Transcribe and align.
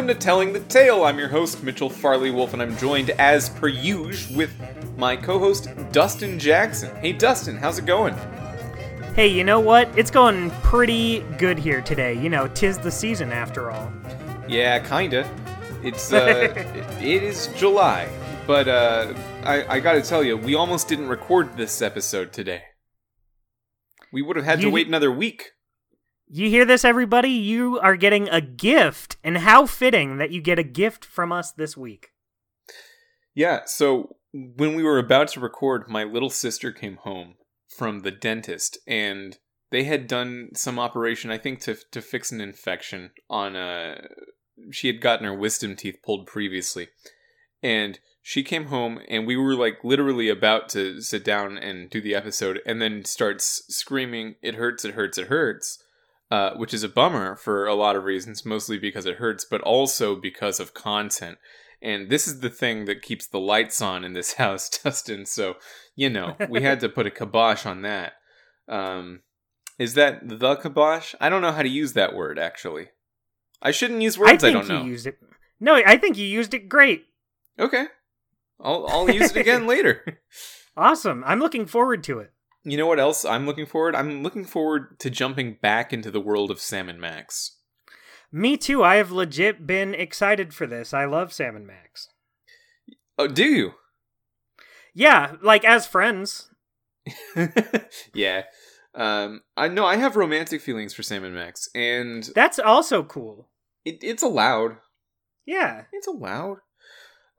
Welcome 0.00 0.16
to 0.16 0.24
Telling 0.24 0.54
the 0.54 0.60
Tale. 0.60 1.04
I'm 1.04 1.18
your 1.18 1.28
host, 1.28 1.62
Mitchell 1.62 1.90
Farley 1.90 2.30
Wolf, 2.30 2.54
and 2.54 2.62
I'm 2.62 2.74
joined 2.78 3.10
as 3.10 3.50
per 3.50 3.68
usual 3.68 4.34
with 4.34 4.96
my 4.96 5.14
co 5.14 5.38
host, 5.38 5.68
Dustin 5.92 6.38
Jackson. 6.38 6.96
Hey, 6.96 7.12
Dustin, 7.12 7.58
how's 7.58 7.78
it 7.78 7.84
going? 7.84 8.14
Hey, 9.14 9.26
you 9.26 9.44
know 9.44 9.60
what? 9.60 9.90
It's 9.98 10.10
going 10.10 10.48
pretty 10.62 11.20
good 11.36 11.58
here 11.58 11.82
today. 11.82 12.14
You 12.14 12.30
know, 12.30 12.48
tis 12.48 12.78
the 12.78 12.90
season 12.90 13.30
after 13.30 13.70
all. 13.70 13.92
Yeah, 14.48 14.78
kinda. 14.78 15.30
It's, 15.82 16.10
uh, 16.14 16.50
it 16.98 17.22
is 17.22 17.48
July, 17.48 18.08
but, 18.46 18.68
uh, 18.68 19.12
I, 19.44 19.66
I 19.76 19.80
gotta 19.80 20.00
tell 20.00 20.24
you, 20.24 20.38
we 20.38 20.54
almost 20.54 20.88
didn't 20.88 21.08
record 21.08 21.58
this 21.58 21.82
episode 21.82 22.32
today. 22.32 22.62
We 24.14 24.22
would 24.22 24.36
have 24.36 24.46
had 24.46 24.62
to 24.62 24.70
wait 24.70 24.86
another 24.86 25.12
week. 25.12 25.50
You 26.32 26.48
hear 26.48 26.64
this, 26.64 26.84
everybody? 26.84 27.30
You 27.30 27.80
are 27.80 27.96
getting 27.96 28.28
a 28.28 28.40
gift, 28.40 29.16
and 29.24 29.38
how 29.38 29.66
fitting 29.66 30.18
that 30.18 30.30
you 30.30 30.40
get 30.40 30.60
a 30.60 30.62
gift 30.62 31.04
from 31.04 31.32
us 31.32 31.50
this 31.50 31.76
week. 31.76 32.10
Yeah, 33.34 33.62
so 33.66 34.14
when 34.32 34.76
we 34.76 34.84
were 34.84 35.00
about 35.00 35.26
to 35.28 35.40
record, 35.40 35.88
my 35.88 36.04
little 36.04 36.30
sister 36.30 36.70
came 36.70 36.98
home 36.98 37.34
from 37.76 38.00
the 38.00 38.12
dentist 38.12 38.78
and 38.86 39.38
they 39.72 39.82
had 39.82 40.06
done 40.06 40.50
some 40.54 40.78
operation, 40.78 41.32
I 41.32 41.38
think, 41.38 41.58
to 41.62 41.76
to 41.90 42.00
fix 42.00 42.30
an 42.30 42.40
infection 42.40 43.10
on 43.28 43.56
a. 43.56 43.96
She 44.70 44.86
had 44.86 45.00
gotten 45.00 45.26
her 45.26 45.34
wisdom 45.34 45.74
teeth 45.74 45.98
pulled 46.04 46.28
previously. 46.28 46.90
And 47.60 47.98
she 48.22 48.44
came 48.44 48.66
home 48.66 49.00
and 49.08 49.26
we 49.26 49.36
were 49.36 49.56
like 49.56 49.82
literally 49.82 50.28
about 50.28 50.68
to 50.70 51.00
sit 51.00 51.24
down 51.24 51.58
and 51.58 51.90
do 51.90 52.00
the 52.00 52.14
episode 52.14 52.60
and 52.64 52.80
then 52.80 53.04
starts 53.04 53.64
screaming, 53.68 54.36
It 54.42 54.54
hurts, 54.54 54.84
it 54.84 54.94
hurts, 54.94 55.18
it 55.18 55.26
hurts. 55.26 55.82
Uh, 56.30 56.54
which 56.54 56.72
is 56.72 56.84
a 56.84 56.88
bummer 56.88 57.34
for 57.34 57.66
a 57.66 57.74
lot 57.74 57.96
of 57.96 58.04
reasons, 58.04 58.46
mostly 58.46 58.78
because 58.78 59.04
it 59.04 59.16
hurts, 59.16 59.44
but 59.44 59.60
also 59.62 60.14
because 60.14 60.60
of 60.60 60.74
content. 60.74 61.38
And 61.82 62.08
this 62.08 62.28
is 62.28 62.38
the 62.38 62.50
thing 62.50 62.84
that 62.84 63.02
keeps 63.02 63.26
the 63.26 63.40
lights 63.40 63.82
on 63.82 64.04
in 64.04 64.12
this 64.12 64.34
house, 64.44 64.68
Dustin. 64.68 65.26
So, 65.26 65.54
you 65.96 66.08
know, 66.08 66.36
we 66.48 66.62
had 66.62 66.78
to 66.80 66.88
put 66.88 67.06
a 67.06 67.10
kibosh 67.10 67.66
on 67.66 67.82
that. 67.82 68.12
Um, 68.68 69.22
is 69.78 69.94
that 69.94 70.28
the 70.28 70.56
kibosh? 70.56 71.14
I 71.20 71.28
don't 71.28 71.42
know 71.42 71.52
how 71.52 71.62
to 71.62 71.68
use 71.68 71.94
that 71.94 72.14
word, 72.14 72.38
actually. 72.38 72.90
I 73.62 73.72
shouldn't 73.72 74.02
use 74.02 74.18
words 74.18 74.44
I, 74.44 74.52
think 74.52 74.54
don't 74.54 74.68
you 74.68 74.84
know. 74.84 74.84
used 74.84 75.06
it. 75.06 75.18
No, 75.58 75.74
I 75.74 75.96
think 75.96 76.16
you 76.16 76.26
used 76.26 76.54
it 76.54 76.68
great. 76.68 77.06
Okay. 77.58 77.86
I'll, 78.60 78.86
I'll 78.88 79.10
use 79.10 79.30
it 79.30 79.36
again 79.36 79.66
later. 79.66 80.20
Awesome. 80.76 81.24
I'm 81.26 81.40
looking 81.40 81.66
forward 81.66 82.04
to 82.04 82.18
it. 82.20 82.32
You 82.64 82.76
know 82.76 82.86
what 82.86 83.00
else 83.00 83.24
I'm 83.24 83.46
looking 83.46 83.66
forward? 83.66 83.94
I'm 83.94 84.22
looking 84.22 84.44
forward 84.44 84.98
to 85.00 85.10
jumping 85.10 85.56
back 85.62 85.92
into 85.92 86.10
the 86.10 86.20
world 86.20 86.50
of 86.50 86.60
Sam 86.60 86.88
and 86.88 87.00
Max. 87.00 87.56
Me 88.32 88.56
too. 88.56 88.84
I 88.84 88.96
have 88.96 89.10
legit 89.10 89.66
been 89.66 89.94
excited 89.94 90.54
for 90.54 90.66
this. 90.66 90.92
I 90.92 91.04
love 91.06 91.32
Sam 91.32 91.56
and 91.56 91.66
Max. 91.66 92.08
Oh, 93.18 93.26
do 93.26 93.44
you? 93.44 93.72
Yeah, 94.94 95.36
like 95.42 95.64
as 95.64 95.86
friends. 95.86 96.50
yeah. 98.14 98.42
Um, 98.94 99.42
I 99.56 99.68
know 99.68 99.86
I 99.86 99.96
have 99.96 100.16
romantic 100.16 100.60
feelings 100.60 100.94
for 100.94 101.02
Sam 101.02 101.24
and 101.24 101.34
Max, 101.34 101.68
and 101.74 102.28
That's 102.34 102.58
also 102.58 103.02
cool. 103.02 103.48
it, 103.84 103.98
it's 104.02 104.22
allowed. 104.22 104.76
Yeah. 105.46 105.84
It's 105.92 106.06
allowed. 106.06 106.58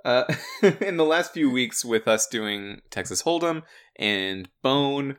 Uh, 0.04 0.24
in 0.82 0.98
the 0.98 1.06
last 1.06 1.34
few 1.34 1.50
weeks, 1.50 1.86
with 1.86 2.08
us 2.08 2.28
doing 2.28 2.82
Texas 2.90 3.24
Hold'em 3.24 3.64
and 3.98 4.50
Bone, 4.62 5.18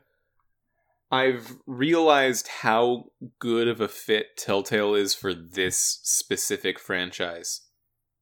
I've 1.11 1.59
realized 1.67 2.48
how 2.62 3.11
good 3.39 3.69
of 3.69 3.81
a 3.81 3.89
fit 3.89 4.37
Telltale 4.37 4.95
is 4.95 5.14
for 5.14 5.34
this 5.34 6.01
specific 6.03 6.79
franchise, 6.79 7.63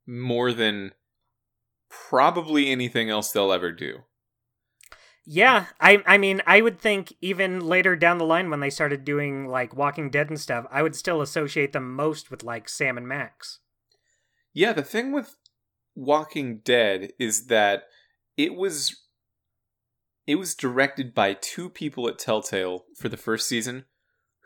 more 0.06 0.52
than 0.52 0.92
probably 1.88 2.70
anything 2.70 3.10
else 3.10 3.30
they'll 3.30 3.52
ever 3.52 3.70
do. 3.70 4.00
Yeah, 5.24 5.66
I 5.80 6.02
I 6.06 6.18
mean, 6.18 6.42
I 6.46 6.60
would 6.60 6.80
think 6.80 7.14
even 7.20 7.60
later 7.60 7.94
down 7.94 8.18
the 8.18 8.24
line 8.24 8.50
when 8.50 8.58
they 8.60 8.70
started 8.70 9.04
doing 9.04 9.46
like 9.46 9.76
Walking 9.76 10.10
Dead 10.10 10.28
and 10.28 10.40
stuff, 10.40 10.66
I 10.70 10.82
would 10.82 10.96
still 10.96 11.20
associate 11.20 11.72
them 11.72 11.94
most 11.94 12.30
with 12.30 12.42
like 12.42 12.68
Sam 12.68 12.96
and 12.96 13.06
Max. 13.06 13.60
Yeah, 14.52 14.72
the 14.72 14.82
thing 14.82 15.12
with 15.12 15.36
Walking 15.94 16.58
Dead 16.58 17.12
is 17.18 17.46
that 17.46 17.84
it 18.36 18.54
was 18.54 19.02
it 20.26 20.36
was 20.36 20.54
directed 20.54 21.14
by 21.14 21.34
two 21.34 21.68
people 21.68 22.08
at 22.08 22.18
Telltale 22.18 22.84
for 22.96 23.08
the 23.08 23.16
first 23.16 23.48
season 23.48 23.84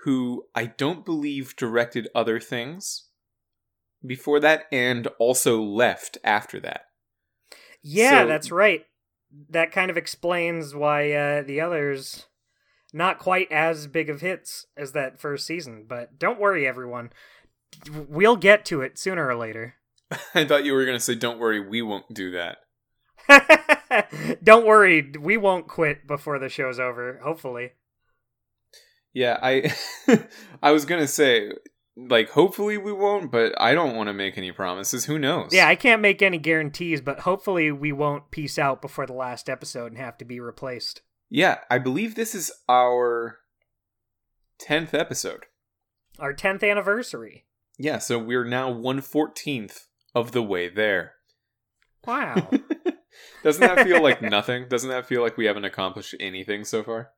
who 0.05 0.45
I 0.55 0.67
don't 0.67 1.05
believe 1.05 1.57
directed 1.57 2.09
other 2.15 2.39
things 2.39 3.09
before 4.07 4.39
that 4.41 4.65
and 4.71 5.07
also 5.19 5.63
left 5.63 6.19
after 6.23 6.61
that. 6.61 6.83
Yeah, 7.83 8.23
So- 8.23 8.29
that's 8.29 8.51
right. 8.51 8.85
That 9.51 9.73
kind 9.73 9.91
of 9.91 9.97
explains 9.97 10.75
why 10.77 11.11
uh, 11.11 11.43
the 11.43 11.61
others 11.61 12.27
not 12.93 13.19
quite 13.19 13.51
as 13.51 13.89
big 13.89 14.09
of 14.09 14.21
hits 14.21 14.67
as 14.77 14.93
that 14.93 15.19
first 15.21 15.45
season. 15.45 15.87
But 15.89 16.19
don't 16.19 16.39
worry, 16.39 16.67
everyone. 16.67 17.11
We'll 17.91 18.37
get 18.37 18.65
to 18.67 18.83
it 18.83 18.97
sooner 18.97 19.27
or 19.27 19.35
later. 19.35 19.75
I 20.35 20.45
thought 20.45 20.65
you 20.65 20.73
were 20.73 20.85
going 20.85 20.97
to 20.97 21.03
say 21.03 21.17
don't 21.17 21.41
worry, 21.41 21.59
we 21.59 21.83
won't 21.83 22.15
do 22.15 22.31
that. 22.31 22.59
don't 24.43 24.67
worry, 24.67 25.13
we 25.21 25.37
won't 25.37 25.69
quit 25.69 26.07
before 26.07 26.39
the 26.39 26.49
show's 26.49 26.79
over. 26.79 27.21
Hopefully. 27.23 27.73
Yeah, 29.13 29.39
I 29.43 29.73
I 30.63 30.73
was 30.73 30.85
going 30.85 31.01
to 31.01 31.07
say 31.07 31.53
like 31.97 32.31
hopefully 32.31 32.77
we 32.77 32.93
won't, 32.93 33.31
but 33.31 33.55
I 33.61 33.75
don't 33.75 33.97
want 33.97 34.09
to 34.09 34.13
make 34.13 34.37
any 34.37 34.53
promises. 34.53 35.05
Who 35.05 35.19
knows? 35.19 35.51
Yeah, 35.53 35.69
I 35.69 35.77
can't 35.77 36.03
make 36.03 36.23
any 36.23 36.39
guarantees, 36.39 37.01
but 37.01 37.21
hopefully 37.21 37.71
we 37.71 37.93
won't 37.93 38.31
peace 38.31 38.59
out 38.59 38.83
before 38.83 39.07
the 39.07 39.13
last 39.13 39.49
episode 39.49 39.93
and 39.93 39.99
have 39.99 40.19
to 40.19 40.25
be 40.25 40.41
replaced. 40.41 41.03
Yeah, 41.31 41.59
I 41.71 41.79
believe 41.79 42.15
this 42.15 42.35
is 42.35 42.53
our 42.69 43.39
10th 44.61 44.95
episode. 44.95 45.47
Our 46.19 46.35
10th 46.35 46.69
anniversary. 46.69 47.47
Yeah, 47.79 47.99
so 47.99 48.19
we're 48.19 48.45
now 48.45 48.73
114th 48.73 49.87
of 50.15 50.33
the 50.33 50.43
way 50.43 50.69
there. 50.69 51.15
Wow. 52.07 52.51
Doesn't 53.45 53.61
that 53.61 53.87
feel 53.87 54.03
like 54.03 54.23
nothing? 54.23 54.67
Doesn't 54.69 54.91
that 54.91 55.07
feel 55.07 55.23
like 55.23 55.37
we 55.37 55.45
haven't 55.45 55.67
accomplished 55.67 56.15
anything 56.19 56.65
so 56.65 56.83
far? 56.83 57.11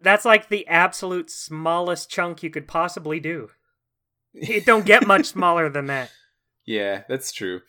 That's 0.00 0.24
like 0.24 0.48
the 0.48 0.66
absolute 0.66 1.30
smallest 1.30 2.10
chunk 2.10 2.42
you 2.42 2.50
could 2.50 2.66
possibly 2.66 3.20
do. 3.20 3.50
It 4.36 4.66
don't 4.66 4.84
get 4.84 5.06
much 5.06 5.26
smaller 5.26 5.68
than 5.68 5.86
that. 5.86 6.10
Yeah, 6.66 7.04
that's 7.08 7.30
true. 7.30 7.60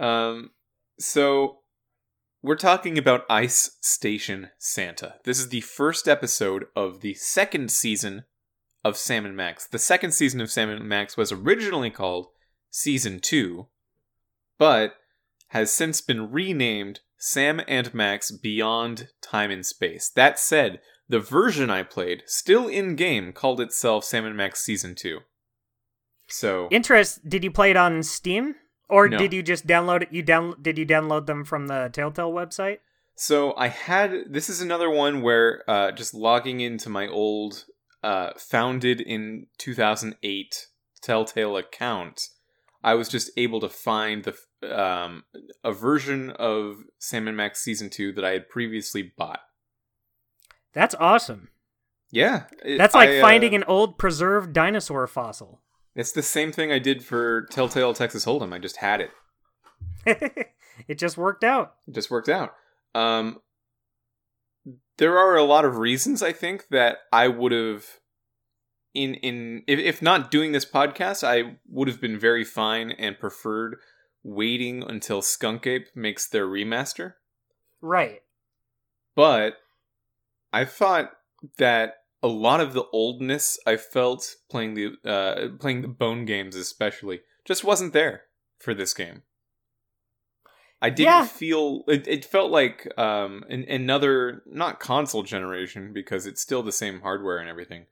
Um, 0.00 0.52
so 0.98 1.58
we're 2.42 2.56
talking 2.56 2.96
about 2.96 3.26
Ice 3.28 3.76
Station 3.82 4.48
Santa. 4.58 5.16
This 5.24 5.38
is 5.38 5.50
the 5.50 5.60
first 5.60 6.08
episode 6.08 6.64
of 6.74 7.00
the 7.02 7.12
second 7.12 7.70
season 7.70 8.24
of 8.82 8.96
Sam 8.96 9.26
and 9.26 9.36
Max. 9.36 9.66
The 9.66 9.78
second 9.78 10.12
season 10.12 10.40
of 10.40 10.50
Sam 10.50 10.70
and 10.70 10.88
Max 10.88 11.16
was 11.16 11.30
originally 11.30 11.90
called 11.90 12.28
Season 12.70 13.20
2, 13.20 13.66
but 14.58 14.94
has 15.48 15.72
since 15.72 16.00
been 16.00 16.30
renamed 16.30 17.00
Sam 17.24 17.62
and 17.66 17.94
Max 17.94 18.30
Beyond 18.30 19.08
Time 19.22 19.50
and 19.50 19.64
Space. 19.64 20.10
That 20.10 20.38
said, 20.38 20.80
the 21.08 21.20
version 21.20 21.70
I 21.70 21.82
played, 21.82 22.22
still 22.26 22.68
in 22.68 22.96
game, 22.96 23.32
called 23.32 23.62
itself 23.62 24.04
Sam 24.04 24.26
and 24.26 24.36
Max 24.36 24.60
Season 24.62 24.94
2. 24.94 25.20
So 26.28 26.68
Interest, 26.70 27.26
did 27.26 27.42
you 27.42 27.50
play 27.50 27.70
it 27.70 27.78
on 27.78 28.02
Steam? 28.02 28.56
Or 28.90 29.08
No. 29.08 29.16
did 29.16 29.32
you 29.32 29.42
just 29.42 29.66
download 29.66 30.02
it? 30.02 30.12
You 30.12 30.22
down 30.22 30.56
did 30.60 30.76
you 30.76 30.84
download 30.84 31.24
them 31.24 31.44
from 31.46 31.66
the 31.66 31.88
Telltale 31.90 32.30
website? 32.30 32.80
So 33.16 33.54
I 33.56 33.68
had 33.68 34.24
this 34.28 34.50
is 34.50 34.60
another 34.60 34.90
one 34.90 35.22
where 35.22 35.62
uh, 35.66 35.92
just 35.92 36.12
logging 36.12 36.60
into 36.60 36.90
my 36.90 37.06
old 37.08 37.64
uh, 38.02 38.32
founded 38.36 39.00
in 39.00 39.46
2008 39.56 40.66
Telltale 41.02 41.56
account, 41.56 42.28
I 42.82 42.92
was 42.92 43.08
just 43.08 43.30
able 43.38 43.60
to 43.60 43.70
find 43.70 44.24
the 44.24 44.36
um, 44.72 45.24
a 45.62 45.72
version 45.72 46.30
of 46.30 46.76
Sam 46.98 47.28
and 47.28 47.36
Max 47.36 47.60
season 47.60 47.90
two 47.90 48.12
that 48.12 48.24
I 48.24 48.30
had 48.30 48.48
previously 48.48 49.12
bought. 49.16 49.40
That's 50.72 50.94
awesome. 50.96 51.48
Yeah, 52.10 52.44
it- 52.64 52.78
That's 52.78 52.94
like 52.94 53.08
I, 53.08 53.18
uh, 53.18 53.22
finding 53.22 53.54
an 53.54 53.64
old 53.64 53.98
preserved 53.98 54.52
dinosaur 54.52 55.06
fossil. 55.06 55.60
It's 55.94 56.12
the 56.12 56.22
same 56.22 56.50
thing 56.52 56.72
I 56.72 56.78
did 56.80 57.04
for 57.04 57.42
Telltale 57.50 57.94
Texas 57.94 58.24
Hold'em. 58.24 58.52
I 58.52 58.58
just 58.58 58.78
had 58.78 59.00
it. 59.00 59.10
it 60.88 60.98
just 60.98 61.16
worked 61.16 61.44
out. 61.44 61.74
It 61.86 61.94
just 61.94 62.10
worked 62.10 62.28
out. 62.28 62.54
Um, 62.94 63.40
there 64.98 65.18
are 65.18 65.36
a 65.36 65.44
lot 65.44 65.64
of 65.64 65.76
reasons 65.78 66.22
I 66.22 66.32
think 66.32 66.68
that 66.70 66.98
I 67.12 67.28
would 67.28 67.52
have, 67.52 67.84
in 68.92 69.14
in 69.14 69.62
if, 69.66 69.78
if 69.78 70.02
not 70.02 70.30
doing 70.30 70.52
this 70.52 70.64
podcast, 70.64 71.24
I 71.26 71.56
would 71.68 71.88
have 71.88 72.00
been 72.00 72.18
very 72.18 72.44
fine 72.44 72.90
and 72.92 73.18
preferred 73.18 73.76
waiting 74.24 74.82
until 74.82 75.20
Skunkape 75.22 75.86
makes 75.94 76.26
their 76.26 76.46
remaster. 76.46 77.14
Right. 77.80 78.22
But 79.14 79.58
I 80.52 80.64
thought 80.64 81.12
that 81.58 81.98
a 82.22 82.28
lot 82.28 82.60
of 82.60 82.72
the 82.72 82.84
oldness 82.92 83.58
I 83.66 83.76
felt 83.76 84.36
playing 84.50 84.74
the 84.74 84.94
uh, 85.04 85.56
playing 85.60 85.82
the 85.82 85.88
Bone 85.88 86.24
games, 86.24 86.56
especially, 86.56 87.20
just 87.44 87.62
wasn't 87.62 87.92
there. 87.92 88.22
for 88.58 88.72
this 88.72 88.94
game. 88.94 89.22
I 90.80 90.88
didn't 90.90 91.12
Yeah. 91.12 91.26
feel 91.26 91.84
it, 91.86 92.06
it 92.08 92.24
felt 92.24 92.50
like 92.50 92.86
um 92.98 93.44
an, 93.50 93.64
another 93.68 94.42
not 94.46 94.80
console 94.80 95.22
generation 95.22 95.92
because 95.92 96.24
it's 96.26 96.40
still 96.40 96.62
the 96.62 96.72
same 96.72 97.00
hardware 97.02 97.38
and 97.38 97.48
everything. 97.48 97.86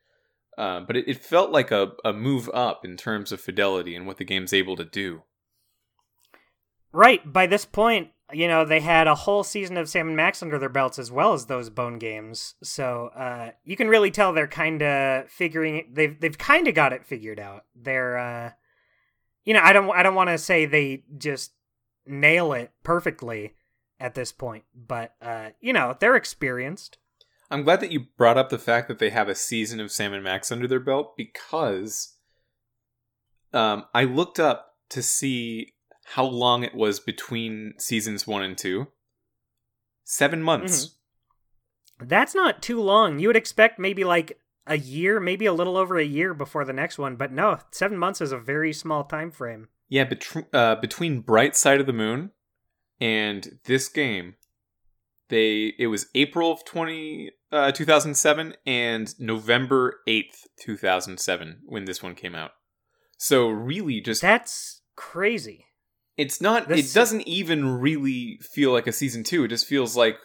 Uh, 0.58 0.80
but 0.80 0.96
it, 0.96 1.08
it 1.08 1.24
felt 1.24 1.50
like 1.50 1.70
a, 1.70 1.92
a 2.04 2.12
move 2.12 2.48
up 2.54 2.84
in 2.84 2.96
terms 2.96 3.32
of 3.32 3.40
fidelity 3.40 3.94
and 3.96 4.06
what 4.06 4.18
the 4.18 4.24
game's 4.24 4.52
able 4.52 4.76
to 4.76 4.84
do. 4.84 5.22
Right. 6.92 7.32
By 7.32 7.46
this 7.46 7.64
point, 7.64 8.10
you 8.32 8.48
know, 8.48 8.64
they 8.64 8.80
had 8.80 9.06
a 9.06 9.14
whole 9.14 9.44
season 9.44 9.76
of 9.76 9.88
Sam 9.88 10.08
and 10.08 10.16
Max 10.16 10.42
under 10.42 10.58
their 10.58 10.68
belts 10.68 10.98
as 10.98 11.10
well 11.10 11.32
as 11.32 11.46
those 11.46 11.70
Bone 11.70 11.98
games. 11.98 12.54
So 12.62 13.10
uh, 13.14 13.50
you 13.64 13.76
can 13.76 13.88
really 13.88 14.10
tell 14.10 14.32
they're 14.32 14.46
kind 14.46 14.82
of 14.82 15.28
figuring 15.28 15.76
it. 15.76 15.94
They've 15.94 16.18
they've 16.18 16.36
kind 16.36 16.68
of 16.68 16.74
got 16.74 16.92
it 16.92 17.04
figured 17.04 17.38
out. 17.38 17.64
They're, 17.74 18.18
uh, 18.18 18.50
you 19.44 19.54
know, 19.54 19.60
I 19.62 19.72
don't 19.72 19.90
I 19.90 20.02
don't 20.02 20.14
want 20.14 20.30
to 20.30 20.38
say 20.38 20.64
they 20.64 21.04
just 21.18 21.52
nail 22.06 22.52
it 22.52 22.72
perfectly 22.82 23.54
at 24.00 24.14
this 24.14 24.32
point, 24.32 24.64
but 24.74 25.14
uh, 25.20 25.50
you 25.60 25.72
know, 25.72 25.96
they're 25.98 26.16
experienced. 26.16 26.98
I'm 27.50 27.64
glad 27.64 27.80
that 27.80 27.92
you 27.92 28.06
brought 28.16 28.38
up 28.38 28.48
the 28.48 28.58
fact 28.58 28.88
that 28.88 28.98
they 28.98 29.10
have 29.10 29.28
a 29.28 29.34
season 29.34 29.78
of 29.78 29.92
Sam 29.92 30.14
and 30.14 30.24
Max 30.24 30.50
under 30.50 30.66
their 30.66 30.80
belt 30.80 31.18
because 31.18 32.14
um, 33.52 33.84
I 33.92 34.04
looked 34.04 34.40
up 34.40 34.76
to 34.88 35.02
see 35.02 35.74
how 36.04 36.24
long 36.24 36.62
it 36.64 36.74
was 36.74 37.00
between 37.00 37.74
seasons 37.78 38.26
one 38.26 38.42
and 38.42 38.56
two. 38.56 38.88
Seven 40.04 40.42
months. 40.42 40.96
That's 42.00 42.34
not 42.34 42.62
too 42.62 42.80
long. 42.80 43.18
You 43.18 43.28
would 43.28 43.36
expect 43.36 43.78
maybe 43.78 44.04
like 44.04 44.38
a 44.66 44.78
year, 44.78 45.20
maybe 45.20 45.46
a 45.46 45.52
little 45.52 45.76
over 45.76 45.98
a 45.98 46.04
year 46.04 46.34
before 46.34 46.64
the 46.64 46.72
next 46.72 46.98
one, 46.98 47.16
but 47.16 47.32
no, 47.32 47.58
seven 47.70 47.98
months 47.98 48.20
is 48.20 48.32
a 48.32 48.38
very 48.38 48.72
small 48.72 49.04
time 49.04 49.30
frame. 49.30 49.68
Yeah, 49.88 50.04
betr- 50.04 50.46
uh, 50.52 50.76
between 50.76 51.20
Bright 51.20 51.56
Side 51.56 51.80
of 51.80 51.86
the 51.86 51.92
Moon 51.92 52.30
and 53.00 53.58
this 53.64 53.88
game, 53.88 54.36
they 55.28 55.74
it 55.78 55.88
was 55.88 56.06
April 56.14 56.52
of 56.52 56.64
20, 56.64 57.30
uh, 57.50 57.72
2007 57.72 58.54
and 58.66 59.14
November 59.20 60.00
8th, 60.08 60.46
2007 60.60 61.60
when 61.64 61.84
this 61.84 62.02
one 62.02 62.14
came 62.14 62.34
out. 62.34 62.52
So 63.18 63.48
really 63.48 64.00
just 64.00 64.22
That's 64.22 64.82
crazy. 64.96 65.66
It's 66.16 66.40
not 66.40 66.68
This- 66.68 66.90
it 66.90 66.94
doesn't 66.94 67.22
even 67.26 67.80
really 67.80 68.38
feel 68.42 68.72
like 68.72 68.86
a 68.86 68.92
season 68.92 69.24
2. 69.24 69.44
It 69.44 69.48
just 69.48 69.66
feels 69.66 69.96
like 69.96 70.18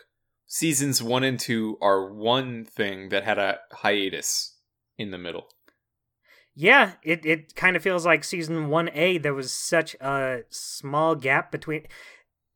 seasons 0.45 1.01
1 1.01 1.23
and 1.23 1.39
2 1.39 1.77
are 1.81 2.13
one 2.13 2.65
thing 2.65 3.09
that 3.09 3.23
had 3.23 3.37
a 3.37 3.59
hiatus 3.71 4.57
in 4.97 5.11
the 5.11 5.17
middle. 5.17 5.49
Yeah, 6.55 6.93
it, 7.03 7.23
it 7.25 7.55
kind 7.55 7.75
of 7.75 7.83
feels 7.83 8.05
like 8.05 8.23
season 8.23 8.67
1A, 8.69 9.21
there 9.21 9.33
was 9.33 9.51
such 9.51 9.93
a 9.95 10.39
small 10.49 11.13
gap 11.15 11.51
between. 11.51 11.83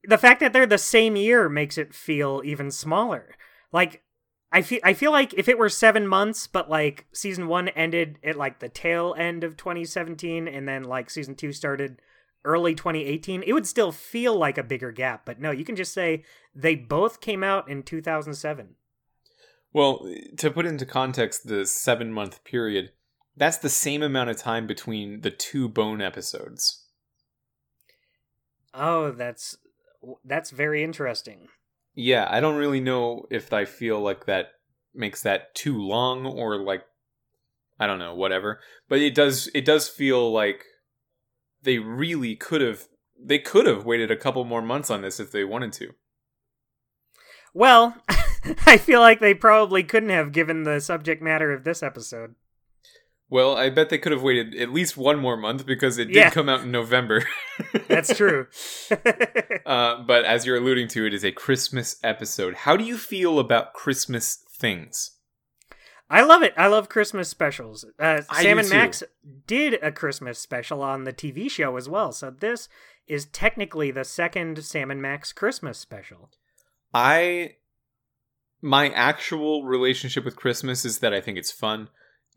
The 0.03 0.17
fact 0.17 0.39
that 0.39 0.53
they're 0.53 0.65
the 0.65 0.79
same 0.79 1.15
year 1.15 1.47
makes 1.47 1.77
it 1.77 1.93
feel 1.93 2.41
even 2.43 2.71
smaller. 2.71 3.35
Like, 3.71 4.01
I 4.51 4.63
feel, 4.63 4.79
I 4.83 4.93
feel 4.93 5.11
like 5.11 5.35
if 5.35 5.47
it 5.47 5.59
were 5.59 5.69
seven 5.69 6.07
months, 6.07 6.47
but 6.47 6.67
like 6.69 7.05
season 7.13 7.47
one 7.47 7.67
ended 7.69 8.17
at 8.23 8.35
like 8.37 8.59
the 8.59 8.69
tail 8.69 9.13
end 9.17 9.43
of 9.43 9.55
2017, 9.55 10.47
and 10.47 10.67
then 10.67 10.83
like 10.83 11.09
season 11.11 11.35
two 11.35 11.53
started 11.53 12.01
early 12.43 12.75
2018, 12.75 13.43
it 13.43 13.53
would 13.53 13.67
still 13.67 13.91
feel 13.91 14.35
like 14.35 14.57
a 14.57 14.63
bigger 14.63 14.91
gap. 14.91 15.25
But 15.25 15.39
no, 15.39 15.51
you 15.51 15.65
can 15.65 15.75
just 15.75 15.93
say 15.93 16.23
they 16.55 16.75
both 16.75 17.21
came 17.21 17.43
out 17.43 17.69
in 17.69 17.83
2007. 17.83 18.75
Well, 19.73 20.05
to 20.37 20.51
put 20.51 20.65
into 20.65 20.85
context 20.85 21.47
the 21.47 21.65
7 21.65 22.11
month 22.11 22.43
period, 22.43 22.91
that's 23.37 23.57
the 23.57 23.69
same 23.69 24.03
amount 24.03 24.29
of 24.29 24.37
time 24.37 24.67
between 24.67 25.21
the 25.21 25.31
two 25.31 25.69
bone 25.69 26.01
episodes. 26.01 26.85
Oh, 28.73 29.11
that's 29.11 29.57
that's 30.25 30.49
very 30.51 30.83
interesting. 30.83 31.47
Yeah, 31.93 32.27
I 32.29 32.39
don't 32.39 32.57
really 32.57 32.79
know 32.79 33.27
if 33.29 33.53
I 33.53 33.65
feel 33.65 33.99
like 33.99 34.25
that 34.25 34.53
makes 34.93 35.21
that 35.23 35.53
too 35.55 35.77
long 35.77 36.25
or 36.25 36.57
like 36.57 36.83
I 37.79 37.87
don't 37.87 37.99
know, 37.99 38.13
whatever. 38.13 38.59
But 38.87 38.99
it 38.99 39.15
does 39.15 39.49
it 39.53 39.65
does 39.65 39.89
feel 39.89 40.31
like 40.31 40.65
they 41.63 41.77
really 41.79 42.35
could 42.35 42.61
have 42.61 42.87
they 43.23 43.39
could 43.39 43.67
have 43.67 43.85
waited 43.85 44.09
a 44.09 44.15
couple 44.17 44.43
more 44.43 44.61
months 44.61 44.89
on 44.89 45.01
this 45.01 45.19
if 45.19 45.31
they 45.31 45.43
wanted 45.43 45.71
to. 45.73 45.93
Well, 47.53 47.95
I 48.65 48.77
feel 48.77 48.99
like 48.99 49.19
they 49.19 49.33
probably 49.33 49.83
couldn't 49.83 50.09
have 50.09 50.31
given 50.31 50.63
the 50.63 50.79
subject 50.79 51.21
matter 51.21 51.51
of 51.53 51.63
this 51.63 51.83
episode. 51.83 52.35
Well, 53.29 53.55
I 53.55 53.69
bet 53.69 53.89
they 53.89 53.97
could 53.97 54.11
have 54.11 54.23
waited 54.23 54.55
at 54.55 54.73
least 54.73 54.97
one 54.97 55.17
more 55.19 55.37
month 55.37 55.65
because 55.65 55.97
it 55.97 56.05
did 56.05 56.15
Yeah. 56.15 56.29
come 56.31 56.49
out 56.49 56.61
in 56.63 56.71
November. 56.71 57.23
That's 57.87 58.13
true. 58.15 58.47
uh, 59.65 60.03
but 60.03 60.25
as 60.25 60.45
you're 60.45 60.57
alluding 60.57 60.89
to, 60.89 61.05
it 61.05 61.13
is 61.13 61.23
a 61.23 61.31
Christmas 61.31 61.95
episode. 62.03 62.55
How 62.55 62.75
do 62.75 62.83
you 62.83 62.97
feel 62.97 63.39
about 63.39 63.73
Christmas 63.73 64.43
things? 64.51 65.11
I 66.11 66.23
love 66.23 66.43
it. 66.43 66.53
I 66.57 66.67
love 66.67 66.89
Christmas 66.89 67.29
specials. 67.29 67.85
Uh, 67.97 68.21
Sam 68.33 68.59
and. 68.59 68.69
Max 68.69 69.01
did 69.47 69.79
a 69.81 69.93
Christmas 69.93 70.39
special 70.39 70.81
on 70.81 71.05
the 71.05 71.13
TV 71.13 71.49
show 71.49 71.77
as 71.77 71.87
well. 71.87 72.11
So 72.11 72.29
this 72.29 72.67
is 73.07 73.27
technically 73.27 73.91
the 73.91 74.03
second 74.03 74.61
Sam 74.63 74.91
and 74.91 75.01
Max 75.01 75.31
Christmas 75.31 75.79
special. 75.79 76.29
I 76.93 77.55
my 78.61 78.89
actual 78.89 79.63
relationship 79.63 80.25
with 80.25 80.35
Christmas 80.35 80.83
is 80.83 80.99
that 80.99 81.13
I 81.13 81.21
think 81.21 81.37
it's 81.37 81.51
fun 81.51 81.87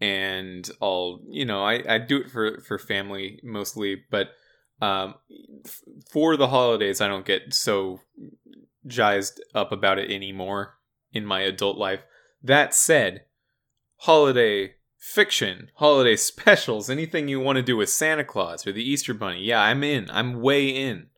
and 0.00 0.70
I'll 0.80 1.20
you 1.28 1.44
know 1.44 1.62
I, 1.64 1.82
I 1.88 1.98
do 1.98 2.18
it 2.18 2.30
for 2.30 2.60
for 2.60 2.78
family 2.78 3.40
mostly 3.42 4.02
but 4.10 4.28
um 4.80 5.14
f- 5.64 5.82
for 6.10 6.36
the 6.36 6.48
holidays 6.48 7.00
I 7.00 7.08
don't 7.08 7.26
get 7.26 7.52
so 7.52 8.00
jazzed 8.86 9.42
up 9.54 9.70
about 9.70 9.98
it 9.98 10.10
anymore 10.10 10.76
in 11.12 11.26
my 11.26 11.40
adult 11.40 11.76
life 11.76 12.00
that 12.42 12.74
said 12.74 13.24
holiday 13.98 14.74
fiction 14.98 15.70
holiday 15.76 16.16
specials 16.16 16.88
anything 16.88 17.28
you 17.28 17.38
want 17.40 17.56
to 17.56 17.62
do 17.62 17.76
with 17.76 17.90
Santa 17.90 18.24
Claus 18.24 18.66
or 18.66 18.72
the 18.72 18.82
Easter 18.88 19.14
Bunny 19.14 19.42
yeah 19.42 19.60
I'm 19.60 19.82
in 19.84 20.08
I'm 20.10 20.40
way 20.40 20.68
in 20.68 21.08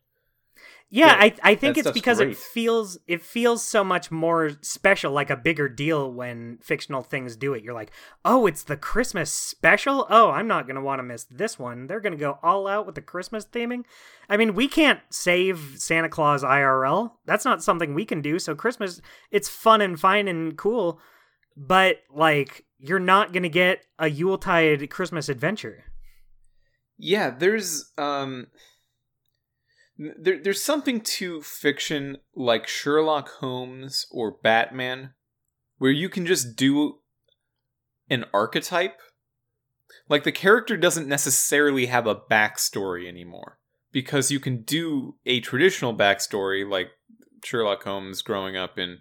Yeah, 0.89 1.07
Yeah, 1.07 1.15
I 1.19 1.35
I 1.43 1.55
think 1.55 1.77
it's 1.77 1.91
because 1.91 2.17
great. 2.17 2.31
it 2.31 2.37
feels 2.37 2.97
it 3.07 3.21
feels 3.21 3.63
so 3.63 3.83
much 3.83 4.09
more 4.11 4.51
special, 4.61 5.11
like 5.11 5.29
a 5.29 5.35
bigger 5.35 5.67
deal 5.67 6.11
when 6.11 6.59
fictional 6.61 7.01
things 7.01 7.35
do 7.35 7.53
it. 7.53 7.63
You're 7.63 7.73
like, 7.73 7.91
oh, 8.23 8.45
it's 8.47 8.63
the 8.63 8.77
Christmas 8.77 9.29
special. 9.31 10.05
Oh, 10.09 10.31
I'm 10.31 10.47
not 10.47 10.65
gonna 10.67 10.81
want 10.81 10.99
to 10.99 11.03
miss 11.03 11.25
this 11.25 11.59
one. 11.59 11.87
They're 11.87 11.99
gonna 11.99 12.15
go 12.15 12.39
all 12.41 12.67
out 12.67 12.85
with 12.85 12.95
the 12.95 13.01
Christmas 13.01 13.45
theming. 13.45 13.83
I 14.29 14.37
mean, 14.37 14.53
we 14.55 14.67
can't 14.69 14.99
save 15.09 15.75
Santa 15.77 16.09
Claus 16.09 16.41
IRL. 16.43 17.11
That's 17.25 17.45
not 17.45 17.63
something 17.63 17.93
we 17.93 18.05
can 18.05 18.21
do. 18.21 18.39
So 18.39 18.55
Christmas, 18.55 19.01
it's 19.31 19.49
fun 19.49 19.81
and 19.81 19.99
fine 19.99 20.27
and 20.29 20.57
cool, 20.57 20.99
but 21.57 21.97
like 22.13 22.63
you're 22.79 22.99
not 22.99 23.33
gonna 23.33 23.49
get 23.49 23.85
a 23.99 24.09
Yuletide 24.09 24.89
Christmas 24.89 25.29
adventure. 25.29 25.85
Yeah, 26.97 27.29
there's 27.29 27.91
um 27.97 28.47
there, 29.97 30.39
there's 30.41 30.63
something 30.63 31.01
to 31.01 31.41
fiction 31.41 32.17
like 32.35 32.67
Sherlock 32.67 33.29
Holmes 33.39 34.05
or 34.11 34.37
Batman 34.43 35.13
where 35.77 35.91
you 35.91 36.09
can 36.09 36.25
just 36.25 36.55
do 36.55 36.99
an 38.09 38.25
archetype. 38.33 38.99
Like 40.09 40.23
the 40.23 40.31
character 40.31 40.77
doesn't 40.77 41.07
necessarily 41.07 41.87
have 41.87 42.07
a 42.07 42.15
backstory 42.15 43.07
anymore 43.07 43.59
because 43.91 44.31
you 44.31 44.39
can 44.39 44.61
do 44.61 45.15
a 45.25 45.39
traditional 45.39 45.95
backstory 45.95 46.69
like 46.69 46.89
Sherlock 47.43 47.83
Holmes 47.83 48.21
growing 48.21 48.55
up 48.55 48.77
in 48.77 48.99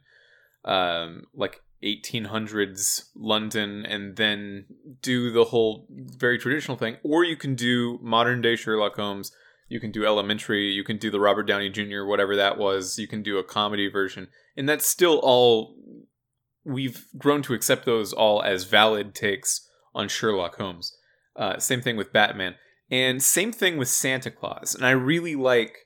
um 0.64 1.25
like 1.35 1.61
1800s 1.83 3.11
London 3.14 3.85
and 3.85 4.16
then 4.16 4.66
do 5.02 5.30
the 5.30 5.45
whole 5.45 5.87
very 5.90 6.38
traditional 6.38 6.76
thing. 6.76 6.97
Or 7.02 7.25
you 7.25 7.37
can 7.37 7.54
do 7.54 7.99
modern 8.02 8.40
day 8.40 8.56
Sherlock 8.56 8.97
Holmes. 8.97 9.33
You 9.68 9.80
can 9.80 9.90
do 9.90 10.06
elementary. 10.06 10.71
You 10.71 10.85
can 10.85 10.97
do 10.97 11.11
the 11.11 11.21
Robert 11.21 11.45
Downey 11.45 11.68
Jr. 11.68 12.04
whatever 12.04 12.37
that 12.37 12.56
was. 12.56 12.99
You 12.99 13.09
can 13.09 13.23
do 13.23 13.38
a 13.38 13.45
comedy 13.45 13.88
version. 13.88 14.28
And 14.56 14.68
that's 14.68 14.87
still 14.87 15.18
all 15.23 15.76
we've 16.64 17.06
grown 17.16 17.42
to 17.42 17.54
accept 17.54 17.85
those 17.85 18.12
all 18.12 18.42
as 18.42 18.64
valid 18.64 19.14
takes 19.14 19.68
on 19.95 20.09
Sherlock 20.09 20.56
Holmes. 20.56 20.97
Uh, 21.37 21.59
same 21.59 21.80
thing 21.80 21.97
with 21.97 22.12
Batman. 22.12 22.54
And 22.90 23.23
same 23.23 23.52
thing 23.52 23.76
with 23.76 23.88
Santa 23.88 24.30
Claus. 24.30 24.75
And 24.75 24.87
I 24.87 24.90
really 24.90 25.35
like 25.35 25.86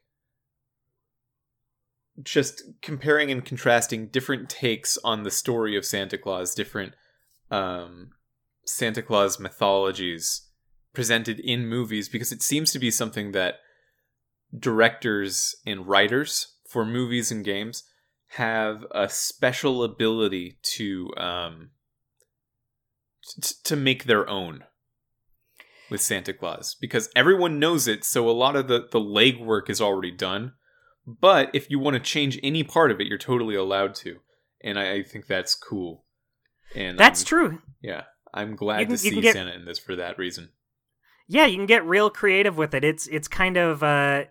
just 2.23 2.63
comparing 2.83 3.31
and 3.31 3.45
contrasting 3.45 4.09
different 4.09 4.49
takes 4.49 4.99
on 5.05 5.23
the 5.23 5.31
story 5.31 5.77
of 5.77 5.85
Santa 5.85 6.19
Claus, 6.19 6.55
different 6.55 6.95
um, 7.51 8.11
Santa 8.65 9.03
Claus 9.03 9.39
mythologies 9.39 10.49
presented 10.93 11.39
in 11.41 11.67
movies, 11.67 12.09
because 12.09 12.33
it 12.33 12.43
seems 12.43 12.73
to 12.73 12.79
be 12.79 12.91
something 12.91 13.33
that 13.33 13.57
directors 14.57 15.55
and 15.67 15.87
writers 15.87 16.57
for 16.69 16.85
movies 16.85 17.31
and 17.31 17.45
games 17.45 17.85
have 18.35 18.85
a 18.93 19.09
special 19.09 19.83
ability 19.83 20.59
to 20.63 21.11
um, 21.17 21.71
t- 23.41 23.55
to 23.65 23.77
make 23.77 24.05
their 24.05 24.29
own. 24.29 24.65
with 25.91 26.01
Santa 26.01 26.33
Claus 26.33 26.77
because 26.81 27.09
everyone 27.17 27.59
knows 27.59 27.89
it, 27.89 28.05
so 28.05 28.29
a 28.29 28.31
lot 28.31 28.55
of 28.55 28.69
the 28.69 28.87
the 28.93 29.01
legwork 29.01 29.69
is 29.69 29.81
already 29.81 30.13
done. 30.13 30.53
But 31.07 31.51
if 31.55 31.71
you 31.71 31.79
want 31.79 31.95
to 31.95 32.01
change 32.01 32.39
any 32.43 32.63
part 32.63 32.91
of 32.91 33.01
it, 33.01 33.07
you're 33.07 33.19
totally 33.19 33.55
allowed 33.55 33.95
to, 33.97 34.19
and 34.63 34.79
I, 34.79 34.93
I 34.97 35.03
think 35.03 35.27
that's 35.27 35.55
cool. 35.55 36.05
And 36.75 36.99
That's 36.99 37.25
true. 37.25 37.61
Yeah, 37.83 38.05
I'm 38.33 38.55
glad 38.55 38.81
can- 38.83 38.91
to 38.91 38.99
see 38.99 39.21
get- 39.21 39.35
Santa 39.35 39.53
in 39.53 39.65
this 39.65 39.79
for 39.79 39.97
that 39.97 40.19
reason. 40.19 40.51
Yeah, 41.27 41.47
you 41.47 41.57
can 41.57 41.67
get 41.67 41.85
real 41.87 42.11
creative 42.11 42.57
with 42.57 42.75
it. 42.75 42.83
It's 42.85 43.07
it's 43.07 43.29
kind 43.29 43.57
of 43.57 43.83
uh 43.83 44.25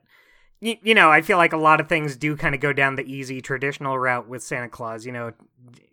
you, 0.61 0.75
you 0.83 0.93
know, 0.93 1.09
I 1.09 1.21
feel 1.21 1.37
like 1.37 1.53
a 1.53 1.57
lot 1.57 1.79
of 1.79 1.87
things 1.87 2.17
do 2.17 2.35
kind 2.35 2.53
of 2.53 2.59
go 2.59 2.73
down 2.73 2.95
the 2.97 3.09
easy 3.09 3.41
traditional 3.41 3.97
route 3.97 4.27
with 4.27 4.43
Santa 4.43 4.67
Claus, 4.67 5.05
you 5.05 5.11
know, 5.13 5.31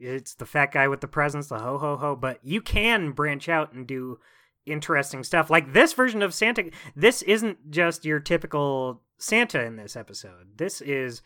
it's 0.01 0.35
the 0.35 0.47
fat 0.47 0.73
guy 0.73 0.89
with 0.89 1.01
the 1.01 1.07
presents, 1.09 1.47
the 1.49 1.59
ho 1.61 1.79
ho 1.79 1.97
ho, 1.97 2.17
but 2.17 2.41
you 2.43 2.61
can 2.61 3.13
branch 3.13 3.49
out 3.49 3.73
and 3.73 3.87
do 3.87 4.19
interesting 4.67 5.23
stuff. 5.23 5.49
Like 5.49 5.73
this 5.73 5.93
version 5.93 6.23
of 6.23 6.35
Santa 6.35 6.71
this 6.97 7.23
isn't 7.23 7.71
just 7.71 8.05
your 8.05 8.19
typical 8.19 9.03
Santa 9.19 9.65
in 9.65 9.77
this 9.77 9.97
episode. 9.97 10.57
This 10.57 10.81
is 10.81 11.23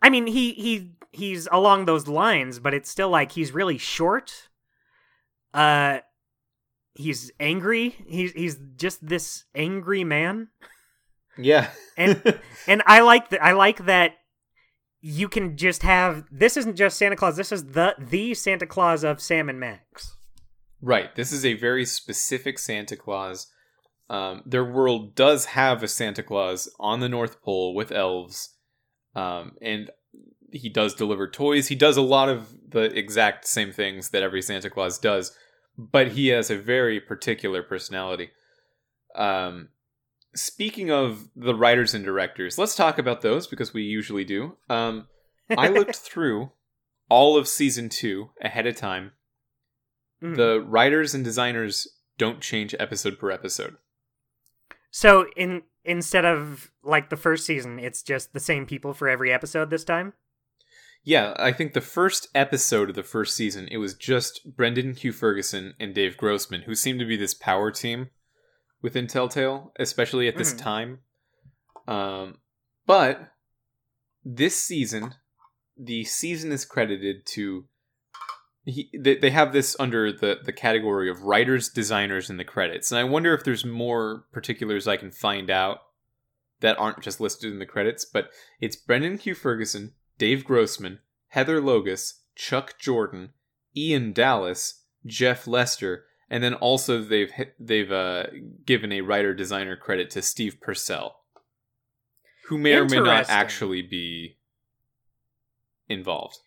I 0.00 0.10
mean, 0.10 0.26
he 0.26 0.52
he 0.54 0.92
he's 1.12 1.48
along 1.52 1.84
those 1.84 2.08
lines, 2.08 2.58
but 2.58 2.74
it's 2.74 2.90
still 2.90 3.08
like 3.08 3.32
he's 3.32 3.52
really 3.52 3.78
short. 3.78 4.48
Uh 5.54 5.98
he's 6.94 7.30
angry. 7.38 7.96
He's 8.06 8.32
he's 8.32 8.58
just 8.76 9.06
this 9.06 9.44
angry 9.54 10.04
man. 10.04 10.48
Yeah, 11.38 11.70
And 11.96 12.40
and 12.66 12.82
I 12.86 13.00
like 13.00 13.30
that 13.30 13.42
I 13.42 13.52
like 13.52 13.86
that 13.86 14.14
you 15.00 15.28
can 15.28 15.56
just 15.56 15.82
have 15.82 16.24
this 16.30 16.56
isn't 16.56 16.76
just 16.76 16.96
Santa 16.98 17.16
Claus, 17.16 17.36
this 17.36 17.52
is 17.52 17.64
the 17.68 17.94
the 17.98 18.34
Santa 18.34 18.66
Claus 18.66 19.04
of 19.04 19.20
Sam 19.20 19.48
and 19.48 19.58
Max. 19.58 20.16
Right. 20.80 21.14
This 21.14 21.30
is 21.30 21.46
a 21.46 21.54
very 21.54 21.84
specific 21.84 22.58
Santa 22.58 22.96
Claus. 22.96 23.46
Um, 24.12 24.42
their 24.44 24.64
world 24.64 25.14
does 25.14 25.46
have 25.46 25.82
a 25.82 25.88
Santa 25.88 26.22
Claus 26.22 26.68
on 26.78 27.00
the 27.00 27.08
North 27.08 27.40
Pole 27.42 27.74
with 27.74 27.90
elves, 27.90 28.54
um, 29.14 29.52
and 29.62 29.90
he 30.52 30.68
does 30.68 30.94
deliver 30.94 31.26
toys. 31.28 31.68
He 31.68 31.74
does 31.74 31.96
a 31.96 32.02
lot 32.02 32.28
of 32.28 32.54
the 32.68 32.82
exact 32.96 33.46
same 33.46 33.72
things 33.72 34.10
that 34.10 34.22
every 34.22 34.42
Santa 34.42 34.68
Claus 34.68 34.98
does, 34.98 35.34
but 35.78 36.08
he 36.08 36.28
has 36.28 36.50
a 36.50 36.56
very 36.58 37.00
particular 37.00 37.62
personality. 37.62 38.30
Um, 39.14 39.70
speaking 40.34 40.90
of 40.90 41.28
the 41.34 41.54
writers 41.54 41.94
and 41.94 42.04
directors, 42.04 42.58
let's 42.58 42.74
talk 42.76 42.98
about 42.98 43.22
those 43.22 43.46
because 43.46 43.72
we 43.72 43.82
usually 43.82 44.24
do. 44.24 44.56
Um, 44.68 45.06
I 45.56 45.68
looked 45.78 45.96
through 45.96 46.52
all 47.08 47.36
of 47.38 47.48
season 47.48 47.88
two 47.88 48.30
ahead 48.42 48.66
of 48.66 48.76
time 48.76 49.12
Mhm. 50.22 50.36
the 50.36 50.60
writers 50.60 51.14
and 51.14 51.24
designers 51.24 51.88
don't 52.18 52.40
change 52.40 52.74
episode 52.78 53.18
per 53.18 53.30
episode. 53.30 53.76
So 54.92 55.26
in 55.36 55.62
instead 55.84 56.24
of 56.24 56.70
like 56.84 57.10
the 57.10 57.16
first 57.16 57.44
season, 57.44 57.80
it's 57.80 58.02
just 58.02 58.32
the 58.32 58.40
same 58.40 58.66
people 58.66 58.94
for 58.94 59.08
every 59.08 59.32
episode 59.32 59.70
this 59.70 59.82
time. 59.84 60.12
Yeah, 61.02 61.34
I 61.36 61.50
think 61.50 61.72
the 61.72 61.80
first 61.80 62.28
episode 62.32 62.90
of 62.90 62.94
the 62.94 63.02
first 63.02 63.34
season, 63.34 63.66
it 63.72 63.78
was 63.78 63.94
just 63.94 64.54
Brendan 64.56 64.94
Q. 64.94 65.10
Ferguson 65.12 65.74
and 65.80 65.92
Dave 65.92 66.16
Grossman, 66.16 66.62
who 66.62 66.76
seemed 66.76 67.00
to 67.00 67.06
be 67.06 67.16
this 67.16 67.34
power 67.34 67.72
team 67.72 68.10
within 68.82 69.08
Telltale, 69.08 69.72
especially 69.80 70.28
at 70.28 70.36
this 70.36 70.54
Mhm. 70.54 70.58
time. 70.58 70.98
Um, 71.88 72.38
but 72.86 73.32
this 74.24 74.62
season, 74.62 75.14
the 75.76 76.04
season 76.04 76.52
is 76.52 76.64
credited 76.64 77.26
to. 77.26 77.66
He, 78.64 78.90
they, 78.96 79.16
they 79.16 79.30
have 79.30 79.52
this 79.52 79.74
under 79.80 80.12
the, 80.12 80.38
the 80.44 80.52
category 80.52 81.10
of 81.10 81.22
writers, 81.22 81.68
designers 81.68 82.30
in 82.30 82.36
the 82.36 82.44
credits. 82.44 82.92
And 82.92 82.98
I 82.98 83.04
wonder 83.04 83.34
if 83.34 83.42
there's 83.42 83.64
more 83.64 84.24
particulars 84.32 84.86
I 84.86 84.96
can 84.96 85.10
find 85.10 85.50
out 85.50 85.78
that 86.60 86.78
aren't 86.78 87.00
just 87.00 87.20
listed 87.20 87.52
in 87.52 87.58
the 87.58 87.66
credits. 87.66 88.04
But 88.04 88.30
it's 88.60 88.76
Brendan 88.76 89.18
Q. 89.18 89.34
Ferguson, 89.34 89.94
Dave 90.16 90.44
Grossman, 90.44 91.00
Heather 91.28 91.60
Logas, 91.60 92.20
Chuck 92.36 92.78
Jordan, 92.78 93.30
Ian 93.76 94.12
Dallas, 94.12 94.84
Jeff 95.04 95.46
Lester, 95.46 96.04
and 96.30 96.42
then 96.42 96.54
also 96.54 97.02
they've 97.02 97.32
they've 97.58 97.92
uh, 97.92 98.24
given 98.64 98.92
a 98.92 99.00
writer 99.00 99.34
designer 99.34 99.76
credit 99.76 100.10
to 100.10 100.22
Steve 100.22 100.60
Purcell, 100.60 101.16
who 102.48 102.58
may 102.58 102.74
or 102.74 102.86
may 102.86 103.00
not 103.00 103.28
actually 103.28 103.82
be 103.82 104.38
involved. 105.88 106.38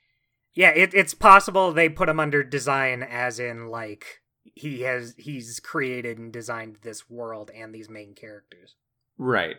Yeah, 0.55 0.69
it, 0.69 0.93
it's 0.93 1.13
possible 1.13 1.71
they 1.71 1.89
put 1.89 2.09
him 2.09 2.19
under 2.19 2.43
design, 2.43 3.03
as 3.03 3.39
in 3.39 3.67
like 3.67 4.21
he 4.43 4.81
has 4.81 5.13
he's 5.17 5.59
created 5.59 6.17
and 6.17 6.31
designed 6.31 6.77
this 6.81 7.09
world 7.09 7.51
and 7.53 7.75
these 7.75 7.89
main 7.89 8.15
characters. 8.15 8.75
Right. 9.17 9.57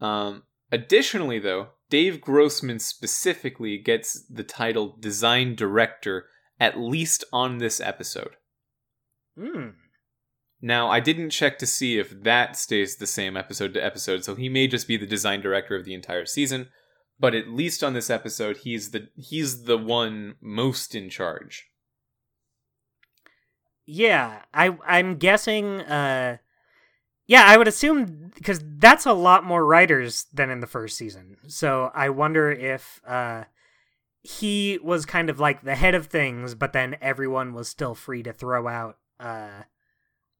Um, 0.00 0.44
additionally, 0.70 1.40
though, 1.40 1.70
Dave 1.90 2.20
Grossman 2.20 2.78
specifically 2.78 3.78
gets 3.78 4.22
the 4.28 4.44
title 4.44 4.96
design 4.98 5.56
director 5.56 6.26
at 6.60 6.78
least 6.78 7.24
on 7.32 7.58
this 7.58 7.80
episode. 7.80 8.36
Hmm. 9.36 9.70
Now, 10.60 10.88
I 10.90 10.98
didn't 10.98 11.30
check 11.30 11.58
to 11.58 11.66
see 11.66 11.98
if 11.98 12.22
that 12.24 12.56
stays 12.56 12.96
the 12.96 13.06
same 13.06 13.36
episode 13.36 13.74
to 13.74 13.84
episode, 13.84 14.24
so 14.24 14.34
he 14.34 14.48
may 14.48 14.66
just 14.66 14.88
be 14.88 14.96
the 14.96 15.06
design 15.06 15.40
director 15.40 15.76
of 15.76 15.84
the 15.84 15.94
entire 15.94 16.26
season. 16.26 16.68
But 17.20 17.34
at 17.34 17.48
least 17.48 17.82
on 17.82 17.94
this 17.94 18.10
episode, 18.10 18.58
he's 18.58 18.92
the 18.92 19.08
he's 19.16 19.64
the 19.64 19.78
one 19.78 20.36
most 20.40 20.94
in 20.94 21.10
charge. 21.10 21.66
Yeah, 23.86 24.42
I 24.52 24.76
I'm 24.86 25.16
guessing. 25.16 25.80
uh 25.80 26.36
Yeah, 27.26 27.44
I 27.46 27.56
would 27.56 27.68
assume 27.68 28.30
because 28.34 28.60
that's 28.78 29.06
a 29.06 29.12
lot 29.12 29.44
more 29.44 29.64
writers 29.64 30.26
than 30.32 30.50
in 30.50 30.60
the 30.60 30.66
first 30.66 30.96
season. 30.96 31.38
So 31.48 31.90
I 31.94 32.10
wonder 32.10 32.50
if 32.52 33.00
uh 33.06 33.44
he 34.22 34.78
was 34.82 35.06
kind 35.06 35.30
of 35.30 35.40
like 35.40 35.62
the 35.62 35.74
head 35.74 35.94
of 35.94 36.06
things, 36.06 36.54
but 36.54 36.72
then 36.72 36.96
everyone 37.00 37.54
was 37.54 37.68
still 37.68 37.94
free 37.94 38.22
to 38.22 38.32
throw 38.32 38.68
out 38.68 38.98
uh 39.18 39.62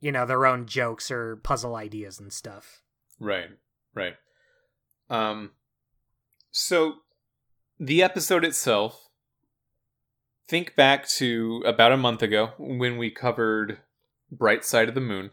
you 0.01 0.13
know 0.13 0.27
their 0.27 0.47
own 0.47 0.67
jokes 0.67 1.11
or 1.11 1.37
puzzle 1.37 1.75
ideas 1.75 2.21
and 2.21 2.33
stuff. 2.33 2.83
Right, 3.19 3.49
right. 3.95 4.15
Um, 5.11 5.53
so 6.51 6.95
the 7.79 8.03
episode 8.03 8.45
itself. 8.45 9.05
Think 10.49 10.75
back 10.75 11.07
to 11.11 11.63
about 11.67 11.93
a 11.93 11.97
month 11.99 12.23
ago 12.23 12.53
when 12.59 12.97
we 12.97 13.11
covered 13.11 13.81
Bright 14.31 14.65
Side 14.65 14.89
of 14.89 14.95
the 14.95 15.01
Moon. 15.01 15.31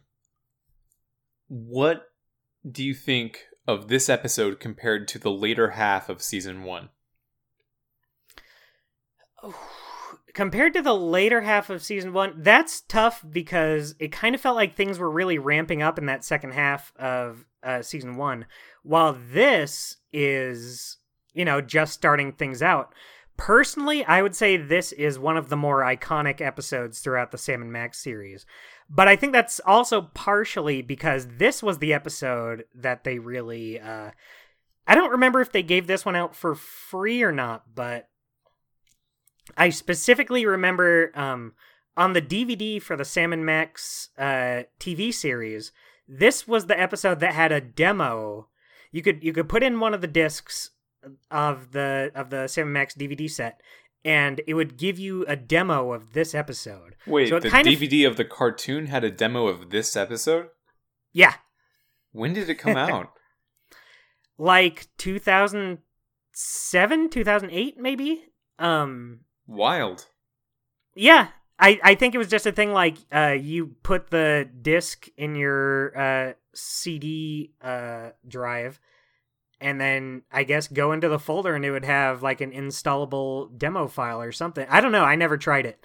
What 1.48 2.08
do 2.70 2.84
you 2.84 2.94
think 2.94 3.46
of 3.68 3.88
this 3.88 4.10
episode 4.10 4.60
compared 4.60 5.08
to 5.10 5.20
the 5.20 5.32
later 5.32 5.72
half 5.72 6.10
of 6.10 6.22
season 6.22 6.64
one? 6.64 6.90
compared 10.34 10.74
to 10.74 10.82
the 10.82 10.96
later 10.96 11.42
half 11.42 11.70
of 11.70 11.82
season 11.82 12.14
one, 12.14 12.34
that's 12.38 12.82
tough 12.82 13.24
because 13.28 13.96
it 14.00 14.12
kind 14.12 14.36
of 14.36 14.42
felt 14.42 14.58
like 14.58 14.76
things 14.76 15.00
were 15.00 15.10
really 15.10 15.38
ramping 15.38 15.82
up 15.82 15.98
in 15.98 16.08
that 16.08 16.26
second 16.26 16.52
half 16.52 16.94
of 16.98 17.46
uh, 17.64 17.82
season 17.82 18.18
one, 18.18 18.46
while 18.84 19.18
this 19.32 19.98
is, 20.12 20.98
you 21.36 21.46
know, 21.46 21.62
just 21.62 21.94
starting 21.94 22.32
things 22.32 22.62
out. 22.62 22.94
Personally, 23.38 24.06
I 24.06 24.22
would 24.22 24.36
say 24.36 24.56
this 24.56 24.94
is 24.94 25.20
one 25.20 25.36
of 25.36 25.50
the 25.50 25.58
more 25.58 25.82
iconic 25.82 26.40
episodes 26.40 27.00
throughout 27.00 27.32
the 27.32 27.38
Sam 27.38 27.62
and 27.62 27.72
Max 27.72 28.02
series. 28.02 28.46
But 28.90 29.08
I 29.08 29.16
think 29.16 29.34
that's 29.34 29.60
also 29.66 30.04
partially 30.14 30.82
because 30.82 31.28
this 31.38 31.62
was 31.62 31.80
the 31.80 31.94
episode 31.94 32.66
that 32.74 33.04
they 33.04 33.20
really. 33.20 33.80
Uh, 33.80 34.12
I 34.88 34.96
don't 34.96 35.12
remember 35.12 35.42
if 35.42 35.52
they 35.52 35.64
gave 35.64 35.88
this 35.88 36.06
one 36.06 36.16
out 36.16 36.36
for 36.36 36.56
free 36.56 37.24
or 37.24 37.32
not, 37.32 37.76
but 37.76 38.08
I 39.58 39.70
specifically 39.70 40.46
remember 40.46 41.12
um, 41.16 41.54
on 41.98 42.14
the 42.14 42.22
DVD 42.22 42.82
for 42.82 42.96
the 42.96 43.06
Sam 43.06 43.34
and 43.34 43.46
Max 43.46 44.10
uh, 44.18 44.64
TV 44.80 45.14
series. 45.14 45.72
This 46.08 46.48
was 46.48 46.68
the 46.68 46.80
episode 46.80 47.20
that 47.20 47.34
had 47.34 47.52
a 47.52 47.62
demo. 47.62 48.48
You 48.92 49.02
could 49.02 49.24
you 49.24 49.34
could 49.34 49.50
put 49.50 49.64
in 49.64 49.80
one 49.80 49.94
of 49.94 50.02
the 50.02 50.08
discs 50.08 50.72
of 51.32 51.72
the 51.72 52.12
of 52.16 52.30
the 52.30 52.48
Sam 52.48 52.72
Max 52.74 52.94
DVD 52.96 53.30
set, 53.30 53.62
and 54.04 54.42
it 54.48 54.54
would 54.56 54.78
give 54.78 54.98
you 55.00 55.26
a 55.28 55.36
demo 55.36 55.94
of 55.94 56.14
this 56.14 56.34
episode. 56.36 56.96
Wait, 57.08 57.30
So 57.30 57.40
the 57.40 57.50
kind 57.50 57.68
of- 57.68 57.74
DVD 57.74 58.08
of 58.08 58.18
the 58.18 58.26
cartoon 58.26 58.88
had 58.88 59.04
a 59.04 59.12
demo 59.12 59.48
of 59.48 59.70
this 59.70 59.96
episode? 59.96 60.48
Yeah, 61.14 61.36
When 62.12 62.34
did 62.34 62.50
it 62.50 62.56
come 62.56 62.76
out? 62.90 63.12
like 64.38 64.88
2007, 64.98 67.10
2008, 67.10 67.78
maybe. 67.78 68.24
Um, 68.60 69.22
Wild. 69.48 70.08
Yeah, 70.96 71.28
I 71.60 71.80
I 71.84 71.96
think 71.96 72.16
it 72.16 72.18
was 72.18 72.30
just 72.30 72.46
a 72.46 72.52
thing 72.52 72.72
like 72.72 72.98
uh 73.14 73.36
you 73.40 73.76
put 73.84 74.10
the 74.10 74.50
disc 74.62 75.08
in 75.18 75.36
your 75.36 75.98
uh 75.98 76.34
CD 76.54 77.54
uh 77.62 78.10
drive 78.28 78.80
and 79.62 79.80
then 79.80 80.24
I 80.32 80.44
guess 80.44 80.68
go 80.68 80.92
into 80.92 81.08
the 81.10 81.20
folder 81.20 81.56
and 81.56 81.64
it 81.66 81.72
would 81.72 81.86
have 81.86 82.22
like 82.24 82.42
an 82.42 82.52
installable 82.52 83.58
demo 83.58 83.88
file 83.88 84.22
or 84.22 84.32
something. 84.32 84.66
I 84.70 84.82
don't 84.82 84.92
know, 84.92 85.04
I 85.04 85.16
never 85.16 85.38
tried 85.38 85.66
it. 85.66 85.84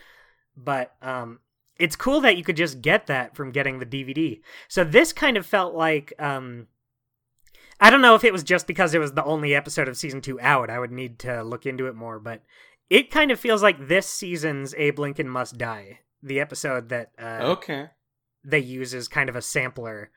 But 0.56 0.94
um 1.02 1.40
it's 1.78 1.96
cool 1.96 2.20
that 2.20 2.36
you 2.36 2.44
could 2.44 2.56
just 2.56 2.82
get 2.82 3.06
that 3.06 3.34
from 3.34 3.52
getting 3.52 3.78
the 3.78 3.86
DVD. 3.86 4.40
So 4.68 4.84
this 4.84 5.12
kind 5.12 5.36
of 5.36 5.46
felt 5.46 5.74
like 5.74 6.12
um 6.18 6.66
I 7.80 7.88
don't 7.90 8.02
know 8.02 8.14
if 8.14 8.24
it 8.24 8.32
was 8.32 8.42
just 8.42 8.66
because 8.66 8.92
it 8.92 8.98
was 8.98 9.12
the 9.12 9.24
only 9.24 9.54
episode 9.54 9.88
of 9.88 9.96
season 9.96 10.20
2 10.20 10.38
out. 10.40 10.68
I 10.68 10.78
would 10.78 10.92
need 10.92 11.18
to 11.20 11.42
look 11.42 11.64
into 11.64 11.86
it 11.86 11.94
more, 11.94 12.18
but 12.18 12.42
it 12.90 13.10
kind 13.10 13.30
of 13.30 13.40
feels 13.40 13.62
like 13.62 13.88
this 13.88 14.06
season's 14.06 14.74
Abe 14.74 14.98
Lincoln 14.98 15.28
Must 15.28 15.56
Die, 15.56 16.00
the 16.22 16.40
episode 16.40 16.88
that 16.90 17.12
uh 17.18 17.38
Okay. 17.56 17.88
they 18.44 18.58
use 18.58 18.92
as 18.94 19.08
kind 19.08 19.28
of 19.30 19.36
a 19.36 19.42
sampler. 19.42 20.10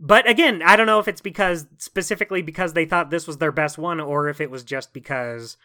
But 0.00 0.28
again, 0.28 0.62
I 0.64 0.76
don't 0.76 0.86
know 0.86 0.98
if 0.98 1.08
it's 1.08 1.20
because 1.20 1.66
specifically 1.76 2.40
because 2.40 2.72
they 2.72 2.86
thought 2.86 3.10
this 3.10 3.26
was 3.26 3.36
their 3.36 3.52
best 3.52 3.76
one 3.76 4.00
or 4.00 4.28
if 4.28 4.40
it 4.40 4.50
was 4.50 4.64
just 4.64 4.94
because 4.94 5.58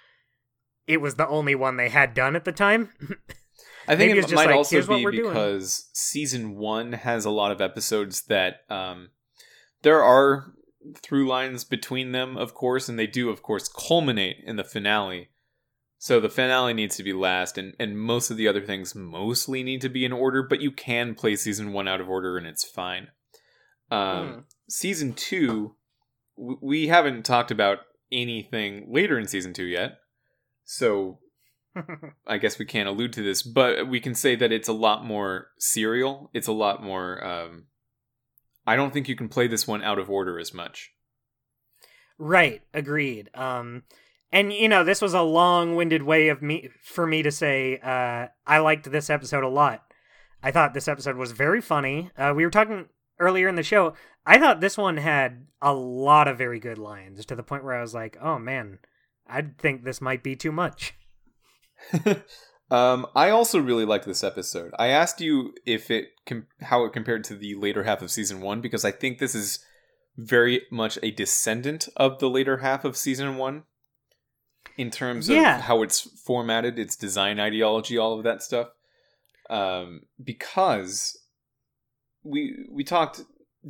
it 0.88 1.00
was 1.00 1.16
the 1.16 1.28
only 1.28 1.56
one 1.56 1.78
they 1.78 1.88
had 1.88 2.14
done 2.14 2.36
at 2.36 2.44
the 2.44 2.52
time. 2.52 2.90
I 3.88 3.96
think 3.96 4.18
it 4.18 4.32
might 4.34 4.48
like, 4.48 4.56
also 4.56 4.86
be 4.86 5.04
we're 5.04 5.12
doing. 5.12 5.30
because 5.30 5.90
season 5.94 6.56
one 6.56 6.94
has 6.94 7.24
a 7.24 7.30
lot 7.30 7.52
of 7.52 7.62
episodes 7.62 8.24
that 8.24 8.62
um, 8.70 9.10
there 9.84 10.04
are 10.04 10.52
through 11.02 11.28
lines 11.28 11.64
between 11.64 12.12
them, 12.12 12.36
of 12.36 12.54
course, 12.54 12.90
and 12.90 13.00
they 13.00 13.08
do, 13.08 13.30
of 13.30 13.42
course, 13.42 13.70
culminate 13.70 14.38
in 14.44 14.56
the 14.56 14.64
finale. 14.64 15.30
So 15.98 16.20
the 16.20 16.30
finale 16.30 16.74
needs 16.74 16.98
to 16.98 17.04
be 17.04 17.14
last, 17.14 17.58
and, 17.58 17.74
and 17.80 17.98
most 17.98 18.30
of 18.30 18.38
the 18.38 18.48
other 18.48 18.62
things 18.62 18.96
mostly 18.96 19.64
need 19.64 19.82
to 19.82 19.90
be 19.90 20.04
in 20.04 20.12
order, 20.12 20.44
but 20.44 20.62
you 20.62 20.72
can 20.72 21.16
play 21.16 21.36
season 21.36 21.72
one 21.72 21.88
out 21.88 22.02
of 22.02 22.10
order 22.10 22.38
and 22.38 22.46
it's 22.46 22.64
fine. 22.64 23.08
Um, 23.92 24.28
Hmm. 24.28 24.40
Season 24.68 25.14
two, 25.14 25.76
we 26.38 26.88
haven't 26.88 27.24
talked 27.24 27.52
about 27.52 27.80
anything 28.12 28.88
later 28.92 29.20
in 29.20 29.28
season 29.28 29.54
two 29.54 29.66
yet. 29.66 30.00
So 30.64 31.20
I 32.28 32.38
guess 32.38 32.58
we 32.58 32.66
can't 32.66 32.90
allude 32.90 33.14
to 33.14 33.22
this, 33.22 33.44
but 33.44 33.88
we 33.88 34.00
can 34.00 34.16
say 34.16 34.36
that 34.36 34.52
it's 34.52 34.68
a 34.68 34.74
lot 34.74 35.06
more 35.06 35.50
serial. 35.60 36.32
It's 36.34 36.48
a 36.48 36.52
lot 36.54 36.82
more. 36.84 37.24
Um, 37.24 37.66
I 38.66 38.76
don't 38.76 38.92
think 38.92 39.08
you 39.08 39.16
can 39.16 39.30
play 39.30 39.48
this 39.48 39.68
one 39.68 39.84
out 39.84 40.00
of 40.00 40.10
order 40.10 40.40
as 40.40 40.54
much. 40.54 40.92
Right, 42.18 42.62
agreed. 42.74 43.30
Um 43.34 43.84
and 44.32 44.52
you 44.52 44.68
know, 44.68 44.84
this 44.84 45.02
was 45.02 45.14
a 45.14 45.22
long-winded 45.22 46.04
way 46.04 46.30
of 46.30 46.42
me 46.42 46.70
for 46.82 47.06
me 47.06 47.22
to 47.24 47.32
say 47.32 47.78
uh 47.84 48.28
I 48.48 48.60
liked 48.60 48.90
this 48.90 49.10
episode 49.10 49.44
a 49.44 49.50
lot. 49.50 49.84
I 50.42 50.52
thought 50.52 50.74
this 50.74 50.88
episode 50.88 51.18
was 51.18 51.32
very 51.34 51.62
funny. 51.62 52.10
Uh 52.18 52.34
we 52.36 52.46
were 52.46 52.52
talking 52.52 52.88
earlier 53.20 53.48
in 53.48 53.56
the 53.56 53.64
show. 53.64 53.94
I 54.26 54.40
thought 54.40 54.60
this 54.62 54.78
one 54.78 54.98
had 54.98 55.48
a 55.62 55.74
lot 55.74 56.28
of 56.28 56.38
very 56.38 56.60
good 56.60 56.78
lines 56.78 57.26
to 57.26 57.36
the 57.36 57.44
point 57.44 57.64
where 57.64 57.76
I 57.76 57.82
was 57.82 57.94
like, 57.94 58.18
"Oh 58.22 58.40
man, 58.40 58.80
I 59.28 59.42
think 59.60 59.84
this 59.84 60.02
might 60.02 60.24
be 60.24 60.36
too 60.36 60.52
much." 60.52 60.96
um, 62.72 63.06
I 63.16 63.30
also 63.30 63.60
really 63.60 63.86
liked 63.86 64.06
this 64.06 64.24
episode. 64.24 64.72
I 64.80 64.88
asked 64.88 65.22
you 65.22 65.54
if 65.66 65.92
it 65.92 66.08
com- 66.26 66.48
how 66.62 66.86
it 66.86 66.94
compared 66.94 67.24
to 67.26 67.36
the 67.36 67.56
later 67.56 67.84
half 67.84 68.02
of 68.02 68.12
season 68.12 68.42
one 68.42 68.62
because 68.62 68.84
I 68.86 68.92
think 68.92 69.20
this 69.20 69.36
is 69.36 69.60
very 70.18 70.62
much 70.72 70.98
a 71.04 71.12
descendant 71.12 71.90
of 71.98 72.20
the 72.20 72.30
later 72.30 72.58
half 72.58 72.86
of 72.86 72.96
season 72.96 73.38
one 73.38 73.64
in 74.78 74.90
terms 74.90 75.30
Yeah. 75.30 75.58
of 75.58 75.62
how 75.64 75.84
it's 75.84 76.00
formatted, 76.22 76.80
its 76.80 76.96
design 76.96 77.40
ideology, 77.40 77.98
all 77.98 78.18
of 78.18 78.24
that 78.24 78.42
stuff. 78.42 78.70
Um, 79.50 80.02
because 80.24 81.18
we 82.26 82.68
we 82.72 82.84
talked 82.84 83.22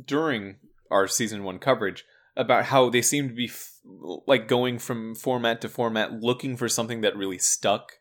during 0.04 0.56
our 0.90 1.06
season 1.06 1.44
one 1.44 1.58
coverage 1.58 2.04
about 2.36 2.66
how 2.66 2.90
they 2.90 3.02
seem 3.02 3.28
to 3.28 3.34
be 3.34 3.46
f- 3.46 3.74
like 4.26 4.48
going 4.48 4.78
from 4.78 5.14
format 5.14 5.60
to 5.60 5.68
format, 5.68 6.20
looking 6.20 6.56
for 6.56 6.68
something 6.68 7.00
that 7.00 7.16
really 7.16 7.38
stuck, 7.38 7.92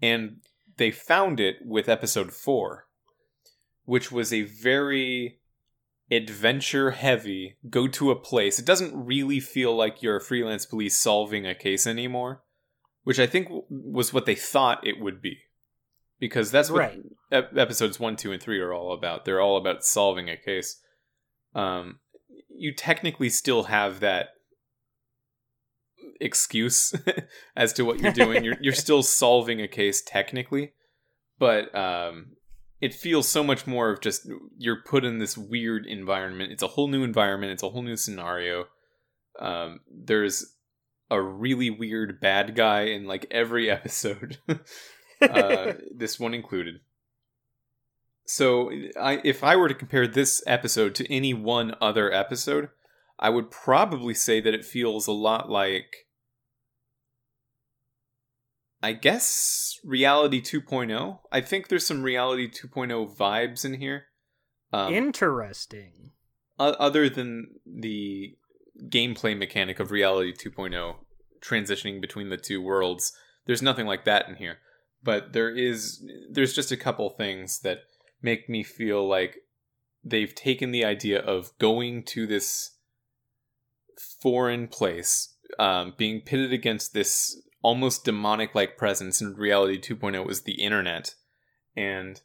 and 0.00 0.38
they 0.76 0.90
found 0.90 1.40
it 1.40 1.56
with 1.64 1.88
episode 1.88 2.32
four, 2.32 2.86
which 3.84 4.10
was 4.10 4.32
a 4.32 4.42
very 4.42 5.38
adventure 6.10 6.92
heavy 6.92 7.56
go 7.68 7.88
to 7.88 8.10
a 8.10 8.16
place. 8.16 8.58
It 8.58 8.66
doesn't 8.66 9.06
really 9.06 9.40
feel 9.40 9.74
like 9.76 10.02
you're 10.02 10.16
a 10.16 10.20
freelance 10.20 10.66
police 10.66 10.96
solving 10.96 11.46
a 11.46 11.54
case 11.54 11.86
anymore, 11.86 12.42
which 13.04 13.18
I 13.18 13.26
think 13.26 13.48
was 13.68 14.12
what 14.12 14.26
they 14.26 14.34
thought 14.34 14.86
it 14.86 15.00
would 15.00 15.20
be. 15.20 15.38
Because 16.18 16.50
that's 16.50 16.70
what 16.70 16.78
Right. 16.80 17.02
ep- 17.30 17.56
episodes 17.56 18.00
1, 18.00 18.16
2 18.16 18.32
and 18.32 18.42
3 18.42 18.58
are 18.60 18.72
all 18.72 18.92
about. 18.92 19.24
They're 19.24 19.40
all 19.40 19.56
about 19.56 19.84
solving 19.84 20.28
a 20.30 20.36
case. 20.36 20.80
Um 21.54 22.00
you 22.48 22.74
technically 22.74 23.28
still 23.28 23.64
have 23.64 24.00
that 24.00 24.28
excuse 26.20 26.94
as 27.56 27.72
to 27.74 27.84
what 27.84 28.00
you're 28.00 28.12
doing. 28.12 28.44
you're 28.44 28.56
you're 28.60 28.72
still 28.72 29.02
solving 29.22 29.60
a 29.60 29.68
case 29.68 30.02
technically, 30.02 30.72
but 31.38 31.74
um 31.74 32.32
it 32.80 32.92
feels 32.92 33.26
so 33.28 33.42
much 33.42 33.66
more 33.66 33.90
of 33.90 34.00
just 34.00 34.28
you're 34.58 34.82
put 34.86 35.04
in 35.04 35.18
this 35.18 35.36
weird 35.36 35.86
environment. 35.86 36.52
It's 36.52 36.62
a 36.62 36.68
whole 36.68 36.88
new 36.88 37.02
environment. 37.02 37.52
It's 37.52 37.62
a 37.62 37.70
whole 37.70 37.82
new 37.82 37.96
scenario. 37.96 38.66
Um, 39.38 39.80
there's 39.90 40.54
a 41.10 41.20
really 41.20 41.70
weird 41.70 42.20
bad 42.20 42.54
guy 42.54 42.82
in 42.82 43.06
like 43.06 43.26
every 43.30 43.70
episode, 43.78 44.36
uh, 45.22 45.74
this 45.94 46.18
one 46.18 46.34
included. 46.34 46.80
So, 48.24 48.70
I 49.00 49.20
if 49.24 49.44
I 49.44 49.56
were 49.56 49.68
to 49.68 49.74
compare 49.74 50.06
this 50.06 50.42
episode 50.46 50.94
to 50.96 51.12
any 51.12 51.32
one 51.32 51.74
other 51.80 52.12
episode, 52.12 52.70
I 53.18 53.30
would 53.30 53.50
probably 53.50 54.14
say 54.14 54.40
that 54.40 54.54
it 54.54 54.64
feels 54.64 55.06
a 55.06 55.12
lot 55.12 55.48
like 55.48 56.06
I 58.82 58.92
guess 58.92 59.80
Reality 59.84 60.40
2.0. 60.40 61.18
I 61.32 61.40
think 61.40 61.68
there's 61.68 61.86
some 61.86 62.02
Reality 62.02 62.48
2.0 62.48 63.16
vibes 63.16 63.64
in 63.64 63.74
here. 63.74 64.06
Um, 64.72 64.92
Interesting. 64.92 66.12
other 66.58 67.08
than 67.08 67.48
the 67.66 68.36
gameplay 68.88 69.36
mechanic 69.36 69.80
of 69.80 69.90
Reality 69.90 70.32
2.0 70.32 70.96
transitioning 71.40 72.00
between 72.00 72.28
the 72.28 72.36
two 72.36 72.60
worlds, 72.60 73.12
there's 73.46 73.62
nothing 73.62 73.86
like 73.86 74.04
that 74.04 74.28
in 74.28 74.36
here. 74.36 74.58
But 75.06 75.32
there 75.32 75.48
is 75.48 76.04
there's 76.28 76.52
just 76.52 76.72
a 76.72 76.76
couple 76.76 77.08
things 77.10 77.60
that 77.60 77.84
make 78.20 78.48
me 78.48 78.64
feel 78.64 79.08
like 79.08 79.36
they've 80.04 80.34
taken 80.34 80.72
the 80.72 80.84
idea 80.84 81.20
of 81.20 81.56
going 81.58 82.02
to 82.06 82.26
this 82.26 82.72
foreign 84.20 84.66
place, 84.66 85.36
um, 85.60 85.94
being 85.96 86.22
pitted 86.22 86.52
against 86.52 86.92
this 86.92 87.40
almost 87.62 88.04
demonic 88.04 88.52
like 88.54 88.76
presence 88.76 89.20
in 89.20 89.34
reality 89.34 89.80
2.0 89.80 90.26
was 90.26 90.42
the 90.42 90.60
internet. 90.60 91.14
And 91.76 92.20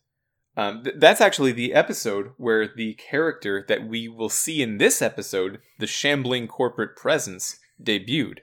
um, 0.58 0.84
th- 0.84 0.96
that's 0.98 1.22
actually 1.22 1.52
the 1.52 1.76
episode 1.76 2.32
where 2.38 2.68
the 2.68 2.96
character 2.96 3.64
that 3.68 3.88
we 3.88 4.08
will 4.08 4.30
see 4.30 4.64
in 4.64 4.80
this 4.80 5.04
episode 5.04 5.60
the 5.78 5.88
shambling 5.88 6.48
corporate 6.48 6.96
presence 6.96 7.60
debuted 7.82 8.40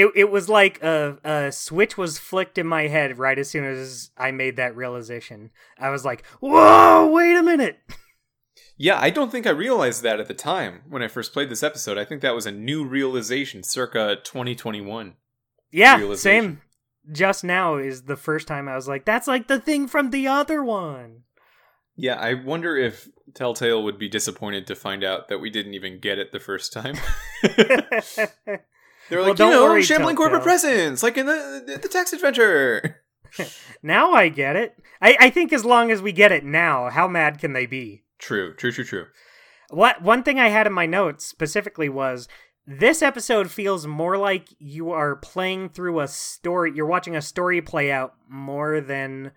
It 0.00 0.12
it 0.14 0.30
was 0.30 0.48
like 0.48 0.82
a 0.82 1.18
a 1.24 1.52
switch 1.52 1.96
was 1.98 2.18
flicked 2.18 2.58
in 2.58 2.66
my 2.66 2.88
head 2.88 3.18
right 3.18 3.38
as 3.38 3.50
soon 3.50 3.64
as 3.64 4.10
I 4.16 4.30
made 4.30 4.56
that 4.56 4.76
realization. 4.76 5.50
I 5.78 5.90
was 5.90 6.04
like, 6.04 6.24
"Whoa, 6.40 7.08
wait 7.08 7.36
a 7.36 7.42
minute." 7.42 7.78
yeah 8.76 8.98
i 9.00 9.10
don't 9.10 9.30
think 9.30 9.46
i 9.46 9.50
realized 9.50 10.02
that 10.02 10.18
at 10.20 10.26
the 10.26 10.34
time 10.34 10.80
when 10.88 11.02
i 11.02 11.08
first 11.08 11.32
played 11.34 11.50
this 11.50 11.62
episode 11.62 11.98
i 11.98 12.04
think 12.04 12.20
that 12.22 12.34
was 12.34 12.46
a 12.46 12.50
new 12.50 12.84
realization 12.84 13.62
circa 13.62 14.16
2021 14.24 15.14
Yeah, 15.70 16.14
same. 16.14 16.62
Just 17.12 17.44
now 17.44 17.76
is 17.76 18.02
the 18.02 18.16
first 18.16 18.46
time 18.46 18.68
I 18.68 18.76
was 18.76 18.86
like, 18.86 19.04
"That's 19.04 19.26
like 19.26 19.48
the 19.48 19.58
thing 19.60 19.88
from 19.88 20.10
the 20.10 20.26
other 20.26 20.62
one." 20.64 21.24
yeah 21.96 22.14
i 22.14 22.32
wonder 22.34 22.76
if 22.76 23.08
telltale 23.34 23.82
would 23.82 23.98
be 23.98 24.08
disappointed 24.08 24.66
to 24.66 24.74
find 24.74 25.04
out 25.04 25.28
that 25.28 25.40
we 25.40 25.50
didn't 25.50 25.74
even 25.74 26.00
get 26.00 26.18
it 26.18 26.32
the 26.32 26.40
first 26.40 26.72
time 26.72 26.96
They 29.10 29.16
were 29.16 29.22
Well, 29.22 29.30
like, 29.30 29.38
don't 29.38 29.50
you 29.50 29.56
know, 29.56 29.64
worry, 29.64 29.82
shambling 29.82 30.16
corporate 30.16 30.42
presence, 30.42 31.02
like 31.02 31.18
in 31.18 31.26
the 31.26 31.78
the, 31.82 31.88
text 31.88 32.14
adventure. 32.14 33.02
now 33.82 34.12
I 34.12 34.28
get 34.28 34.56
it. 34.56 34.76
I, 35.02 35.16
I 35.20 35.30
think 35.30 35.52
as 35.52 35.64
long 35.64 35.90
as 35.90 36.00
we 36.00 36.12
get 36.12 36.32
it 36.32 36.44
now, 36.44 36.90
how 36.90 37.08
mad 37.08 37.38
can 37.40 37.52
they 37.52 37.66
be? 37.66 38.04
True, 38.18 38.54
true, 38.54 38.70
true, 38.70 38.84
true. 38.84 39.06
What 39.70 40.00
one 40.02 40.22
thing 40.22 40.38
I 40.38 40.48
had 40.48 40.66
in 40.66 40.72
my 40.72 40.86
notes 40.86 41.26
specifically 41.26 41.88
was 41.88 42.28
this 42.66 43.02
episode 43.02 43.50
feels 43.50 43.86
more 43.86 44.16
like 44.16 44.48
you 44.58 44.90
are 44.92 45.16
playing 45.16 45.70
through 45.70 46.00
a 46.00 46.08
story. 46.08 46.72
You're 46.74 46.86
watching 46.86 47.16
a 47.16 47.22
story 47.22 47.60
play 47.60 47.90
out 47.90 48.14
more 48.28 48.80
than 48.80 49.32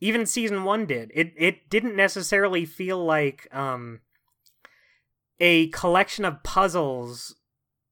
even 0.00 0.26
season 0.26 0.64
one 0.64 0.86
did. 0.86 1.12
It 1.14 1.32
it 1.36 1.70
didn't 1.70 1.94
necessarily 1.94 2.64
feel 2.64 3.04
like 3.04 3.46
um 3.54 4.00
a 5.38 5.68
collection 5.68 6.24
of 6.24 6.42
puzzles 6.42 7.36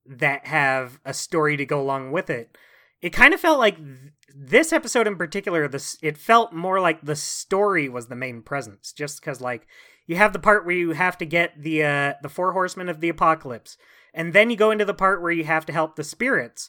that 0.06 0.46
have 0.46 0.98
a 1.04 1.14
story 1.14 1.56
to 1.56 1.64
go 1.64 1.80
along 1.80 2.12
with 2.12 2.30
it. 2.30 2.56
It 3.00 3.10
kind 3.10 3.32
of 3.32 3.40
felt 3.40 3.58
like 3.58 3.76
th- 3.76 4.12
this 4.34 4.72
episode 4.72 5.06
in 5.06 5.16
particular. 5.16 5.68
This 5.68 5.96
it 6.02 6.18
felt 6.18 6.52
more 6.52 6.80
like 6.80 7.00
the 7.02 7.16
story 7.16 7.88
was 7.88 8.08
the 8.08 8.16
main 8.16 8.42
presence, 8.42 8.92
just 8.92 9.20
because 9.20 9.40
like 9.40 9.66
you 10.06 10.16
have 10.16 10.32
the 10.32 10.38
part 10.38 10.66
where 10.66 10.74
you 10.74 10.92
have 10.92 11.16
to 11.18 11.24
get 11.26 11.62
the 11.62 11.82
uh, 11.84 12.14
the 12.22 12.28
four 12.28 12.52
horsemen 12.52 12.88
of 12.88 13.00
the 13.00 13.08
apocalypse, 13.08 13.78
and 14.12 14.32
then 14.32 14.50
you 14.50 14.56
go 14.56 14.70
into 14.70 14.84
the 14.84 14.94
part 14.94 15.22
where 15.22 15.32
you 15.32 15.44
have 15.44 15.64
to 15.66 15.72
help 15.72 15.96
the 15.96 16.04
spirits. 16.04 16.68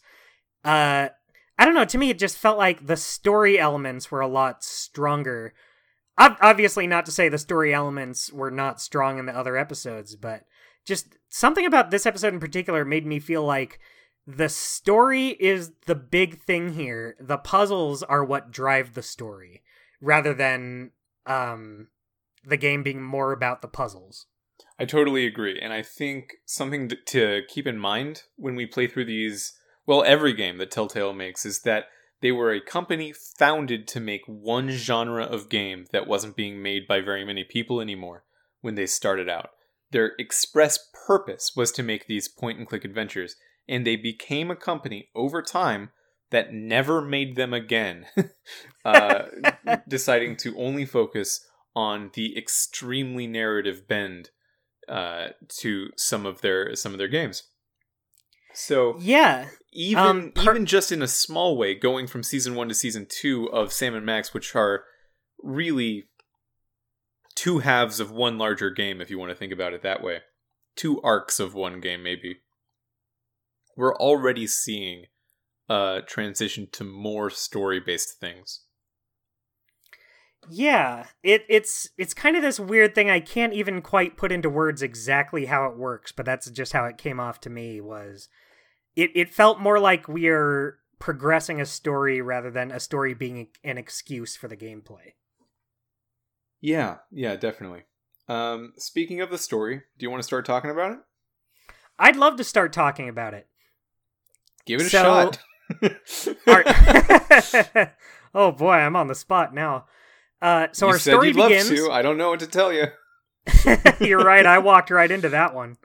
Uh, 0.63 1.09
I 1.57 1.65
don't 1.65 1.73
know. 1.75 1.85
To 1.85 1.97
me, 1.97 2.09
it 2.09 2.19
just 2.19 2.37
felt 2.37 2.57
like 2.57 2.87
the 2.87 2.97
story 2.97 3.59
elements 3.59 4.09
were 4.09 4.21
a 4.21 4.27
lot 4.27 4.63
stronger. 4.63 5.53
ob- 6.19 6.37
obviously 6.41 6.87
not 6.87 7.05
to 7.05 7.11
say 7.11 7.29
the 7.29 7.37
story 7.37 7.73
elements 7.73 8.31
were 8.31 8.51
not 8.51 8.81
strong 8.81 9.19
in 9.19 9.25
the 9.25 9.37
other 9.37 9.57
episodes, 9.57 10.15
but 10.15 10.43
just 10.85 11.17
something 11.29 11.65
about 11.65 11.91
this 11.91 12.05
episode 12.05 12.33
in 12.33 12.39
particular 12.39 12.85
made 12.85 13.05
me 13.05 13.19
feel 13.19 13.43
like 13.43 13.79
the 14.27 14.49
story 14.49 15.29
is 15.39 15.71
the 15.87 15.95
big 15.95 16.39
thing 16.39 16.73
here. 16.73 17.15
The 17.19 17.37
puzzles 17.37 18.03
are 18.03 18.23
what 18.23 18.51
drive 18.51 18.93
the 18.93 19.03
story 19.03 19.63
rather 19.99 20.33
than 20.33 20.91
um 21.25 21.87
the 22.43 22.57
game 22.57 22.83
being 22.83 23.01
more 23.01 23.31
about 23.31 23.61
the 23.61 23.67
puzzles. 23.67 24.25
I 24.79 24.85
totally 24.85 25.27
agree. 25.27 25.59
And 25.61 25.71
I 25.71 25.83
think 25.83 26.33
something 26.45 26.89
to, 27.05 27.41
keep 27.47 27.67
in 27.67 27.77
mind 27.77 28.23
when 28.35 28.55
we 28.55 28.65
play 28.65 28.87
through 28.87 29.05
these, 29.05 29.53
well, 29.85 30.03
every 30.03 30.33
game 30.33 30.57
that 30.57 30.71
Telltale 30.71 31.13
makes 31.13 31.45
is 31.45 31.61
that 31.61 31.85
they 32.21 32.31
were 32.31 32.51
a 32.51 32.61
company 32.61 33.13
founded 33.37 33.87
to 33.89 33.99
make 33.99 34.21
one 34.25 34.69
genre 34.69 35.23
of 35.23 35.49
game 35.49 35.85
that 35.91 36.07
wasn't 36.07 36.35
being 36.35 36.61
made 36.61 36.87
by 36.87 37.01
very 37.01 37.25
many 37.25 37.43
people 37.43 37.81
anymore 37.81 38.23
when 38.61 38.75
they 38.75 38.85
started 38.85 39.29
out. 39.29 39.51
Their 39.91 40.13
express 40.17 40.79
purpose 41.07 41.51
was 41.55 41.71
to 41.73 41.83
make 41.83 42.07
these 42.07 42.27
point 42.27 42.57
and 42.59 42.67
click 42.67 42.85
adventures, 42.85 43.35
and 43.67 43.85
they 43.85 43.95
became 43.95 44.49
a 44.49 44.55
company 44.55 45.09
over 45.15 45.41
time 45.41 45.91
that 46.31 46.53
never 46.53 47.01
made 47.01 47.35
them 47.35 47.53
again, 47.53 48.05
uh, 48.85 49.23
deciding 49.87 50.37
to 50.37 50.57
only 50.57 50.85
focus 50.85 51.45
on 51.75 52.11
the 52.13 52.37
extremely 52.37 53.27
narrative 53.27 53.87
bend 53.87 54.29
uh, 54.87 55.29
to 55.59 55.89
some 55.95 56.25
of 56.25 56.41
their 56.41 56.75
some 56.75 56.93
of 56.93 56.97
their 56.97 57.07
games. 57.07 57.43
So 58.53 58.95
Yeah. 58.99 59.49
even 59.71 60.03
Um, 60.03 60.31
per- 60.33 60.51
even 60.51 60.65
just 60.65 60.91
in 60.91 61.01
a 61.01 61.07
small 61.07 61.57
way, 61.57 61.75
going 61.75 62.07
from 62.07 62.23
season 62.23 62.55
one 62.55 62.67
to 62.69 62.75
season 62.75 63.07
two 63.09 63.49
of 63.51 63.71
Sam 63.71 63.95
and 63.95 64.05
Max, 64.05 64.33
which 64.33 64.55
are 64.55 64.83
really 65.41 66.09
two 67.35 67.59
halves 67.59 67.99
of 67.99 68.11
one 68.11 68.37
larger 68.37 68.69
game, 68.69 69.01
if 69.01 69.09
you 69.09 69.19
want 69.19 69.29
to 69.29 69.35
think 69.35 69.53
about 69.53 69.73
it 69.73 69.81
that 69.83 70.03
way, 70.03 70.19
two 70.75 71.01
arcs 71.01 71.39
of 71.39 71.53
one 71.53 71.79
game, 71.79 72.03
maybe. 72.03 72.37
We're 73.77 73.95
already 73.95 74.47
seeing 74.47 75.05
a 75.69 76.01
transition 76.05 76.67
to 76.73 76.83
more 76.83 77.29
story 77.29 77.79
based 77.79 78.19
things. 78.19 78.61
Yeah, 80.49 81.05
it 81.23 81.45
it's 81.47 81.89
it's 81.97 82.13
kind 82.13 82.35
of 82.35 82.41
this 82.41 82.59
weird 82.59 82.95
thing 82.95 83.09
I 83.09 83.19
can't 83.19 83.53
even 83.53 83.81
quite 83.81 84.17
put 84.17 84.31
into 84.31 84.49
words 84.49 84.81
exactly 84.81 85.45
how 85.45 85.67
it 85.67 85.77
works, 85.77 86.11
but 86.11 86.25
that's 86.25 86.49
just 86.49 86.73
how 86.73 86.85
it 86.85 86.97
came 86.97 87.19
off 87.19 87.39
to 87.41 87.49
me 87.49 87.79
was 87.79 88.27
it 88.95 89.11
it 89.13 89.33
felt 89.33 89.59
more 89.59 89.79
like 89.79 90.07
we 90.07 90.27
are 90.27 90.79
progressing 90.99 91.61
a 91.61 91.65
story 91.65 92.21
rather 92.21 92.51
than 92.51 92.71
a 92.71 92.79
story 92.79 93.13
being 93.13 93.47
an 93.63 93.77
excuse 93.77 94.35
for 94.35 94.47
the 94.47 94.57
gameplay. 94.57 95.13
Yeah, 96.61 96.97
yeah, 97.11 97.35
definitely. 97.35 97.83
Um, 98.29 98.73
speaking 98.77 99.19
of 99.21 99.29
the 99.29 99.37
story, 99.37 99.81
do 99.97 100.03
you 100.05 100.09
want 100.11 100.21
to 100.21 100.27
start 100.27 100.45
talking 100.45 100.69
about 100.71 100.91
it? 100.93 100.99
I'd 101.99 102.15
love 102.15 102.37
to 102.37 102.43
start 102.43 102.71
talking 102.71 103.09
about 103.09 103.33
it. 103.33 103.47
Give 104.65 104.79
it 104.79 104.87
a 104.87 104.89
So- 104.89 105.03
shot. 105.03 105.39
Our- 106.47 107.91
oh 108.35 108.51
boy, 108.51 108.73
I'm 108.73 108.95
on 108.95 109.07
the 109.07 109.15
spot 109.15 109.53
now. 109.53 109.85
Uh, 110.41 110.67
so 110.71 110.87
you 110.87 110.91
our 110.93 110.99
said 110.99 111.11
story 111.13 111.27
you'd 111.27 111.35
begins. 111.35 111.69
love 111.69 111.77
to. 111.79 111.91
I 111.91 112.01
don't 112.01 112.17
know 112.17 112.29
what 112.29 112.39
to 112.41 112.47
tell 112.47 112.73
you. 112.73 112.85
You're 113.99 114.23
right. 114.23 114.45
I 114.45 114.57
walked 114.59 114.89
right 114.91 115.09
into 115.09 115.29
that 115.29 115.53
one. 115.53 115.77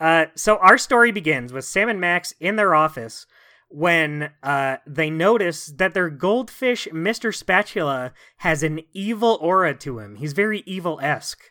Uh, 0.00 0.26
so 0.34 0.56
our 0.58 0.78
story 0.78 1.12
begins 1.12 1.52
with 1.52 1.64
Sam 1.64 1.88
and 1.88 2.00
Max 2.00 2.32
in 2.40 2.56
their 2.56 2.74
office 2.74 3.26
when 3.72 4.30
uh, 4.42 4.76
they 4.86 5.10
notice 5.10 5.66
that 5.66 5.94
their 5.94 6.10
goldfish, 6.10 6.86
Mr. 6.92 7.34
Spatula, 7.34 8.12
has 8.38 8.62
an 8.62 8.80
evil 8.92 9.38
aura 9.40 9.74
to 9.78 9.98
him. 9.98 10.16
He's 10.16 10.32
very 10.32 10.62
evil 10.66 10.98
esque. 11.02 11.42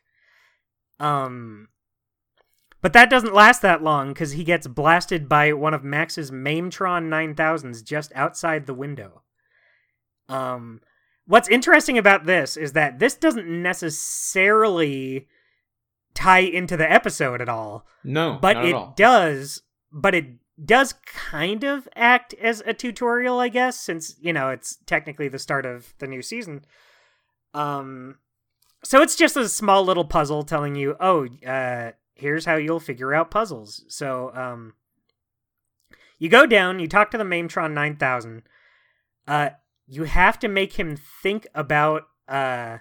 Um, 0.99 1.69
but 2.81 2.93
that 2.93 3.09
doesn't 3.09 3.33
last 3.33 3.61
that 3.63 3.83
long 3.83 4.09
because 4.09 4.33
he 4.33 4.43
gets 4.43 4.67
blasted 4.67 5.27
by 5.27 5.53
one 5.53 5.73
of 5.73 5.83
Max's 5.83 6.31
Maimtron 6.31 7.07
9000s 7.09 7.83
just 7.83 8.11
outside 8.15 8.65
the 8.65 8.73
window. 8.73 9.23
Um, 10.29 10.81
what's 11.25 11.49
interesting 11.49 11.97
about 11.97 12.25
this 12.25 12.55
is 12.57 12.73
that 12.73 12.99
this 12.99 13.15
doesn't 13.15 13.47
necessarily 13.47 15.27
tie 16.13 16.39
into 16.39 16.77
the 16.77 16.91
episode 16.91 17.41
at 17.41 17.49
all, 17.49 17.85
No, 18.03 18.37
but 18.41 18.57
it 18.65 18.73
all. 18.73 18.93
does. 18.95 19.61
But 19.91 20.15
it 20.15 20.25
does 20.63 20.93
kind 21.05 21.63
of 21.63 21.87
act 21.95 22.33
as 22.35 22.61
a 22.65 22.73
tutorial, 22.73 23.39
I 23.39 23.49
guess, 23.49 23.79
since 23.79 24.15
you 24.19 24.33
know 24.33 24.49
it's 24.49 24.77
technically 24.85 25.27
the 25.27 25.39
start 25.39 25.65
of 25.65 25.93
the 25.99 26.07
new 26.07 26.21
season. 26.21 26.65
Um, 27.53 28.17
so 28.83 29.01
it's 29.01 29.15
just 29.15 29.37
a 29.37 29.47
small 29.47 29.83
little 29.83 30.05
puzzle 30.05 30.43
telling 30.43 30.75
you, 30.75 30.95
oh, 30.99 31.27
uh, 31.45 31.91
here's 32.15 32.45
how 32.45 32.55
you'll 32.55 32.79
figure 32.79 33.13
out 33.13 33.31
puzzles. 33.31 33.83
So, 33.87 34.31
um, 34.33 34.73
you 36.17 36.29
go 36.29 36.45
down, 36.45 36.79
you 36.79 36.87
talk 36.87 37.11
to 37.11 37.17
the 37.17 37.23
Maimtron 37.23 37.73
9000. 37.73 38.43
Uh, 39.27 39.49
you 39.87 40.03
have 40.03 40.39
to 40.39 40.47
make 40.47 40.73
him 40.73 40.95
think 40.95 41.47
about, 41.53 42.03
uh, 42.27 42.77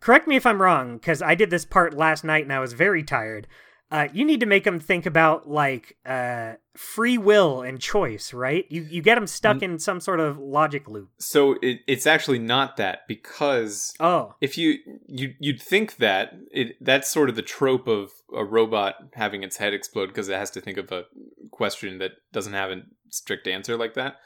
correct 0.00 0.28
me 0.28 0.36
if 0.36 0.46
I'm 0.46 0.60
wrong, 0.60 0.94
because 0.96 1.22
I 1.22 1.34
did 1.34 1.50
this 1.50 1.64
part 1.64 1.94
last 1.94 2.24
night 2.24 2.44
and 2.44 2.52
I 2.52 2.60
was 2.60 2.72
very 2.72 3.02
tired. 3.02 3.46
Uh, 3.90 4.06
you 4.12 4.24
need 4.24 4.38
to 4.38 4.46
make 4.46 4.62
them 4.62 4.78
think 4.78 5.04
about 5.04 5.48
like 5.50 5.96
uh, 6.06 6.52
free 6.76 7.18
will 7.18 7.62
and 7.62 7.80
choice, 7.80 8.32
right? 8.32 8.64
You 8.68 8.82
you 8.82 9.02
get 9.02 9.16
them 9.16 9.26
stuck 9.26 9.62
in 9.62 9.80
some 9.80 9.98
sort 9.98 10.20
of 10.20 10.38
logic 10.38 10.88
loop. 10.88 11.10
So 11.18 11.56
it, 11.60 11.80
it's 11.88 12.06
actually 12.06 12.38
not 12.38 12.76
that 12.76 13.00
because 13.08 13.92
Oh, 13.98 14.36
if 14.40 14.56
you 14.56 14.78
you 15.08 15.34
you'd 15.40 15.60
think 15.60 15.96
that 15.96 16.34
it 16.52 16.76
that's 16.80 17.10
sort 17.10 17.28
of 17.30 17.34
the 17.34 17.42
trope 17.42 17.88
of 17.88 18.10
a 18.32 18.44
robot 18.44 18.94
having 19.14 19.42
its 19.42 19.56
head 19.56 19.74
explode 19.74 20.06
because 20.06 20.28
it 20.28 20.36
has 20.36 20.52
to 20.52 20.60
think 20.60 20.78
of 20.78 20.92
a 20.92 21.04
question 21.50 21.98
that 21.98 22.12
doesn't 22.32 22.52
have 22.52 22.70
a 22.70 22.82
strict 23.08 23.48
answer 23.48 23.76
like 23.76 23.94
that. 23.94 24.16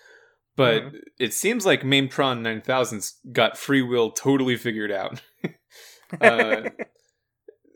But 0.57 0.83
Mhm. 0.85 1.01
it 1.19 1.33
seems 1.35 1.65
like 1.65 1.83
Maimtron 1.83 2.43
9000's 2.43 3.19
got 3.33 3.57
free 3.57 3.83
will 3.83 4.11
totally 4.11 4.57
figured 4.57 4.93
out. 4.93 5.23
uh, 6.21 6.69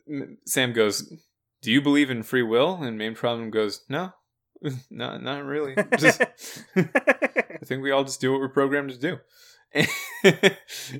Sam 0.45 0.73
goes, 0.73 1.11
"Do 1.61 1.71
you 1.71 1.81
believe 1.81 2.09
in 2.09 2.23
free 2.23 2.43
will?" 2.43 2.75
And 2.81 2.97
main 2.97 3.15
problem 3.15 3.49
goes, 3.49 3.83
"No, 3.89 4.13
not 4.89 5.21
not 5.23 5.43
really. 5.43 5.75
Just, 5.97 6.21
I 6.75 7.65
think 7.65 7.83
we 7.83 7.91
all 7.91 8.03
just 8.03 8.21
do 8.21 8.31
what 8.31 8.41
we're 8.41 8.49
programmed 8.49 8.91
to 8.91 8.97
do." 8.97 9.19
and 9.73 9.87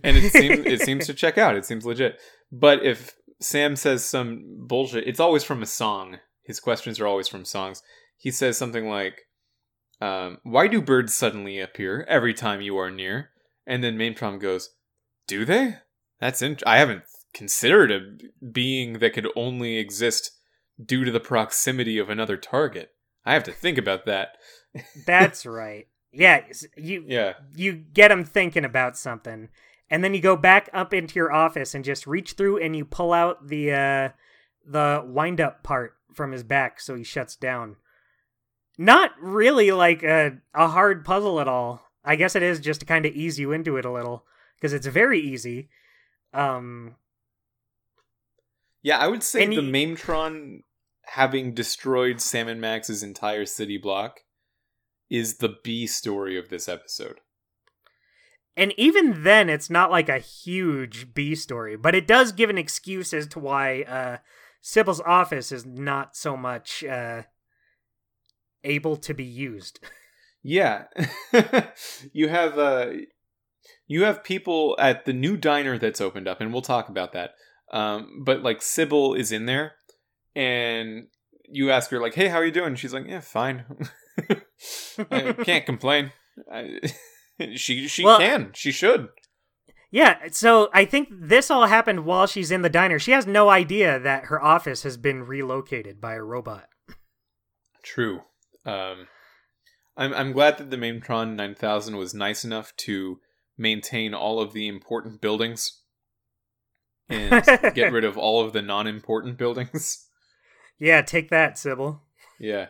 it 0.03 0.31
seems 0.31 0.65
it 0.65 0.81
seems 0.81 1.07
to 1.07 1.13
check 1.13 1.37
out. 1.37 1.55
It 1.55 1.65
seems 1.65 1.85
legit. 1.85 2.19
But 2.51 2.83
if 2.85 3.15
Sam 3.41 3.75
says 3.75 4.03
some 4.05 4.43
bullshit, 4.67 5.07
it's 5.07 5.19
always 5.19 5.43
from 5.43 5.63
a 5.63 5.67
song. 5.67 6.17
His 6.43 6.59
questions 6.59 6.99
are 6.99 7.07
always 7.07 7.27
from 7.27 7.45
songs. 7.45 7.81
He 8.17 8.31
says 8.31 8.57
something 8.57 8.87
like, 8.87 9.21
um, 10.01 10.39
"Why 10.43 10.67
do 10.67 10.81
birds 10.81 11.15
suddenly 11.15 11.59
appear 11.59 12.05
every 12.07 12.33
time 12.33 12.61
you 12.61 12.77
are 12.77 12.91
near?" 12.91 13.31
And 13.65 13.83
then 13.83 13.97
main 13.97 14.13
problem 14.13 14.39
goes, 14.39 14.71
"Do 15.27 15.45
they? 15.45 15.77
That's 16.19 16.41
int- 16.41 16.63
I 16.65 16.77
haven't 16.77 17.03
considered 17.33 17.91
a 17.91 18.45
being 18.45 18.99
that 18.99 19.13
could 19.13 19.27
only 19.35 19.77
exist 19.77 20.31
due 20.83 21.03
to 21.05 21.11
the 21.11 21.19
proximity 21.19 21.97
of 21.97 22.09
another 22.09 22.37
target. 22.37 22.91
I 23.25 23.33
have 23.33 23.43
to 23.45 23.51
think 23.51 23.77
about 23.77 24.05
that." 24.05 24.37
That's 25.05 25.45
right. 25.45 25.87
Yeah, 26.11 26.43
you 26.77 27.03
Yeah. 27.07 27.33
you 27.55 27.73
get 27.73 28.11
him 28.11 28.23
thinking 28.23 28.65
about 28.65 28.97
something, 28.97 29.49
and 29.89 30.03
then 30.03 30.13
you 30.13 30.21
go 30.21 30.35
back 30.35 30.69
up 30.73 30.93
into 30.93 31.15
your 31.15 31.31
office 31.31 31.75
and 31.75 31.83
just 31.85 32.07
reach 32.07 32.33
through 32.33 32.57
and 32.57 32.75
you 32.75 32.85
pull 32.85 33.13
out 33.13 33.47
the 33.47 33.71
uh, 33.71 34.09
the 34.65 35.03
wind 35.05 35.39
up 35.41 35.63
part 35.63 35.95
from 36.13 36.31
his 36.31 36.43
back, 36.43 36.79
so 36.79 36.95
he 36.95 37.03
shuts 37.03 37.35
down. 37.35 37.75
Not 38.77 39.11
really 39.21 39.71
like 39.71 40.01
a 40.03 40.37
a 40.53 40.67
hard 40.69 41.03
puzzle 41.05 41.39
at 41.39 41.47
all. 41.47 41.85
I 42.03 42.15
guess 42.15 42.35
it 42.35 42.41
is 42.43 42.59
just 42.59 42.79
to 42.79 42.85
kind 42.85 43.05
of 43.05 43.13
ease 43.13 43.37
you 43.37 43.51
into 43.51 43.77
it 43.77 43.85
a 43.85 43.91
little 43.91 44.25
because 44.55 44.73
it's 44.73 44.87
very 44.87 45.19
easy. 45.19 45.69
Um, 46.33 46.95
Yeah, 48.81 48.97
I 48.97 49.07
would 49.07 49.21
say 49.23 49.43
And 49.43 49.53
the 49.53 49.61
y- 49.61 49.67
Maimtron 49.67 50.63
having 51.13 51.53
destroyed 51.53 52.21
Sam 52.21 52.47
and 52.47 52.61
Max's 52.61 53.03
entire 53.03 53.45
city 53.45 53.77
block 53.77 54.21
is 55.09 55.37
the 55.37 55.55
B 55.63 55.87
story 55.87 56.37
of 56.37 56.49
this 56.49 56.69
episode. 56.69 57.19
And 58.55 58.73
even 58.77 59.23
then, 59.23 59.49
it's 59.49 59.69
not 59.69 59.89
like 59.89 60.09
a 60.09 60.19
huge 60.19 61.13
B 61.13 61.33
story, 61.33 61.77
but 61.77 61.95
it 61.95 62.07
does 62.07 62.31
give 62.31 62.49
an 62.49 62.57
excuse 62.57 63.13
as 63.13 63.27
to 63.27 63.39
why 63.39 63.83
uh, 63.83 64.17
Sybil's 64.61 65.01
office 65.01 65.51
is 65.51 65.65
not 65.65 66.15
so 66.15 66.35
much 66.35 66.83
uh, 66.83 67.23
able 68.63 68.97
to 68.97 69.13
be 69.13 69.23
used. 69.23 69.79
Yeah. 70.41 70.85
you 72.13 72.29
have 72.29 72.57
uh 72.57 72.91
you 73.87 74.03
have 74.03 74.23
people 74.23 74.77
at 74.79 75.03
the 75.03 75.11
new 75.11 75.35
diner 75.35 75.77
that's 75.77 75.99
opened 75.99 76.29
up 76.29 76.39
and 76.39 76.53
we'll 76.53 76.61
talk 76.61 76.87
about 76.87 77.11
that. 77.11 77.31
Um 77.73 78.21
but 78.23 78.41
like 78.41 78.61
Sybil 78.61 79.15
is 79.15 79.33
in 79.33 79.47
there 79.47 79.73
and 80.35 81.07
you 81.49 81.71
ask 81.71 81.89
her 81.91 81.99
like, 81.99 82.13
"Hey, 82.15 82.27
how 82.27 82.37
are 82.37 82.45
you 82.45 82.51
doing?" 82.51 82.75
She's 82.75 82.93
like, 82.93 83.07
"Yeah, 83.07 83.21
fine." 83.21 83.65
I 85.11 85.33
can't 85.33 85.65
complain. 85.65 86.11
I, 86.51 86.79
she 87.55 87.87
she 87.87 88.03
Well- 88.03 88.19
can. 88.19 88.51
She 88.53 88.71
should. 88.71 89.09
Yeah, 89.91 90.17
so 90.31 90.69
I 90.71 90.85
think 90.85 91.09
this 91.11 91.49
all 91.49 91.65
happened 91.65 92.05
while 92.05 92.27
she's 92.27 92.51
in 92.51 92.61
the 92.61 92.69
diner. 92.69 92.99
She 92.99 93.09
has 93.11 93.25
no 93.25 93.49
idea 93.49 93.97
that 93.99 94.25
her 94.25 94.39
office 94.43 94.83
has 94.83 94.97
been 94.97 95.23
relocated 95.23 95.99
by 95.99 96.13
a 96.13 96.21
robot. 96.21 96.67
True. 97.83 98.21
Um, 98.67 99.07
I'm 99.97 100.13
I'm 100.13 100.31
glad 100.31 100.59
that 100.59 100.69
the 100.69 100.77
Maintron 100.77 101.35
9000 101.35 101.97
was 101.97 102.13
nice 102.13 102.45
enough 102.45 102.71
to 102.77 103.19
maintain 103.57 104.13
all 104.13 104.39
of 104.39 104.53
the 104.53 104.67
important 104.67 105.21
buildings 105.21 105.81
and 107.09 107.43
get 107.73 107.91
rid 107.91 108.03
of 108.03 108.15
all 108.15 108.45
of 108.45 108.53
the 108.53 108.61
non-important 108.61 109.37
buildings. 109.39 110.05
Yeah, 110.79 111.01
take 111.01 111.29
that, 111.29 111.57
Sybil. 111.57 112.01
Yeah. 112.39 112.67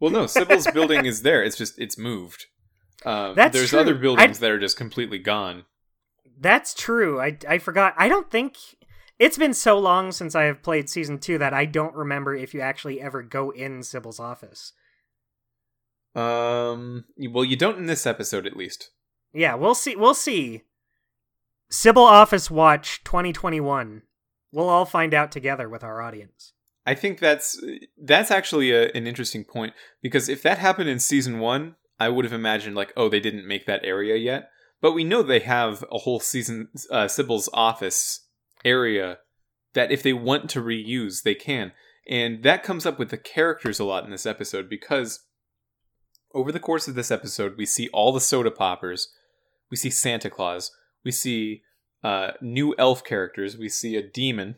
Well, 0.00 0.10
no, 0.12 0.26
Sybil's 0.26 0.66
building 0.72 1.06
is 1.06 1.22
there. 1.22 1.42
It's 1.42 1.56
just 1.56 1.78
it's 1.78 1.98
moved. 1.98 2.46
Um, 3.04 3.34
That's 3.34 3.52
there's 3.56 3.70
true. 3.70 3.80
other 3.80 3.94
buildings 3.94 4.38
I- 4.38 4.40
that 4.40 4.50
are 4.50 4.58
just 4.58 4.76
completely 4.76 5.18
gone. 5.18 5.64
That's 6.40 6.72
true. 6.72 7.20
I 7.20 7.36
I 7.48 7.58
forgot. 7.58 7.94
I 7.96 8.08
don't 8.08 8.30
think 8.30 8.56
it's 9.18 9.36
been 9.38 9.54
so 9.54 9.76
long 9.78 10.12
since 10.12 10.36
I 10.36 10.44
have 10.44 10.62
played 10.62 10.88
season 10.88 11.18
2 11.18 11.38
that 11.38 11.52
I 11.52 11.64
don't 11.64 11.94
remember 11.96 12.36
if 12.36 12.54
you 12.54 12.60
actually 12.60 13.00
ever 13.00 13.22
go 13.22 13.50
in 13.50 13.82
Sybil's 13.82 14.20
office. 14.20 14.72
Um. 16.14 17.04
Well, 17.18 17.44
you 17.44 17.56
don't 17.56 17.78
in 17.78 17.86
this 17.86 18.06
episode, 18.06 18.46
at 18.46 18.56
least. 18.56 18.90
Yeah, 19.32 19.54
we'll 19.54 19.74
see. 19.74 19.94
We'll 19.96 20.14
see. 20.14 20.62
Sybil 21.70 22.02
Office 22.04 22.50
Watch 22.50 23.04
2021. 23.04 24.02
We'll 24.52 24.68
all 24.70 24.86
find 24.86 25.12
out 25.12 25.30
together 25.30 25.68
with 25.68 25.84
our 25.84 26.00
audience. 26.00 26.54
I 26.88 26.94
think 26.94 27.18
that's 27.18 27.62
that's 28.02 28.30
actually 28.30 28.70
a, 28.72 28.90
an 28.92 29.06
interesting 29.06 29.44
point 29.44 29.74
because 30.00 30.30
if 30.30 30.42
that 30.42 30.56
happened 30.56 30.88
in 30.88 30.98
season 30.98 31.38
one, 31.38 31.76
I 32.00 32.08
would 32.08 32.24
have 32.24 32.32
imagined 32.32 32.76
like, 32.76 32.94
oh, 32.96 33.10
they 33.10 33.20
didn't 33.20 33.46
make 33.46 33.66
that 33.66 33.84
area 33.84 34.16
yet. 34.16 34.48
But 34.80 34.92
we 34.92 35.04
know 35.04 35.22
they 35.22 35.40
have 35.40 35.84
a 35.92 35.98
whole 35.98 36.18
season 36.18 36.68
uh, 36.90 37.06
Sybil's 37.06 37.50
office 37.52 38.26
area 38.64 39.18
that 39.74 39.92
if 39.92 40.02
they 40.02 40.14
want 40.14 40.48
to 40.48 40.62
reuse, 40.62 41.24
they 41.24 41.34
can, 41.34 41.72
and 42.08 42.42
that 42.42 42.62
comes 42.62 42.86
up 42.86 42.98
with 42.98 43.10
the 43.10 43.18
characters 43.18 43.78
a 43.78 43.84
lot 43.84 44.04
in 44.04 44.10
this 44.10 44.24
episode 44.24 44.70
because 44.70 45.26
over 46.32 46.50
the 46.50 46.58
course 46.58 46.88
of 46.88 46.94
this 46.94 47.10
episode, 47.10 47.58
we 47.58 47.66
see 47.66 47.90
all 47.92 48.12
the 48.12 48.20
soda 48.20 48.50
poppers, 48.50 49.12
we 49.70 49.76
see 49.76 49.90
Santa 49.90 50.30
Claus, 50.30 50.72
we 51.04 51.10
see 51.10 51.64
uh, 52.02 52.30
new 52.40 52.74
elf 52.78 53.04
characters, 53.04 53.58
we 53.58 53.68
see 53.68 53.94
a 53.94 54.02
demon, 54.02 54.56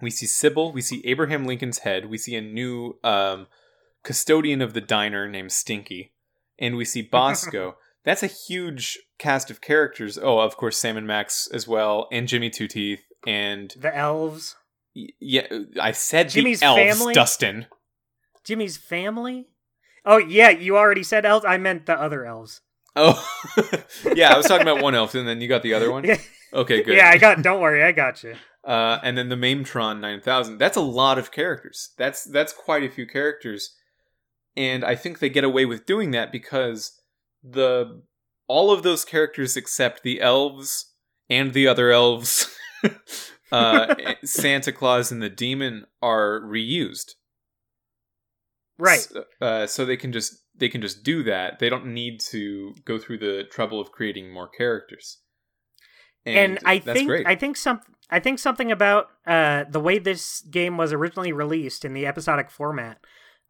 we 0.00 0.10
see 0.10 0.26
Sybil, 0.26 0.72
we 0.72 0.80
see 0.82 1.02
Abraham 1.04 1.44
Lincoln's 1.44 1.78
head, 1.78 2.06
we 2.10 2.18
see 2.18 2.34
a 2.36 2.40
new 2.40 2.98
um, 3.04 3.46
custodian 4.02 4.60
of 4.62 4.72
the 4.74 4.80
diner 4.80 5.28
named 5.28 5.52
Stinky, 5.52 6.12
and 6.58 6.76
we 6.76 6.84
see 6.84 7.02
Bosco. 7.02 7.76
That's 8.04 8.22
a 8.22 8.26
huge 8.28 8.98
cast 9.18 9.50
of 9.50 9.60
characters. 9.60 10.18
Oh, 10.20 10.38
of 10.38 10.56
course, 10.56 10.78
Sam 10.78 10.96
and 10.96 11.06
Max 11.06 11.48
as 11.52 11.68
well, 11.68 12.08
and 12.10 12.26
Jimmy 12.28 12.48
Two 12.50 12.66
Teeth, 12.66 13.02
and 13.26 13.74
The 13.78 13.94
elves. 13.94 14.56
y- 14.96 15.08
yeah, 15.20 15.46
I 15.80 15.92
said 15.92 16.30
Jimmy's 16.30 16.62
elves, 16.62 16.80
family? 16.80 17.12
Dustin. 17.14 17.66
Jimmy's 18.44 18.78
family? 18.78 19.48
Oh, 20.06 20.16
yeah, 20.16 20.48
you 20.48 20.78
already 20.78 21.02
said 21.02 21.26
elves. 21.26 21.44
I 21.44 21.58
meant 21.58 21.84
the 21.84 21.92
other 22.00 22.24
elves. 22.24 22.62
Oh, 22.96 23.22
yeah, 24.14 24.32
I 24.32 24.36
was 24.38 24.46
talking 24.46 24.66
about 24.66 24.82
one 24.82 24.94
elf, 24.94 25.14
and 25.14 25.28
then 25.28 25.40
you 25.42 25.46
got 25.48 25.62
the 25.62 25.74
other 25.74 25.90
one. 25.92 26.06
Okay, 26.52 26.82
good. 26.82 26.96
yeah, 26.96 27.08
I 27.08 27.16
got. 27.16 27.42
Don't 27.42 27.60
worry, 27.60 27.84
I 27.84 27.92
got 27.92 28.24
you. 28.24 28.34
Uh, 28.64 28.98
and 29.02 29.16
then 29.16 29.28
the 29.30 29.36
Maimtron 29.36 30.00
9000. 30.00 30.58
That's 30.58 30.76
a 30.76 30.80
lot 30.82 31.18
of 31.18 31.32
characters. 31.32 31.90
That's 31.96 32.24
that's 32.24 32.52
quite 32.52 32.82
a 32.84 32.90
few 32.90 33.06
characters, 33.06 33.74
and 34.56 34.84
I 34.84 34.94
think 34.94 35.18
they 35.18 35.30
get 35.30 35.44
away 35.44 35.64
with 35.64 35.86
doing 35.86 36.10
that 36.10 36.30
because 36.30 37.00
the 37.42 38.02
all 38.48 38.70
of 38.70 38.82
those 38.82 39.04
characters 39.04 39.56
except 39.56 40.02
the 40.02 40.20
elves 40.20 40.92
and 41.30 41.54
the 41.54 41.66
other 41.68 41.90
elves, 41.90 42.54
uh, 43.52 43.94
Santa 44.24 44.72
Claus 44.72 45.10
and 45.10 45.22
the 45.22 45.30
demon 45.30 45.86
are 46.02 46.40
reused. 46.40 47.12
Right. 48.78 48.98
S- 48.98 49.12
Uh, 49.40 49.66
so 49.66 49.84
they 49.84 49.96
can 49.96 50.12
just 50.12 50.34
they 50.54 50.68
can 50.68 50.82
just 50.82 51.02
do 51.02 51.22
that. 51.22 51.58
They 51.60 51.70
don't 51.70 51.86
need 51.94 52.20
to 52.30 52.74
go 52.84 52.98
through 52.98 53.18
the 53.18 53.44
trouble 53.50 53.80
of 53.80 53.92
creating 53.92 54.30
more 54.32 54.48
characters. 54.48 55.18
and, 56.26 56.58
I 56.64 56.78
that's 56.78 56.98
think 56.98 57.08
great. 57.08 57.26
I 57.26 57.36
think 57.36 57.56
some 57.56 57.80
I 58.10 58.18
think 58.18 58.38
something 58.38 58.72
about 58.72 59.10
uh, 59.26 59.64
the 59.70 59.80
way 59.80 59.98
this 59.98 60.42
game 60.42 60.76
was 60.76 60.92
originally 60.92 61.32
released 61.32 61.84
in 61.84 61.94
the 61.94 62.06
episodic 62.06 62.50
format. 62.50 62.98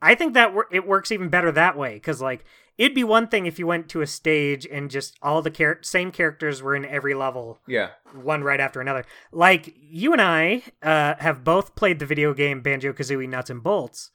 I 0.02 0.14
think 0.14 0.34
that 0.34 0.54
it 0.70 0.86
works 0.86 1.12
even 1.12 1.28
better 1.28 1.52
that 1.52 1.76
way 1.76 1.94
because 1.94 2.20
like 2.20 2.44
it'd 2.78 2.94
be 2.94 3.04
one 3.04 3.28
thing 3.28 3.44
if 3.44 3.58
you 3.58 3.66
went 3.66 3.88
to 3.90 4.00
a 4.00 4.06
stage 4.06 4.66
and 4.66 4.90
just 4.90 5.16
all 5.22 5.42
the 5.42 5.50
char- 5.50 5.82
same 5.82 6.10
characters 6.10 6.62
were 6.62 6.74
in 6.74 6.86
every 6.86 7.14
level, 7.14 7.58
yeah. 7.68 7.90
one 8.14 8.42
right 8.42 8.60
after 8.60 8.80
another. 8.80 9.04
Like 9.32 9.74
you 9.78 10.12
and 10.12 10.22
I 10.22 10.62
uh, 10.82 11.14
have 11.18 11.44
both 11.44 11.74
played 11.74 11.98
the 11.98 12.06
video 12.06 12.32
game 12.32 12.62
Banjo 12.62 12.92
Kazooie 12.92 13.28
Nuts 13.28 13.50
and 13.50 13.62
Bolts, 13.62 14.10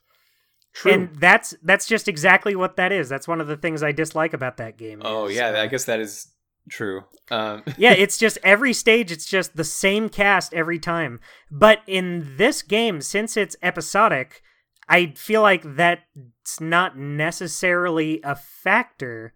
True. 0.72 0.92
and 0.92 1.14
that's 1.16 1.54
that's 1.62 1.86
just 1.86 2.08
exactly 2.08 2.56
what 2.56 2.76
that 2.76 2.90
is. 2.90 3.08
That's 3.08 3.28
one 3.28 3.40
of 3.40 3.46
the 3.46 3.56
things 3.56 3.84
I 3.84 3.92
dislike 3.92 4.32
about 4.32 4.56
that 4.56 4.76
game. 4.76 5.02
Oh 5.04 5.26
is, 5.26 5.36
yeah, 5.36 5.50
uh, 5.50 5.62
I 5.62 5.66
guess 5.68 5.84
that 5.84 6.00
is 6.00 6.26
true. 6.68 7.04
Um, 7.30 7.62
yeah, 7.78 7.92
it's 7.92 8.18
just 8.18 8.38
every 8.42 8.72
stage, 8.72 9.10
it's 9.10 9.26
just 9.26 9.56
the 9.56 9.64
same 9.64 10.08
cast 10.08 10.54
every 10.54 10.78
time. 10.78 11.20
But 11.50 11.80
in 11.86 12.36
this 12.36 12.62
game, 12.62 13.00
since 13.00 13.36
it's 13.36 13.56
episodic, 13.62 14.42
I 14.88 15.12
feel 15.16 15.42
like 15.42 15.62
that's 15.64 16.60
not 16.60 16.96
necessarily 16.96 18.20
a 18.22 18.36
factor 18.36 19.32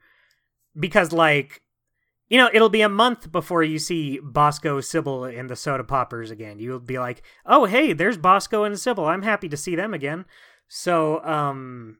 because, 0.78 1.12
like, 1.12 1.62
you 2.28 2.38
know, 2.38 2.48
it'll 2.52 2.68
be 2.68 2.82
a 2.82 2.88
month 2.88 3.32
before 3.32 3.64
you 3.64 3.80
see 3.80 4.20
Bosco, 4.22 4.80
Sybil, 4.80 5.24
and 5.24 5.50
the 5.50 5.56
Soda 5.56 5.82
Poppers 5.82 6.30
again. 6.30 6.60
You'll 6.60 6.78
be 6.78 7.00
like, 7.00 7.22
oh, 7.44 7.64
hey, 7.64 7.92
there's 7.92 8.16
Bosco 8.16 8.62
and 8.62 8.78
Sybil. 8.78 9.06
I'm 9.06 9.22
happy 9.22 9.48
to 9.48 9.56
see 9.56 9.74
them 9.74 9.92
again. 9.92 10.24
So, 10.68 11.24
um, 11.24 11.98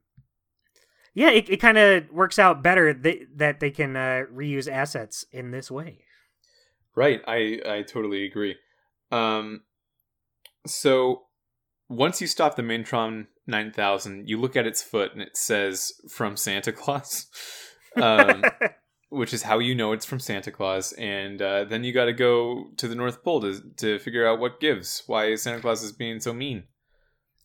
yeah, 1.15 1.31
it, 1.31 1.51
it 1.51 1.57
kind 1.59 1.79
of 1.79 2.11
works 2.11 2.39
out 2.39 2.63
better 2.63 2.93
that, 2.95 3.19
that 3.37 3.61
they 3.61 3.71
can 3.71 3.97
uh, 3.97 4.25
reuse 4.33 4.71
assets 4.71 5.25
in 5.33 5.51
this 5.51 5.71
way. 5.71 6.05
right, 6.95 7.21
I 7.27 7.61
I 7.67 7.83
totally 7.83 8.25
agree. 8.25 8.57
Um, 9.11 9.63
so 10.67 11.25
once 11.89 12.21
you 12.21 12.27
stop 12.27 12.55
the 12.55 12.63
Maintron 12.63 13.27
9000, 13.47 14.29
you 14.29 14.39
look 14.39 14.57
at 14.57 14.67
its 14.67 14.83
foot 14.83 15.13
and 15.13 15.21
it 15.21 15.37
says 15.37 15.93
"From 16.09 16.37
Santa 16.37 16.73
Claus," 16.73 17.27
um, 17.97 18.45
which 19.09 19.35
is 19.35 19.43
how 19.43 19.59
you 19.59 19.75
know 19.75 19.93
it's 19.93 20.07
from 20.07 20.21
Santa 20.21 20.53
Claus. 20.53 20.93
And 20.93 21.43
uh, 21.43 21.65
then 21.65 21.83
you 21.83 21.93
got 21.93 22.05
to 22.05 22.13
go 22.13 22.67
to 22.77 22.87
the 22.87 22.95
North 22.95 23.25
Pole 23.25 23.41
to 23.41 23.61
to 23.79 23.99
figure 23.99 24.27
out 24.27 24.39
what 24.39 24.61
gives. 24.61 25.03
Why 25.07 25.35
Santa 25.35 25.61
Claus 25.61 25.83
is 25.83 25.93
being 25.93 26.21
so 26.21 26.33
mean. 26.33 26.65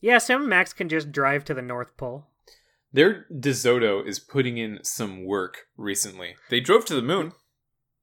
yeah, 0.01 0.19
Sam 0.19 0.41
and 0.41 0.49
Max 0.49 0.71
can 0.73 0.87
just 0.87 1.11
drive 1.11 1.43
to 1.45 1.55
the 1.55 1.63
North 1.63 1.97
Pole. 1.97 2.27
Their 2.93 3.25
DeSoto 3.33 4.05
is 4.05 4.19
putting 4.19 4.57
in 4.57 4.79
some 4.83 5.25
work 5.25 5.65
recently. 5.77 6.35
They 6.49 6.59
drove 6.59 6.85
to 6.85 6.95
the 6.95 7.01
moon. 7.01 7.33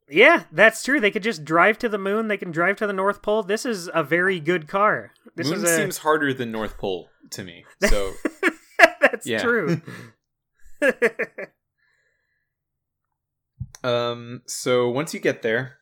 Yeah, 0.08 0.44
that's 0.52 0.82
true. 0.82 1.00
They 1.00 1.10
could 1.10 1.22
just 1.22 1.44
drive 1.44 1.78
to 1.78 1.88
the 1.88 1.98
moon. 1.98 2.28
They 2.28 2.36
can 2.36 2.50
drive 2.50 2.76
to 2.76 2.86
the 2.86 2.92
North 2.92 3.22
Pole. 3.22 3.42
This 3.42 3.64
is 3.64 3.88
a 3.94 4.02
very 4.02 4.40
good 4.40 4.68
car. 4.68 5.12
This 5.36 5.48
moon 5.48 5.64
a... 5.64 5.68
seems 5.68 5.98
harder 5.98 6.34
than 6.34 6.52
North 6.52 6.76
Pole 6.76 7.08
to 7.30 7.44
me. 7.44 7.64
So 7.88 8.12
that's 9.00 9.26
true. 9.26 9.80
Um, 13.84 14.42
so 14.46 14.88
once 14.90 15.12
you 15.12 15.20
get 15.20 15.42
there, 15.42 15.78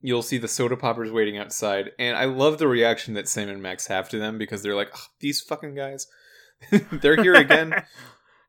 you'll 0.00 0.22
see 0.22 0.38
the 0.38 0.48
soda 0.48 0.76
poppers 0.76 1.10
waiting 1.10 1.38
outside, 1.38 1.90
and 1.98 2.16
I 2.16 2.24
love 2.24 2.58
the 2.58 2.68
reaction 2.68 3.14
that 3.14 3.28
Sam 3.28 3.48
and 3.48 3.62
Max 3.62 3.86
have 3.86 4.08
to 4.10 4.18
them 4.18 4.38
because 4.38 4.62
they're 4.62 4.74
like, 4.74 4.90
"Ugh, 4.92 5.00
"These 5.20 5.40
fucking 5.42 5.74
guys, 5.74 6.06
they're 6.92 7.22
here 7.22 7.34
again." 7.34 7.74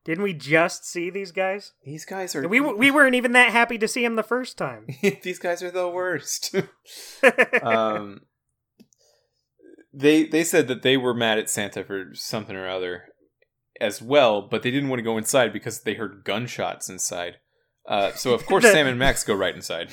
Didn't 0.08 0.24
we 0.24 0.32
just 0.32 0.86
see 0.86 1.10
these 1.10 1.32
guys? 1.32 1.74
These 1.84 2.06
guys 2.06 2.34
are 2.34 2.48
We 2.48 2.60
we 2.60 2.90
weren't 2.90 3.14
even 3.14 3.32
that 3.32 3.50
happy 3.50 3.76
to 3.76 3.86
see 3.86 4.06
him 4.06 4.16
the 4.16 4.22
first 4.22 4.56
time. 4.56 4.86
these 5.22 5.38
guys 5.38 5.62
are 5.62 5.70
the 5.70 5.86
worst. 5.86 6.54
um, 7.62 8.22
they 9.92 10.24
they 10.24 10.44
said 10.44 10.66
that 10.68 10.80
they 10.80 10.96
were 10.96 11.12
mad 11.12 11.36
at 11.36 11.50
Santa 11.50 11.84
for 11.84 12.14
something 12.14 12.56
or 12.56 12.66
other 12.66 13.02
as 13.82 14.00
well, 14.00 14.40
but 14.40 14.62
they 14.62 14.70
didn't 14.70 14.88
want 14.88 14.98
to 14.98 15.04
go 15.04 15.18
inside 15.18 15.52
because 15.52 15.82
they 15.82 15.92
heard 15.92 16.24
gunshots 16.24 16.88
inside. 16.88 17.36
Uh, 17.86 18.12
so 18.12 18.32
of 18.32 18.46
course 18.46 18.64
Sam 18.72 18.86
and 18.86 18.98
Max 18.98 19.24
go 19.24 19.34
right 19.34 19.54
inside. 19.54 19.90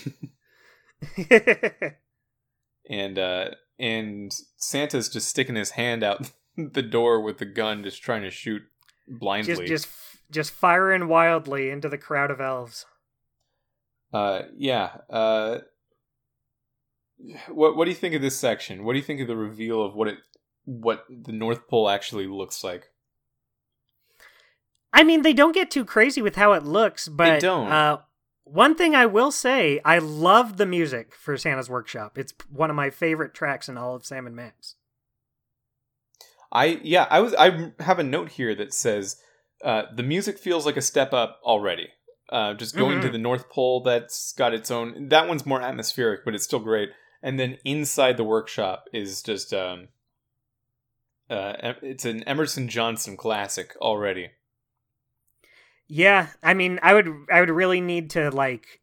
and 2.89 3.19
uh 3.19 3.49
and 3.78 4.34
Santa's 4.56 5.10
just 5.10 5.28
sticking 5.28 5.56
his 5.56 5.71
hand 5.71 6.04
out 6.06 6.32
the 6.56 6.82
door 6.82 7.19
with 7.19 7.39
the 7.39 7.45
gun, 7.45 7.84
just 7.84 8.01
trying 8.01 8.21
to 8.21 8.32
shoot 8.32 8.62
blindly. 9.08 9.54
just 9.56 9.68
just 9.68 9.88
just 10.32 10.52
firing 10.52 11.08
wildly 11.08 11.70
into 11.70 11.89
the 11.89 11.98
crowd 11.98 12.32
of 12.32 12.41
elves. 12.41 12.86
uh, 14.13 14.44
yeah. 14.58 14.98
Uh, 15.10 15.60
what 17.50 17.76
what 17.76 17.86
do 17.86 17.91
you 17.91 17.98
think 17.98 18.15
of 18.15 18.22
this 18.22 18.38
section? 18.38 18.84
What 18.84 18.94
do 18.94 19.00
you 19.00 19.06
think 19.06 19.22
of 19.22 19.28
the 19.28 19.36
reveal 19.38 19.84
of 19.84 19.96
what 19.96 20.08
it 20.08 20.18
what 20.65 21.06
the 21.10 21.32
North 21.32 21.68
Pole 21.68 21.89
actually 21.89 22.28
looks 22.28 22.63
like? 22.63 22.89
I 24.94 25.04
mean, 25.04 25.22
they 25.24 25.34
don't 25.34 25.54
get 25.54 25.70
too 25.70 25.86
crazy 25.86 26.22
with 26.22 26.36
how 26.36 26.54
it 26.54 26.63
looks, 26.63 27.08
but 27.08 27.41
don't. 27.41 27.70
Uh, 27.72 28.00
One 28.46 28.76
thing 28.76 28.96
I 28.96 29.06
will 29.06 29.32
say, 29.32 29.82
I 29.84 29.98
love 29.98 30.58
the 30.58 30.65
music 30.65 31.13
for 31.15 31.36
Santa's 31.38 31.70
Workshop. 31.70 32.18
It's 32.18 32.34
one 32.50 32.70
of 32.70 32.76
my 32.76 32.89
favorite 32.89 33.34
tracks 33.34 33.68
in 33.68 33.78
all 33.78 33.96
of 33.96 34.06
Sam 34.06 34.26
and 34.26 34.36
Max. 34.36 34.76
I 36.56 36.80
yeah, 36.84 37.06
I 37.10 37.20
was 37.20 37.34
I 37.36 37.72
have 37.82 38.00
a 38.00 38.04
note 38.04 38.30
here 38.30 38.56
that 38.56 38.74
says 38.74 39.18
uh, 39.63 39.84
the 39.94 40.04
music 40.04 40.39
feels 40.39 40.65
like 40.65 40.78
a 40.78 40.82
step 40.82 41.13
up 41.13 41.39
already. 41.44 41.89
Uh, 42.30 42.54
just 42.56 42.76
going 42.76 42.94
Mm-hmm. 42.98 43.02
to 43.02 43.10
the 43.12 43.18
North 43.20 43.50
Pole, 43.50 43.82
that's 43.82 44.34
got 44.34 44.54
its 44.54 44.72
own. 44.72 45.10
That 45.10 45.28
one's 45.28 45.46
more 45.46 45.62
atmospheric, 45.62 46.26
but 46.26 46.34
it's 46.34 46.46
still 46.46 46.60
great. 46.60 46.89
And 47.22 47.39
then 47.39 47.58
inside 47.65 48.18
the 48.18 48.24
workshop 48.24 48.86
is 48.94 49.22
just 49.22 49.54
um, 49.54 49.89
uh, 51.30 51.74
it's 51.82 52.06
an 52.06 52.24
Emerson 52.24 52.68
Johnson 52.68 53.18
classic 53.18 53.76
already. 53.82 54.30
Yeah, 55.88 56.28
I 56.41 56.54
mean, 56.54 56.80
I 56.82 56.94
would 56.94 57.08
I 57.32 57.41
would 57.41 57.50
really 57.50 57.82
need 57.82 58.10
to 58.12 58.32
like 58.32 58.80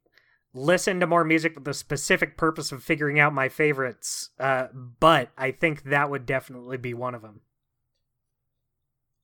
listen 0.55 1.01
to 1.01 1.07
more 1.07 1.25
music 1.25 1.55
with 1.55 1.65
the 1.65 1.75
specific 1.75 2.37
purpose 2.37 2.71
of 2.71 2.83
figuring 2.85 3.19
out 3.19 3.33
my 3.33 3.49
favorites. 3.49 4.31
Uh, 4.39 4.67
but 5.01 5.31
I 5.39 5.51
think 5.51 5.85
that 5.85 6.11
would 6.11 6.27
definitely 6.27 6.77
be 6.77 6.95
one 6.95 7.15
of 7.15 7.23
them. 7.23 7.41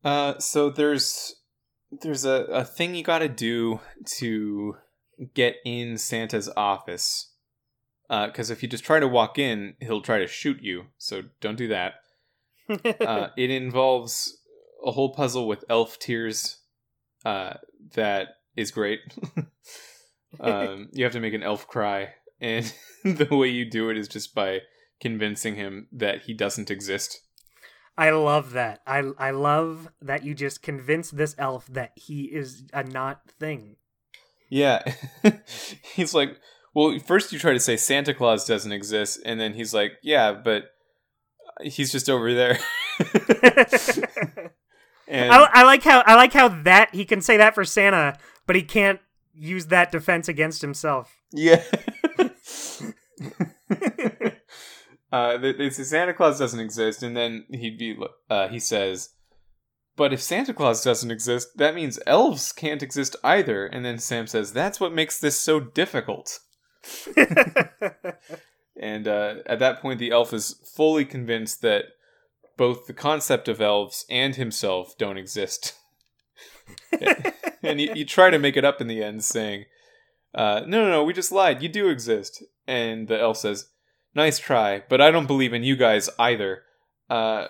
Uh, 0.04 0.38
so 0.38 0.70
there's 0.70 1.34
there's 1.90 2.24
a, 2.24 2.44
a 2.44 2.64
thing 2.64 2.94
you 2.94 3.02
got 3.02 3.20
to 3.20 3.28
do 3.28 3.80
to 4.18 4.76
get 5.34 5.56
in 5.64 5.98
Santa's 5.98 6.48
office. 6.56 7.32
Because 8.08 8.50
if 8.50 8.62
you 8.62 8.68
just 8.68 8.84
try 8.84 9.00
to 9.00 9.08
walk 9.08 9.38
in, 9.38 9.74
he'll 9.80 10.00
try 10.00 10.18
to 10.18 10.26
shoot 10.26 10.62
you. 10.62 10.86
So 10.96 11.22
don't 11.40 11.56
do 11.56 11.68
that. 11.68 11.94
Uh, 13.00 13.28
it 13.38 13.48
involves 13.48 14.38
a 14.84 14.90
whole 14.90 15.14
puzzle 15.14 15.48
with 15.48 15.64
elf 15.70 15.98
tears. 15.98 16.58
Uh, 17.24 17.54
that 17.94 18.28
is 18.56 18.70
great. 18.70 19.00
um, 20.40 20.88
you 20.92 21.04
have 21.04 21.12
to 21.14 21.20
make 21.20 21.32
an 21.32 21.42
elf 21.42 21.66
cry, 21.66 22.10
and 22.40 22.70
the 23.04 23.34
way 23.34 23.48
you 23.48 23.68
do 23.68 23.88
it 23.88 23.96
is 23.96 24.06
just 24.06 24.34
by 24.34 24.60
convincing 25.00 25.54
him 25.54 25.88
that 25.92 26.22
he 26.22 26.34
doesn't 26.34 26.70
exist. 26.70 27.20
I 27.98 28.10
love 28.10 28.52
that. 28.52 28.80
I 28.86 29.10
I 29.18 29.32
love 29.32 29.88
that 30.00 30.24
you 30.24 30.32
just 30.32 30.62
convince 30.62 31.10
this 31.10 31.34
elf 31.36 31.66
that 31.66 31.90
he 31.96 32.26
is 32.26 32.62
a 32.72 32.84
not 32.84 33.28
thing. 33.40 33.74
Yeah. 34.48 34.84
he's 35.94 36.14
like, 36.14 36.38
well, 36.74 36.96
first 37.00 37.32
you 37.32 37.40
try 37.40 37.52
to 37.52 37.60
say 37.60 37.76
Santa 37.76 38.14
Claus 38.14 38.46
doesn't 38.46 38.70
exist, 38.70 39.20
and 39.24 39.40
then 39.40 39.54
he's 39.54 39.74
like, 39.74 39.94
yeah, 40.00 40.32
but 40.32 40.70
he's 41.60 41.90
just 41.90 42.08
over 42.08 42.32
there. 42.32 42.60
and 45.08 45.32
I, 45.32 45.48
I 45.52 45.64
like 45.64 45.82
how 45.82 46.04
I 46.06 46.14
like 46.14 46.32
how 46.32 46.48
that 46.48 46.94
he 46.94 47.04
can 47.04 47.20
say 47.20 47.36
that 47.36 47.56
for 47.56 47.64
Santa, 47.64 48.16
but 48.46 48.54
he 48.54 48.62
can't 48.62 49.00
use 49.34 49.66
that 49.66 49.90
defense 49.90 50.28
against 50.28 50.62
himself. 50.62 51.16
yeah. 51.32 51.64
uh, 55.12 55.38
they, 55.38 55.70
say 55.70 55.82
Santa 55.82 56.14
Claus 56.14 56.38
doesn't 56.38 56.60
exist, 56.60 57.02
and 57.02 57.16
then 57.16 57.46
he'd 57.50 57.78
be, 57.78 57.96
uh, 58.28 58.48
he 58.48 58.58
says, 58.58 59.10
but 59.96 60.12
if 60.12 60.22
Santa 60.22 60.54
Claus 60.54 60.84
doesn't 60.84 61.10
exist, 61.10 61.56
that 61.56 61.74
means 61.74 61.98
elves 62.06 62.52
can't 62.52 62.84
exist 62.84 63.16
either. 63.24 63.66
And 63.66 63.84
then 63.84 63.98
Sam 63.98 64.28
says, 64.28 64.52
that's 64.52 64.78
what 64.78 64.92
makes 64.92 65.18
this 65.18 65.40
so 65.40 65.58
difficult. 65.58 66.38
And 68.78 69.08
uh, 69.08 69.36
at 69.46 69.58
that 69.58 69.80
point, 69.80 69.98
the 69.98 70.12
elf 70.12 70.32
is 70.32 70.60
fully 70.74 71.04
convinced 71.04 71.62
that 71.62 71.84
both 72.56 72.86
the 72.86 72.92
concept 72.92 73.48
of 73.48 73.60
elves 73.60 74.04
and 74.08 74.36
himself 74.36 74.96
don't 74.96 75.18
exist. 75.18 75.74
and 77.62 77.80
you, 77.80 77.92
you 77.94 78.04
try 78.04 78.30
to 78.30 78.38
make 78.38 78.56
it 78.56 78.64
up 78.64 78.80
in 78.80 78.86
the 78.86 79.02
end, 79.02 79.24
saying, 79.24 79.64
uh, 80.34 80.62
No, 80.66 80.84
no, 80.84 80.90
no, 80.90 81.04
we 81.04 81.12
just 81.12 81.32
lied. 81.32 81.62
You 81.62 81.68
do 81.68 81.88
exist. 81.88 82.42
And 82.66 83.08
the 83.08 83.18
elf 83.18 83.38
says, 83.38 83.68
Nice 84.18 84.40
try, 84.40 84.82
but 84.88 85.00
I 85.00 85.12
don't 85.12 85.28
believe 85.28 85.54
in 85.54 85.62
you 85.62 85.76
guys 85.76 86.10
either. 86.18 86.62
Uh, 87.08 87.46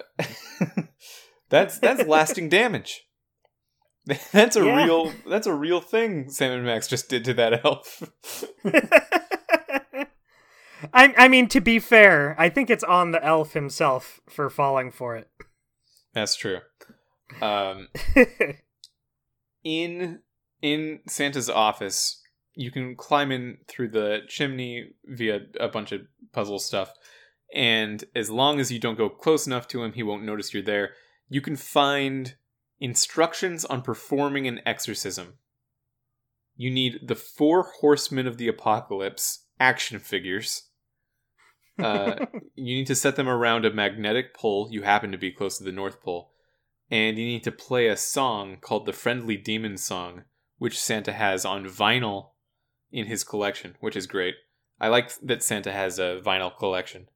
that's 1.49 1.79
that's 1.79 2.05
lasting 2.07 2.51
damage. 2.51 3.05
That's 4.33 4.55
a 4.57 4.65
Yeah. 4.65 4.85
real 4.85 5.13
that's 5.27 5.47
a 5.47 5.53
real 5.55 5.81
thing 5.83 6.29
Sam 6.31 6.53
and 6.53 6.65
Max 6.67 6.87
just 6.89 7.09
did 7.11 7.25
to 7.27 7.35
that 7.35 7.65
elf. 7.65 8.03
I 10.95 11.15
I 11.17 11.29
mean 11.29 11.49
to 11.49 11.61
be 11.61 11.79
fair, 11.79 12.35
I 12.39 12.49
think 12.51 12.71
it's 12.71 12.85
on 12.85 13.11
the 13.13 13.23
elf 13.25 13.53
himself 13.55 14.21
for 14.29 14.49
falling 14.51 14.91
for 14.93 15.17
it. 15.17 15.29
That's 16.15 16.37
true. 16.37 16.61
Um, 17.43 17.89
in 19.65 20.21
in 20.63 21.01
Santa's 21.07 21.51
office, 21.51 22.23
you 22.59 22.73
can 22.73 22.97
climb 22.97 23.31
in 23.31 23.59
through 23.69 23.89
the 23.89 24.19
chimney 24.27 24.91
via 25.05 25.43
a 25.61 25.69
bunch 25.69 25.93
of 25.93 26.01
puzzle 26.33 26.59
stuff, 26.59 26.93
and 27.55 28.05
as 28.17 28.31
long 28.31 28.59
as 28.59 28.73
you 28.73 28.81
don't 28.81 28.99
go 28.99 29.09
close 29.09 29.47
enough 29.47 29.69
to 29.69 29.85
him, 29.85 29.93
he 29.93 30.03
won't 30.03 30.25
notice 30.25 30.53
you're 30.53 30.61
there. 30.61 30.91
You 31.29 31.41
can 31.41 31.55
find 31.55 32.35
instructions 32.81 33.65
on 33.65 33.83
performing 33.83 34.49
an 34.49 34.61
exorcism. 34.67 35.35
You 36.57 36.73
need 36.73 37.07
the 37.07 37.15
four 37.15 37.71
horsemen 37.81 38.27
of 38.27 38.39
the 38.39 38.49
apocalypse 38.49 39.47
action 39.59 39.99
figures. 39.99 40.65
Uh, 41.81 42.27
you 42.57 42.75
need 42.75 42.89
to 42.89 42.95
set 42.97 43.15
them 43.15 43.29
around 43.29 43.65
a 43.65 43.73
magnetic 43.73 44.35
pole. 44.35 44.67
You 44.69 44.83
happen 44.83 45.13
to 45.13 45.17
be 45.17 45.31
close 45.31 45.59
to 45.59 45.63
the 45.63 45.71
North 45.71 46.03
Pole. 46.03 46.33
And 46.91 47.17
you 47.17 47.25
need 47.25 47.45
to 47.45 47.53
play 47.53 47.87
a 47.87 47.97
song 47.97 48.57
called 48.61 48.85
the 48.85 48.93
Friendly 48.93 49.37
Demon 49.37 49.77
Song, 49.77 50.25
which 50.57 50.77
Santa 50.77 51.13
has 51.13 51.45
on 51.45 51.67
vinyl 51.67 52.31
in 52.93 53.07
his 53.07 53.25
collection, 53.25 53.77
which 53.81 53.97
is 53.97 54.07
great. 54.07 54.35
I 54.81 54.89
like 54.89 55.13
that 55.21 55.43
Santa 55.43 55.73
has 55.73 55.99
a 55.99 56.21
vinyl 56.25 56.57
collection. 56.57 57.09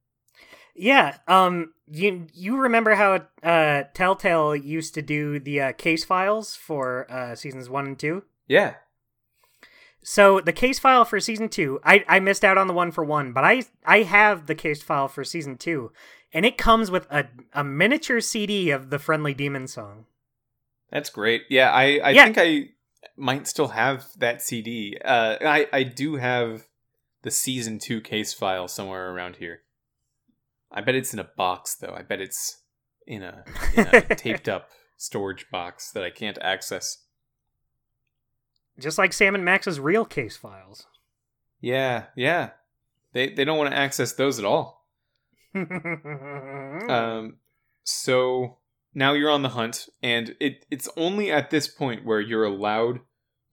Yeah, 0.75 1.19
um 1.29 1.75
you 1.87 2.27
you 2.33 2.57
remember 2.57 2.95
how 2.95 3.27
uh 3.43 3.85
Telltale 3.95 4.57
used 4.57 4.95
to 4.95 5.03
do 5.03 5.39
the 5.39 5.61
uh, 5.61 5.73
case 5.73 6.05
files 6.05 6.57
for 6.57 7.07
uh 7.11 7.35
seasons 7.35 7.69
1 7.69 7.87
and 7.87 7.99
2? 7.99 8.23
Yeah. 8.49 8.75
So 10.05 10.41
the 10.41 10.53
case 10.53 10.79
file 10.81 11.05
for 11.05 11.21
season 11.21 11.49
2, 11.49 11.81
I 11.85 12.05
I 12.09 12.21
missed 12.21 12.45
out 12.45 12.59
on 12.59 12.67
the 12.67 12.73
one 12.75 12.91
for 12.91 13.05
1, 13.05 13.33
but 13.33 13.45
I 13.45 13.65
I 13.85 14.03
have 14.03 14.47
the 14.47 14.55
case 14.55 14.83
file 14.83 15.09
for 15.09 15.25
season 15.25 15.57
2 15.59 15.93
and 16.33 16.47
it 16.47 16.57
comes 16.59 16.91
with 16.91 17.07
a 17.11 17.27
a 17.53 17.63
miniature 17.63 18.21
CD 18.21 18.71
of 18.71 18.91
the 18.91 18.99
Friendly 18.99 19.35
Demon 19.35 19.69
song. 19.69 20.07
That's 20.91 21.11
great. 21.11 21.43
Yeah, 21.49 21.71
I, 21.71 22.01
I 22.03 22.11
Yeah. 22.11 22.25
think 22.25 22.39
I 22.39 22.69
might 23.17 23.47
still 23.47 23.69
have 23.69 24.07
that 24.19 24.43
CD. 24.43 24.97
Uh, 25.05 25.37
I, 25.41 25.67
I 25.73 25.83
do 25.83 26.17
have 26.17 26.67
the 27.23 27.31
season 27.31 27.79
two 27.79 28.01
case 28.01 28.33
file 28.33 28.69
somewhere 28.69 29.11
around 29.11 29.37
here. 29.37 29.61
I 30.71 30.81
bet 30.81 30.95
it's 30.95 31.13
in 31.13 31.19
a 31.19 31.29
box, 31.37 31.75
though. 31.75 31.95
I 31.97 32.03
bet 32.03 32.21
it's 32.21 32.63
in 33.07 33.23
a, 33.23 33.45
in 33.77 33.87
a 33.89 34.01
taped 34.17 34.49
up 34.49 34.71
storage 34.97 35.47
box 35.51 35.91
that 35.93 36.03
I 36.03 36.11
can't 36.11 36.39
access. 36.41 37.05
Just 38.79 38.99
like 38.99 39.13
Sam 39.13 39.35
and 39.35 39.45
Max's 39.45 39.79
real 39.79 40.05
case 40.05 40.37
files. 40.37 40.87
Yeah, 41.61 42.05
yeah. 42.17 42.51
They, 43.13 43.29
they 43.29 43.45
don't 43.45 43.59
want 43.59 43.71
to 43.71 43.77
access 43.77 44.13
those 44.13 44.39
at 44.39 44.45
all. 44.45 44.87
Um, 46.89 47.37
so 47.85 48.59
now 48.95 49.13
you're 49.13 49.31
on 49.31 49.43
the 49.43 49.51
hunt, 49.51 49.89
and 50.03 50.35
it 50.41 50.65
it's 50.71 50.89
only 50.97 51.31
at 51.31 51.51
this 51.51 51.69
point 51.69 52.05
where 52.05 52.21
you're 52.21 52.45
allowed 52.45 53.01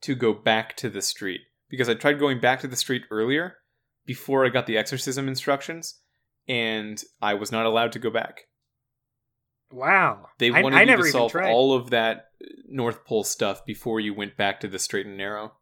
to 0.02 0.14
go 0.14 0.32
back 0.32 0.76
to 0.78 0.88
the 0.90 1.02
street. 1.02 1.40
Because 1.68 1.88
I 1.88 1.94
tried 1.94 2.18
going 2.18 2.40
back 2.40 2.60
to 2.60 2.66
the 2.68 2.76
street 2.76 3.02
earlier 3.10 3.56
before 4.04 4.44
I 4.44 4.48
got 4.48 4.66
the 4.66 4.76
exorcism 4.76 5.28
instructions, 5.28 6.00
and 6.48 7.00
I 7.22 7.34
was 7.34 7.52
not 7.52 7.64
allowed 7.66 7.92
to 7.92 7.98
go 8.00 8.10
back. 8.10 8.42
wow. 9.70 10.26
They 10.38 10.50
wanted 10.50 10.76
I 10.76 10.80
you 10.80 10.86
never 10.86 11.04
to 11.04 11.10
solve 11.10 11.36
all 11.36 11.72
of 11.74 11.90
that 11.90 12.26
North 12.68 13.04
Pole 13.04 13.22
stuff 13.24 13.64
before 13.64 14.00
you 14.00 14.12
went 14.14 14.36
back 14.36 14.58
to 14.60 14.68
the 14.68 14.78
straight 14.80 15.06
and 15.06 15.16
narrow. 15.16 15.52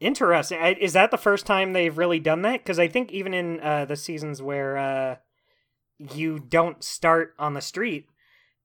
Interesting. 0.00 0.58
I- 0.60 0.76
Is 0.80 0.92
that 0.94 1.10
the 1.10 1.18
first 1.18 1.46
time 1.46 1.72
they've 1.72 1.96
really 1.96 2.20
done 2.20 2.42
that? 2.42 2.60
Because 2.62 2.78
I 2.78 2.88
think 2.88 3.12
even 3.12 3.32
in 3.34 3.60
uh, 3.60 3.84
the 3.84 3.96
seasons 3.96 4.42
where 4.42 4.76
uh, 4.76 5.16
you 5.98 6.38
don't 6.38 6.82
start 6.82 7.34
on 7.38 7.54
the 7.54 7.60
street, 7.60 8.06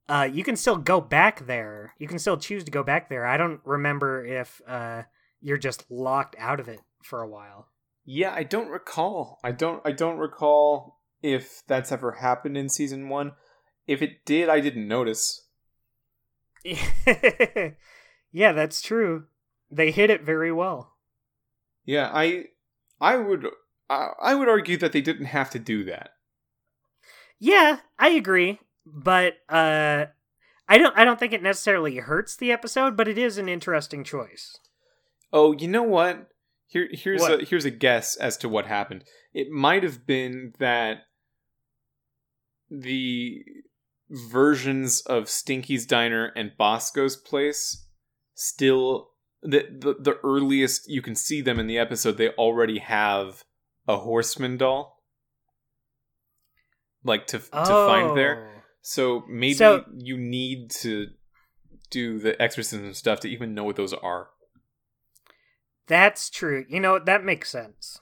uh, 0.10 0.28
you 0.32 0.43
can 0.43 0.55
still 0.55 0.78
go 0.78 0.99
back 0.99 1.45
there. 1.45 1.93
You 1.99 2.07
can 2.07 2.20
still 2.20 2.38
choose 2.38 2.64
to 2.64 2.72
go 2.72 2.84
back 2.84 3.10
there. 3.10 3.26
I 3.26 3.38
don't 3.38 3.62
remember 3.64 4.26
if 4.26 4.62
uh, 4.68 5.03
you're 5.41 5.57
just 5.57 5.89
locked 5.89 6.36
out 6.39 6.60
of 6.60 6.68
it 6.68 6.80
for 7.03 7.22
a 7.22 7.30
while. 7.30 7.68
Yeah, 8.05 8.34
I 8.34 8.43
don't 8.43 8.70
recall. 8.70 9.39
I 9.43 9.51
don't. 9.51 9.82
I 9.86 9.91
don't 9.91 10.18
recall 10.18 10.99
if 11.22 11.62
that's 11.68 11.91
ever 11.91 12.14
happened 12.14 12.57
in 12.57 12.68
season 12.70 13.07
one. 13.07 13.34
If 13.86 14.01
it 14.01 14.26
did, 14.26 14.49
I 14.49 14.60
didn't 14.62 14.88
notice. 14.88 15.45
yeah, 16.64 17.72
that's 18.51 18.82
true. 18.82 19.26
They 19.72 19.91
hit 19.91 20.10
it 20.10 20.24
very 20.24 20.51
well. 20.51 20.95
Yeah, 21.86 22.10
I, 22.14 22.45
I 22.99 23.16
would, 23.18 23.47
I, 23.89 24.10
I 24.22 24.36
would 24.36 24.49
argue 24.49 24.78
that 24.78 24.91
they 24.91 25.01
didn't 25.01 25.28
have 25.28 25.49
to 25.51 25.60
do 25.60 25.84
that. 25.86 26.12
Yeah, 27.39 27.80
I 27.97 28.10
agree, 28.10 28.60
but 28.94 29.36
uh, 29.50 30.06
I 30.68 30.78
don't. 30.78 30.98
I 30.98 31.06
don't 31.06 31.20
think 31.20 31.34
it 31.34 31.44
necessarily 31.44 31.98
hurts 31.98 32.36
the 32.36 32.52
episode, 32.52 32.96
but 32.96 33.08
it 33.08 33.18
is 33.18 33.38
an 33.38 33.50
interesting 33.50 34.04
choice. 34.04 34.58
Oh, 35.32 35.54
you 35.54 35.68
know 35.68 35.84
what? 35.84 36.30
Here, 36.68 36.88
here's 36.92 37.22
What? 37.22 37.42
a 37.42 37.46
here's 37.46 37.66
a 37.66 37.72
guess 37.72 38.16
as 38.16 38.38
to 38.38 38.50
what 38.50 38.68
happened. 38.68 39.04
It 39.34 39.50
might 39.50 39.84
have 39.84 40.06
been 40.06 40.54
that 40.60 41.00
the 42.70 43.44
versions 44.10 45.02
of 45.02 45.30
Stinky's 45.30 45.86
Diner 45.86 46.32
and 46.36 46.52
Bosco's 46.58 47.16
Place 47.16 47.86
still 48.36 49.10
the, 49.42 49.66
the 49.72 49.96
the 50.00 50.20
earliest 50.24 50.90
you 50.90 51.02
can 51.02 51.16
see 51.16 51.42
them 51.42 51.60
in 51.60 51.68
the 51.68 51.78
episode. 51.80 52.18
They 52.18 52.30
already 52.30 52.80
have 52.80 53.44
a 53.88 53.98
horseman 53.98 54.58
doll, 54.58 55.04
like 57.04 57.26
to 57.28 57.40
to 57.40 57.48
find 57.50 58.16
there. 58.18 58.59
So 58.82 59.24
maybe 59.28 59.54
So- 59.56 59.86
you 59.98 60.18
need 60.18 60.72
to 60.82 61.08
do 61.90 62.20
the 62.20 62.40
exorcism 62.42 62.94
stuff 62.94 63.20
to 63.22 63.28
even 63.30 63.54
know 63.54 63.64
what 63.64 63.76
those 63.76 63.94
are. 63.94 64.30
That's 65.88 66.30
true. 66.30 66.66
You 66.70 66.80
know, 66.80 67.00
that 67.00 67.24
makes 67.24 67.50
sense. 67.50 68.00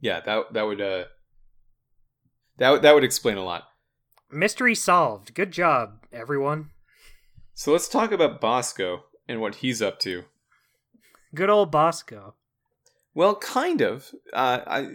Yeah, 0.00 0.20
that 0.20 0.52
that 0.52 0.62
would 0.62 0.80
uh 0.80 1.04
that 2.58 2.70
would- 2.70 2.82
that 2.82 2.94
would 2.94 3.04
explain 3.04 3.36
a 3.36 3.44
lot. 3.44 3.68
Mystery 4.30 4.74
solved. 4.74 5.34
Good 5.34 5.52
job, 5.52 6.04
everyone. 6.12 6.70
So 7.54 7.70
let's 7.72 7.88
talk 7.88 8.10
about 8.10 8.40
Bosco 8.40 9.04
and 9.28 9.40
what 9.40 9.56
he's 9.56 9.80
up 9.80 10.00
to. 10.00 10.24
Good 11.34 11.50
old 11.50 11.70
Bosco. 11.70 12.34
Well, 13.14 13.36
kind 13.36 13.80
of. 13.80 14.10
Uh, 14.32 14.60
I 14.66 14.88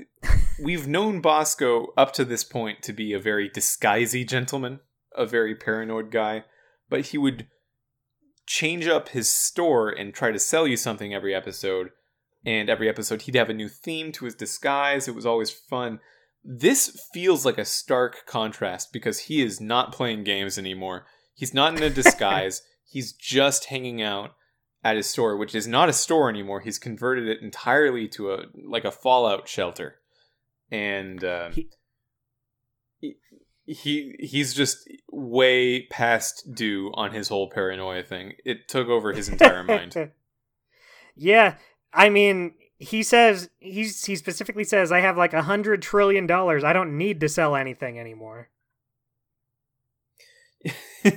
we've 0.64 0.88
known 0.88 1.22
Bosco 1.22 1.93
up 1.97 2.14
to 2.14 2.26
this 2.26 2.43
point 2.43 2.82
to 2.84 2.93
be 2.93 3.14
a 3.14 3.20
very 3.20 3.49
disguisey 3.49 4.28
gentleman, 4.28 4.80
a 5.16 5.26
very 5.26 5.55
paranoid 5.55 6.12
guy, 6.12 6.43
but 6.89 7.07
he 7.07 7.18
would 7.18 7.47
change 8.45 8.88
up 8.88 9.10
his 9.10 9.30
store 9.30 9.89
and 9.89 10.14
try 10.14 10.32
to 10.32 10.39
sell 10.39 10.68
you 10.68 10.76
something 10.76 11.14
every 11.14 11.36
episode. 11.36 11.89
And 12.45 12.70
every 12.70 12.88
episode, 12.88 13.24
he'd 13.24 13.36
have 13.36 13.49
a 13.49 13.53
new 13.53 13.68
theme 13.68 14.12
to 14.14 14.26
his 14.26 14.34
disguise. 14.34 15.07
It 15.07 15.16
was 15.16 15.26
always 15.26 15.51
fun. 15.51 15.99
This 16.43 17.05
feels 17.14 17.45
like 17.45 17.57
a 17.57 17.66
stark 17.66 18.26
contrast 18.26 18.93
because 18.93 19.20
he 19.20 19.41
is 19.41 19.60
not 19.60 19.91
playing 19.91 20.24
games 20.24 20.57
anymore. 20.57 21.05
He's 21.34 21.53
not 21.53 21.76
in 21.76 21.84
a 21.84 21.89
disguise. 21.93 22.62
He's 22.86 23.12
just 23.12 23.66
hanging 23.66 24.01
out 24.01 24.32
at 24.84 24.95
his 24.95 25.07
store, 25.07 25.36
which 25.36 25.53
is 25.53 25.68
not 25.68 25.89
a 25.89 25.93
store 25.93 26.30
anymore. 26.30 26.62
He's 26.62 26.80
converted 26.80 27.28
it 27.28 27.41
entirely 27.41 28.07
to 28.10 28.32
a 28.32 28.45
like 28.66 28.86
a 28.86 28.91
fallout 28.91 29.47
shelter, 29.47 29.98
and 30.72 31.24
uh, 31.24 31.49
He- 31.51 31.70
he, 32.99 33.15
he 33.65 34.15
he's 34.20 34.53
just 34.53 34.89
way 35.11 35.84
past 35.88 36.53
due 36.53 36.91
on 36.95 37.11
his 37.11 37.30
whole 37.30 37.49
paranoia 37.49 38.03
thing. 38.03 38.34
It 38.43 38.67
took 38.67 38.88
over 38.88 39.13
his 39.13 39.30
entire 39.30 39.63
mind. 39.63 39.95
yeah, 41.15 41.55
I 41.93 42.09
mean, 42.09 42.55
he 42.78 43.03
says 43.03 43.49
he's 43.59 44.03
he 44.05 44.15
specifically 44.15 44.63
says 44.63 44.91
I 44.91 44.99
have 45.01 45.17
like 45.17 45.34
a 45.34 45.43
hundred 45.43 45.82
trillion 45.82 46.26
dollars. 46.28 46.63
I 46.63 46.74
don't 46.74 46.97
need 46.97 47.20
to 47.22 47.30
sell 47.30 47.55
anything 47.55 47.99
anymore. 47.99 48.49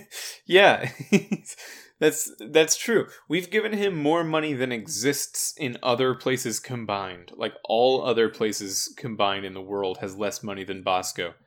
yeah, 0.47 0.91
that's 2.03 2.33
that's 2.51 2.77
true. 2.77 3.07
We've 3.29 3.49
given 3.49 3.73
him 3.73 3.95
more 3.97 4.25
money 4.25 4.55
than 4.55 4.73
exists 4.73 5.55
in 5.57 5.79
other 5.85 6.15
places 6.15 6.59
combined. 6.59 7.31
Like 7.37 7.55
all 7.63 8.05
other 8.05 8.29
places 8.29 8.93
combined 8.97 9.45
in 9.45 9.55
the 9.55 9.63
world 9.63 9.99
has 9.99 10.17
less 10.17 10.43
money 10.43 10.65
than 10.65 10.83
Bosco. 10.83 11.35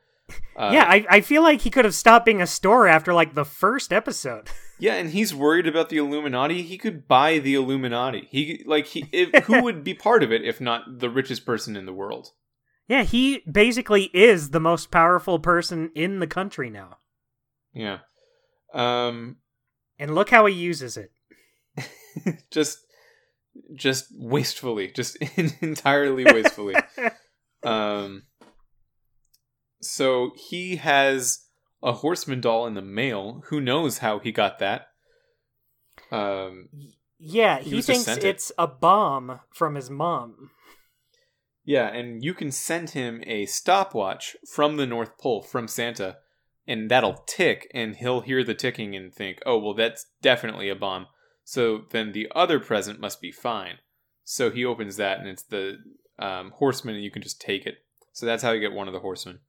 Uh, 0.56 0.70
yeah, 0.72 0.84
I, 0.88 1.06
I 1.08 1.20
feel 1.20 1.42
like 1.42 1.60
he 1.60 1.70
could 1.70 1.84
have 1.84 1.94
stopped 1.94 2.24
being 2.24 2.40
a 2.40 2.46
store 2.46 2.88
after 2.88 3.12
like 3.12 3.34
the 3.34 3.44
first 3.44 3.92
episode. 3.92 4.48
Yeah, 4.78 4.94
and 4.96 5.08
he's 5.08 5.34
worried 5.34 5.66
about 5.66 5.88
the 5.88 5.96
Illuminati. 5.96 6.60
He 6.60 6.76
could 6.76 7.08
buy 7.08 7.38
the 7.38 7.54
Illuminati. 7.54 8.28
He 8.30 8.62
like 8.66 8.86
he 8.86 9.08
if, 9.10 9.44
who 9.44 9.62
would 9.62 9.82
be 9.84 9.94
part 9.94 10.22
of 10.22 10.32
it 10.32 10.42
if 10.42 10.60
not 10.60 10.98
the 10.98 11.08
richest 11.08 11.46
person 11.46 11.76
in 11.76 11.86
the 11.86 11.94
world? 11.94 12.32
yeah, 12.88 13.02
he 13.02 13.42
basically 13.50 14.10
is 14.12 14.50
the 14.50 14.60
most 14.60 14.90
powerful 14.90 15.38
person 15.38 15.90
in 15.94 16.18
the 16.18 16.26
country 16.26 16.68
now. 16.68 16.98
Yeah. 17.72 18.00
Um 18.74 19.36
And 19.98 20.14
look 20.14 20.30
how 20.30 20.46
he 20.46 20.54
uses 20.54 20.96
it. 20.96 21.10
just 22.50 22.78
just 23.74 24.06
wastefully, 24.14 24.92
just 24.94 25.16
entirely 25.62 26.24
wastefully. 26.24 26.74
um 27.62 28.24
so 29.80 30.32
he 30.48 30.76
has 30.76 31.44
a 31.82 31.92
horseman 31.92 32.40
doll 32.40 32.66
in 32.66 32.74
the 32.74 32.82
mail. 32.82 33.42
Who 33.48 33.60
knows 33.60 33.98
how 33.98 34.18
he 34.18 34.32
got 34.32 34.58
that? 34.58 34.88
Um 36.10 36.68
yeah, 37.18 37.60
He 37.60 37.70
he, 37.76 37.82
thinks 37.82 38.04
sent 38.04 38.24
it. 38.24 38.28
it's 38.28 38.52
a 38.58 38.66
bomb 38.66 39.40
from 39.54 39.74
his 39.74 39.88
mom. 39.88 40.50
Yeah, 41.64 41.88
and 41.88 42.22
you 42.22 42.32
can 42.34 42.52
send 42.52 42.90
him 42.90 43.22
a 43.26 43.46
stopwatch 43.46 44.36
from 44.48 44.76
the 44.76 44.86
North 44.86 45.18
Pole 45.18 45.42
from 45.42 45.66
Santa, 45.66 46.18
and 46.66 46.90
that'll 46.90 47.24
tick, 47.26 47.70
and 47.72 47.96
he'll 47.96 48.20
hear 48.20 48.42
the 48.42 48.54
ticking 48.54 48.96
and 48.96 49.12
think, 49.12 49.40
oh, 49.46 49.58
well, 49.58 49.74
that's 49.74 50.06
definitely 50.22 50.68
a 50.68 50.74
bomb. 50.74 51.06
So 51.44 51.82
then 51.90 52.12
the 52.12 52.28
other 52.34 52.58
present 52.58 53.00
must 53.00 53.20
be 53.20 53.30
fine. 53.30 53.78
So 54.24 54.50
he 54.50 54.64
opens 54.64 54.96
that, 54.96 55.18
and 55.18 55.28
it's 55.28 55.44
the 55.44 55.78
um, 56.18 56.52
horseman, 56.56 56.96
and 56.96 57.04
you 57.04 57.10
can 57.10 57.22
just 57.22 57.40
take 57.40 57.66
it. 57.66 57.76
So 58.12 58.26
that's 58.26 58.42
how 58.42 58.52
you 58.52 58.60
get 58.60 58.72
one 58.72 58.88
of 58.88 58.94
the 58.94 59.00
horsemen. 59.00 59.40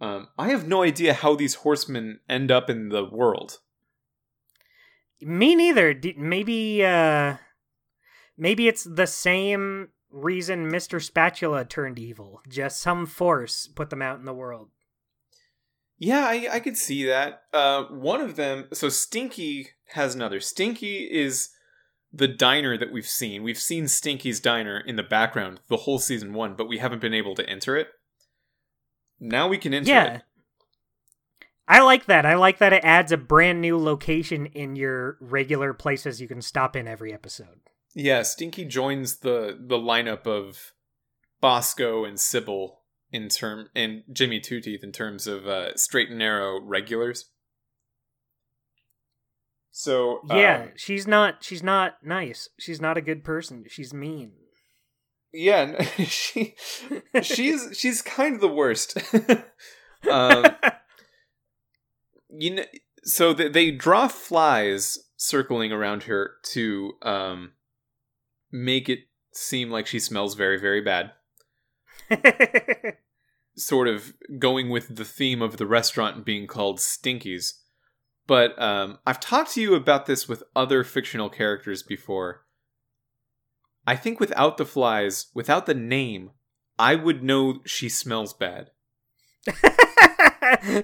Um, 0.00 0.28
I 0.38 0.50
have 0.50 0.68
no 0.68 0.82
idea 0.82 1.14
how 1.14 1.34
these 1.34 1.54
horsemen 1.56 2.20
end 2.28 2.50
up 2.50 2.68
in 2.68 2.90
the 2.90 3.04
world. 3.04 3.58
Me 5.20 5.54
neither. 5.54 5.94
D- 5.94 6.14
maybe 6.18 6.84
uh 6.84 7.36
maybe 8.36 8.68
it's 8.68 8.84
the 8.84 9.06
same 9.06 9.88
reason 10.10 10.70
Mr. 10.70 11.02
Spatula 11.02 11.64
turned 11.64 11.98
evil. 11.98 12.40
Just 12.48 12.80
some 12.80 13.06
force 13.06 13.66
put 13.66 13.90
them 13.90 14.02
out 14.02 14.18
in 14.18 14.26
the 14.26 14.34
world. 14.34 14.68
Yeah, 15.98 16.26
I, 16.26 16.48
I 16.52 16.60
could 16.60 16.76
see 16.76 17.06
that. 17.06 17.42
Uh, 17.52 17.84
one 17.84 18.20
of 18.20 18.36
them, 18.36 18.66
so 18.72 18.88
Stinky 18.88 19.68
has 19.92 20.14
another. 20.14 20.40
Stinky 20.40 21.08
is 21.10 21.50
the 22.12 22.28
diner 22.28 22.76
that 22.76 22.92
we've 22.92 23.06
seen. 23.06 23.42
We've 23.42 23.58
seen 23.58 23.88
Stinky's 23.88 24.40
diner 24.40 24.78
in 24.78 24.96
the 24.96 25.02
background 25.02 25.60
the 25.68 25.78
whole 25.78 25.98
season 25.98 26.34
one, 26.34 26.54
but 26.54 26.68
we 26.68 26.78
haven't 26.78 27.00
been 27.00 27.14
able 27.14 27.34
to 27.34 27.48
enter 27.48 27.76
it. 27.76 27.88
Now 29.18 29.48
we 29.48 29.58
can 29.58 29.72
enter 29.72 29.90
yeah. 29.90 30.14
it. 30.16 30.22
I 31.68 31.80
like 31.80 32.06
that. 32.06 32.24
I 32.24 32.34
like 32.34 32.58
that 32.58 32.72
it 32.72 32.84
adds 32.84 33.10
a 33.10 33.16
brand 33.16 33.60
new 33.60 33.76
location 33.76 34.46
in 34.46 34.76
your 34.76 35.16
regular 35.20 35.72
places 35.72 36.20
you 36.20 36.28
can 36.28 36.40
stop 36.40 36.76
in 36.76 36.86
every 36.86 37.12
episode. 37.12 37.60
Yeah, 37.94 38.22
Stinky 38.22 38.64
joins 38.66 39.16
the 39.16 39.58
the 39.58 39.78
lineup 39.78 40.26
of 40.26 40.72
Bosco 41.40 42.04
and 42.04 42.20
Sybil 42.20 42.75
in 43.12 43.28
term 43.28 43.68
and 43.74 44.02
Jimmy 44.12 44.40
Two 44.40 44.60
Teeth 44.60 44.82
in 44.82 44.92
terms 44.92 45.26
of 45.26 45.46
uh, 45.46 45.76
straight 45.76 46.10
and 46.10 46.18
narrow 46.18 46.60
regulars. 46.60 47.26
So 49.70 50.20
Yeah, 50.28 50.62
um, 50.62 50.68
she's 50.76 51.06
not 51.06 51.44
she's 51.44 51.62
not 51.62 51.98
nice. 52.02 52.48
She's 52.58 52.80
not 52.80 52.96
a 52.96 53.02
good 53.02 53.22
person. 53.24 53.64
She's 53.68 53.92
mean. 53.92 54.32
Yeah, 55.32 55.82
she 55.98 56.54
she's 57.22 57.68
she's 57.78 58.00
kind 58.02 58.34
of 58.34 58.40
the 58.40 58.48
worst. 58.48 58.96
um, 60.10 60.46
you 62.30 62.54
know, 62.54 62.64
so 63.02 63.34
th- 63.34 63.52
they 63.52 63.70
draw 63.70 64.08
flies 64.08 64.98
circling 65.18 65.72
around 65.72 66.04
her 66.04 66.32
to 66.52 66.92
um 67.02 67.52
make 68.50 68.88
it 68.88 69.00
seem 69.32 69.70
like 69.70 69.86
she 69.86 69.98
smells 69.98 70.34
very 70.34 70.58
very 70.58 70.80
bad. 70.80 71.12
Sort 73.56 73.88
of 73.88 74.14
going 74.38 74.70
with 74.70 74.96
the 74.96 75.04
theme 75.04 75.40
of 75.42 75.56
the 75.56 75.66
restaurant 75.66 76.24
being 76.24 76.46
called 76.46 76.78
Stinkies. 76.78 77.52
But 78.26 78.60
um, 78.60 78.98
I've 79.06 79.20
talked 79.20 79.52
to 79.52 79.60
you 79.60 79.74
about 79.74 80.06
this 80.06 80.28
with 80.28 80.42
other 80.54 80.84
fictional 80.84 81.30
characters 81.30 81.82
before. 81.82 82.44
I 83.86 83.94
think 83.94 84.18
without 84.18 84.56
the 84.56 84.66
flies, 84.66 85.26
without 85.32 85.66
the 85.66 85.74
name, 85.74 86.30
I 86.78 86.96
would 86.96 87.22
know 87.22 87.60
she 87.64 87.88
smells 87.88 88.34
bad. 88.34 88.70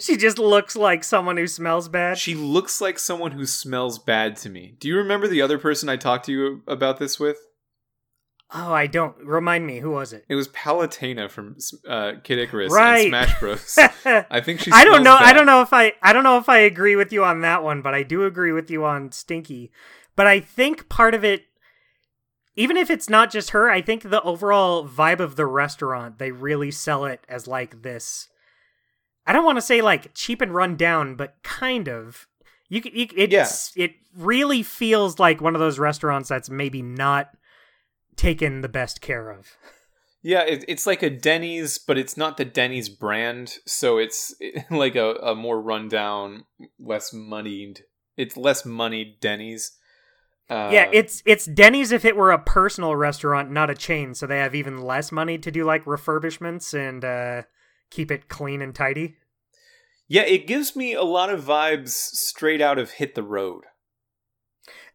she 0.00 0.16
just 0.16 0.38
looks 0.38 0.76
like 0.76 1.02
someone 1.02 1.36
who 1.36 1.48
smells 1.48 1.88
bad. 1.88 2.18
She 2.18 2.34
looks 2.34 2.80
like 2.80 2.98
someone 2.98 3.32
who 3.32 3.44
smells 3.44 3.98
bad 3.98 4.36
to 4.36 4.48
me. 4.48 4.76
Do 4.78 4.88
you 4.88 4.96
remember 4.96 5.26
the 5.26 5.42
other 5.42 5.58
person 5.58 5.88
I 5.88 5.96
talked 5.96 6.26
to 6.26 6.32
you 6.32 6.62
about 6.66 6.98
this 6.98 7.18
with? 7.18 7.38
Oh, 8.54 8.72
I 8.72 8.86
don't. 8.86 9.16
Remind 9.24 9.66
me, 9.66 9.78
who 9.78 9.90
was 9.90 10.12
it? 10.12 10.24
It 10.28 10.34
was 10.34 10.48
Palutena 10.48 11.30
from 11.30 11.56
uh, 11.88 12.14
Kid 12.22 12.38
Icarus 12.38 12.72
Right. 12.72 13.12
and 13.12 13.26
Smash 13.26 13.40
Bros. 13.40 13.78
I 14.04 14.40
think 14.40 14.60
she. 14.60 14.70
I 14.72 14.84
don't 14.84 15.02
know. 15.02 15.16
I 15.18 15.32
don't 15.32 15.46
know 15.46 15.62
if 15.62 15.72
I. 15.72 15.94
I 16.02 16.12
don't 16.12 16.24
know 16.24 16.38
if 16.38 16.48
I 16.48 16.58
agree 16.58 16.96
with 16.96 17.12
you 17.12 17.24
on 17.24 17.40
that 17.40 17.62
one, 17.62 17.82
but 17.82 17.94
I 17.94 18.02
do 18.02 18.24
agree 18.24 18.52
with 18.52 18.70
you 18.70 18.84
on 18.84 19.12
Stinky. 19.12 19.70
But 20.16 20.26
I 20.26 20.40
think 20.40 20.88
part 20.88 21.14
of 21.14 21.24
it, 21.24 21.44
even 22.56 22.76
if 22.76 22.90
it's 22.90 23.08
not 23.08 23.30
just 23.30 23.50
her, 23.50 23.70
I 23.70 23.80
think 23.80 24.02
the 24.02 24.22
overall 24.22 24.86
vibe 24.86 25.20
of 25.20 25.36
the 25.36 25.46
restaurant, 25.46 26.18
they 26.18 26.30
really 26.30 26.70
sell 26.70 27.04
it 27.04 27.24
as 27.28 27.46
like 27.46 27.82
this. 27.82 28.28
I 29.26 29.32
don't 29.32 29.44
want 29.44 29.56
to 29.58 29.62
say 29.62 29.80
like 29.80 30.14
cheap 30.14 30.40
and 30.40 30.54
run 30.54 30.76
down, 30.76 31.14
but 31.14 31.42
kind 31.42 31.88
of. 31.88 32.26
You, 32.68 32.80
you 32.90 33.06
it's 33.14 33.72
it 33.76 33.92
really 34.16 34.62
feels 34.62 35.18
like 35.18 35.42
one 35.42 35.54
of 35.54 35.60
those 35.60 35.78
restaurants 35.78 36.30
that's 36.30 36.48
maybe 36.48 36.80
not 36.80 37.28
taken 38.16 38.60
the 38.60 38.68
best 38.68 39.00
care 39.00 39.30
of. 39.30 39.56
Yeah, 40.22 40.42
it, 40.42 40.64
it's 40.68 40.86
like 40.86 41.02
a 41.02 41.10
Denny's, 41.10 41.78
but 41.78 41.98
it's 41.98 42.16
not 42.16 42.36
the 42.36 42.44
Denny's 42.44 42.88
brand, 42.88 43.58
so 43.66 43.98
it's 43.98 44.34
like 44.70 44.94
a, 44.94 45.14
a 45.16 45.34
more 45.34 45.60
rundown, 45.60 46.44
less 46.78 47.12
moneyed. 47.12 47.82
It's 48.16 48.36
less 48.36 48.64
moneyed 48.64 49.20
Denny's. 49.20 49.72
Uh, 50.48 50.70
yeah, 50.72 50.88
it's 50.92 51.22
it's 51.24 51.46
Denny's 51.46 51.92
if 51.92 52.04
it 52.04 52.16
were 52.16 52.30
a 52.30 52.38
personal 52.38 52.94
restaurant, 52.94 53.50
not 53.50 53.70
a 53.70 53.74
chain, 53.74 54.14
so 54.14 54.26
they 54.26 54.38
have 54.38 54.54
even 54.54 54.82
less 54.82 55.10
money 55.10 55.38
to 55.38 55.50
do 55.50 55.64
like 55.64 55.84
refurbishments 55.84 56.74
and 56.74 57.04
uh, 57.04 57.42
keep 57.90 58.10
it 58.10 58.28
clean 58.28 58.60
and 58.62 58.74
tidy. 58.74 59.16
Yeah, 60.08 60.22
it 60.22 60.46
gives 60.46 60.76
me 60.76 60.92
a 60.92 61.04
lot 61.04 61.30
of 61.30 61.42
vibes 61.42 61.90
straight 61.90 62.60
out 62.60 62.78
of 62.78 62.92
Hit 62.92 63.14
the 63.14 63.22
Road. 63.22 63.64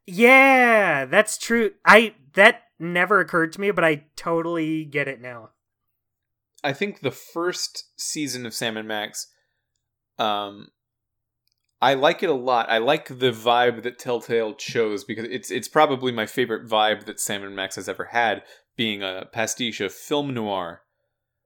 Yeah, 0.05 1.05
that's 1.05 1.37
true. 1.37 1.71
I 1.85 2.13
that 2.35 2.63
never 2.79 3.19
occurred 3.19 3.51
to 3.53 3.61
me, 3.61 3.71
but 3.71 3.83
I 3.83 4.05
totally 4.15 4.85
get 4.85 5.07
it 5.07 5.21
now. 5.21 5.49
I 6.63 6.73
think 6.73 7.01
the 7.01 7.11
first 7.11 7.85
season 7.97 8.45
of 8.45 8.53
Sam 8.53 8.77
and 8.77 8.87
Max, 8.87 9.27
um, 10.17 10.69
I 11.81 11.93
like 11.93 12.23
it 12.23 12.29
a 12.29 12.33
lot. 12.33 12.69
I 12.69 12.79
like 12.79 13.07
the 13.07 13.31
vibe 13.31 13.83
that 13.83 13.99
Telltale 13.99 14.55
chose 14.55 15.03
because 15.03 15.25
it's 15.25 15.51
it's 15.51 15.67
probably 15.67 16.11
my 16.11 16.25
favorite 16.25 16.67
vibe 16.67 17.05
that 17.05 17.19
Sam 17.19 17.43
and 17.43 17.55
Max 17.55 17.75
has 17.75 17.87
ever 17.87 18.05
had, 18.05 18.41
being 18.75 19.03
a 19.03 19.27
pastiche 19.31 19.81
of 19.81 19.93
film 19.93 20.33
noir. 20.33 20.81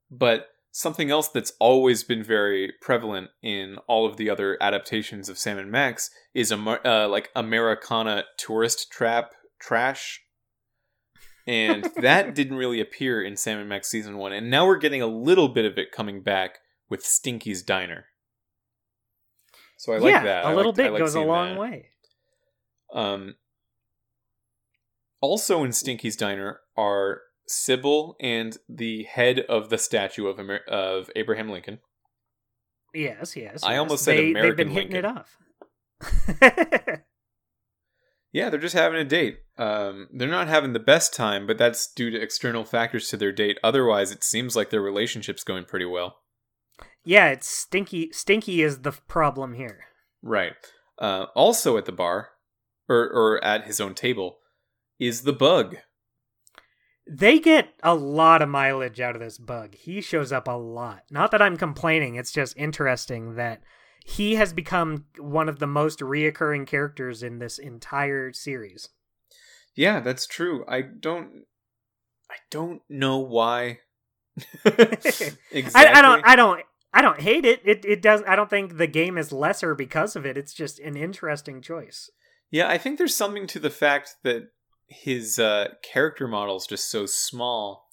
But 0.09 0.47
something 0.71 1.11
else 1.11 1.27
that's 1.27 1.53
always 1.59 2.03
been 2.03 2.23
very 2.23 2.73
prevalent 2.81 3.29
in 3.43 3.77
all 3.87 4.05
of 4.05 4.15
the 4.15 4.29
other 4.29 4.57
adaptations 4.61 5.27
of 5.27 5.37
Sam 5.37 5.57
and 5.57 5.69
Max 5.69 6.09
is 6.33 6.51
a 6.51 6.57
uh, 6.57 7.09
like 7.09 7.29
Americana 7.35 8.23
tourist 8.37 8.89
trap 8.91 9.31
trash 9.59 10.21
and 11.47 11.89
that 11.97 12.35
didn't 12.35 12.57
really 12.57 12.81
appear 12.81 13.21
in 13.21 13.35
Sam 13.37 13.59
and 13.59 13.69
Max 13.69 13.89
season 13.89 14.17
one. 14.17 14.33
And 14.33 14.49
now 14.49 14.65
we're 14.65 14.77
getting 14.77 15.01
a 15.01 15.07
little 15.07 15.47
bit 15.49 15.65
of 15.65 15.77
it 15.77 15.91
coming 15.91 16.21
back 16.21 16.59
with 16.89 17.03
Stinky's 17.03 17.63
Diner. 17.63 18.05
So 19.77 19.93
I 19.93 19.97
yeah, 19.97 20.01
like 20.01 20.23
that. 20.23 20.45
A 20.45 20.47
I 20.47 20.53
little 20.53 20.71
like, 20.71 20.77
bit 20.77 20.97
goes 20.97 21.15
a 21.15 21.21
long 21.21 21.55
that. 21.55 21.59
way. 21.59 21.85
Um. 22.93 23.35
Also 25.21 25.63
in 25.63 25.71
Stinky's 25.71 26.15
Diner 26.15 26.59
are 26.75 27.21
Sybil 27.47 28.15
and 28.19 28.57
the 28.67 29.03
head 29.03 29.39
of 29.39 29.69
the 29.69 29.77
statue 29.77 30.27
of 30.27 30.39
Amer- 30.39 30.65
of 30.67 31.09
Abraham 31.15 31.49
Lincoln. 31.49 31.79
Yes, 32.93 33.35
yes. 33.35 33.63
I 33.63 33.71
yes. 33.71 33.79
almost 33.79 34.03
said 34.03 34.17
they, 34.17 34.31
American 34.31 34.49
They've 34.49 34.57
been 34.57 34.75
Lincoln. 34.75 34.95
hitting 34.95 35.11
it 35.11 35.17
off. 35.17 35.37
Yeah, 38.31 38.49
they're 38.49 38.59
just 38.59 38.75
having 38.75 38.99
a 38.99 39.05
date. 39.05 39.39
Um, 39.57 40.07
they're 40.13 40.27
not 40.27 40.47
having 40.47 40.73
the 40.73 40.79
best 40.79 41.13
time, 41.13 41.45
but 41.45 41.57
that's 41.57 41.91
due 41.91 42.09
to 42.11 42.21
external 42.21 42.63
factors 42.63 43.09
to 43.09 43.17
their 43.17 43.33
date. 43.33 43.57
Otherwise, 43.63 44.11
it 44.11 44.23
seems 44.23 44.55
like 44.55 44.69
their 44.69 44.81
relationship's 44.81 45.43
going 45.43 45.65
pretty 45.65 45.85
well. 45.85 46.17
Yeah, 47.03 47.29
it's 47.29 47.47
stinky. 47.47 48.11
Stinky 48.13 48.61
is 48.61 48.79
the 48.79 48.91
problem 48.91 49.55
here. 49.55 49.85
Right. 50.21 50.53
Uh, 50.97 51.25
also 51.35 51.77
at 51.77 51.85
the 51.85 51.91
bar, 51.91 52.29
or 52.87 53.09
or 53.09 53.43
at 53.43 53.65
his 53.65 53.81
own 53.81 53.95
table, 53.95 54.37
is 54.99 55.23
the 55.23 55.33
bug. 55.33 55.77
They 57.09 57.39
get 57.39 57.73
a 57.83 57.95
lot 57.95 58.41
of 58.41 58.49
mileage 58.49 59.01
out 59.01 59.15
of 59.15 59.21
this 59.21 59.39
bug. 59.39 59.75
He 59.75 59.99
shows 59.99 60.31
up 60.31 60.47
a 60.47 60.51
lot. 60.51 61.03
Not 61.09 61.31
that 61.31 61.41
I'm 61.41 61.57
complaining. 61.57 62.15
It's 62.15 62.31
just 62.31 62.55
interesting 62.55 63.35
that 63.35 63.61
he 64.05 64.35
has 64.35 64.53
become 64.53 65.05
one 65.17 65.47
of 65.47 65.59
the 65.59 65.67
most 65.67 65.99
reoccurring 65.99 66.67
characters 66.67 67.21
in 67.23 67.39
this 67.39 67.57
entire 67.57 68.33
series. 68.33 68.89
Yeah, 69.75 69.99
that's 69.99 70.27
true. 70.27 70.65
I 70.67 70.81
don't 70.81 71.45
I 72.29 72.35
don't 72.49 72.81
know 72.89 73.19
why. 73.19 73.79
exactly. 74.65 75.37
I, 75.75 75.93
I, 75.93 76.01
don't 76.01 76.25
I 76.25 76.35
don't 76.35 76.61
I 76.93 77.01
don't 77.01 77.21
hate 77.21 77.45
it. 77.45 77.61
It 77.63 77.85
it 77.85 78.01
does 78.01 78.21
I 78.27 78.35
don't 78.35 78.49
think 78.49 78.77
the 78.77 78.87
game 78.87 79.17
is 79.17 79.31
lesser 79.31 79.75
because 79.75 80.15
of 80.15 80.25
it. 80.25 80.37
It's 80.37 80.53
just 80.53 80.79
an 80.79 80.95
interesting 80.95 81.61
choice. 81.61 82.09
Yeah, 82.49 82.67
I 82.67 82.77
think 82.77 82.97
there's 82.97 83.15
something 83.15 83.47
to 83.47 83.59
the 83.59 83.69
fact 83.69 84.15
that 84.23 84.49
his 84.87 85.39
uh, 85.39 85.69
character 85.83 86.27
model 86.27 86.57
is 86.57 86.67
just 86.67 86.91
so 86.91 87.05
small 87.05 87.87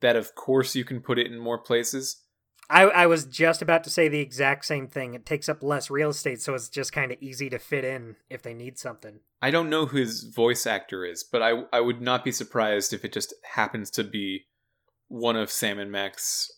that 0.00 0.16
of 0.16 0.34
course 0.34 0.74
you 0.74 0.84
can 0.84 1.00
put 1.00 1.18
it 1.18 1.26
in 1.26 1.38
more 1.38 1.58
places. 1.58 2.22
I, 2.68 2.82
I 2.82 3.06
was 3.06 3.24
just 3.24 3.62
about 3.62 3.84
to 3.84 3.90
say 3.90 4.08
the 4.08 4.20
exact 4.20 4.64
same 4.64 4.88
thing. 4.88 5.14
It 5.14 5.24
takes 5.24 5.48
up 5.48 5.62
less 5.62 5.90
real 5.90 6.10
estate, 6.10 6.40
so 6.40 6.54
it's 6.54 6.68
just 6.68 6.92
kind 6.92 7.12
of 7.12 7.18
easy 7.20 7.48
to 7.50 7.58
fit 7.58 7.84
in 7.84 8.16
if 8.28 8.42
they 8.42 8.54
need 8.54 8.78
something. 8.78 9.20
I 9.40 9.50
don't 9.50 9.70
know 9.70 9.86
who 9.86 9.98
his 9.98 10.24
voice 10.24 10.66
actor 10.66 11.04
is, 11.04 11.22
but 11.22 11.42
I 11.42 11.64
I 11.72 11.80
would 11.80 12.00
not 12.00 12.24
be 12.24 12.32
surprised 12.32 12.92
if 12.92 13.04
it 13.04 13.12
just 13.12 13.34
happens 13.54 13.90
to 13.92 14.04
be 14.04 14.46
one 15.08 15.36
of 15.36 15.50
Sam 15.50 15.78
and 15.78 15.92
Max, 15.92 16.50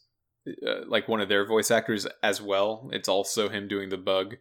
uh, 0.67 0.87
like 0.87 1.09
one 1.09 1.21
of 1.21 1.29
their 1.29 1.47
voice 1.47 1.71
actors 1.71 2.07
as 2.23 2.41
well. 2.41 2.89
It's 2.93 3.09
also 3.09 3.49
him 3.49 3.69
doing 3.69 3.91
the 3.91 3.99
bug. 3.99 4.37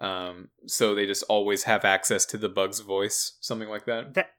Um, 0.00 0.48
so 0.66 0.94
they 0.94 1.06
just 1.06 1.24
always 1.28 1.64
have 1.64 1.84
access 1.84 2.24
to 2.26 2.38
the 2.38 2.48
bug's 2.48 2.80
voice, 2.80 3.36
something 3.40 3.68
like 3.68 3.84
that. 3.86 4.14
That 4.14 4.30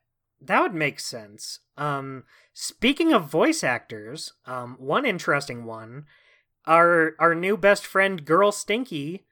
that 0.41 0.62
would 0.62 0.74
make 0.74 0.99
sense. 0.99 1.60
Um, 1.78 2.24
speaking 2.53 3.14
of 3.14 3.30
voice 3.30 3.64
actors, 3.64 4.34
um, 4.45 4.76
one 4.80 5.05
interesting 5.05 5.66
one 5.66 6.05
our 6.70 7.15
our 7.20 7.36
new 7.36 7.57
best 7.57 7.86
friend 7.86 8.24
girl 8.24 8.53
stinky 8.53 9.26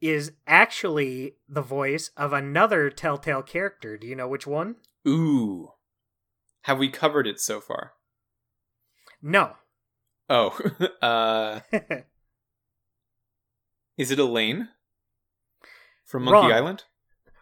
is 0.00 0.32
actually 0.46 1.36
the 1.48 1.62
voice 1.62 2.10
of 2.16 2.32
another 2.32 2.90
telltale 2.90 3.42
character. 3.42 3.96
Do 3.96 4.06
you 4.06 4.14
know 4.14 4.28
which 4.28 4.46
one? 4.46 4.76
Ooh. 5.08 5.70
Have 6.62 6.78
we 6.78 6.90
covered 6.90 7.26
it 7.26 7.40
so 7.40 7.58
far? 7.60 7.92
No. 9.22 9.52
Oh 10.28 10.58
uh 11.02 11.60
is 13.96 14.10
it 14.10 14.18
elaine 14.18 14.68
from 16.04 16.24
monkey 16.24 16.48
Wrong. 16.48 16.52
island? 16.52 16.84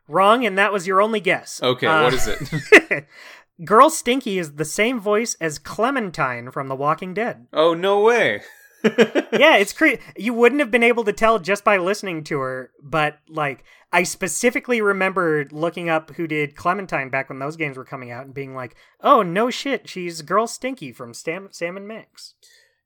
Wrong 0.07 0.47
and 0.47 0.57
that 0.57 0.73
was 0.73 0.87
your 0.87 1.03
only 1.03 1.21
guess. 1.21 1.61
Okay 1.61 1.89
uh, 1.89 2.05
what 2.05 2.15
is 2.15 2.29
it? 2.29 3.07
Girl 3.65 3.91
stinky 3.91 4.39
is 4.39 4.55
the 4.55 4.65
same 4.65 5.01
voice 5.01 5.37
as 5.41 5.59
clementine 5.59 6.53
from 6.53 6.69
the 6.69 6.77
walking 6.77 7.13
dead. 7.13 7.49
Oh 7.53 7.75
no 7.75 8.01
way 8.01 8.43
yeah, 9.33 9.57
it's 9.57 9.73
crazy. 9.73 10.01
You 10.17 10.35
wouldn't 10.35 10.61
have 10.61 10.71
been 10.71 10.83
able 10.83 11.05
to 11.05 11.13
tell 11.13 11.39
just 11.39 11.65
by 11.65 11.77
listening 11.77 12.25
to 12.25 12.41
her, 12.41 12.71
but 12.83 13.19
like 13.29 13.65
I 13.93 14.03
specifically 14.03 14.81
remember 14.81 15.47
looking 15.51 15.89
up 15.89 16.11
who 16.13 16.27
did 16.27 16.57
Clementine 16.57 17.11
back 17.11 17.29
when 17.29 17.39
those 17.39 17.57
games 17.57 17.77
were 17.77 17.85
coming 17.85 18.11
out 18.11 18.25
and 18.25 18.35
being 18.35 18.55
like, 18.55 18.75
"Oh 19.01 19.23
no 19.23 19.51
shit, 19.51 19.89
she's 19.89 20.23
Girl 20.23 20.47
Stinky 20.47 20.93
from 20.93 21.15
Sam, 21.15 21.49
Sam 21.53 21.77
and 21.77 21.87
Max." 21.87 22.35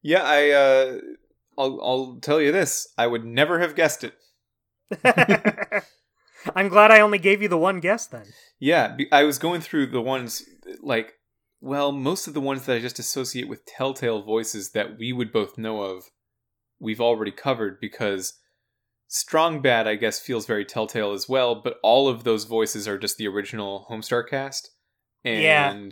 Yeah, 0.03 0.23
I 0.23 0.51
uh 0.51 0.99
I'll 1.57 1.81
I'll 1.83 2.19
tell 2.21 2.41
you 2.41 2.53
this, 2.53 2.89
I 2.99 3.07
would 3.07 3.25
never 3.25 3.61
have 3.61 3.75
guessed 3.75 4.05
it. 4.05 4.15
I'm 6.55 6.69
glad 6.69 6.91
I 6.91 7.01
only 7.01 7.19
gave 7.19 7.43
you 7.43 7.49
the 7.49 7.59
one 7.59 7.81
guess 7.81 8.07
then. 8.07 8.27
Yeah, 8.61 8.97
I 9.11 9.25
was 9.25 9.39
going 9.39 9.61
through 9.61 9.87
the 9.87 10.01
ones 10.01 10.45
like 10.81 11.15
well, 11.67 11.91
most 11.91 12.29
of 12.29 12.35
the 12.35 12.41
ones 12.41 12.65
that 12.65 12.77
I 12.77 12.81
just 12.81 13.01
associate 13.01 13.49
with 13.49 13.67
telltale 13.67 14.23
voices 14.23 14.71
that 14.71 14.97
we 14.99 15.13
would 15.13 15.33
both 15.33 15.59
know 15.59 15.83
of, 15.83 16.11
we've 16.79 17.01
already 17.01 17.33
covered 17.33 17.81
because 17.81 18.35
Strong 19.09 19.63
Bad, 19.63 19.89
I 19.89 19.97
guess, 19.97 20.21
feels 20.21 20.47
very 20.47 20.65
telltale 20.65 21.13
as 21.13 21.29
well, 21.29 21.57
but 21.57 21.81
all 21.83 22.07
of 22.09 22.23
those 22.23 22.45
voices 22.45 22.87
are 22.87 22.97
just 22.97 23.19
the 23.19 23.27
original 23.27 23.87
Homestar 23.91 24.27
cast. 24.29 24.71
And 25.25 25.43
yeah. 25.43 25.89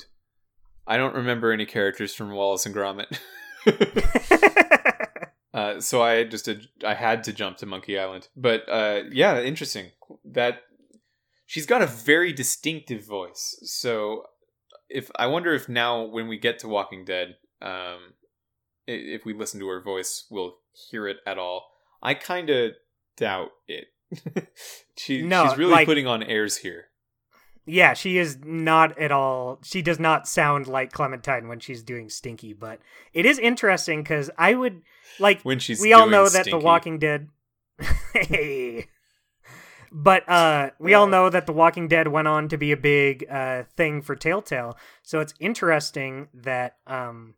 I 0.87 0.97
don't 0.97 1.17
remember 1.17 1.51
any 1.51 1.67
characters 1.67 2.15
from 2.15 2.31
Wallace 2.31 2.67
and 2.67 2.75
Gromit. 2.75 3.19
uh, 5.55 5.81
so 5.81 6.03
I 6.03 6.23
just 6.23 6.49
I 6.87 6.95
had 6.95 7.25
to 7.25 7.33
jump 7.33 7.57
to 7.59 7.67
Monkey 7.67 7.99
Island. 7.99 8.29
But 8.37 8.69
uh, 8.69 9.03
yeah, 9.11 9.41
interesting. 9.41 9.91
That 10.25 10.63
she's 11.47 11.67
got 11.67 11.83
a 11.83 11.87
very 11.87 12.33
distinctive 12.33 13.05
voice. 13.05 13.59
So 13.65 14.27
if 14.89 15.11
I 15.17 15.27
wonder 15.27 15.55
if 15.55 15.69
now 15.69 16.05
when 16.05 16.29
we 16.29 16.39
get 16.39 16.59
to 16.61 16.69
Walking 16.69 17.05
Dead, 17.05 17.37
um, 17.63 18.15
if 18.87 19.25
we 19.25 19.33
listen 19.35 19.61
to 19.61 19.69
her 19.69 19.81
voice, 19.81 20.27
we'll 20.31 20.57
hear 20.91 21.07
it 21.07 21.19
at 21.27 21.39
all. 21.39 21.67
I 22.03 22.15
kind 22.15 22.51
of 22.51 22.73
doubt 23.17 23.51
it. 23.67 23.87
she, 24.99 25.23
no, 25.23 25.49
she's 25.49 25.59
really 25.59 25.73
like, 25.73 25.87
putting 25.87 26.07
on 26.07 26.23
airs 26.23 26.59
here. 26.59 26.87
Yeah, 27.67 27.95
she 27.95 28.19
is 28.19 28.39
not 28.45 28.99
at 28.99 29.11
all. 29.11 29.59
She 29.63 29.81
does 29.81 29.99
not 29.99 30.29
sound 30.29 30.67
like 30.67 30.93
Clementine 30.93 31.49
when 31.49 31.61
she's 31.61 31.83
doing 31.83 32.11
Stinky, 32.11 32.53
but 32.53 32.81
it 33.15 33.25
is 33.25 33.39
interesting 33.39 34.03
because 34.03 34.31
I 34.37 34.55
would 34.55 34.83
like 35.19 35.41
when 35.43 35.59
she's. 35.59 35.81
We 35.81 35.95
all 35.95 36.07
know 36.07 36.27
stinky. 36.27 36.51
that 36.51 36.59
The 36.59 36.65
Walking 36.65 36.99
Dead. 36.99 37.29
hey, 38.13 38.87
but 39.97 40.29
uh, 40.29 40.71
we 40.81 40.93
all 40.93 41.07
know 41.07 41.31
that 41.31 41.47
The 41.47 41.53
Walking 41.53 41.87
Dead 41.87 42.09
went 42.09 42.27
on 42.27 42.49
to 42.49 42.59
be 42.59 42.73
a 42.73 42.77
big 42.77 43.25
uh, 43.31 43.63
thing 43.77 44.03
for 44.03 44.17
Telltale. 44.17 44.77
So 45.05 45.21
it's 45.21 45.35
interesting 45.39 46.27
that 46.35 46.79
um, 46.89 47.35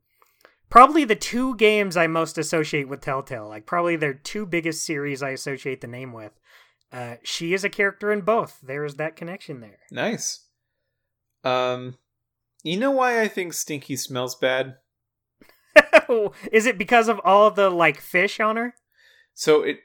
probably 0.71 1.05
the 1.05 1.15
two 1.15 1.55
games 1.57 1.99
I 1.99 2.07
most 2.07 2.39
associate 2.39 2.89
with 2.89 3.03
Telltale, 3.03 3.47
like 3.47 3.67
probably 3.67 3.97
their 3.97 4.15
two 4.15 4.47
biggest 4.47 4.87
series 4.87 5.23
I 5.23 5.31
associate 5.31 5.83
the 5.83 5.87
name 5.87 6.15
with, 6.15 6.33
uh, 6.91 7.17
she 7.23 7.53
is 7.53 7.63
a 7.63 7.69
character 7.69 8.11
in 8.11 8.23
both. 8.23 8.59
There 8.63 8.87
is 8.87 8.95
that 8.95 9.17
connection 9.17 9.61
there. 9.61 9.81
Nice. 9.91 10.47
Um, 11.45 11.99
You 12.63 12.79
know 12.79 12.91
why 12.91 13.21
I 13.21 13.29
think 13.29 13.53
Stinky 13.53 13.97
smells 13.97 14.35
bad? 14.35 14.77
Is 16.51 16.65
it 16.65 16.79
because 16.79 17.09
of 17.09 17.21
all 17.23 17.51
the 17.51 17.69
like 17.69 18.01
fish 18.01 18.41
on 18.41 18.57
her? 18.57 18.75
So 19.35 19.63
it 19.63 19.81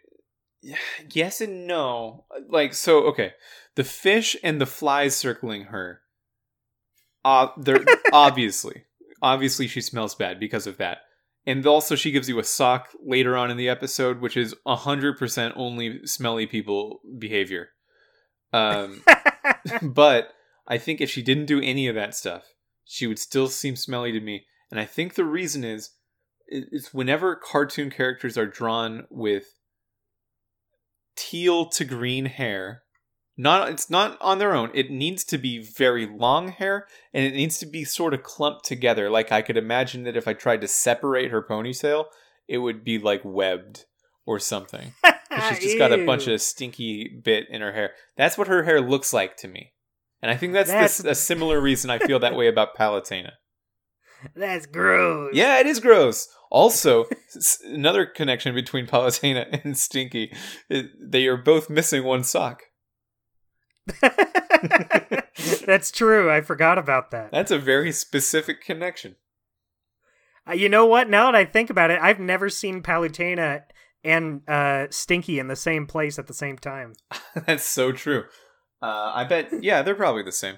yes 1.13 1.41
and 1.41 1.67
no. 1.67 2.25
Like 2.49 2.73
so 2.73 3.03
okay. 3.05 3.33
The 3.75 3.83
fish 3.83 4.35
and 4.43 4.59
the 4.59 4.65
flies 4.65 5.15
circling 5.15 5.65
her. 5.65 6.01
Uh 7.23 7.47
they're 7.57 7.83
obviously. 8.13 8.85
Obviously 9.21 9.67
she 9.67 9.81
smells 9.81 10.15
bad 10.15 10.39
because 10.39 10.67
of 10.67 10.77
that. 10.77 10.99
And 11.45 11.65
also 11.65 11.95
she 11.95 12.11
gives 12.11 12.29
you 12.29 12.39
a 12.39 12.43
sock 12.43 12.89
later 13.03 13.35
on 13.35 13.49
in 13.49 13.57
the 13.57 13.69
episode 13.69 14.21
which 14.21 14.37
is 14.37 14.55
100% 14.67 15.53
only 15.55 16.05
smelly 16.05 16.47
people 16.47 17.01
behavior. 17.17 17.69
Um 18.53 19.03
but 19.81 20.33
I 20.67 20.77
think 20.77 21.01
if 21.01 21.09
she 21.09 21.21
didn't 21.21 21.45
do 21.45 21.59
any 21.61 21.87
of 21.87 21.95
that 21.95 22.15
stuff, 22.15 22.53
she 22.85 23.07
would 23.07 23.19
still 23.19 23.47
seem 23.47 23.75
smelly 23.75 24.11
to 24.11 24.19
me. 24.19 24.45
And 24.69 24.79
I 24.79 24.85
think 24.85 25.15
the 25.15 25.25
reason 25.25 25.63
is 25.63 25.91
it's 26.47 26.93
whenever 26.93 27.35
cartoon 27.35 27.89
characters 27.89 28.37
are 28.37 28.45
drawn 28.45 29.05
with 29.09 29.45
teal 31.15 31.67
to 31.69 31.85
green 31.85 32.25
hair, 32.25 32.83
not 33.37 33.69
it's 33.69 33.89
not 33.89 34.17
on 34.21 34.39
their 34.39 34.53
own. 34.53 34.71
It 34.73 34.91
needs 34.91 35.23
to 35.25 35.37
be 35.37 35.59
very 35.59 36.05
long 36.05 36.49
hair 36.49 36.87
and 37.13 37.25
it 37.25 37.33
needs 37.33 37.57
to 37.59 37.65
be 37.65 37.83
sort 37.83 38.13
of 38.13 38.23
clumped 38.23 38.65
together. 38.65 39.09
Like 39.09 39.31
I 39.31 39.41
could 39.41 39.57
imagine 39.57 40.03
that 40.03 40.17
if 40.17 40.27
I 40.27 40.33
tried 40.33 40.61
to 40.61 40.67
separate 40.67 41.31
her 41.31 41.43
ponytail, 41.43 42.05
it 42.47 42.59
would 42.59 42.83
be 42.83 42.99
like 42.99 43.21
webbed 43.23 43.85
or 44.25 44.39
something. 44.39 44.93
she's 45.49 45.59
just 45.59 45.77
got 45.77 45.93
a 45.93 46.05
bunch 46.05 46.27
of 46.27 46.41
stinky 46.41 47.19
bit 47.23 47.45
in 47.49 47.61
her 47.61 47.71
hair. 47.71 47.91
That's 48.17 48.37
what 48.37 48.47
her 48.47 48.63
hair 48.63 48.81
looks 48.81 49.13
like 49.13 49.37
to 49.37 49.47
me. 49.47 49.73
And 50.21 50.29
I 50.29 50.37
think 50.37 50.53
that's, 50.53 50.69
that's... 50.69 50.99
This, 50.99 51.19
a 51.19 51.21
similar 51.21 51.59
reason 51.59 51.89
I 51.89 51.97
feel 51.97 52.19
that 52.19 52.35
way 52.35 52.47
about 52.47 52.75
Palutena. 52.79 53.31
That's 54.35 54.65
gross. 54.65 55.31
Yeah, 55.33 55.59
it 55.59 55.67
is 55.67 55.79
gross. 55.79 56.27
Also, 56.49 57.05
another 57.65 58.05
connection 58.05 58.53
between 58.53 58.87
Palutena 58.87 59.61
and 59.63 59.77
Stinky, 59.77 60.33
they 60.69 61.27
are 61.27 61.37
both 61.37 61.69
missing 61.69 62.03
one 62.03 62.23
sock. 62.23 62.63
That's 65.65 65.91
true. 65.91 66.31
I 66.31 66.41
forgot 66.41 66.77
about 66.77 67.11
that. 67.11 67.31
That's 67.31 67.51
a 67.51 67.57
very 67.57 67.91
specific 67.91 68.61
connection. 68.61 69.15
Uh, 70.47 70.53
you 70.53 70.69
know 70.69 70.85
what? 70.85 71.09
Now 71.09 71.31
that 71.31 71.35
I 71.37 71.45
think 71.45 71.69
about 71.69 71.91
it, 71.91 71.99
I've 72.01 72.19
never 72.19 72.49
seen 72.49 72.83
Palutena 72.83 73.63
and 74.03 74.41
uh, 74.47 74.87
Stinky 74.89 75.39
in 75.39 75.47
the 75.47 75.55
same 75.55 75.87
place 75.87 76.19
at 76.19 76.27
the 76.27 76.33
same 76.33 76.57
time. 76.57 76.93
That's 77.45 77.63
so 77.63 77.91
true. 77.91 78.25
Uh, 78.81 79.11
I 79.13 79.23
bet, 79.25 79.63
yeah, 79.63 79.81
they're 79.83 79.95
probably 79.95 80.23
the 80.23 80.31
same. 80.31 80.57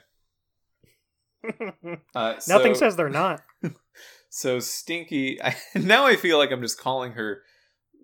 Uh, 2.15 2.39
so, 2.39 2.57
Nothing 2.57 2.75
says 2.75 2.95
they're 2.95 3.09
not. 3.09 3.41
so 4.29 4.59
Stinky, 4.59 5.41
I, 5.41 5.55
now 5.75 6.05
I 6.05 6.15
feel 6.15 6.37
like 6.37 6.51
I'm 6.51 6.61
just 6.61 6.79
calling 6.79 7.13
her 7.13 7.41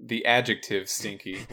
the 0.04 0.26
adjective 0.26 0.90
Stinky. 0.90 1.46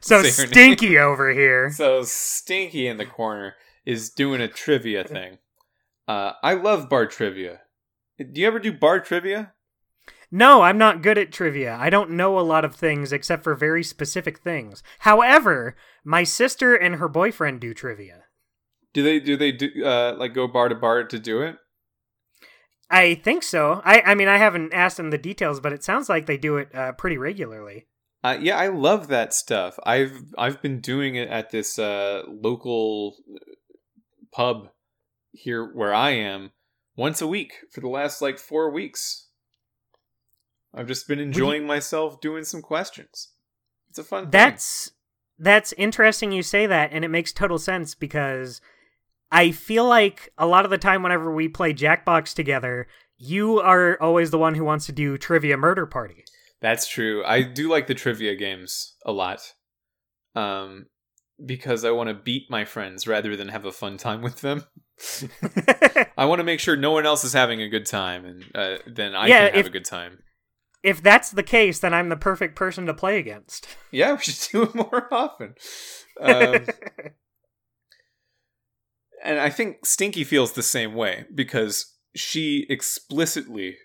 so 0.00 0.22
Stinky 0.22 0.98
over 0.98 1.30
here. 1.30 1.70
So 1.70 2.02
Stinky 2.02 2.86
in 2.86 2.96
the 2.96 3.06
corner 3.06 3.54
is 3.84 4.10
doing 4.10 4.40
a 4.40 4.48
trivia 4.48 5.04
thing. 5.04 5.38
Uh, 6.08 6.32
I 6.42 6.54
love 6.54 6.88
bar 6.88 7.06
trivia. 7.06 7.62
Do 8.18 8.40
you 8.40 8.46
ever 8.46 8.58
do 8.58 8.72
bar 8.72 9.00
trivia? 9.00 9.52
No, 10.30 10.62
I'm 10.62 10.78
not 10.78 11.02
good 11.02 11.18
at 11.18 11.32
trivia. 11.32 11.76
I 11.78 11.90
don't 11.90 12.10
know 12.10 12.38
a 12.38 12.40
lot 12.40 12.64
of 12.64 12.74
things 12.74 13.12
except 13.12 13.44
for 13.44 13.54
very 13.54 13.84
specific 13.84 14.38
things. 14.38 14.82
However, 15.00 15.76
my 16.04 16.24
sister 16.24 16.74
and 16.74 16.96
her 16.96 17.08
boyfriend 17.08 17.60
do 17.60 17.74
trivia. 17.74 18.25
Do 18.96 19.02
they 19.02 19.20
do 19.20 19.36
they 19.36 19.52
do 19.52 19.84
uh, 19.84 20.16
like 20.18 20.32
go 20.32 20.48
bar 20.48 20.70
to 20.70 20.74
bar 20.74 21.04
to 21.04 21.18
do 21.18 21.42
it? 21.42 21.58
I 22.88 23.16
think 23.16 23.42
so. 23.42 23.82
I 23.84 24.00
I 24.00 24.14
mean 24.14 24.26
I 24.26 24.38
haven't 24.38 24.72
asked 24.72 24.96
them 24.96 25.10
the 25.10 25.18
details, 25.18 25.60
but 25.60 25.74
it 25.74 25.84
sounds 25.84 26.08
like 26.08 26.24
they 26.24 26.38
do 26.38 26.56
it 26.56 26.74
uh, 26.74 26.92
pretty 26.92 27.18
regularly. 27.18 27.88
Uh, 28.24 28.38
yeah, 28.40 28.56
I 28.56 28.68
love 28.68 29.08
that 29.08 29.34
stuff. 29.34 29.78
I've 29.84 30.22
I've 30.38 30.62
been 30.62 30.80
doing 30.80 31.14
it 31.14 31.28
at 31.28 31.50
this 31.50 31.78
uh, 31.78 32.22
local 32.26 33.16
pub 34.32 34.70
here 35.32 35.62
where 35.62 35.92
I 35.92 36.12
am 36.12 36.52
once 36.96 37.20
a 37.20 37.26
week 37.26 37.52
for 37.70 37.82
the 37.82 37.88
last 37.88 38.22
like 38.22 38.38
four 38.38 38.70
weeks. 38.70 39.28
I've 40.72 40.88
just 40.88 41.06
been 41.06 41.20
enjoying 41.20 41.62
you, 41.62 41.68
myself 41.68 42.22
doing 42.22 42.44
some 42.44 42.62
questions. 42.62 43.28
It's 43.90 43.98
a 43.98 44.04
fun. 44.04 44.30
That's 44.30 44.86
thing. 44.86 44.94
that's 45.38 45.74
interesting. 45.74 46.32
You 46.32 46.42
say 46.42 46.66
that, 46.66 46.92
and 46.94 47.04
it 47.04 47.08
makes 47.08 47.34
total 47.34 47.58
sense 47.58 47.94
because 47.94 48.62
I 49.30 49.50
feel 49.50 49.86
like 49.86 50.32
a 50.38 50.46
lot 50.46 50.64
of 50.64 50.70
the 50.70 50.78
time, 50.78 51.02
whenever 51.02 51.32
we 51.32 51.48
play 51.48 51.72
Jackbox 51.74 52.34
together, 52.34 52.86
you 53.18 53.60
are 53.60 54.00
always 54.00 54.30
the 54.30 54.38
one 54.38 54.54
who 54.54 54.64
wants 54.64 54.86
to 54.86 54.92
do 54.92 55.18
trivia 55.18 55.56
murder 55.56 55.86
party. 55.86 56.24
That's 56.60 56.88
true. 56.88 57.24
I 57.24 57.42
do 57.42 57.68
like 57.68 57.86
the 57.86 57.94
trivia 57.94 58.34
games 58.34 58.94
a 59.04 59.12
lot. 59.12 59.40
Um, 60.34 60.86
because 61.44 61.84
I 61.84 61.90
want 61.90 62.08
to 62.08 62.14
beat 62.14 62.50
my 62.50 62.64
friends 62.64 63.06
rather 63.06 63.36
than 63.36 63.48
have 63.48 63.64
a 63.64 63.72
fun 63.72 63.98
time 63.98 64.22
with 64.22 64.40
them. 64.40 64.64
I 66.16 66.24
want 66.24 66.38
to 66.40 66.44
make 66.44 66.60
sure 66.60 66.76
no 66.76 66.92
one 66.92 67.04
else 67.04 67.24
is 67.24 67.34
having 67.34 67.60
a 67.60 67.68
good 67.68 67.84
time, 67.84 68.24
and 68.24 68.44
uh, 68.54 68.78
then 68.86 69.14
I 69.14 69.26
yeah, 69.26 69.46
can 69.46 69.56
have 69.56 69.60
if, 69.60 69.66
a 69.66 69.70
good 69.70 69.84
time 69.84 70.18
if 70.86 71.02
that's 71.02 71.32
the 71.32 71.42
case, 71.42 71.80
then 71.80 71.92
I'm 71.92 72.10
the 72.10 72.16
perfect 72.16 72.54
person 72.54 72.86
to 72.86 72.94
play 72.94 73.18
against. 73.18 73.66
Yeah, 73.90 74.12
we 74.12 74.18
should 74.18 74.52
do 74.52 74.62
it 74.62 74.74
more 74.74 75.12
often. 75.12 75.56
Um, 76.20 76.66
and 79.26 79.40
I 79.40 79.50
think 79.50 79.84
Stinky 79.84 80.24
feels 80.24 80.52
the 80.52 80.62
same 80.62 80.94
way 80.94 81.26
because 81.34 81.94
she 82.14 82.66
explicitly 82.70 83.76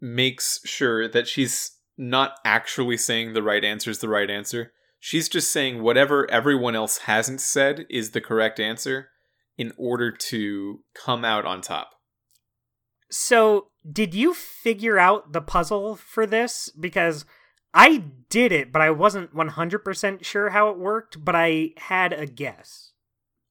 makes 0.00 0.60
sure 0.64 1.08
that 1.08 1.26
she's 1.26 1.72
not 1.98 2.38
actually 2.44 2.96
saying 2.96 3.32
the 3.32 3.42
right 3.42 3.64
answer 3.64 3.90
is 3.90 3.98
the 3.98 4.08
right 4.08 4.30
answer. 4.30 4.72
She's 5.00 5.28
just 5.28 5.52
saying 5.52 5.82
whatever 5.82 6.30
everyone 6.30 6.76
else 6.76 6.98
hasn't 6.98 7.40
said 7.40 7.86
is 7.90 8.10
the 8.10 8.20
correct 8.20 8.60
answer 8.60 9.08
in 9.58 9.72
order 9.76 10.10
to 10.10 10.80
come 10.94 11.24
out 11.24 11.44
on 11.44 11.60
top. 11.60 11.90
So 13.10 13.68
did 13.90 14.14
you 14.14 14.34
figure 14.34 14.98
out 14.98 15.32
the 15.32 15.40
puzzle 15.40 15.96
for 15.96 16.26
this? 16.26 16.70
Because 16.78 17.24
I 17.72 18.04
did 18.30 18.52
it, 18.52 18.72
but 18.72 18.82
I 18.82 18.90
wasn't 18.90 19.34
100% 19.34 20.24
sure 20.24 20.50
how 20.50 20.70
it 20.70 20.78
worked, 20.78 21.24
but 21.24 21.34
I 21.34 21.70
had 21.76 22.12
a 22.12 22.26
guess. 22.26 22.85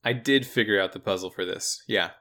I 0.05 0.13
did 0.13 0.45
figure 0.45 0.79
out 0.79 0.93
the 0.93 0.99
puzzle 0.99 1.29
for 1.29 1.43
this. 1.43 1.83
Yeah. 1.87 2.11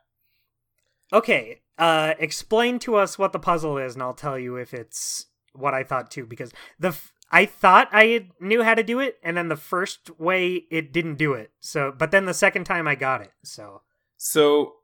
Okay, 1.13 1.61
uh 1.79 2.15
explain 2.19 2.79
to 2.81 2.97
us 2.97 3.19
what 3.19 3.33
the 3.33 3.39
puzzle 3.39 3.79
is 3.79 3.95
and 3.95 4.03
I'll 4.03 4.15
tell 4.15 4.39
you 4.39 4.57
if 4.57 4.75
it's 4.75 5.27
what 5.53 5.75
I 5.75 5.85
thought 5.85 6.11
too 6.11 6.27
because 6.27 6.53
the 6.81 6.89
f- 6.89 7.13
I 7.31 7.47
thought 7.47 7.89
I 7.93 8.29
knew 8.41 8.63
how 8.63 8.75
to 8.75 8.83
do 8.83 9.01
it 9.01 9.19
and 9.23 9.37
then 9.37 9.49
the 9.49 9.57
first 9.57 10.19
way 10.19 10.65
it 10.71 10.93
didn't 10.93 11.17
do 11.17 11.35
it. 11.35 11.53
So 11.61 11.93
but 11.97 12.11
then 12.11 12.25
the 12.25 12.35
second 12.35 12.65
time 12.65 12.89
I 12.89 12.95
got 12.95 13.21
it. 13.21 13.33
So 13.45 13.83
So 14.17 14.75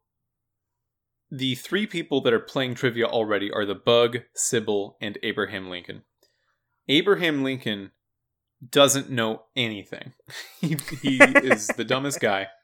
the 1.30 1.54
three 1.54 1.86
people 1.86 2.20
that 2.22 2.32
are 2.32 2.40
playing 2.40 2.74
trivia 2.74 3.06
already 3.06 3.50
are 3.52 3.64
the 3.64 3.74
Bug, 3.74 4.18
Sybil, 4.34 4.96
and 5.00 5.16
Abraham 5.22 5.70
Lincoln. 5.70 6.02
Abraham 6.88 7.44
Lincoln 7.44 7.92
doesn't 8.68 9.10
know 9.10 9.42
anything. 9.54 10.12
he, 10.60 10.76
he 11.02 11.18
is 11.22 11.68
the 11.68 11.84
dumbest 11.84 12.20
guy, 12.20 12.48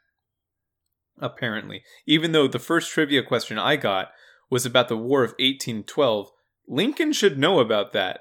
apparently. 1.18 1.82
Even 2.06 2.32
though 2.32 2.48
the 2.48 2.58
first 2.58 2.90
trivia 2.90 3.22
question 3.22 3.58
I 3.58 3.76
got 3.76 4.10
was 4.50 4.66
about 4.66 4.88
the 4.88 4.96
War 4.96 5.22
of 5.22 5.30
1812, 5.32 6.30
Lincoln 6.68 7.12
should 7.12 7.38
know 7.38 7.58
about 7.58 7.92
that. 7.92 8.20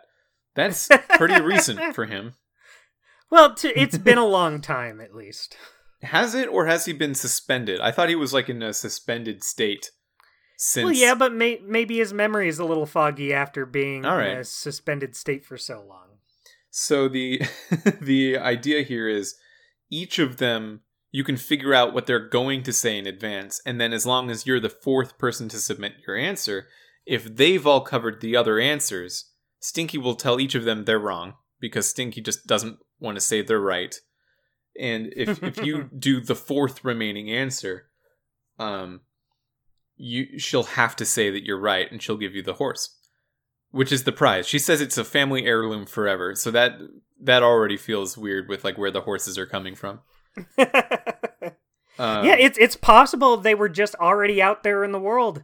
That's 0.55 0.89
pretty 1.17 1.41
recent 1.41 1.95
for 1.95 2.05
him. 2.05 2.33
Well, 3.29 3.53
t- 3.53 3.69
it's 3.75 3.97
been 3.97 4.17
a 4.17 4.25
long 4.25 4.61
time, 4.61 5.01
at 5.01 5.13
least. 5.13 5.57
Has 6.01 6.35
it, 6.35 6.47
or 6.47 6.67
has 6.67 6.85
he 6.85 6.93
been 6.93 7.15
suspended? 7.15 7.79
I 7.79 7.91
thought 7.91 8.09
he 8.09 8.15
was 8.15 8.33
like 8.33 8.49
in 8.49 8.61
a 8.61 8.73
suspended 8.73 9.43
state 9.43 9.91
since... 10.57 10.85
Well, 10.85 10.93
yeah, 10.93 11.15
but 11.15 11.33
may- 11.33 11.61
maybe 11.65 11.97
his 11.97 12.13
memory 12.13 12.47
is 12.47 12.59
a 12.59 12.65
little 12.65 12.85
foggy 12.85 13.33
after 13.33 13.65
being 13.65 14.05
All 14.05 14.17
right. 14.17 14.29
in 14.29 14.37
a 14.39 14.43
suspended 14.43 15.15
state 15.15 15.45
for 15.45 15.57
so 15.57 15.83
long. 15.87 16.01
So 16.69 17.07
the 17.07 17.41
the 18.01 18.37
idea 18.37 18.81
here 18.81 19.07
is 19.07 19.35
each 19.89 20.19
of 20.19 20.37
them 20.37 20.81
you 21.15 21.23
can 21.23 21.37
figure 21.37 21.73
out 21.73 21.93
what 21.93 22.07
they're 22.07 22.27
going 22.27 22.61
to 22.61 22.73
say 22.73 22.97
in 22.97 23.07
advance, 23.07 23.61
and 23.65 23.79
then 23.79 23.93
as 23.93 24.05
long 24.05 24.29
as 24.29 24.45
you're 24.45 24.59
the 24.59 24.69
fourth 24.69 25.17
person 25.17 25.47
to 25.47 25.55
submit 25.55 25.93
your 26.05 26.17
answer, 26.17 26.67
if 27.05 27.23
they've 27.37 27.65
all 27.65 27.79
covered 27.79 28.19
the 28.19 28.35
other 28.35 28.59
answers, 28.59 29.31
Stinky 29.61 29.97
will 29.97 30.15
tell 30.15 30.41
each 30.41 30.55
of 30.55 30.65
them 30.65 30.83
they're 30.83 30.99
wrong 30.99 31.35
because 31.61 31.87
Stinky 31.87 32.19
just 32.19 32.45
doesn't 32.45 32.79
want 32.99 33.15
to 33.15 33.21
say 33.21 33.41
they're 33.41 33.61
right. 33.61 33.95
And 34.77 35.13
if 35.15 35.41
if 35.41 35.65
you 35.65 35.83
do 35.97 36.19
the 36.19 36.35
fourth 36.35 36.83
remaining 36.83 37.31
answer, 37.31 37.85
um, 38.59 38.99
you 39.95 40.37
she'll 40.37 40.63
have 40.63 40.97
to 40.97 41.05
say 41.05 41.31
that 41.31 41.45
you're 41.45 41.57
right 41.57 41.89
and 41.89 42.03
she'll 42.03 42.17
give 42.17 42.35
you 42.35 42.43
the 42.43 42.55
horse 42.55 42.93
which 43.71 43.91
is 43.91 44.05
the 44.05 44.11
prize. 44.11 44.47
She 44.47 44.59
says 44.59 44.79
it's 44.79 44.97
a 44.97 45.03
family 45.03 45.45
heirloom 45.45 45.85
forever 45.85 46.35
so 46.35 46.51
that 46.51 46.77
that 47.21 47.43
already 47.43 47.77
feels 47.77 48.17
weird 48.17 48.47
with 48.49 48.65
like 48.65 48.77
where 48.77 48.91
the 48.91 49.01
horses 49.01 49.37
are 49.37 49.45
coming 49.45 49.75
from 49.75 49.99
Um, 51.97 52.25
yeah, 52.25 52.35
it's 52.37 52.57
it's 52.57 52.75
possible 52.75 53.37
they 53.37 53.55
were 53.55 53.69
just 53.69 53.95
already 53.95 54.41
out 54.41 54.63
there 54.63 54.83
in 54.83 54.91
the 54.91 54.99
world. 54.99 55.43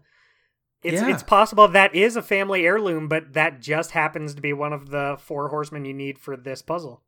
It's 0.83 1.01
Yeah. 1.01 1.09
it's 1.13 1.23
possible 1.23 1.65
that 1.69 1.95
is 1.95 2.17
a 2.17 2.21
family 2.21 2.65
heirloom, 2.65 3.07
but 3.07 3.31
that 3.33 3.61
just 3.61 3.91
happens 3.91 4.35
to 4.35 4.41
be 4.41 4.51
one 4.51 4.73
of 4.73 4.89
the 4.89 5.15
four 5.17 5.47
horsemen 5.47 5.85
you 5.85 5.93
need 5.93 6.19
for 6.19 6.35
this 6.35 6.61
puzzle. 6.61 7.03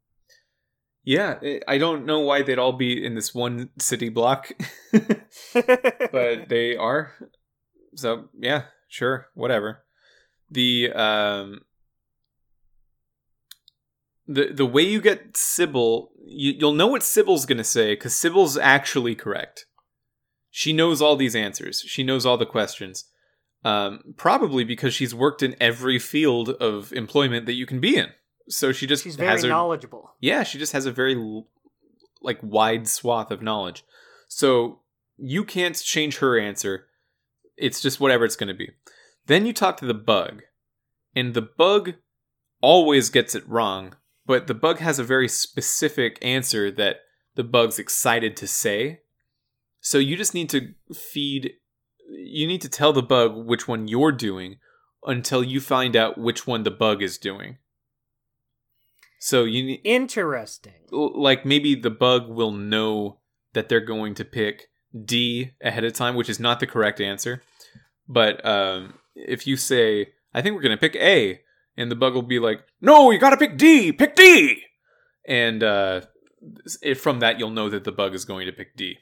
yeah. 1.04 1.40
I- 1.44 1.60
I 1.68 1.78
don't 1.78 2.06
know 2.06 2.22
why 2.22 2.42
they'd 2.42 2.58
all 2.58 2.72
be 2.72 3.04
in 3.06 3.16
this 3.16 3.36
one 3.36 3.70
city 3.80 4.08
block, 4.08 4.50
but 4.94 6.48
they 6.48 6.78
are. 6.78 7.12
So 7.96 8.30
yeah, 8.40 8.64
sure, 8.88 9.28
whatever. 9.34 9.84
The 10.50 10.90
um 10.94 11.62
the 14.28 14.54
the 14.54 14.66
way 14.66 14.84
you 14.84 15.02
get 15.02 15.36
Sybil, 15.36 16.12
you, 16.26 16.54
you'll 16.54 16.74
know 16.74 16.88
what 16.88 17.04
Sybil's 17.04 17.46
gonna 17.46 17.64
say 17.64 17.94
because 17.94 18.16
Sybil's 18.16 18.58
actually 18.58 19.16
correct. 19.16 19.66
She 20.50 20.72
knows 20.74 21.02
all 21.02 21.16
these 21.16 21.36
answers. 21.36 21.82
She 21.82 22.04
knows 22.04 22.26
all 22.26 22.38
the 22.38 22.46
questions. 22.46 23.06
Um, 23.66 24.14
probably 24.18 24.66
because 24.66 24.94
she's 24.94 25.16
worked 25.16 25.42
in 25.42 25.56
every 25.60 25.98
field 25.98 26.50
of 26.50 26.92
employment 26.94 27.46
that 27.46 27.54
you 27.54 27.66
can 27.66 27.80
be 27.80 27.96
in. 27.96 28.08
So 28.50 28.74
she 28.74 28.86
just 28.86 29.04
She's 29.04 29.16
has 29.16 29.42
very 29.42 29.42
her, 29.44 29.48
knowledgeable. 29.56 30.12
yeah, 30.20 30.44
she 30.44 30.58
just 30.58 30.74
has 30.74 30.86
a 30.86 30.92
very 30.92 31.16
like 32.22 32.40
wide 32.42 32.88
swath 32.90 33.32
of 33.32 33.42
knowledge. 33.42 33.86
So 34.28 34.80
you 35.18 35.46
can't 35.46 35.82
change 35.82 36.18
her 36.18 36.38
answer. 36.38 36.88
It's 37.56 37.82
just 37.82 38.00
whatever 38.00 38.26
it's 38.26 38.36
going 38.36 38.50
to 38.50 38.54
be. 38.54 38.72
Then 39.28 39.46
you 39.46 39.54
talk 39.54 39.78
to 39.78 39.86
the 39.86 39.94
bug, 39.94 40.42
and 41.16 41.34
the 41.34 41.42
bug 41.42 41.94
always 42.62 43.10
gets 43.10 43.34
it 43.36 43.48
wrong, 43.48 43.96
but 44.26 44.48
the 44.48 44.54
bug 44.54 44.80
has 44.80 45.00
a 45.00 45.04
very 45.04 45.28
specific 45.28 46.18
answer 46.22 46.72
that 46.72 46.98
the 47.36 47.44
bug's 47.44 47.80
excited 47.80 48.38
to 48.38 48.48
say. 48.48 49.02
So 49.82 49.98
you 49.98 50.16
just 50.16 50.34
need 50.34 50.50
to 50.52 50.74
feed 50.94 51.54
you 52.10 52.48
need 52.48 52.62
to 52.62 52.70
tell 52.70 52.94
the 52.94 53.02
bug 53.02 53.36
which 53.36 53.68
one 53.68 53.88
you're 53.88 54.12
doing 54.12 54.58
until 55.06 55.44
you 55.44 55.60
find 55.60 55.96
out 55.96 56.18
which 56.18 56.46
one 56.46 56.64
the 56.64 56.72
bug 56.72 57.02
is 57.02 57.18
doing. 57.18 57.58
So 59.20 59.46
you 59.46 59.64
need 59.64 59.82
Interesting. 59.84 60.74
like 60.92 61.46
maybe 61.46 61.76
the 61.76 61.90
bug 61.90 62.28
will 62.28 62.52
know 62.52 63.20
that 63.54 63.70
they're 63.70 63.80
going 63.80 64.16
to 64.16 64.26
pick 64.26 64.68
D 65.06 65.52
ahead 65.62 65.84
of 65.84 65.94
time, 65.94 66.16
which 66.16 66.30
is 66.30 66.40
not 66.40 66.60
the 66.60 66.68
correct 66.68 67.00
answer. 67.00 67.42
But 68.08 68.46
um, 68.46 68.96
if 69.16 69.48
you 69.48 69.56
say, 69.56 70.14
"I 70.34 70.42
think 70.42 70.56
we're 70.56 70.62
going 70.62 70.78
to 70.78 70.90
pick 70.90 70.96
A," 70.98 71.40
and 71.78 71.92
the 71.92 71.96
bug 71.96 72.14
will 72.14 72.22
be 72.22 72.40
like, 72.40 72.60
"No, 72.82 73.12
you 73.12 73.20
got 73.20 73.32
to 73.32 73.38
pick 73.38 73.58
D. 73.58 73.92
Pick 73.92 74.16
D," 74.16 74.64
and 75.28 75.64
uh, 75.64 76.02
if 76.82 77.02
from 77.02 77.20
that 77.20 77.40
you'll 77.40 77.50
know 77.50 77.70
that 77.70 77.84
the 77.84 77.92
bug 77.92 78.14
is 78.14 78.26
going 78.26 78.46
to 78.46 78.52
pick 78.52 78.76
D. 78.76 78.98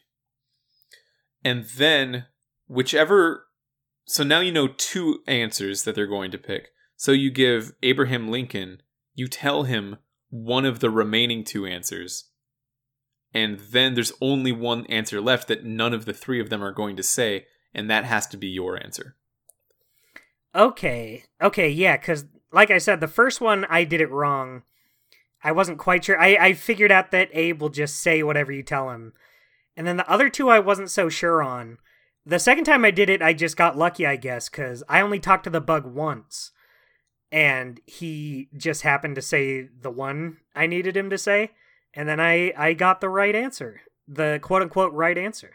And 1.43 1.65
then 1.78 2.26
whichever, 2.67 3.47
so 4.05 4.24
now 4.24 4.39
you 4.39 4.51
know 4.51 4.67
two 4.67 5.19
answers 5.28 5.84
that 5.84 5.95
they're 5.95 6.07
going 6.07 6.32
to 6.32 6.38
pick. 6.38 6.69
So 6.95 7.11
you 7.11 7.32
give 7.32 7.74
Abraham 7.82 8.30
Lincoln, 8.30 8.82
you 9.15 9.28
tell 9.28 9.63
him 9.63 9.97
one 10.30 10.65
of 10.65 10.80
the 10.80 10.89
remaining 10.89 11.43
two 11.43 11.65
answers. 11.65 12.30
And 13.34 13.59
then 13.59 13.93
there's 13.93 14.13
only 14.22 14.51
one 14.51 14.86
answer 14.88 15.22
left 15.22 15.47
that 15.47 15.65
none 15.65 15.93
of 15.93 16.05
the 16.05 16.13
three 16.13 16.39
of 16.39 16.49
them 16.49 16.63
are 16.63 16.74
going 16.74 16.95
to 16.97 17.03
say, 17.03 17.45
and 17.74 17.89
that 17.89 18.05
has 18.05 18.28
to 18.28 18.38
be 18.38 18.47
your 18.47 18.82
answer. 18.82 19.15
Okay. 20.53 21.24
Okay, 21.41 21.69
yeah, 21.69 21.97
because 21.97 22.26
like 22.52 22.72
I 22.72 22.78
said, 22.78 22.99
the 22.99 23.08
first 23.08 23.41
one 23.41 23.66
I 23.70 23.84
did 23.84 24.02
it 24.02 24.12
wrong. 24.12 24.64
I 25.43 25.52
wasn't 25.52 25.80
quite 25.80 26.06
sure. 26.06 26.20
I, 26.20 26.36
I 26.36 26.54
figured 26.54 26.91
out 26.91 27.12
that 27.12 27.30
Abe 27.34 27.62
will 27.62 27.70
just 27.70 27.99
say 27.99 28.22
whatever 28.24 28.52
you 28.52 28.64
tell 28.64 28.91
him. 28.91 29.14
And 29.76 29.88
then 29.88 29.97
the 29.97 30.10
other 30.10 30.30
two 30.30 30.49
I 30.49 30.60
wasn't 30.60 30.91
so 30.91 31.10
sure 31.10 31.41
on. 31.41 31.78
The 32.26 32.39
second 32.39 32.66
time 32.66 32.86
I 32.86 32.91
did 32.91 33.10
it, 33.10 33.22
I 33.22 33.34
just 33.34 33.58
got 33.58 33.78
lucky, 33.78 34.06
I 34.06 34.16
guess, 34.16 34.49
because 34.49 34.84
I 34.88 35.02
only 35.02 35.20
talked 35.20 35.45
to 35.45 35.49
the 35.49 35.62
bug 35.62 35.86
once. 35.86 36.52
And 37.32 37.80
he 37.86 38.49
just 38.56 38.84
happened 38.84 39.16
to 39.16 39.22
say 39.22 39.70
the 39.82 39.89
one 39.89 40.38
I 40.56 40.68
needed 40.68 40.95
him 40.95 41.10
to 41.10 41.18
say. 41.18 41.52
And 41.93 42.08
then 42.08 42.20
I, 42.20 42.54
I 42.58 42.74
got 42.74 43.02
the 43.02 43.10
right 43.10 43.36
answer. 43.36 43.82
The 44.08 44.39
quote 44.41 44.62
unquote 44.62 44.93
right 44.93 45.18
answer. 45.18 45.54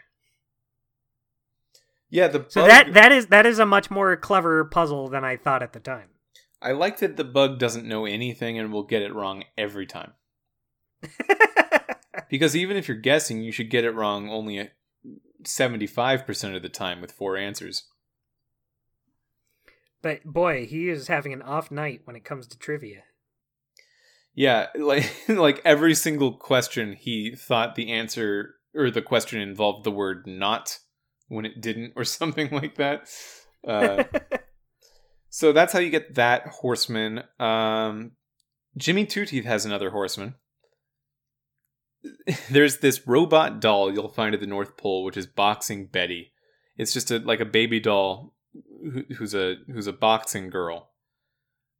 Yeah, 2.09 2.27
the 2.27 2.39
bug, 2.39 2.51
So 2.51 2.65
that 2.65 2.93
that 2.93 3.11
is 3.11 3.27
that 3.27 3.45
is 3.45 3.59
a 3.59 3.65
much 3.65 3.91
more 3.91 4.15
clever 4.15 4.63
puzzle 4.65 5.09
than 5.09 5.23
I 5.23 5.37
thought 5.37 5.61
at 5.61 5.73
the 5.73 5.79
time. 5.79 6.09
I 6.61 6.71
like 6.71 6.99
that 6.99 7.17
the 7.17 7.23
bug 7.23 7.59
doesn't 7.59 7.87
know 7.87 8.05
anything 8.05 8.57
and 8.57 8.71
will 8.71 8.83
get 8.83 9.01
it 9.01 9.13
wrong 9.13 9.43
every 9.57 9.85
time. 9.85 10.13
Because 12.29 12.55
even 12.55 12.77
if 12.77 12.87
you're 12.87 12.97
guessing, 12.97 13.41
you 13.41 13.51
should 13.51 13.69
get 13.69 13.85
it 13.85 13.91
wrong 13.91 14.29
only 14.29 14.57
at 14.57 14.73
75% 15.43 16.55
of 16.55 16.61
the 16.61 16.69
time 16.69 17.01
with 17.01 17.11
four 17.11 17.37
answers. 17.37 17.87
But 20.01 20.23
boy, 20.25 20.65
he 20.65 20.89
is 20.89 21.07
having 21.07 21.33
an 21.33 21.41
off 21.41 21.71
night 21.71 22.01
when 22.03 22.15
it 22.15 22.25
comes 22.25 22.47
to 22.47 22.57
trivia. 22.57 23.03
Yeah, 24.35 24.67
like 24.75 25.11
like 25.27 25.61
every 25.65 25.95
single 25.95 26.33
question 26.33 26.93
he 26.93 27.35
thought 27.35 27.75
the 27.75 27.91
answer 27.91 28.55
or 28.75 28.91
the 28.91 29.01
question 29.01 29.41
involved 29.41 29.83
the 29.83 29.91
word 29.91 30.27
not 30.27 30.77
when 31.27 31.45
it 31.45 31.61
didn't 31.61 31.93
or 31.95 32.03
something 32.03 32.49
like 32.51 32.75
that. 32.75 33.09
Uh, 33.67 34.03
so 35.29 35.51
that's 35.51 35.73
how 35.73 35.79
you 35.79 35.89
get 35.89 36.15
that 36.15 36.47
horseman. 36.47 37.23
Um, 37.39 38.11
Jimmy 38.77 39.05
Two 39.05 39.25
Teeth 39.25 39.45
has 39.45 39.65
another 39.65 39.89
horseman. 39.89 40.35
There's 42.49 42.77
this 42.77 43.07
robot 43.07 43.59
doll 43.59 43.91
you'll 43.91 44.09
find 44.09 44.33
at 44.33 44.41
the 44.41 44.47
North 44.47 44.77
Pole, 44.77 45.03
which 45.03 45.17
is 45.17 45.27
boxing 45.27 45.87
Betty. 45.87 46.31
It's 46.77 46.93
just 46.93 47.11
a 47.11 47.19
like 47.19 47.39
a 47.39 47.45
baby 47.45 47.79
doll 47.79 48.33
who, 48.81 49.03
who's 49.17 49.33
a 49.33 49.55
who's 49.71 49.87
a 49.87 49.93
boxing 49.93 50.49
girl. 50.49 50.91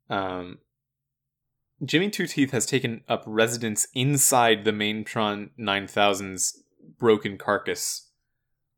Um, 0.10 0.60
Jimmy 1.84 2.10
Two 2.10 2.28
Teeth 2.28 2.52
has 2.52 2.66
taken 2.66 3.02
up 3.08 3.24
residence 3.26 3.88
inside 3.94 4.66
the 4.66 4.72
Maimtron 4.72 5.52
9000's 5.60 6.64
broken 6.98 7.38
carcass, 7.38 8.10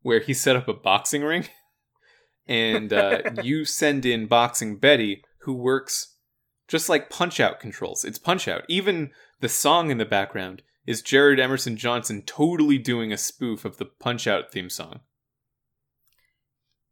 where 0.02 0.20
he 0.20 0.34
set 0.34 0.56
up 0.56 0.68
a 0.68 0.74
boxing 0.74 1.22
ring. 1.22 1.48
And 2.50 2.92
uh, 2.92 3.22
you 3.42 3.64
send 3.64 4.04
in 4.04 4.26
Boxing 4.26 4.76
Betty, 4.76 5.22
who 5.42 5.54
works 5.54 6.16
just 6.68 6.90
like 6.90 7.08
Punch 7.08 7.40
Out 7.40 7.60
controls. 7.60 8.04
It's 8.04 8.18
Punch 8.18 8.46
Out. 8.46 8.64
Even 8.68 9.10
the 9.40 9.48
song 9.48 9.90
in 9.90 9.96
the 9.96 10.04
background 10.04 10.62
is 10.86 11.00
Jared 11.00 11.40
Emerson 11.40 11.76
Johnson 11.76 12.22
totally 12.26 12.76
doing 12.76 13.12
a 13.12 13.16
spoof 13.16 13.64
of 13.64 13.78
the 13.78 13.86
Punch 13.86 14.26
Out 14.26 14.52
theme 14.52 14.68
song. 14.68 15.00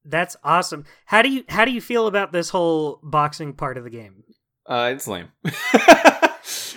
That's 0.05 0.37
awesome. 0.43 0.87
How 1.07 1.21
do 1.21 1.29
you 1.29 1.45
how 1.51 1.67
do 1.67 1.73
you 1.73 1.83
feel 1.83 2.07
about 2.07 2.33
this 2.33 2.49
whole 2.49 3.01
boxing 3.03 3.53
part 3.53 3.77
of 3.77 3.85
the 3.85 3.91
game? 3.91 4.23
Uh, 4.65 4.93
it's 4.95 5.07
lame. 5.07 5.29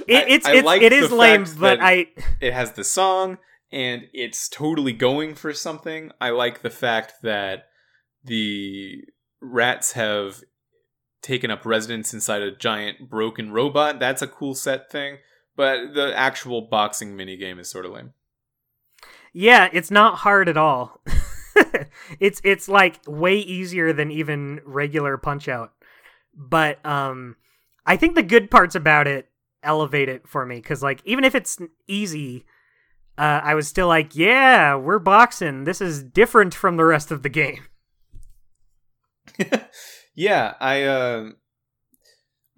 It, 0.07 0.25
it's 0.27 0.45
I 0.45 0.55
it's 0.55 0.65
like 0.65 0.81
it 0.81 0.93
is 0.93 1.11
lame, 1.11 1.45
but 1.59 1.79
I 1.81 2.07
it 2.39 2.53
has 2.53 2.71
the 2.71 2.83
song 2.83 3.37
and 3.71 4.03
it's 4.13 4.49
totally 4.49 4.93
going 4.93 5.35
for 5.35 5.53
something. 5.53 6.11
I 6.19 6.31
like 6.31 6.61
the 6.61 6.69
fact 6.69 7.13
that 7.23 7.65
the 8.23 9.03
rats 9.41 9.93
have 9.93 10.41
taken 11.21 11.51
up 11.51 11.65
residence 11.65 12.13
inside 12.13 12.41
a 12.41 12.55
giant 12.55 13.09
broken 13.09 13.51
robot. 13.51 13.99
That's 13.99 14.21
a 14.21 14.27
cool 14.27 14.55
set 14.55 14.91
thing, 14.91 15.17
but 15.55 15.93
the 15.93 16.13
actual 16.15 16.61
boxing 16.61 17.15
minigame 17.15 17.59
is 17.59 17.69
sort 17.69 17.85
of 17.85 17.91
lame. 17.91 18.13
yeah, 19.33 19.69
it's 19.71 19.91
not 19.91 20.19
hard 20.19 20.49
at 20.49 20.57
all. 20.57 21.01
it's 22.19 22.41
it's 22.43 22.67
like 22.67 22.99
way 23.07 23.37
easier 23.37 23.93
than 23.93 24.11
even 24.11 24.61
regular 24.65 25.17
Punch 25.17 25.47
Out. 25.47 25.73
But 26.35 26.83
um 26.85 27.35
I 27.85 27.97
think 27.97 28.15
the 28.15 28.23
good 28.23 28.51
parts 28.51 28.75
about 28.75 29.07
it 29.07 29.29
elevate 29.63 30.09
it 30.09 30.27
for 30.27 30.45
me 30.45 30.59
cuz 30.61 30.81
like 30.81 31.01
even 31.05 31.23
if 31.23 31.35
it's 31.35 31.59
easy 31.87 32.45
uh, 33.17 33.41
I 33.43 33.53
was 33.53 33.67
still 33.67 33.87
like, 33.87 34.15
yeah, 34.15 34.73
we're 34.75 34.97
boxing. 34.97 35.65
This 35.65 35.79
is 35.79 36.01
different 36.01 36.55
from 36.55 36.77
the 36.77 36.85
rest 36.85 37.11
of 37.11 37.21
the 37.21 37.29
game. 37.29 37.67
yeah, 40.15 40.53
I 40.59 40.83
uh, 40.83 41.29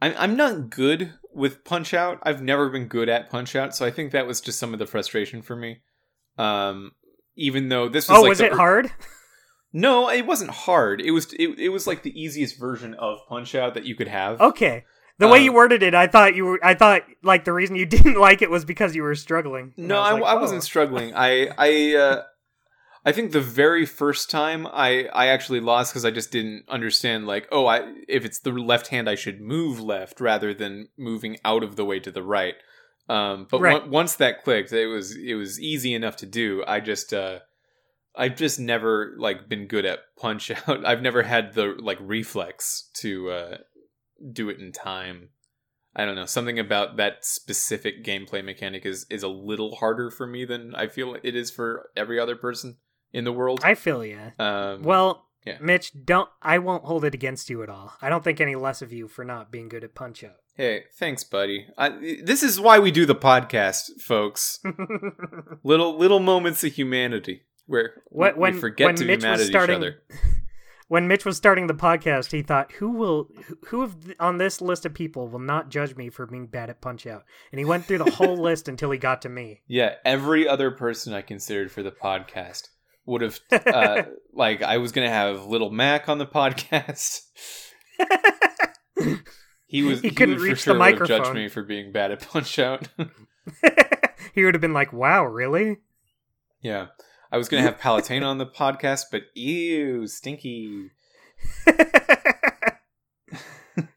I'm 0.01 0.13
I'm 0.17 0.37
not 0.37 0.69
good 0.69 1.13
with 1.33 1.63
Punch 1.63 1.93
Out. 1.93 2.19
I've 2.23 2.41
never 2.41 2.69
been 2.69 2.87
good 2.87 3.09
at 3.09 3.29
Punch 3.29 3.55
Out, 3.55 3.75
so 3.75 3.85
I 3.85 3.91
think 3.91 4.11
that 4.11 4.27
was 4.27 4.41
just 4.41 4.59
some 4.59 4.73
of 4.73 4.79
the 4.79 4.85
frustration 4.85 5.41
for 5.41 5.55
me. 5.55 5.81
Um, 6.37 6.91
even 7.35 7.69
though 7.69 7.89
this 7.89 8.09
was 8.09 8.17
oh, 8.17 8.21
like 8.21 8.29
was 8.29 8.41
it 8.41 8.51
ear- 8.51 8.57
hard? 8.57 8.91
No, 9.71 10.09
it 10.09 10.25
wasn't 10.25 10.51
hard. 10.51 11.01
It 11.01 11.11
was 11.11 11.33
it, 11.33 11.57
it 11.59 11.69
was 11.69 11.87
like 11.87 12.03
the 12.03 12.19
easiest 12.19 12.59
version 12.59 12.93
of 12.95 13.19
Punch 13.27 13.55
Out 13.55 13.73
that 13.73 13.85
you 13.85 13.95
could 13.95 14.07
have. 14.07 14.39
Okay. 14.39 14.85
The 15.19 15.27
way 15.27 15.39
Um, 15.39 15.43
you 15.45 15.53
worded 15.53 15.83
it, 15.83 15.93
I 15.93 16.07
thought 16.07 16.35
you 16.35 16.43
were. 16.45 16.59
I 16.63 16.73
thought 16.73 17.03
like 17.23 17.45
the 17.45 17.53
reason 17.53 17.75
you 17.75 17.85
didn't 17.97 18.19
like 18.19 18.41
it 18.41 18.49
was 18.49 18.65
because 18.65 18.95
you 18.95 19.03
were 19.03 19.15
struggling. 19.15 19.73
And 19.77 19.87
No, 19.87 19.99
was 19.99 20.07
I, 20.09 20.11
like, 20.13 20.23
I 20.23 20.33
"Whoa." 20.35 20.41
wasn't 20.41 20.63
struggling. 20.63 21.13
I 21.15 21.49
I 21.57 21.95
uh, 21.99 22.21
I 23.05 23.11
think 23.11 23.31
the 23.31 23.41
very 23.41 23.85
first 23.85 24.29
time 24.29 24.65
I 24.67 25.05
I 25.13 25.27
actually 25.27 25.59
lost 25.59 25.91
because 25.91 26.05
I 26.05 26.11
just 26.11 26.31
didn't 26.31 26.65
understand 26.69 27.27
like 27.27 27.47
oh 27.51 27.65
I 27.67 27.93
if 28.07 28.23
it's 28.25 28.39
the 28.39 28.51
left 28.51 28.87
hand 28.87 29.09
I 29.09 29.15
should 29.15 29.41
move 29.41 29.79
left 29.79 30.21
rather 30.21 30.53
than 30.53 30.87
moving 30.97 31.37
out 31.43 31.63
of 31.63 31.75
the 31.75 31.85
way 31.85 31.99
to 31.99 32.11
the 32.11 32.23
right. 32.23 32.55
Um, 33.09 33.47
but 33.51 33.59
Right. 33.59 33.81
on- 33.81 33.89
once 33.89 34.15
that 34.15 34.43
clicked, 34.43 34.71
it 34.71 34.87
was 34.87 35.15
it 35.17 35.33
was 35.35 35.59
easy 35.59 35.93
enough 35.93 36.15
to 36.17 36.25
do. 36.25 36.63
I 36.65 36.79
just 36.79 37.13
uh, 37.13 37.39
I've 38.15 38.37
just 38.37 38.59
never 38.59 39.13
like 39.17 39.49
been 39.49 39.67
good 39.67 39.85
at 39.85 39.99
punch 40.17 40.51
out. 40.67 40.85
I've 40.85 41.01
never 41.01 41.23
had 41.23 41.53
the 41.53 41.75
like 41.77 41.97
reflex 41.99 42.89
to 43.01 43.29
uh, 43.31 43.57
do 44.31 44.49
it 44.49 44.59
in 44.59 44.71
time. 44.71 45.29
I 45.95 46.05
don't 46.05 46.15
know. 46.15 46.25
Something 46.25 46.57
about 46.57 46.95
that 46.97 47.23
specific 47.25 48.03
gameplay 48.05 48.43
mechanic 48.43 48.85
is 48.85 49.05
is 49.09 49.23
a 49.23 49.27
little 49.27 49.75
harder 49.75 50.09
for 50.09 50.25
me 50.25 50.45
than 50.45 50.73
I 50.73 50.87
feel 50.87 51.17
it 51.21 51.35
is 51.35 51.51
for 51.51 51.89
every 51.97 52.17
other 52.19 52.37
person 52.37 52.77
in 53.13 53.23
the 53.23 53.31
world. 53.31 53.61
I 53.63 53.75
feel 53.75 54.03
you. 54.03 54.19
Um, 54.39 54.81
Well, 54.83 55.25
yeah. 55.45 55.57
Mitch, 55.61 55.91
don't. 56.05 56.29
I 56.41 56.57
won't 56.59 56.85
hold 56.85 57.05
it 57.05 57.13
against 57.13 57.49
you 57.49 57.63
at 57.63 57.69
all. 57.69 57.93
I 58.01 58.09
don't 58.09 58.23
think 58.23 58.39
any 58.41 58.55
less 58.55 58.81
of 58.81 58.91
you 58.93 59.07
for 59.07 59.23
not 59.25 59.51
being 59.51 59.69
good 59.69 59.83
at 59.83 59.93
punch 59.95 60.23
out. 60.23 60.35
hey, 60.55 60.83
thanks, 60.97 61.23
buddy. 61.23 61.67
I, 61.77 61.89
this 62.23 62.43
is 62.43 62.59
why 62.59 62.79
we 62.79 62.91
do 62.91 63.05
the 63.05 63.15
podcast, 63.15 63.99
folks. 64.01 64.59
Little 65.63 65.97
little 65.97 66.19
moments 66.19 66.63
of 66.63 66.73
humanity 66.73 67.43
where 67.65 68.01
When- 68.09 68.37
we 68.37 68.59
forget 68.59 68.85
when 68.87 68.95
to 68.95 69.05
Mitch 69.05 69.19
be 69.21 69.25
mad 69.25 69.31
was 69.33 69.41
at 69.41 69.47
starting- 69.47 69.75
each 69.75 69.77
other. 69.77 70.03
when 70.87 71.07
Mitch 71.07 71.25
was 71.25 71.37
starting 71.37 71.67
the 71.67 71.73
podcast, 71.73 72.31
he 72.31 72.41
thought, 72.41 72.71
"Who 72.73 72.91
will? 72.91 73.29
who- 73.47 73.57
Who 73.67 73.81
of 73.83 73.95
on 74.19 74.37
this 74.37 74.61
list 74.61 74.85
of 74.85 74.93
people 74.93 75.27
will 75.27 75.39
not 75.39 75.69
judge 75.69 75.95
me 75.95 76.09
for 76.09 76.25
being 76.25 76.47
bad 76.47 76.69
at 76.69 76.81
punch 76.81 77.07
out?" 77.07 77.23
And 77.51 77.59
he 77.59 77.65
went 77.65 77.85
through 77.85 77.99
the 77.99 78.11
whole 78.11 78.37
list 78.49 78.67
until 78.67 78.91
he 78.91 78.97
got 78.97 79.21
to 79.23 79.29
me. 79.29 79.61
Yeah, 79.67 79.95
every 80.05 80.47
other 80.47 80.71
person 80.71 81.13
I 81.13 81.21
considered 81.21 81.71
for 81.71 81.83
the 81.83 81.91
podcast 81.91 82.69
would 83.05 83.21
have 83.21 83.39
uh, 83.51 84.03
like 84.33 84.61
I 84.61 84.77
was 84.77 84.91
gonna 84.91 85.09
have 85.09 85.45
Little 85.45 85.69
Mac 85.69 86.09
on 86.09 86.17
the 86.17 86.27
podcast. 86.27 87.21
He 89.73 89.81
was 89.81 90.01
He 90.01 90.09
he, 90.09 90.13
couldn't 90.13 90.37
reach 90.37 90.59
sure 90.59 90.77
the 90.77 90.83
have 90.83 91.07
judged 91.07 91.33
me 91.33 91.47
for 91.47 91.63
being 91.63 91.91
bad 91.91 92.11
at 92.11 92.29
punch 92.29 92.59
out. 92.59 92.89
he 94.35 94.45
would 94.45 94.53
have 94.53 94.61
been 94.61 94.71
like, 94.71 94.93
"Wow, 94.93 95.25
really?" 95.25 95.77
yeah. 96.61 96.89
I 97.31 97.37
was 97.37 97.49
gonna 97.49 97.63
have 97.63 97.79
Palutena 97.79 98.27
on 98.27 98.37
the 98.37 98.45
podcast, 98.45 99.05
but 99.11 99.23
ew, 99.33 100.05
stinky. 100.05 100.91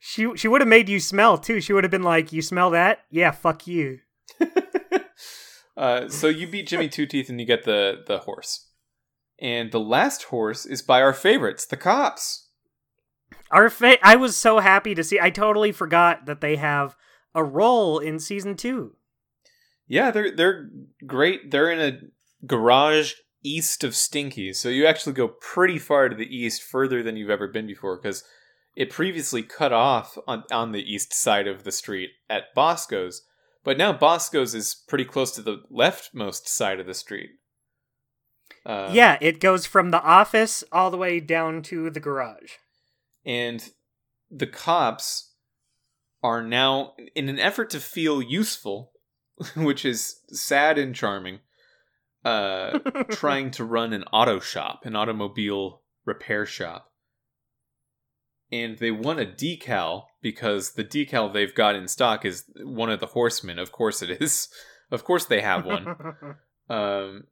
she 0.00 0.34
she 0.34 0.48
would 0.48 0.62
have 0.62 0.68
made 0.68 0.88
you 0.88 0.98
smell 0.98 1.36
too. 1.36 1.60
She 1.60 1.74
would 1.74 1.84
have 1.84 1.90
been 1.90 2.02
like, 2.02 2.32
"You 2.32 2.40
smell 2.40 2.70
that? 2.70 3.00
Yeah, 3.10 3.32
fuck 3.32 3.66
you." 3.66 3.98
uh, 5.76 6.08
so 6.08 6.28
you 6.28 6.46
beat 6.46 6.68
Jimmy 6.68 6.88
Two 6.88 7.04
Teeth 7.04 7.28
and 7.28 7.38
you 7.38 7.44
get 7.44 7.64
the 7.64 8.02
the 8.06 8.20
horse, 8.20 8.65
and 9.38 9.70
the 9.70 9.80
last 9.80 10.24
horse 10.24 10.64
is 10.66 10.82
by 10.82 11.02
our 11.02 11.12
favorites, 11.12 11.66
the 11.66 11.76
cops. 11.76 12.48
Our 13.50 13.70
fa- 13.70 14.04
I 14.06 14.16
was 14.16 14.36
so 14.36 14.60
happy 14.60 14.94
to 14.94 15.04
see. 15.04 15.20
I 15.20 15.30
totally 15.30 15.72
forgot 15.72 16.26
that 16.26 16.40
they 16.40 16.56
have 16.56 16.96
a 17.34 17.44
role 17.44 17.98
in 17.98 18.18
season 18.18 18.56
two. 18.56 18.96
Yeah, 19.86 20.10
they're 20.10 20.34
they're 20.34 20.70
great. 21.06 21.50
They're 21.50 21.70
in 21.70 21.80
a 21.80 22.46
garage 22.46 23.12
east 23.44 23.84
of 23.84 23.94
Stinky, 23.94 24.52
so 24.52 24.68
you 24.68 24.86
actually 24.86 25.12
go 25.12 25.28
pretty 25.28 25.78
far 25.78 26.08
to 26.08 26.16
the 26.16 26.36
east, 26.36 26.62
further 26.62 27.02
than 27.02 27.16
you've 27.16 27.30
ever 27.30 27.46
been 27.46 27.66
before, 27.66 27.96
because 27.96 28.24
it 28.74 28.90
previously 28.90 29.42
cut 29.42 29.72
off 29.72 30.18
on 30.26 30.42
on 30.50 30.72
the 30.72 30.82
east 30.82 31.14
side 31.14 31.46
of 31.46 31.62
the 31.62 31.70
street 31.70 32.10
at 32.28 32.54
Bosco's, 32.54 33.22
but 33.62 33.78
now 33.78 33.92
Bosco's 33.92 34.54
is 34.54 34.82
pretty 34.88 35.04
close 35.04 35.30
to 35.32 35.42
the 35.42 35.62
leftmost 35.72 36.48
side 36.48 36.80
of 36.80 36.86
the 36.86 36.94
street. 36.94 37.30
Uh, 38.64 38.90
yeah, 38.92 39.16
it 39.20 39.38
goes 39.40 39.64
from 39.66 39.90
the 39.90 40.02
office 40.02 40.64
all 40.72 40.90
the 40.90 40.96
way 40.96 41.20
down 41.20 41.62
to 41.62 41.90
the 41.90 42.00
garage. 42.00 42.52
and 43.24 43.70
the 44.30 44.46
cops 44.46 45.34
are 46.22 46.42
now 46.42 46.94
in 47.14 47.28
an 47.28 47.38
effort 47.38 47.70
to 47.70 47.78
feel 47.78 48.20
useful, 48.20 48.90
which 49.56 49.84
is 49.84 50.20
sad 50.30 50.78
and 50.78 50.94
charming. 50.94 51.38
Uh, 52.24 52.78
trying 53.10 53.52
to 53.52 53.64
run 53.64 53.92
an 53.92 54.02
auto 54.12 54.40
shop, 54.40 54.80
an 54.84 54.96
automobile 54.96 55.82
repair 56.04 56.44
shop. 56.44 56.90
And 58.50 58.78
they 58.78 58.90
want 58.90 59.20
a 59.20 59.24
decal 59.26 60.06
because 60.20 60.72
the 60.72 60.84
decal 60.84 61.32
they've 61.32 61.54
got 61.54 61.76
in 61.76 61.86
stock 61.86 62.24
is 62.24 62.44
one 62.64 62.90
of 62.90 62.98
the 62.98 63.06
horsemen. 63.06 63.60
Of 63.60 63.70
course 63.70 64.02
it 64.02 64.10
is. 64.20 64.48
Of 64.88 65.02
course 65.02 65.24
they 65.24 65.40
have 65.40 65.64
one. 65.66 65.88
um, 66.70 67.24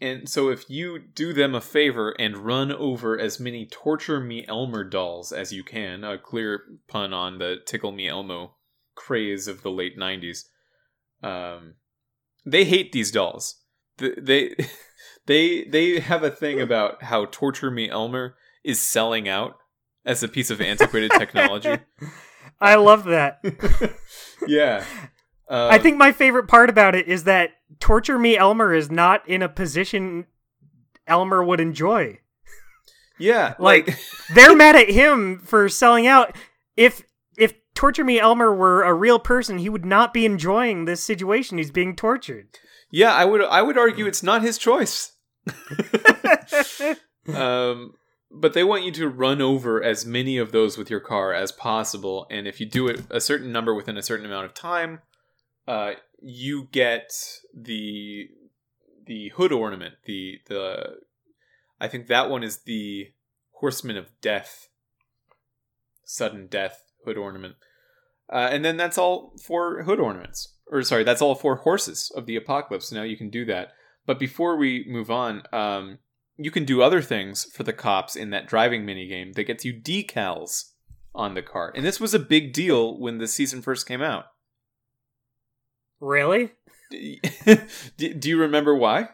and 0.00 0.28
so 0.28 0.50
if 0.50 0.68
you 0.68 0.98
do 0.98 1.32
them 1.32 1.54
a 1.54 1.60
favor 1.60 2.14
and 2.18 2.36
run 2.36 2.70
over 2.70 3.18
as 3.18 3.40
many 3.40 3.66
Torture 3.66 4.20
Me 4.20 4.44
Elmer 4.46 4.84
dolls 4.84 5.32
as 5.32 5.52
you 5.52 5.64
can, 5.64 6.04
a 6.04 6.18
clear 6.18 6.62
pun 6.86 7.12
on 7.14 7.38
the 7.38 7.56
Tickle 7.64 7.92
Me 7.92 8.08
Elmo 8.08 8.56
craze 8.94 9.48
of 9.48 9.62
the 9.62 9.70
late 9.70 9.98
90s, 9.98 10.44
um, 11.22 11.74
they 12.44 12.64
hate 12.64 12.92
these 12.92 13.10
dolls. 13.10 13.62
They 13.98 14.54
they 15.26 15.64
they 15.64 16.00
have 16.00 16.22
a 16.22 16.30
thing 16.30 16.60
about 16.60 17.04
how 17.04 17.26
torture 17.26 17.70
me 17.70 17.88
elmer 17.88 18.36
is 18.64 18.78
selling 18.78 19.28
out 19.28 19.56
as 20.04 20.22
a 20.22 20.28
piece 20.28 20.50
of 20.50 20.60
antiquated 20.60 21.10
technology. 21.12 21.78
I 22.60 22.76
love 22.76 23.04
that. 23.04 23.40
yeah 24.46 24.84
uh, 25.48 25.68
I 25.70 25.78
think 25.78 25.96
my 25.96 26.12
favorite 26.12 26.48
part 26.48 26.70
about 26.70 26.94
it 26.94 27.08
is 27.08 27.24
that 27.24 27.50
Torture 27.80 28.18
Me 28.18 28.36
Elmer 28.36 28.74
is 28.74 28.90
not 28.90 29.28
in 29.28 29.42
a 29.42 29.48
position 29.48 30.26
Elmer 31.06 31.42
would 31.44 31.60
enjoy. 31.60 32.18
yeah 33.18 33.54
like- 33.58 33.86
like 33.88 33.98
They're 34.34 34.56
mad 34.56 34.76
at 34.76 34.88
him 34.90 35.38
for 35.40 35.68
selling 35.68 36.06
out. 36.06 36.34
If 36.76 37.02
if 37.38 37.54
Torture 37.74 38.04
Me 38.04 38.18
Elmer 38.18 38.54
were 38.54 38.82
a 38.82 38.92
real 38.94 39.18
person, 39.18 39.58
he 39.58 39.68
would 39.68 39.84
not 39.84 40.12
be 40.14 40.24
enjoying 40.26 40.84
this 40.86 41.02
situation. 41.02 41.58
He's 41.58 41.70
being 41.70 41.94
tortured. 41.94 42.48
yeah 42.90 43.12
i 43.12 43.24
would 43.24 43.42
i 43.44 43.60
would 43.62 43.76
argue 43.76 44.06
it's 44.06 44.22
not 44.22 44.42
his 44.42 44.56
choice 44.58 45.12
um 47.34 47.92
but 48.30 48.52
they 48.52 48.64
want 48.64 48.84
you 48.84 48.92
to 48.92 49.08
run 49.08 49.40
over 49.40 49.82
as 49.82 50.04
many 50.04 50.36
of 50.38 50.52
those 50.52 50.76
with 50.78 50.90
your 50.90 51.00
car 51.00 51.32
as 51.32 51.50
possible 51.52 52.26
and 52.30 52.46
if 52.46 52.60
you 52.60 52.66
do 52.66 52.86
it 52.88 53.00
a 53.10 53.20
certain 53.20 53.50
number 53.52 53.74
within 53.74 53.96
a 53.96 54.02
certain 54.02 54.26
amount 54.26 54.44
of 54.46 54.54
time 54.54 55.00
uh 55.66 55.92
you 56.20 56.68
get 56.72 57.12
the 57.54 58.28
the 59.06 59.30
hood 59.36 59.52
ornament 59.52 59.94
the 60.04 60.38
the 60.48 60.96
i 61.80 61.88
think 61.88 62.06
that 62.06 62.30
one 62.30 62.42
is 62.42 62.58
the 62.58 63.08
horseman 63.52 63.96
of 63.96 64.10
death 64.20 64.68
sudden 66.04 66.46
death 66.46 66.82
hood 67.04 67.16
ornament. 67.18 67.56
Uh, 68.32 68.48
and 68.50 68.64
then 68.64 68.76
that's 68.76 68.98
all 68.98 69.34
for 69.42 69.82
hood 69.84 70.00
ornaments. 70.00 70.54
Or 70.70 70.82
sorry 70.82 71.04
that's 71.04 71.22
all 71.22 71.34
for 71.34 71.56
horses 71.56 72.10
of 72.14 72.26
the 72.26 72.36
apocalypse. 72.36 72.90
Now 72.90 73.02
you 73.02 73.16
can 73.16 73.30
do 73.30 73.44
that. 73.46 73.72
But 74.04 74.18
before 74.18 74.56
we 74.56 74.84
move 74.88 75.10
on 75.10 75.42
um 75.52 75.98
you 76.38 76.50
can 76.50 76.64
do 76.64 76.82
other 76.82 77.00
things 77.00 77.44
for 77.44 77.62
the 77.62 77.72
cops 77.72 78.14
in 78.14 78.30
that 78.30 78.46
driving 78.46 78.84
minigame 78.84 79.34
that 79.34 79.44
gets 79.44 79.64
you 79.64 79.72
decals 79.72 80.72
on 81.14 81.34
the 81.34 81.42
car. 81.42 81.72
And 81.74 81.84
this 81.84 81.98
was 81.98 82.12
a 82.12 82.18
big 82.18 82.52
deal 82.52 82.98
when 82.98 83.18
the 83.18 83.26
season 83.26 83.62
first 83.62 83.88
came 83.88 84.02
out 84.02 84.26
really? 86.00 86.52
do, 87.96 88.14
do 88.14 88.28
you 88.28 88.38
remember 88.38 88.74
why 88.74 89.08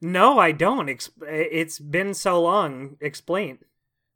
No, 0.00 0.38
I 0.38 0.52
don't. 0.52 0.88
It's 1.22 1.78
been 1.78 2.14
so 2.14 2.42
long. 2.42 2.96
Explain. 3.00 3.58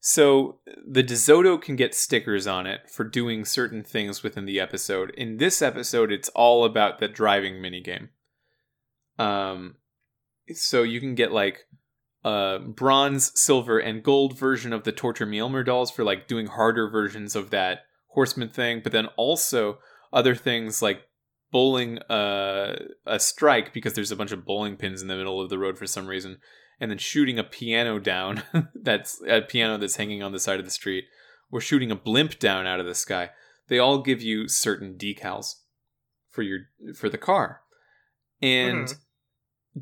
So 0.01 0.61
the 0.87 1.03
DeSoto 1.03 1.61
can 1.61 1.77
get 1.77 1.95
stickers 1.95 2.47
on 2.47 2.67
it 2.67 2.89
for 2.89 3.05
doing 3.05 3.45
certain 3.45 3.83
things 3.83 4.23
within 4.23 4.45
the 4.45 4.61
episode. 4.61 5.11
In 5.11 5.39
this 5.39 5.61
episode, 5.61 6.13
it's 6.13 6.29
all 6.31 6.65
about 6.65 6.99
the 6.99 7.09
driving 7.09 7.55
minigame. 7.55 8.09
Um, 9.19 9.77
so 10.53 10.83
you 10.83 11.01
can 11.01 11.15
get 11.15 11.33
like 11.33 11.67
a 12.25 12.61
bronze, 12.61 13.39
silver, 13.39 13.79
and 13.79 14.03
gold 14.03 14.39
version 14.39 14.73
of 14.73 14.85
the 14.85 14.93
Torture 14.93 15.27
Me 15.27 15.41
Elmer 15.41 15.65
dolls 15.65 15.91
for 15.91 16.05
like 16.05 16.29
doing 16.29 16.47
harder 16.47 16.89
versions 16.89 17.35
of 17.35 17.51
that 17.51 17.81
horseman 18.09 18.49
thing, 18.49 18.81
but 18.83 18.93
then 18.93 19.07
also 19.17 19.79
other 20.13 20.35
things 20.35 20.81
like 20.81 21.03
bowling 21.51 21.99
uh, 22.11 22.77
a 23.07 23.19
strike 23.19 23.73
because 23.73 23.95
there's 23.95 24.11
a 24.13 24.17
bunch 24.17 24.33
of 24.33 24.45
bowling 24.45 24.77
pins 24.77 25.01
in 25.03 25.09
the 25.09 25.17
middle 25.17 25.41
of 25.41 25.49
the 25.51 25.59
road 25.59 25.79
for 25.79 25.87
some 25.87 26.07
reason 26.07 26.39
and 26.81 26.91
then 26.91 26.99
shooting 26.99 27.39
a 27.39 27.45
piano 27.45 27.99
down 27.99 28.43
that's 28.75 29.21
a 29.29 29.41
piano 29.41 29.79
that's 29.79 29.97
hanging 29.97 30.23
on 30.23 30.33
the 30.33 30.39
side 30.39 30.59
of 30.59 30.65
the 30.65 30.71
street 30.71 31.05
or 31.51 31.61
shooting 31.61 31.91
a 31.91 31.97
blimp 31.97 32.39
down 32.39 32.67
out 32.67 32.81
of 32.81 32.87
the 32.87 32.95
sky 32.95 33.31
they 33.69 33.79
all 33.79 34.03
give 34.03 34.21
you 34.23 34.47
certain 34.49 34.95
decals 34.97 35.55
for 36.31 36.43
your 36.43 36.61
for 36.95 37.09
the 37.09 37.19
car 37.19 37.63
and 38.43 38.89
Mhm. 38.89 38.97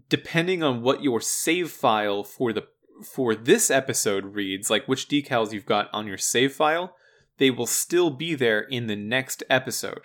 depending 0.09 0.63
on 0.63 0.83
what 0.83 1.03
your 1.03 1.21
save 1.21 1.71
file 1.71 2.23
for 2.25 2.53
the 2.53 2.67
for 3.05 3.35
this 3.35 3.71
episode 3.71 4.35
reads 4.35 4.71
like 4.71 4.87
which 4.87 5.09
decals 5.09 5.53
you've 5.53 5.67
got 5.67 5.89
on 5.93 6.07
your 6.07 6.17
save 6.19 6.53
file 6.55 6.95
they 7.39 7.51
will 7.51 7.67
still 7.67 8.11
be 8.11 8.35
there 8.35 8.61
in 8.61 8.87
the 8.87 8.97
next 8.97 9.43
episode 9.51 10.01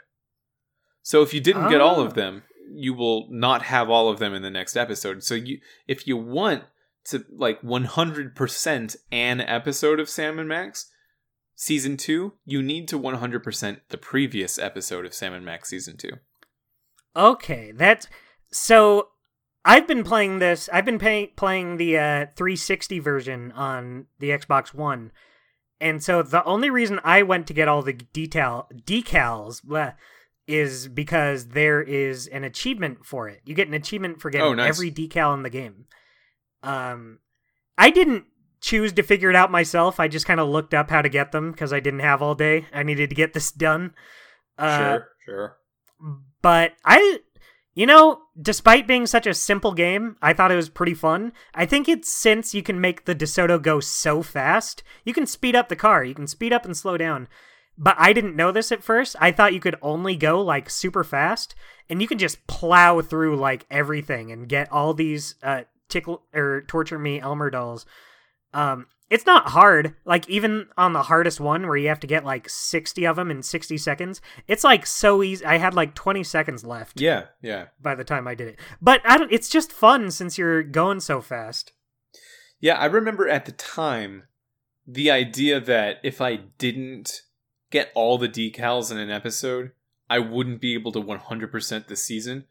so 1.04 1.22
if 1.22 1.34
you 1.34 1.40
didn't 1.42 1.70
get 1.70 1.82
all 1.82 2.00
Ah. 2.02 2.06
of 2.06 2.14
them 2.14 2.44
you 2.74 2.94
will 2.94 3.28
not 3.30 3.64
have 3.64 3.90
all 3.90 4.08
of 4.10 4.20
them 4.20 4.34
in 4.34 4.42
the 4.42 4.50
next 4.50 4.76
episode 4.78 5.24
so 5.24 5.36
you 5.36 5.60
if 5.88 6.08
you 6.08 6.16
want 6.18 6.64
to 7.06 7.26
like 7.36 7.62
100% 7.64 8.96
an 9.12 9.42
episode 9.42 10.00
of 10.00 10.08
Sam 10.10 10.38
and 10.38 10.48
Max 10.48 10.90
season 11.56 11.98
2, 11.98 12.34
you 12.46 12.62
need 12.62 12.88
to 12.90 12.98
100% 13.00 13.80
the 13.90 13.98
previous 13.98 14.60
episode 14.60 15.06
of 15.06 15.14
Sam 15.14 15.34
and 15.34 15.44
Max 15.44 15.70
season 15.70 15.98
2. 15.98 16.10
Okay, 17.16 17.72
that's 17.76 18.08
so. 18.52 19.10
I've 19.66 19.88
been 19.88 20.04
playing 20.04 20.40
this. 20.40 20.70
I've 20.74 20.86
been 20.86 20.98
pay- 21.00 21.28
playing 21.36 21.78
the 21.78 21.98
uh, 21.98 22.26
360 22.36 23.00
version 23.00 23.52
on 23.52 24.06
the 24.20 24.30
Xbox 24.30 24.74
One, 24.74 25.12
and 25.80 26.02
so 26.04 26.24
the 26.24 26.44
only 26.46 26.70
reason 26.70 27.00
I 27.04 27.22
went 27.22 27.46
to 27.48 27.54
get 27.54 27.68
all 27.68 27.82
the 27.84 27.94
detail 27.94 28.68
decals 28.86 29.62
is 30.52 30.88
because 30.88 31.50
there 31.50 31.82
is 31.82 32.28
an 32.28 32.44
achievement 32.44 33.06
for 33.06 33.28
it. 33.30 33.42
You 33.46 33.56
get 33.56 33.68
an 33.68 33.74
achievement 33.74 34.22
for 34.22 34.30
getting 34.30 34.48
Oh, 34.48 34.54
nice. 34.54 34.70
every 34.70 34.92
decal 34.92 35.34
in 35.34 35.44
the 35.44 35.50
game. 35.50 35.86
Um, 36.64 37.20
I 37.78 37.90
didn't 37.90 38.26
choose 38.62 38.94
to 38.94 39.04
figure 39.04 39.30
it 39.30 39.36
out 39.36 39.50
myself. 39.52 40.00
I 40.00 40.08
just 40.08 40.26
kind 40.26 40.40
of 40.40 40.48
looked 40.50 40.74
up 40.74 40.90
how 40.90 41.02
to 41.02 41.10
get 41.10 41.32
them 41.32 41.52
because 41.52 41.74
I 41.74 41.80
didn't 41.80 42.02
have 42.02 42.22
all 42.22 42.36
day. 42.36 42.66
I 42.74 42.84
needed 42.84 43.10
to 43.10 43.16
get 43.16 43.34
this 43.34 43.52
done. 43.52 43.94
Uh, 44.58 44.78
sure, 44.78 45.08
sure. 45.26 45.58
but 46.42 46.74
I, 46.86 47.20
you 47.74 47.88
know, 47.88 48.20
despite 48.40 48.86
being 48.88 49.08
such 49.08 49.26
a 49.26 49.34
simple 49.34 49.74
game, 49.74 50.18
I 50.22 50.34
thought 50.34 50.52
it 50.52 50.56
was 50.58 50.70
pretty 50.70 50.94
fun. 50.94 51.32
I 51.56 51.66
think 51.66 51.90
it's 51.90 52.12
since 52.14 52.54
you 52.54 52.62
can 52.62 52.80
make 52.80 53.06
the 53.06 53.16
DeSoto 53.16 53.60
go 53.60 53.80
so 53.80 54.22
fast, 54.22 54.84
you 55.06 55.14
can 55.14 55.26
speed 55.26 55.56
up 55.56 55.70
the 55.70 55.76
car, 55.76 56.04
you 56.04 56.14
can 56.14 56.28
speed 56.28 56.54
up 56.54 56.66
and 56.66 56.78
slow 56.78 56.98
down. 56.98 57.28
But 57.84 57.96
I 57.98 58.14
didn't 58.14 58.36
know 58.36 58.52
this 58.52 58.72
at 58.72 58.84
first. 58.84 59.16
I 59.20 59.32
thought 59.32 59.56
you 59.56 59.60
could 59.60 59.76
only 59.82 60.16
go 60.16 60.40
like 60.40 60.70
super 60.70 61.04
fast, 61.04 61.56
and 61.90 62.00
you 62.00 62.08
could 62.08 62.20
just 62.20 62.46
plow 62.46 63.02
through 63.02 63.38
like 63.38 63.66
everything 63.72 64.32
and 64.32 64.48
get 64.48 64.72
all 64.72 64.94
these 64.94 65.34
uh 65.42 65.64
tickle 65.90 66.22
or 66.32 66.62
torture 66.68 67.00
me 67.00 67.20
Elmer 67.20 67.50
dolls. 67.50 67.88
Um, 68.54 68.86
it's 69.10 69.26
not 69.26 69.50
hard. 69.50 69.96
Like 70.06 70.30
even 70.30 70.68
on 70.78 70.94
the 70.94 71.02
hardest 71.02 71.40
one 71.40 71.66
where 71.68 71.76
you 71.76 71.88
have 71.90 72.00
to 72.02 72.08
get 72.08 72.24
like 72.24 72.48
60 72.48 73.06
of 73.08 73.16
them 73.16 73.32
in 73.32 73.42
60 73.42 73.78
seconds, 73.80 74.22
it's 74.48 74.64
like 74.64 74.86
so 74.86 75.24
easy. 75.24 75.44
I 75.44 75.58
had 75.58 75.74
like 75.74 75.96
20 75.96 76.24
seconds 76.24 76.64
left 76.64 77.02
Yeah, 77.02 77.26
yeah. 77.42 77.66
by 77.82 77.96
the 77.96 78.04
time 78.06 78.28
I 78.28 78.36
did 78.36 78.50
it. 78.50 78.60
But 78.80 79.02
I 79.04 79.18
don't 79.18 79.32
it's 79.32 79.50
just 79.50 79.72
fun 79.74 80.12
since 80.12 80.38
you're 80.38 80.62
going 80.62 81.00
so 81.00 81.20
fast. 81.20 81.74
Yeah, 82.60 82.76
I 82.76 82.86
remember 82.86 83.28
at 83.28 83.46
the 83.46 83.52
time 83.52 84.24
the 84.88 85.10
idea 85.10 85.60
that 85.60 85.98
if 86.04 86.22
I 86.22 86.36
didn't 86.58 87.24
get 87.72 87.92
all 87.96 88.18
the 88.18 88.30
decals 88.30 88.92
in 88.92 88.98
an 88.98 89.10
episode, 89.10 89.72
I 90.10 90.20
wouldn't 90.20 90.62
be 90.62 90.74
able 90.76 90.92
to 90.92 91.02
100% 91.02 91.88
the 91.88 91.96
season. 91.96 92.46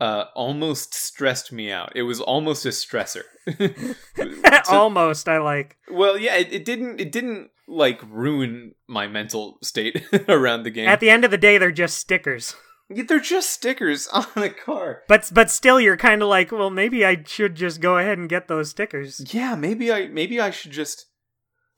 Uh, 0.00 0.26
almost 0.34 0.94
stressed 0.94 1.52
me 1.52 1.70
out. 1.70 1.92
It 1.94 2.02
was 2.04 2.20
almost 2.20 2.64
a 2.64 2.70
stressor. 2.70 3.22
To- 3.58 4.62
Almost 4.70 5.28
I 5.28 5.38
like. 5.38 5.76
well, 5.90 6.16
yeah, 6.16 6.36
it, 6.36 6.52
it 6.52 6.64
didn't. 6.64 7.00
It 7.00 7.10
didn't 7.12 7.50
like 7.66 8.00
ruin 8.08 8.74
my 8.86 9.06
mental 9.08 9.58
state 9.62 10.04
around 10.28 10.62
the 10.62 10.70
game. 10.70 10.88
At 10.88 11.00
the 11.00 11.10
end 11.10 11.24
of 11.24 11.30
the 11.30 11.38
day 11.38 11.58
they're 11.58 11.70
just 11.72 11.98
stickers. 11.98 12.54
They're 12.88 13.20
just 13.20 13.50
stickers 13.50 14.06
on 14.12 14.26
a 14.36 14.48
car. 14.48 15.02
But 15.08 15.30
but 15.32 15.50
still 15.50 15.80
you're 15.80 15.96
kind 15.96 16.22
of 16.22 16.28
like, 16.28 16.50
well 16.52 16.70
maybe 16.70 17.04
I 17.04 17.22
should 17.24 17.54
just 17.54 17.80
go 17.80 17.98
ahead 17.98 18.18
and 18.18 18.28
get 18.28 18.48
those 18.48 18.70
stickers. 18.70 19.34
Yeah, 19.34 19.54
maybe 19.54 19.92
I 19.92 20.08
maybe 20.08 20.40
I 20.40 20.50
should 20.50 20.72
just 20.72 21.06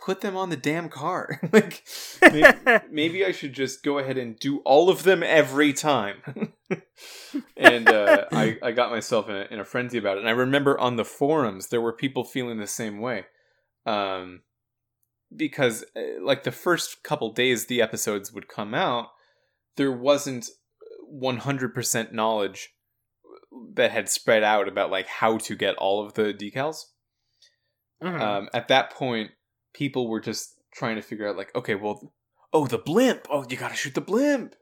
put 0.05 0.21
them 0.21 0.37
on 0.37 0.51
the 0.51 0.57
damn 0.57 0.89
car. 0.89 1.41
like 1.53 1.85
maybe, 2.21 2.59
maybe 2.91 3.25
I 3.25 3.33
should 3.33 3.53
just 3.53 3.83
go 3.83 3.99
ahead 3.99 4.19
and 4.19 4.39
do 4.39 4.59
all 4.59 4.89
of 4.91 5.03
them 5.05 5.23
every 5.23 5.73
time. 5.73 6.53
and 7.57 7.89
uh, 7.89 8.27
I 8.33 8.59
I 8.63 8.73
got 8.73 8.91
myself 8.91 9.29
in 9.29 9.37
a, 9.37 9.47
in 9.51 9.61
a 9.61 9.65
frenzy 9.65 9.99
about 9.99 10.17
it. 10.17 10.21
And 10.21 10.29
I 10.29 10.33
remember 10.33 10.79
on 10.79 10.97
the 10.97 11.05
forums 11.05 11.69
there 11.69 11.81
were 11.81 11.93
people 11.93 12.25
feeling 12.25 12.59
the 12.59 12.67
same 12.67 12.99
way, 13.01 13.27
um, 13.87 14.43
because 15.35 15.85
uh, 15.97 16.21
like 16.23 16.43
the 16.43 16.53
first 16.53 17.03
couple 17.03 17.33
days 17.33 17.67
the 17.67 17.83
episodes 17.83 18.33
would 18.33 18.49
come 18.49 18.75
out, 18.75 19.09
there 19.77 19.93
wasn't 19.93 20.49
one 21.09 21.39
hundred 21.39 21.75
percent 21.75 22.13
knowledge 22.13 22.71
that 23.75 23.91
had 23.91 24.09
spread 24.09 24.43
out 24.43 24.67
about 24.67 24.91
like 24.91 25.07
how 25.07 25.37
to 25.37 25.55
get 25.55 25.77
all 25.77 26.05
of 26.05 26.15
the 26.15 26.33
decals 26.33 26.87
Mhm. 28.03 28.21
um, 28.21 28.49
at 28.53 28.69
that 28.69 28.91
point, 28.91 29.31
people 29.75 30.09
were 30.09 30.21
just 30.21 30.55
trying 30.75 30.97
to 30.97 31.03
figure 31.03 31.29
out, 31.29 31.37
like, 31.37 31.55
okay, 31.55 31.75
well, 31.75 32.13
oh, 32.53 32.67
the 32.67 32.79
blimp. 32.79 33.27
Oh, 33.31 33.45
you 33.49 33.57
gotta 33.57 33.75
shoot 33.75 33.95
the 33.95 34.01
blimp. 34.01 34.55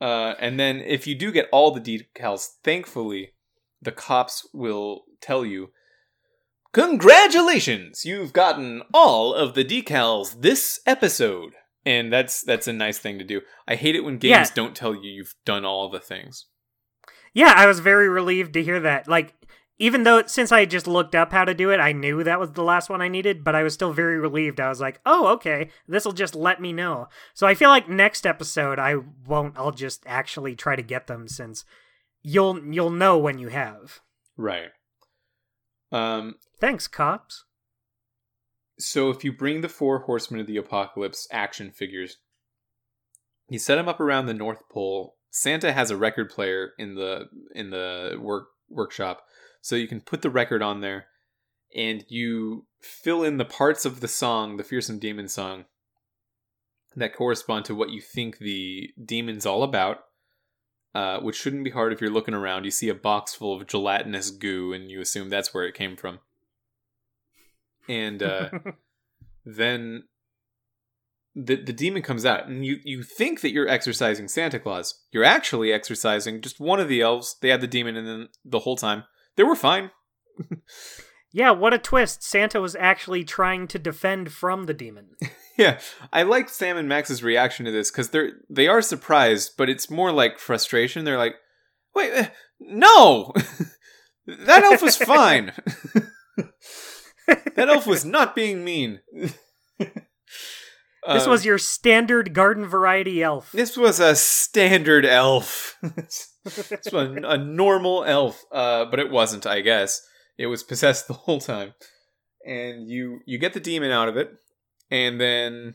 Uh, 0.00 0.34
and 0.40 0.58
then 0.60 0.78
if 0.80 1.06
you 1.06 1.14
do 1.14 1.32
get 1.32 1.48
all 1.52 1.70
the 1.70 1.80
decals, 1.80 2.48
thankfully, 2.62 3.32
the 3.80 3.92
cops 3.92 4.46
will 4.52 5.04
tell 5.20 5.44
you, 5.44 5.70
congratulations, 6.72 8.04
you've 8.04 8.32
gotten 8.32 8.82
all 8.92 9.32
of 9.34 9.54
the 9.54 9.64
decals 9.64 10.40
this 10.42 10.80
episode. 10.86 11.52
And 11.84 12.12
that's 12.12 12.42
that's 12.42 12.66
a 12.66 12.72
nice 12.72 12.98
thing 12.98 13.18
to 13.18 13.24
do. 13.24 13.42
I 13.68 13.76
hate 13.76 13.94
it 13.94 14.02
when 14.04 14.18
games 14.18 14.48
Yeah. 14.48 14.54
don't 14.54 14.74
tell 14.74 14.92
you 14.94 15.08
you've 15.08 15.34
done 15.44 15.64
all 15.64 15.88
the 15.88 16.00
things. 16.00 16.46
Yeah, 17.32 17.52
I 17.56 17.66
was 17.66 17.78
very 17.80 18.08
relieved 18.08 18.54
to 18.54 18.62
hear 18.62 18.80
that. 18.80 19.06
Like, 19.06 19.34
even 19.78 20.04
though 20.04 20.22
since 20.26 20.52
I 20.52 20.64
just 20.64 20.86
looked 20.86 21.14
up 21.14 21.32
how 21.32 21.44
to 21.44 21.54
do 21.54 21.70
it, 21.70 21.80
I 21.80 21.92
knew 21.92 22.24
that 22.24 22.40
was 22.40 22.52
the 22.52 22.62
last 22.62 22.88
one 22.88 23.02
I 23.02 23.08
needed, 23.08 23.44
but 23.44 23.54
I 23.54 23.62
was 23.62 23.74
still 23.74 23.92
very 23.92 24.18
relieved. 24.18 24.60
I 24.60 24.68
was 24.68 24.80
like, 24.80 25.00
oh, 25.04 25.28
okay, 25.34 25.70
this 25.86 26.04
will 26.04 26.12
just 26.12 26.34
let 26.34 26.60
me 26.60 26.72
know. 26.72 27.08
So 27.34 27.46
I 27.46 27.54
feel 27.54 27.68
like 27.68 27.88
next 27.88 28.26
episode 28.26 28.78
I 28.78 28.96
won't. 29.26 29.58
I'll 29.58 29.72
just 29.72 30.02
actually 30.06 30.56
try 30.56 30.76
to 30.76 30.82
get 30.82 31.06
them 31.06 31.28
since 31.28 31.64
you'll 32.22 32.58
you'll 32.72 32.90
know 32.90 33.18
when 33.18 33.38
you 33.38 33.48
have. 33.48 34.00
Right. 34.36 34.70
Um, 35.92 36.36
Thanks, 36.60 36.88
cops. 36.88 37.44
So 38.78 39.10
if 39.10 39.24
you 39.24 39.32
bring 39.32 39.60
the 39.60 39.68
four 39.68 40.00
horsemen 40.00 40.40
of 40.40 40.46
the 40.46 40.56
apocalypse 40.56 41.26
action 41.30 41.70
figures, 41.70 42.18
you 43.48 43.58
set 43.58 43.76
them 43.76 43.88
up 43.88 44.00
around 44.00 44.26
the 44.26 44.34
North 44.34 44.68
Pole. 44.70 45.16
Santa 45.30 45.72
has 45.72 45.90
a 45.90 45.96
record 45.96 46.30
player 46.30 46.72
in 46.78 46.94
the 46.94 47.26
in 47.54 47.70
the 47.70 48.18
work 48.20 48.48
workshop, 48.68 49.22
so 49.66 49.74
you 49.74 49.88
can 49.88 50.00
put 50.00 50.22
the 50.22 50.30
record 50.30 50.62
on 50.62 50.80
there, 50.80 51.06
and 51.74 52.04
you 52.08 52.66
fill 52.80 53.24
in 53.24 53.36
the 53.36 53.44
parts 53.44 53.84
of 53.84 53.98
the 53.98 54.06
song, 54.06 54.58
the 54.58 54.62
fearsome 54.62 55.00
demon 55.00 55.26
song, 55.26 55.64
that 56.94 57.12
correspond 57.12 57.64
to 57.64 57.74
what 57.74 57.90
you 57.90 58.00
think 58.00 58.38
the 58.38 58.90
demon's 59.04 59.44
all 59.44 59.64
about. 59.64 60.04
Uh, 60.94 61.18
which 61.20 61.36
shouldn't 61.36 61.64
be 61.64 61.70
hard 61.70 61.92
if 61.92 62.00
you're 62.00 62.08
looking 62.08 62.32
around. 62.32 62.64
You 62.64 62.70
see 62.70 62.88
a 62.88 62.94
box 62.94 63.34
full 63.34 63.60
of 63.60 63.66
gelatinous 63.66 64.30
goo, 64.30 64.72
and 64.72 64.88
you 64.90 65.00
assume 65.00 65.28
that's 65.28 65.52
where 65.52 65.66
it 65.66 65.74
came 65.74 65.96
from. 65.96 66.20
And 67.88 68.22
uh, 68.22 68.50
then 69.44 70.04
the 71.34 71.56
the 71.56 71.72
demon 71.72 72.02
comes 72.02 72.24
out 72.24 72.46
and 72.46 72.64
you 72.64 72.78
you 72.82 73.02
think 73.02 73.42
that 73.42 73.50
you're 73.50 73.68
exercising 73.68 74.28
Santa 74.28 74.60
Claus. 74.60 75.02
You're 75.10 75.24
actually 75.24 75.72
exercising 75.72 76.40
just 76.40 76.60
one 76.60 76.80
of 76.80 76.88
the 76.88 77.02
elves. 77.02 77.36
They 77.42 77.48
had 77.48 77.60
the 77.60 77.66
demon 77.66 77.96
and 77.96 78.06
then 78.06 78.28
the 78.44 78.60
whole 78.60 78.76
time. 78.76 79.04
They 79.36 79.42
were 79.44 79.56
fine. 79.56 79.90
yeah, 81.32 81.50
what 81.50 81.74
a 81.74 81.78
twist! 81.78 82.22
Santa 82.22 82.60
was 82.60 82.76
actually 82.76 83.24
trying 83.24 83.68
to 83.68 83.78
defend 83.78 84.32
from 84.32 84.64
the 84.64 84.74
demon. 84.74 85.10
Yeah, 85.58 85.80
I 86.12 86.22
like 86.22 86.50
Sam 86.50 86.76
and 86.76 86.86
Max's 86.86 87.22
reaction 87.22 87.64
to 87.64 87.72
this 87.72 87.90
because 87.90 88.10
they're 88.10 88.32
they 88.50 88.68
are 88.68 88.82
surprised, 88.82 89.52
but 89.56 89.70
it's 89.70 89.88
more 89.88 90.12
like 90.12 90.38
frustration. 90.38 91.06
They're 91.06 91.16
like, 91.16 91.36
"Wait, 91.94 92.12
eh, 92.12 92.28
no, 92.60 93.32
that 94.26 94.64
elf 94.64 94.82
was 94.82 94.98
fine. 94.98 95.52
that 97.56 97.70
elf 97.70 97.86
was 97.86 98.04
not 98.04 98.34
being 98.34 98.64
mean." 98.66 99.00
This 101.08 101.24
Um, 101.24 101.30
was 101.30 101.44
your 101.46 101.56
standard 101.58 102.34
garden 102.34 102.66
variety 102.66 103.22
elf. 103.22 103.52
This 103.52 103.76
was 103.76 103.98
a 104.00 104.14
standard 104.16 105.06
elf. 105.06 105.78
Was 106.46 106.92
a, 106.92 107.22
a 107.24 107.38
normal 107.38 108.04
elf, 108.04 108.44
uh, 108.52 108.84
but 108.86 109.00
it 109.00 109.10
wasn't. 109.10 109.46
I 109.46 109.60
guess 109.60 110.00
it 110.38 110.46
was 110.46 110.62
possessed 110.62 111.08
the 111.08 111.14
whole 111.14 111.40
time. 111.40 111.74
And 112.44 112.88
you 112.88 113.20
you 113.26 113.38
get 113.38 113.54
the 113.54 113.60
demon 113.60 113.90
out 113.90 114.08
of 114.08 114.16
it, 114.16 114.30
and 114.90 115.20
then 115.20 115.74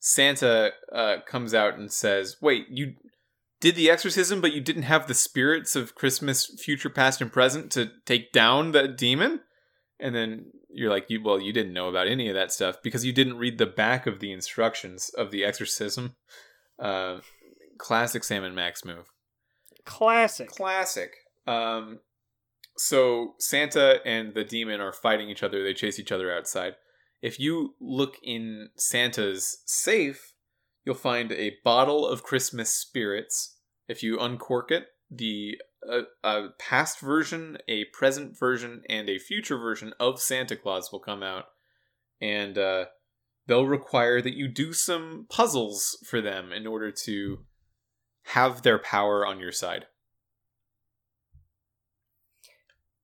Santa 0.00 0.72
uh, 0.92 1.16
comes 1.26 1.54
out 1.54 1.78
and 1.78 1.90
says, 1.90 2.36
"Wait, 2.42 2.66
you 2.68 2.94
did 3.60 3.74
the 3.74 3.90
exorcism, 3.90 4.40
but 4.40 4.52
you 4.52 4.60
didn't 4.60 4.82
have 4.82 5.06
the 5.06 5.14
spirits 5.14 5.74
of 5.74 5.94
Christmas, 5.94 6.46
future, 6.62 6.90
past, 6.90 7.20
and 7.20 7.32
present 7.32 7.72
to 7.72 7.90
take 8.04 8.32
down 8.32 8.72
that 8.72 8.96
demon." 8.96 9.40
And 10.00 10.14
then 10.14 10.52
you're 10.70 10.90
like, 10.90 11.06
you, 11.08 11.22
well, 11.22 11.40
you 11.40 11.52
didn't 11.52 11.72
know 11.72 11.88
about 11.88 12.06
any 12.06 12.28
of 12.28 12.34
that 12.34 12.52
stuff 12.52 12.76
because 12.82 13.04
you 13.04 13.12
didn't 13.12 13.38
read 13.38 13.58
the 13.58 13.66
back 13.66 14.06
of 14.06 14.20
the 14.20 14.32
instructions 14.32 15.10
of 15.16 15.30
the 15.30 15.44
exorcism. 15.44 16.14
Uh, 16.78 17.18
classic 17.78 18.22
Sam 18.24 18.44
and 18.44 18.54
Max 18.54 18.84
move. 18.84 19.06
Classic. 19.88 20.48
Classic. 20.48 21.10
Um, 21.46 22.00
so 22.76 23.34
Santa 23.38 24.00
and 24.04 24.34
the 24.34 24.44
demon 24.44 24.80
are 24.80 24.92
fighting 24.92 25.30
each 25.30 25.42
other. 25.42 25.64
They 25.64 25.72
chase 25.72 25.98
each 25.98 26.12
other 26.12 26.30
outside. 26.30 26.74
If 27.22 27.40
you 27.40 27.74
look 27.80 28.16
in 28.22 28.68
Santa's 28.76 29.62
safe, 29.64 30.34
you'll 30.84 30.94
find 30.94 31.32
a 31.32 31.56
bottle 31.64 32.06
of 32.06 32.22
Christmas 32.22 32.70
spirits. 32.70 33.56
If 33.88 34.02
you 34.02 34.18
uncork 34.20 34.70
it, 34.70 34.88
the 35.10 35.58
a, 35.82 36.02
a 36.22 36.48
past 36.58 37.00
version, 37.00 37.56
a 37.66 37.86
present 37.86 38.38
version, 38.38 38.82
and 38.90 39.08
a 39.08 39.18
future 39.18 39.56
version 39.56 39.94
of 39.98 40.20
Santa 40.20 40.54
Claus 40.54 40.92
will 40.92 41.00
come 41.00 41.22
out, 41.22 41.46
and 42.20 42.58
uh, 42.58 42.84
they'll 43.46 43.66
require 43.66 44.20
that 44.20 44.34
you 44.34 44.48
do 44.48 44.74
some 44.74 45.26
puzzles 45.30 45.96
for 46.06 46.20
them 46.20 46.52
in 46.52 46.66
order 46.66 46.92
to 47.06 47.38
have 48.28 48.62
their 48.62 48.78
power 48.78 49.26
on 49.26 49.40
your 49.40 49.52
side. 49.52 49.86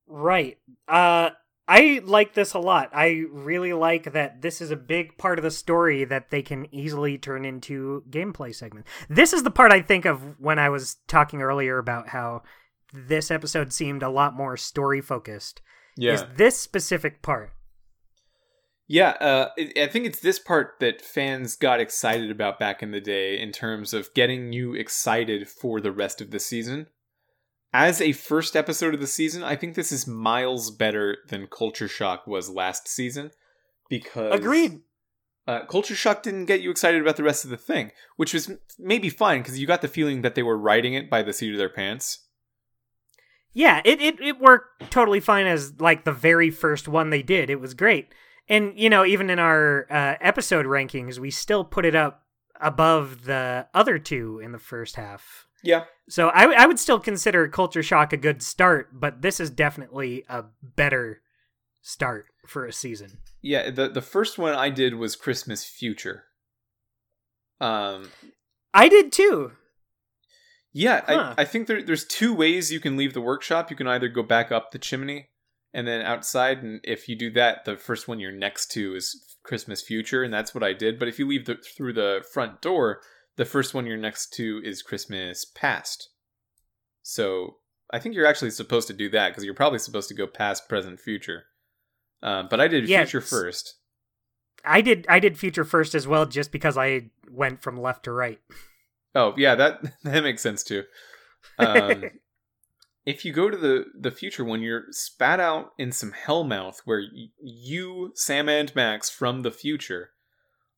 Right. 0.07 0.57
Uh 0.87 1.31
I 1.67 2.01
like 2.03 2.35
this 2.35 2.53
a 2.53 2.59
lot. 2.59 2.91
I 2.93 3.23
really 3.31 3.73
like 3.73 4.13
that 4.13 4.43
this 4.43 4.61
is 4.61 4.69
a 4.69 4.75
big 4.75 5.17
part 5.17 5.39
of 5.39 5.43
the 5.43 5.49
story 5.49 6.05
that 6.05 6.29
they 6.29 6.43
can 6.43 6.67
easily 6.73 7.17
turn 7.17 7.43
into 7.43 8.03
gameplay 8.09 8.53
segments. 8.53 8.89
This 9.09 9.33
is 9.33 9.41
the 9.41 9.49
part 9.49 9.71
I 9.71 9.81
think 9.81 10.05
of 10.05 10.39
when 10.39 10.59
I 10.59 10.69
was 10.69 10.97
talking 11.07 11.41
earlier 11.41 11.79
about 11.79 12.09
how 12.09 12.43
this 12.93 13.31
episode 13.31 13.73
seemed 13.73 14.03
a 14.03 14.09
lot 14.09 14.35
more 14.35 14.57
story 14.57 15.01
focused. 15.01 15.61
Yeah. 15.97 16.13
Is 16.13 16.25
this 16.35 16.59
specific 16.59 17.23
part? 17.23 17.54
Yeah, 18.87 19.09
uh, 19.19 19.49
I 19.57 19.87
think 19.87 20.05
it's 20.05 20.19
this 20.19 20.37
part 20.37 20.75
that 20.79 21.01
fans 21.01 21.55
got 21.55 21.79
excited 21.79 22.29
about 22.29 22.59
back 22.59 22.83
in 22.83 22.91
the 22.91 23.01
day 23.01 23.39
in 23.39 23.51
terms 23.51 23.93
of 23.93 24.13
getting 24.13 24.53
you 24.53 24.75
excited 24.75 25.47
for 25.47 25.81
the 25.81 25.91
rest 25.91 26.21
of 26.21 26.29
the 26.29 26.39
season. 26.39 26.87
As 27.73 27.99
a 27.99 28.11
first 28.11 28.55
episode 28.55 28.93
of 28.93 28.99
the 28.99 29.07
season, 29.07 29.43
I 29.43 29.55
think 29.55 29.75
this 29.75 29.91
is 29.91 30.07
miles 30.07 30.69
better 30.69 31.17
than 31.27 31.47
Culture 31.47 31.87
Shock 31.87 32.27
was 32.27 32.49
last 32.49 32.87
season 32.87 33.31
because 33.89 34.33
Agreed. 34.33 34.81
Uh, 35.47 35.65
Culture 35.65 35.95
Shock 35.95 36.23
didn't 36.23 36.45
get 36.45 36.61
you 36.61 36.71
excited 36.71 37.01
about 37.01 37.17
the 37.17 37.23
rest 37.23 37.43
of 37.43 37.49
the 37.49 37.57
thing, 37.57 37.91
which 38.17 38.33
was 38.33 38.51
maybe 38.79 39.09
fine 39.09 39.41
because 39.41 39.59
you 39.59 39.67
got 39.67 39.81
the 39.81 39.87
feeling 39.87 40.21
that 40.21 40.35
they 40.35 40.43
were 40.43 40.57
writing 40.57 40.93
it 40.93 41.09
by 41.09 41.21
the 41.21 41.33
seat 41.33 41.51
of 41.51 41.57
their 41.57 41.69
pants. 41.69 42.27
Yeah, 43.51 43.81
it, 43.85 44.01
it, 44.01 44.19
it 44.21 44.39
worked 44.39 44.91
totally 44.91 45.19
fine 45.19 45.47
as 45.47 45.79
like 45.79 46.03
the 46.03 46.11
very 46.11 46.51
first 46.51 46.87
one 46.87 47.09
they 47.09 47.23
did. 47.23 47.49
It 47.49 47.59
was 47.59 47.73
great. 47.73 48.09
And, 48.47 48.77
you 48.77 48.89
know, 48.89 49.05
even 49.05 49.29
in 49.29 49.39
our 49.39 49.87
uh, 49.89 50.15
episode 50.21 50.65
rankings, 50.65 51.17
we 51.17 51.31
still 51.31 51.63
put 51.63 51.85
it 51.85 51.95
up 51.95 52.23
above 52.61 53.25
the 53.25 53.67
other 53.73 53.97
two 53.99 54.39
in 54.43 54.51
the 54.51 54.59
first 54.59 54.95
half. 54.95 55.47
Yeah. 55.63 55.85
So 56.07 56.29
I, 56.33 56.41
w- 56.41 56.59
I 56.59 56.67
would 56.67 56.79
still 56.79 56.99
consider 56.99 57.47
Culture 57.47 57.81
Shock 57.81 58.13
a 58.13 58.17
good 58.17 58.43
start, 58.43 58.89
but 58.99 59.21
this 59.23 59.39
is 59.39 59.49
definitely 59.49 60.23
a 60.29 60.45
better 60.61 61.21
start 61.81 62.27
for 62.45 62.65
a 62.65 62.71
season. 62.73 63.17
Yeah, 63.41 63.69
the 63.71 63.87
the 63.89 64.01
first 64.01 64.37
one 64.37 64.53
I 64.55 64.69
did 64.69 64.95
was 64.95 65.15
Christmas 65.15 65.63
Future. 65.65 66.23
Um 67.59 68.09
I 68.73 68.89
did 68.89 69.11
too. 69.11 69.51
Yeah, 70.73 71.01
Huh. 71.07 71.33
I, 71.37 71.41
I 71.43 71.45
think 71.45 71.67
there, 71.67 71.81
there's 71.81 72.05
two 72.05 72.33
ways 72.33 72.71
you 72.71 72.79
can 72.79 72.97
leave 72.97 73.13
the 73.13 73.21
workshop. 73.21 73.71
You 73.71 73.77
can 73.77 73.87
either 73.87 74.09
go 74.09 74.23
back 74.23 74.51
up 74.51 74.71
the 74.71 74.79
chimney 74.79 75.29
and 75.75 75.85
then 75.85 76.01
outside, 76.03 76.63
and 76.63 76.79
if 76.85 77.09
you 77.09 77.17
do 77.17 77.29
that, 77.31 77.65
the 77.65 77.75
first 77.75 78.07
one 78.07 78.17
you're 78.17 78.31
next 78.31 78.71
to 78.71 78.95
is 78.95 79.35
Christmas 79.43 79.81
Future, 79.81 80.23
and 80.23 80.33
that's 80.33 80.55
what 80.55 80.63
I 80.63 80.71
did. 80.71 80.97
But 80.97 81.09
if 81.09 81.19
you 81.19 81.27
leave 81.27 81.45
the, 81.45 81.55
through 81.55 81.91
the 81.91 82.23
front 82.33 82.61
door, 82.61 83.01
the 83.35 83.43
first 83.43 83.73
one 83.73 83.85
you're 83.85 83.97
next 83.97 84.31
to 84.35 84.61
is 84.63 84.81
Christmas 84.81 85.43
Past. 85.43 86.11
So 87.03 87.57
I 87.91 87.99
think 87.99 88.15
you're 88.15 88.25
actually 88.25 88.51
supposed 88.51 88.87
to 88.87 88.93
do 88.93 89.09
that 89.09 89.29
because 89.29 89.43
you're 89.43 89.53
probably 89.53 89.79
supposed 89.79 90.07
to 90.07 90.15
go 90.15 90.25
past, 90.25 90.69
present, 90.69 90.97
future. 90.97 91.43
Um, 92.23 92.47
but 92.49 92.61
I 92.61 92.69
did. 92.69 92.85
Future 92.85 93.19
first. 93.19 93.75
I 94.63 94.79
did 94.79 95.05
I 95.09 95.19
did 95.19 95.37
Future 95.37 95.65
first 95.65 95.93
as 95.93 96.07
well 96.07 96.25
just 96.25 96.53
because 96.53 96.77
I 96.77 97.09
went 97.29 97.61
from 97.61 97.81
left 97.81 98.05
to 98.05 98.13
right. 98.13 98.39
Oh 99.13 99.33
yeah, 99.35 99.55
that 99.55 99.81
that 100.03 100.23
makes 100.23 100.41
sense 100.41 100.63
too. 100.63 100.83
Um, 101.59 102.05
if 103.05 103.23
you 103.23 103.31
go 103.31 103.49
to 103.49 103.57
the 103.57 103.85
the 103.99 104.11
future 104.11 104.43
one, 104.43 104.61
you're 104.61 104.85
spat 104.89 105.39
out 105.39 105.71
in 105.77 105.91
some 105.91 106.13
hellmouth 106.13 106.79
where 106.85 106.99
y- 106.99 107.29
you, 107.39 108.11
Sam 108.15 108.49
and 108.49 108.73
Max 108.75 109.09
from 109.09 109.41
the 109.41 109.51
future, 109.51 110.11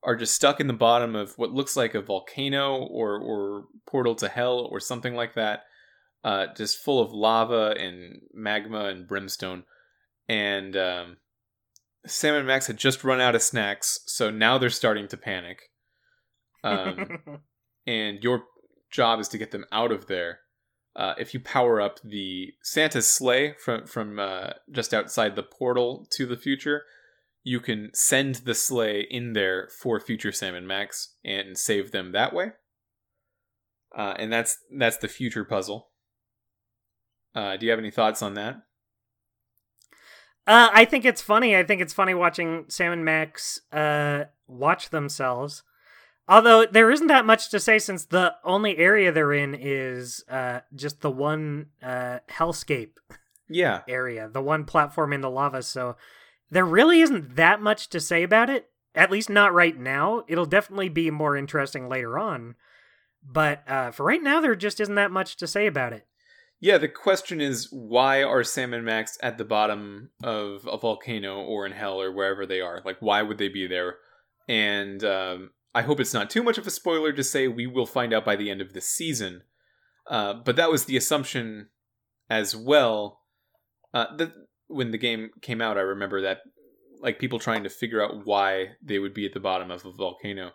are 0.03 0.15
just 0.15 0.35
stuck 0.35 0.59
in 0.59 0.67
the 0.67 0.73
bottom 0.73 1.15
of 1.15 1.37
what 1.37 1.53
looks 1.53 1.75
like 1.75 1.95
a 1.95 2.01
volcano 2.01 2.75
or 2.77 3.19
or 3.19 3.65
portal 3.85 4.15
to 4.15 4.27
hell 4.27 4.59
or 4.59 4.79
something 4.79 5.15
like 5.15 5.35
that, 5.35 5.63
uh, 6.23 6.47
just 6.55 6.77
full 6.83 7.01
of 7.01 7.13
lava 7.13 7.73
and 7.79 8.21
magma 8.33 8.85
and 8.85 9.07
brimstone, 9.07 9.63
and 10.27 10.75
um, 10.75 11.17
Sam 12.05 12.35
and 12.35 12.47
Max 12.47 12.67
had 12.67 12.77
just 12.77 13.03
run 13.03 13.21
out 13.21 13.35
of 13.35 13.41
snacks, 13.41 13.99
so 14.05 14.29
now 14.29 14.57
they're 14.57 14.69
starting 14.69 15.07
to 15.09 15.17
panic. 15.17 15.59
Um, 16.63 17.19
and 17.85 18.21
your 18.23 18.43
job 18.91 19.19
is 19.21 19.29
to 19.29 19.37
get 19.37 19.51
them 19.51 19.63
out 19.71 19.91
of 19.91 20.07
there. 20.07 20.39
Uh, 20.97 21.13
if 21.19 21.31
you 21.31 21.39
power 21.39 21.79
up 21.79 21.99
the 22.03 22.53
Santa's 22.63 23.07
sleigh 23.07 23.53
from 23.63 23.85
from 23.85 24.19
uh, 24.19 24.49
just 24.71 24.93
outside 24.93 25.35
the 25.35 25.43
portal 25.43 26.07
to 26.11 26.25
the 26.25 26.35
future, 26.35 26.83
you 27.43 27.59
can 27.59 27.91
send 27.93 28.35
the 28.35 28.55
sleigh 28.55 29.07
in 29.09 29.33
there 29.33 29.69
for 29.79 29.99
future 29.99 30.31
Sam 30.31 30.55
and 30.55 30.67
Max 30.67 31.13
and 31.23 31.57
save 31.57 31.91
them 31.91 32.11
that 32.13 32.33
way. 32.33 32.51
Uh, 33.95 34.15
and 34.17 34.33
that's 34.33 34.57
that's 34.75 34.97
the 34.97 35.07
future 35.07 35.45
puzzle. 35.45 35.89
Uh, 37.35 37.55
do 37.57 37.67
you 37.67 37.69
have 37.69 37.79
any 37.79 37.91
thoughts 37.91 38.23
on 38.23 38.33
that? 38.33 38.63
Uh, 40.47 40.69
I 40.73 40.85
think 40.85 41.05
it's 41.05 41.21
funny. 41.21 41.55
I 41.55 41.63
think 41.63 41.81
it's 41.81 41.93
funny 41.93 42.13
watching 42.13 42.65
Sam 42.69 42.91
and 42.91 43.05
Max 43.05 43.61
uh, 43.71 44.25
watch 44.47 44.89
themselves. 44.89 45.61
Although 46.27 46.65
there 46.65 46.91
isn't 46.91 47.07
that 47.07 47.25
much 47.25 47.49
to 47.49 47.59
say 47.59 47.79
since 47.79 48.05
the 48.05 48.35
only 48.43 48.77
area 48.77 49.11
they're 49.11 49.33
in 49.33 49.55
is 49.55 50.23
uh, 50.29 50.59
just 50.75 51.01
the 51.01 51.11
one 51.11 51.67
uh, 51.81 52.19
hellscape 52.29 52.91
Yeah, 53.47 53.81
area, 53.87 54.27
the 54.27 54.41
one 54.41 54.65
platform 54.65 55.13
in 55.13 55.21
the 55.21 55.29
lava. 55.29 55.63
So 55.63 55.95
there 56.49 56.65
really 56.65 57.01
isn't 57.01 57.35
that 57.37 57.61
much 57.61 57.89
to 57.89 57.99
say 57.99 58.23
about 58.23 58.49
it. 58.49 58.69
At 58.93 59.11
least 59.11 59.29
not 59.29 59.53
right 59.53 59.77
now. 59.77 60.23
It'll 60.27 60.45
definitely 60.45 60.89
be 60.89 61.11
more 61.11 61.37
interesting 61.37 61.87
later 61.87 62.17
on. 62.17 62.55
But 63.23 63.63
uh, 63.69 63.91
for 63.91 64.03
right 64.05 64.21
now, 64.21 64.41
there 64.41 64.55
just 64.55 64.79
isn't 64.79 64.95
that 64.95 65.11
much 65.11 65.37
to 65.37 65.47
say 65.47 65.67
about 65.67 65.93
it. 65.93 66.07
Yeah, 66.59 66.77
the 66.79 66.87
question 66.87 67.39
is 67.39 67.69
why 67.71 68.23
are 68.23 68.43
Sam 68.43 68.73
and 68.73 68.83
Max 68.83 69.17
at 69.21 69.37
the 69.37 69.45
bottom 69.45 70.09
of 70.23 70.67
a 70.69 70.77
volcano 70.77 71.41
or 71.41 71.65
in 71.65 71.71
hell 71.71 72.01
or 72.01 72.11
wherever 72.11 72.45
they 72.47 72.61
are? 72.61 72.81
Like, 72.83 72.97
why 72.99 73.21
would 73.21 73.37
they 73.37 73.49
be 73.49 73.67
there? 73.67 73.97
And 74.47 75.03
um, 75.03 75.51
I 75.77 75.83
hope 75.83 75.99
it's 75.99 76.13
not 76.13 76.29
too 76.29 76.43
much 76.43 76.57
of 76.57 76.65
a 76.67 76.71
spoiler 76.71 77.11
to 77.13 77.23
say 77.23 77.47
we 77.47 77.67
will 77.67 77.85
find 77.85 78.13
out 78.13 78.25
by 78.25 78.35
the 78.35 78.49
end 78.49 78.61
of 78.61 78.73
the 78.73 78.81
season. 78.81 79.43
Uh, 80.09 80.33
but 80.33 80.55
that 80.55 80.71
was 80.71 80.85
the 80.85 80.97
assumption 80.97 81.69
as 82.29 82.55
well. 82.55 83.21
Uh, 83.93 84.15
that 84.17 84.31
when 84.67 84.91
the 84.91 84.97
game 84.97 85.29
came 85.41 85.61
out, 85.61 85.77
I 85.77 85.81
remember 85.81 86.21
that 86.21 86.39
like 86.99 87.19
people 87.19 87.39
trying 87.39 87.63
to 87.63 87.69
figure 87.69 88.01
out 88.03 88.25
why 88.25 88.69
they 88.81 88.97
would 88.99 89.13
be 89.13 89.25
at 89.25 89.33
the 89.33 89.39
bottom 89.39 89.69
of 89.71 89.85
a 89.85 89.91
volcano. 89.91 90.51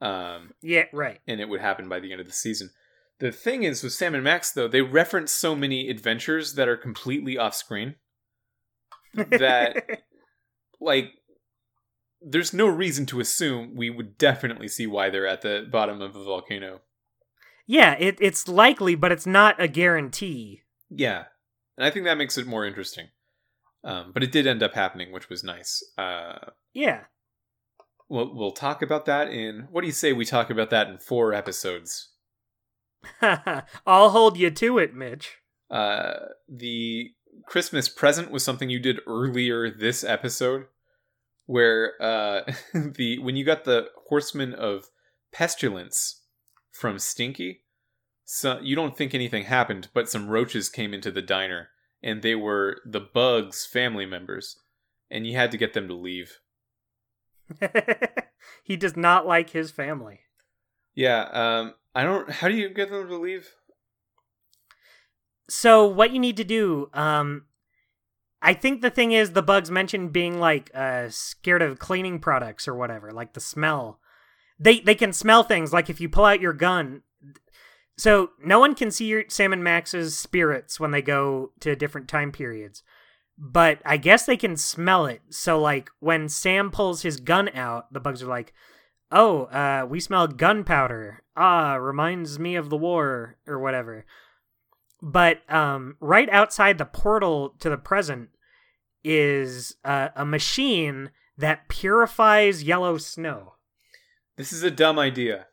Um, 0.00 0.52
Yeah, 0.62 0.84
right. 0.92 1.20
and 1.26 1.40
it 1.40 1.48
would 1.48 1.60
happen 1.60 1.88
by 1.88 1.98
the 2.00 2.12
end 2.12 2.20
of 2.20 2.26
the 2.28 2.32
season. 2.32 2.70
The 3.18 3.32
thing 3.32 3.64
is 3.64 3.82
with 3.82 3.92
Sam 3.92 4.14
and 4.14 4.22
Max 4.22 4.52
though, 4.52 4.68
they 4.68 4.82
reference 4.82 5.32
so 5.32 5.56
many 5.56 5.88
adventures 5.90 6.54
that 6.54 6.68
are 6.68 6.76
completely 6.76 7.36
off 7.36 7.54
screen. 7.56 7.96
That- 9.14 10.02
Like 10.80 11.10
there's 12.20 12.52
no 12.52 12.66
reason 12.66 13.06
to 13.06 13.20
assume 13.20 13.74
we 13.76 13.90
would 13.90 14.18
definitely 14.18 14.68
see 14.68 14.86
why 14.86 15.10
they're 15.10 15.26
at 15.26 15.42
the 15.42 15.66
bottom 15.70 16.00
of 16.02 16.16
a 16.16 16.24
volcano. 16.24 16.80
yeah, 17.66 17.92
it, 17.98 18.16
it's 18.20 18.48
likely, 18.48 18.94
but 18.94 19.12
it's 19.12 19.26
not 19.26 19.60
a 19.60 19.68
guarantee. 19.68 20.62
Yeah. 20.90 21.24
And 21.76 21.86
I 21.86 21.90
think 21.90 22.06
that 22.06 22.18
makes 22.18 22.36
it 22.38 22.46
more 22.46 22.64
interesting. 22.66 23.08
Um, 23.84 24.10
but 24.12 24.22
it 24.24 24.32
did 24.32 24.46
end 24.46 24.62
up 24.62 24.74
happening, 24.74 25.12
which 25.12 25.28
was 25.28 25.44
nice. 25.44 25.82
Uh, 25.96 26.38
Yeah. 26.74 27.04
we'll, 28.08 28.34
we'll 28.34 28.50
talk 28.52 28.82
about 28.82 29.04
that 29.06 29.28
in. 29.28 29.68
What 29.70 29.82
do 29.82 29.86
you 29.86 29.92
say 29.92 30.12
we 30.12 30.24
talk 30.24 30.50
about 30.50 30.70
that 30.70 30.88
in 30.88 30.98
four 30.98 31.32
episodes? 31.32 32.08
I'll 33.86 34.10
hold 34.10 34.36
you 34.36 34.50
to 34.50 34.78
it, 34.78 34.94
Mitch. 34.94 35.36
Uh, 35.70 36.14
the 36.48 37.10
Christmas 37.46 37.88
present 37.88 38.30
was 38.30 38.42
something 38.42 38.68
you 38.70 38.80
did 38.80 38.98
earlier 39.06 39.70
this 39.70 40.02
episode, 40.02 40.64
where 41.48 41.94
uh, 41.98 42.42
the 42.74 43.18
when 43.18 43.34
you 43.34 43.44
got 43.44 43.64
the 43.64 43.88
Horseman 44.08 44.54
of 44.54 44.90
Pestilence 45.32 46.22
from 46.70 46.98
Stinky, 46.98 47.62
so 48.24 48.60
you 48.62 48.76
don't 48.76 48.96
think 48.96 49.14
anything 49.14 49.44
happened, 49.44 49.88
but 49.94 50.10
some 50.10 50.28
roaches 50.28 50.68
came 50.68 50.92
into 50.92 51.10
the 51.10 51.22
diner, 51.22 51.70
and 52.02 52.20
they 52.20 52.34
were 52.34 52.82
the 52.84 53.00
Bugs 53.00 53.64
family 53.66 54.04
members, 54.04 54.58
and 55.10 55.26
you 55.26 55.36
had 55.36 55.50
to 55.50 55.56
get 55.56 55.72
them 55.72 55.88
to 55.88 55.94
leave. 55.94 56.38
he 58.62 58.76
does 58.76 58.96
not 58.96 59.26
like 59.26 59.50
his 59.50 59.70
family. 59.70 60.20
Yeah, 60.94 61.22
um, 61.32 61.74
I 61.94 62.02
don't. 62.04 62.30
How 62.30 62.48
do 62.48 62.54
you 62.54 62.68
get 62.68 62.90
them 62.90 63.08
to 63.08 63.16
leave? 63.16 63.48
So 65.48 65.86
what 65.86 66.12
you 66.12 66.18
need 66.18 66.36
to 66.36 66.44
do, 66.44 66.90
um 66.92 67.46
I 68.40 68.54
think 68.54 68.82
the 68.82 68.90
thing 68.90 69.12
is 69.12 69.32
the 69.32 69.42
bugs 69.42 69.70
mentioned 69.70 70.12
being 70.12 70.38
like 70.38 70.70
uh 70.74 71.08
scared 71.10 71.62
of 71.62 71.78
cleaning 71.78 72.18
products 72.20 72.68
or 72.68 72.74
whatever, 72.74 73.12
like 73.12 73.34
the 73.34 73.40
smell. 73.40 74.00
They 74.58 74.80
they 74.80 74.94
can 74.94 75.12
smell 75.12 75.42
things 75.42 75.72
like 75.72 75.90
if 75.90 76.00
you 76.00 76.08
pull 76.08 76.24
out 76.24 76.40
your 76.40 76.52
gun. 76.52 77.02
So 77.96 78.30
no 78.42 78.60
one 78.60 78.74
can 78.76 78.92
see 78.92 79.06
your 79.06 79.24
Sam 79.28 79.52
and 79.52 79.64
Max's 79.64 80.16
spirits 80.16 80.78
when 80.78 80.92
they 80.92 81.02
go 81.02 81.52
to 81.60 81.74
different 81.74 82.08
time 82.08 82.30
periods. 82.30 82.82
But 83.36 83.80
I 83.84 83.96
guess 83.96 84.24
they 84.26 84.36
can 84.36 84.56
smell 84.56 85.06
it. 85.06 85.22
So 85.30 85.60
like 85.60 85.90
when 86.00 86.28
Sam 86.28 86.70
pulls 86.70 87.02
his 87.02 87.18
gun 87.20 87.48
out, 87.50 87.92
the 87.92 88.00
bugs 88.00 88.22
are 88.22 88.26
like, 88.26 88.52
"Oh, 89.10 89.44
uh 89.44 89.86
we 89.88 89.98
smell 90.00 90.28
gunpowder. 90.28 91.22
Ah, 91.36 91.74
reminds 91.74 92.38
me 92.38 92.54
of 92.54 92.70
the 92.70 92.76
war 92.76 93.36
or 93.46 93.58
whatever." 93.58 94.04
But 95.00 95.48
um, 95.52 95.96
right 96.00 96.28
outside 96.30 96.78
the 96.78 96.84
portal 96.84 97.54
to 97.60 97.70
the 97.70 97.76
present 97.76 98.30
is 99.04 99.76
uh, 99.84 100.08
a 100.16 100.24
machine 100.24 101.10
that 101.36 101.68
purifies 101.68 102.62
yellow 102.64 102.98
snow. 102.98 103.54
This 104.36 104.52
is 104.52 104.62
a 104.62 104.70
dumb 104.70 104.98
idea. 104.98 105.46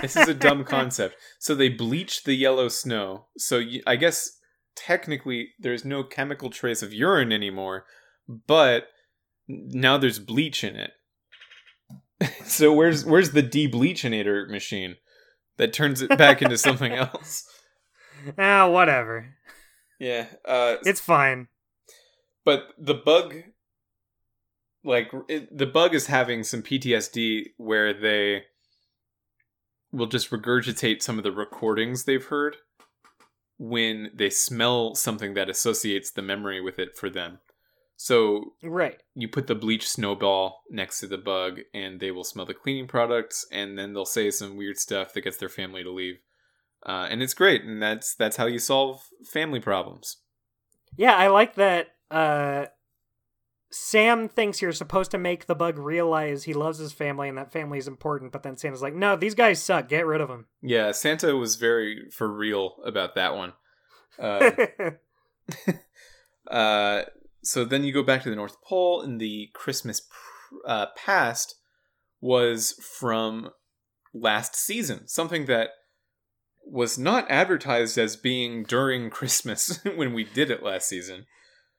this 0.00 0.16
is 0.16 0.28
a 0.28 0.34
dumb 0.34 0.64
concept. 0.64 1.16
So 1.38 1.54
they 1.54 1.68
bleach 1.68 2.24
the 2.24 2.34
yellow 2.34 2.68
snow. 2.68 3.26
So 3.36 3.62
I 3.86 3.96
guess 3.96 4.38
technically 4.76 5.50
there's 5.58 5.84
no 5.84 6.04
chemical 6.04 6.50
trace 6.50 6.82
of 6.82 6.92
urine 6.92 7.32
anymore, 7.32 7.84
but 8.28 8.88
now 9.48 9.98
there's 9.98 10.18
bleach 10.18 10.62
in 10.62 10.76
it. 10.76 10.92
so 12.44 12.72
where's 12.72 13.04
where's 13.04 13.32
the 13.32 13.42
debleachinator 13.42 14.48
machine 14.48 14.96
that 15.56 15.72
turns 15.72 16.02
it 16.02 16.16
back 16.16 16.42
into 16.42 16.58
something 16.58 16.92
else? 16.94 17.44
Ah, 18.38 18.68
whatever. 18.68 19.34
Yeah, 19.98 20.26
uh, 20.44 20.76
It's 20.84 21.00
fine. 21.00 21.48
but 22.44 22.68
the 22.78 22.94
bug 22.94 23.34
like 24.84 25.10
it, 25.28 25.56
the 25.56 25.66
bug 25.66 25.94
is 25.94 26.06
having 26.06 26.44
some 26.44 26.62
PTSD 26.62 27.46
where 27.56 27.92
they 27.92 28.44
will 29.92 30.06
just 30.06 30.30
regurgitate 30.30 31.02
some 31.02 31.18
of 31.18 31.24
the 31.24 31.32
recordings 31.32 32.04
they've 32.04 32.24
heard 32.26 32.56
when 33.58 34.10
they 34.14 34.30
smell 34.30 34.94
something 34.94 35.34
that 35.34 35.48
associates 35.48 36.10
the 36.10 36.22
memory 36.22 36.60
with 36.60 36.78
it 36.78 36.96
for 36.96 37.08
them. 37.10 37.38
So 37.96 38.52
Right. 38.62 39.00
you 39.14 39.28
put 39.28 39.46
the 39.46 39.54
bleach 39.54 39.88
snowball 39.88 40.60
next 40.70 41.00
to 41.00 41.06
the 41.06 41.16
bug 41.18 41.60
and 41.72 41.98
they 41.98 42.10
will 42.10 42.24
smell 42.24 42.44
the 42.44 42.52
cleaning 42.54 42.86
products 42.86 43.46
and 43.50 43.78
then 43.78 43.94
they'll 43.94 44.04
say 44.04 44.30
some 44.30 44.56
weird 44.58 44.76
stuff 44.76 45.14
that 45.14 45.22
gets 45.22 45.38
their 45.38 45.48
family 45.48 45.82
to 45.82 45.90
leave. 45.90 46.16
Uh, 46.86 47.08
and 47.10 47.20
it's 47.20 47.34
great 47.34 47.64
and 47.64 47.82
that's 47.82 48.14
that's 48.14 48.36
how 48.36 48.46
you 48.46 48.60
solve 48.60 49.02
family 49.24 49.60
problems. 49.60 50.18
Yeah, 50.96 51.16
I 51.16 51.26
like 51.28 51.56
that. 51.56 51.88
Uh, 52.10 52.66
Sam 53.70 54.28
thinks 54.28 54.62
you're 54.62 54.72
supposed 54.72 55.10
to 55.10 55.18
make 55.18 55.46
the 55.46 55.56
bug 55.56 55.78
realize 55.78 56.44
he 56.44 56.54
loves 56.54 56.78
his 56.78 56.92
family 56.92 57.28
and 57.28 57.36
that 57.36 57.52
family 57.52 57.78
is 57.78 57.88
important, 57.88 58.30
but 58.30 58.44
then 58.44 58.56
Santa's 58.56 58.82
like, 58.82 58.94
"No, 58.94 59.16
these 59.16 59.34
guys 59.34 59.60
suck. 59.60 59.88
Get 59.88 60.06
rid 60.06 60.20
of 60.20 60.28
them." 60.28 60.46
Yeah, 60.62 60.92
Santa 60.92 61.36
was 61.36 61.56
very 61.56 62.08
for 62.10 62.32
real 62.32 62.76
about 62.84 63.16
that 63.16 63.34
one. 63.34 63.52
Uh, 64.18 64.50
uh, 66.50 67.02
so 67.42 67.64
then 67.64 67.84
you 67.84 67.92
go 67.92 68.04
back 68.04 68.22
to 68.22 68.30
the 68.30 68.36
North 68.36 68.62
Pole, 68.62 69.02
and 69.02 69.20
the 69.20 69.50
Christmas 69.52 70.00
pr- 70.00 70.56
uh, 70.66 70.86
past 70.96 71.56
was 72.20 72.72
from 72.98 73.50
last 74.14 74.54
season, 74.54 75.08
something 75.08 75.46
that 75.46 75.70
was 76.66 76.98
not 76.98 77.30
advertised 77.30 77.96
as 77.96 78.16
being 78.16 78.64
during 78.64 79.08
Christmas 79.10 79.78
when 79.96 80.12
we 80.12 80.24
did 80.24 80.50
it 80.50 80.62
last 80.62 80.88
season. 80.88 81.26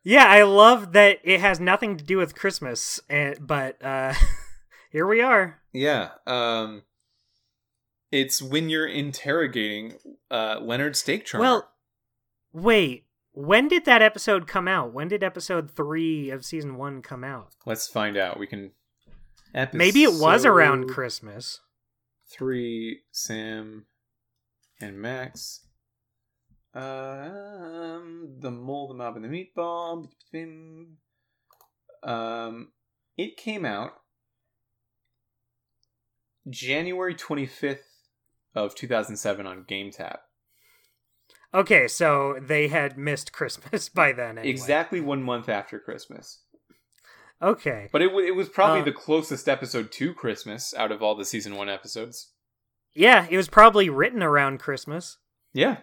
yeah, 0.04 0.26
I 0.26 0.44
love 0.44 0.94
that 0.94 1.20
it 1.24 1.40
has 1.42 1.60
nothing 1.60 1.98
to 1.98 2.04
do 2.04 2.18
with 2.18 2.36
Christmas, 2.36 3.00
but 3.42 3.84
uh, 3.84 4.14
here 4.92 5.06
we 5.06 5.22
are. 5.22 5.62
Yeah, 5.74 6.12
um, 6.26 6.84
it's 8.12 8.42
when 8.42 8.70
you're 8.70 8.88
interrogating 8.88 9.96
uh, 10.32 10.60
Leonard 10.62 10.96
Steak 10.96 11.26
Charmer. 11.26 11.44
Well, 11.44 11.70
wait. 12.54 13.04
When 13.34 13.68
did 13.68 13.86
that 13.86 14.02
episode 14.02 14.48
come 14.48 14.68
out? 14.68 14.94
When 14.94 15.10
did 15.10 15.24
episode 15.24 15.70
three 15.70 16.32
of 16.32 16.44
season 16.44 16.76
one 16.76 17.04
come 17.04 17.24
out? 17.24 17.50
let's 17.68 17.88
find 17.88 18.18
out. 18.18 18.40
We 18.40 18.48
can. 18.48 18.72
Maybe 19.74 20.04
it 20.04 20.14
was 20.14 20.44
around 20.46 20.88
Christmas. 20.88 21.62
three 22.28 23.02
Sam 23.12 23.86
and 24.82 25.00
Max. 25.00 25.62
Um, 26.74 28.36
the 28.40 28.52
mole, 28.52 28.88
the 28.88 28.94
mob, 28.94 29.16
and 29.16 29.26
the 29.26 29.30
meatball. 29.30 30.08
Um, 32.04 32.70
it 33.18 33.38
came 33.38 33.66
out 33.66 33.94
January 36.50 37.16
twenty 37.16 37.46
fifth 37.46 37.88
of 38.54 38.76
two 38.76 38.88
thousand 38.88 39.18
seven 39.18 39.46
on 39.48 39.64
GameTap. 39.64 40.18
Okay, 41.54 41.88
so 41.88 42.38
they 42.42 42.68
had 42.68 42.98
missed 42.98 43.32
Christmas 43.32 43.90
by 43.94 44.12
then. 44.12 44.38
Anyway. 44.38 44.50
Exactly 44.50 45.02
one 45.02 45.24
month 45.24 45.50
after 45.50 45.80
Christmas. 45.80 46.42
Okay. 47.42 47.88
But 47.92 48.02
it, 48.02 48.08
w- 48.08 48.26
it 48.28 48.36
was 48.36 48.50
probably 48.50 48.82
Uh, 48.82 48.86
the 48.86 48.92
closest 48.92 49.48
episode 49.48 49.92
to 49.94 50.14
Christmas 50.14 50.74
out 50.76 50.92
of 50.92 51.04
all 51.04 51.16
the 51.16 51.24
season 51.26 51.56
one 51.56 51.70
episodes. 51.70 52.32
Yeah, 52.98 53.28
it 53.30 53.38
was 53.38 53.48
probably 53.48 53.90
written 53.90 54.24
around 54.24 54.58
Christmas. 54.58 55.18
Yeah, 55.54 55.78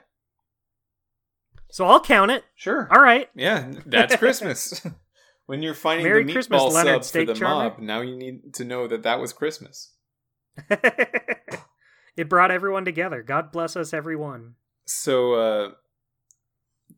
So 1.70 1.86
I'll 1.86 2.00
count 2.00 2.30
it. 2.32 2.44
sure. 2.56 2.88
All 2.90 3.00
right. 3.00 3.28
Yeah, 3.34 3.72
that's 3.86 4.16
Christmas. 4.16 4.84
when 5.46 5.62
you're 5.62 5.74
finding 5.74 6.04
Merry 6.06 6.24
the 6.24 6.32
Christmas, 6.32 6.60
meatball 6.60 6.72
Leonard 6.72 7.04
sub 7.04 7.12
for 7.20 7.24
the 7.24 7.34
Charmer. 7.34 7.70
mob, 7.70 7.78
now 7.78 8.00
you 8.00 8.16
need 8.16 8.54
to 8.54 8.64
know 8.64 8.86
that 8.88 9.04
that 9.04 9.20
was 9.20 9.32
Christmas. 9.32 9.92
it 10.70 12.28
brought 12.28 12.50
everyone 12.50 12.84
together. 12.84 13.22
God 13.22 13.52
bless 13.52 13.76
us, 13.76 13.92
everyone. 13.94 14.54
So, 14.86 15.34
uh, 15.34 15.70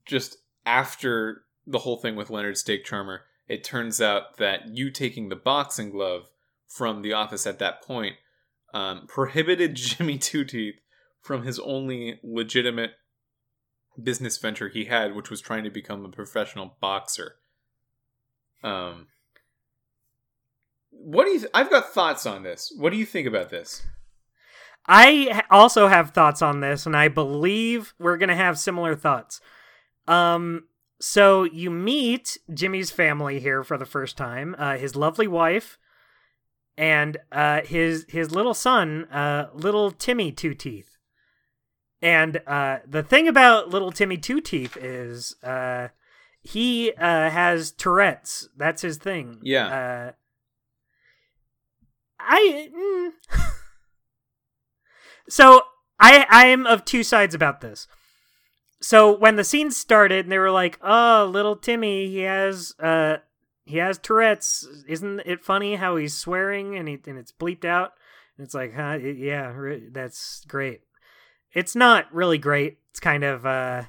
just 0.07 0.39
after 0.65 1.43
the 1.67 1.79
whole 1.81 1.99
thing 1.99 2.17
with 2.17 2.31
Leonard 2.31 2.57
Steak 2.57 2.85
Charmer, 2.85 3.23
it 3.49 3.65
turns 3.65 4.01
out 4.01 4.39
that 4.39 4.69
you 4.69 4.91
taking 4.91 5.29
the 5.29 5.37
boxing 5.37 5.91
glove 5.91 6.31
from 6.69 7.03
the 7.03 7.13
office 7.13 7.47
at 7.47 7.59
that 7.59 7.83
point 7.83 8.17
um, 8.77 9.07
prohibited 9.07 9.75
Jimmy 9.75 10.19
Two 10.19 10.45
Teeth 10.45 10.77
from 11.23 11.45
his 11.45 11.59
only 11.59 12.21
legitimate 12.23 12.93
business 14.01 14.37
venture 14.37 14.69
he 14.69 14.85
had, 14.85 15.17
which 15.17 15.31
was 15.31 15.41
trying 15.41 15.65
to 15.65 15.71
become 15.71 16.05
a 16.05 16.11
professional 16.11 16.77
boxer. 16.81 17.37
Um, 18.63 19.07
what 20.91 21.25
do 21.25 21.31
you? 21.31 21.39
Th- 21.41 21.51
I've 21.55 21.71
got 21.71 21.93
thoughts 21.95 22.27
on 22.27 22.43
this. 22.43 22.73
What 22.77 22.91
do 22.91 22.99
you 22.99 23.07
think 23.07 23.27
about 23.27 23.49
this? 23.49 23.87
I 24.87 25.43
also 25.51 25.89
have 25.89 26.11
thoughts 26.11 26.43
on 26.43 26.61
this, 26.61 26.85
and 26.85 26.95
I 26.95 27.09
believe 27.09 27.95
we're 27.99 28.19
gonna 28.19 28.37
have 28.37 28.59
similar 28.59 28.95
thoughts. 28.95 29.41
Um, 30.07 30.65
so 31.01 31.45
you 31.45 31.71
meet 31.71 32.37
Jimmy's 32.53 32.91
family 32.91 33.41
here 33.41 33.65
for 33.65 33.79
the 33.79 33.87
first 33.87 34.19
time. 34.19 34.55
Uh, 34.59 34.77
his 34.77 34.95
lovely 34.95 35.27
wife, 35.27 35.79
and 36.77 37.17
uh, 37.33 37.63
his 37.63 38.05
his 38.09 38.31
little 38.31 38.55
son, 38.55 39.05
uh, 39.07 39.51
little 39.55 39.91
Timmy 39.91 40.33
Two 40.33 40.55
Teeth. 40.55 40.97
And 42.03 42.43
uh, 42.47 42.79
the 42.87 43.03
thing 43.03 43.27
about 43.27 43.71
little 43.71 43.91
Timmy 43.93 44.19
Two 44.19 44.41
Teeth 44.41 44.77
is 44.77 45.35
uh, 45.43 45.89
he 46.43 46.93
uh, 46.93 47.31
has 47.31 47.73
Tourette's. 47.73 48.49
That's 48.57 48.83
his 48.83 48.99
thing. 48.99 49.41
Yeah. 49.43 49.67
Uh, 49.67 50.13
I. 52.21 52.71
mm. 52.75 53.39
so 55.29 55.63
I 55.99 56.27
I 56.31 56.47
am 56.47 56.67
of 56.67 56.85
two 56.85 57.03
sides 57.03 57.35
about 57.35 57.61
this. 57.61 57.89
So 58.83 59.17
when 59.17 59.37
the 59.37 59.45
scene 59.45 59.71
started, 59.71 60.27
and 60.27 60.33
they 60.33 60.39
were 60.39 60.51
like, 60.51 60.79
"Oh, 60.83 61.29
little 61.33 61.57
Timmy, 61.57 62.09
he 62.09 62.19
has 62.21 62.75
uh 62.79 63.17
he 63.67 63.79
has 63.79 63.99
Tourette's. 63.99 64.67
Isn't 64.89 65.21
it 65.27 65.45
funny 65.45 65.77
how 65.77 65.97
he's 65.97 66.17
swearing 66.17 66.77
and 66.77 66.89
he, 66.89 66.99
and 67.07 67.19
it's 67.19 67.33
bleeped 67.33 67.65
out?" 67.65 67.93
And 68.39 68.45
it's 68.45 68.55
like, 68.55 68.75
"Huh? 68.75 68.99
Yeah, 69.03 69.53
that's 69.91 70.45
great." 70.47 70.81
It's 71.53 71.77
not 71.77 72.13
really 72.13 72.39
great. 72.39 72.79
It's 72.91 73.01
kind 73.01 73.25
of 73.25 73.45
uh 73.45 73.85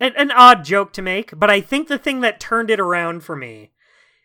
an, 0.00 0.12
an 0.16 0.30
odd 0.30 0.64
joke 0.64 0.92
to 0.94 1.02
make, 1.02 1.38
but 1.38 1.50
I 1.50 1.60
think 1.60 1.88
the 1.88 1.98
thing 1.98 2.20
that 2.20 2.40
turned 2.40 2.70
it 2.70 2.80
around 2.80 3.22
for 3.22 3.36
me 3.36 3.72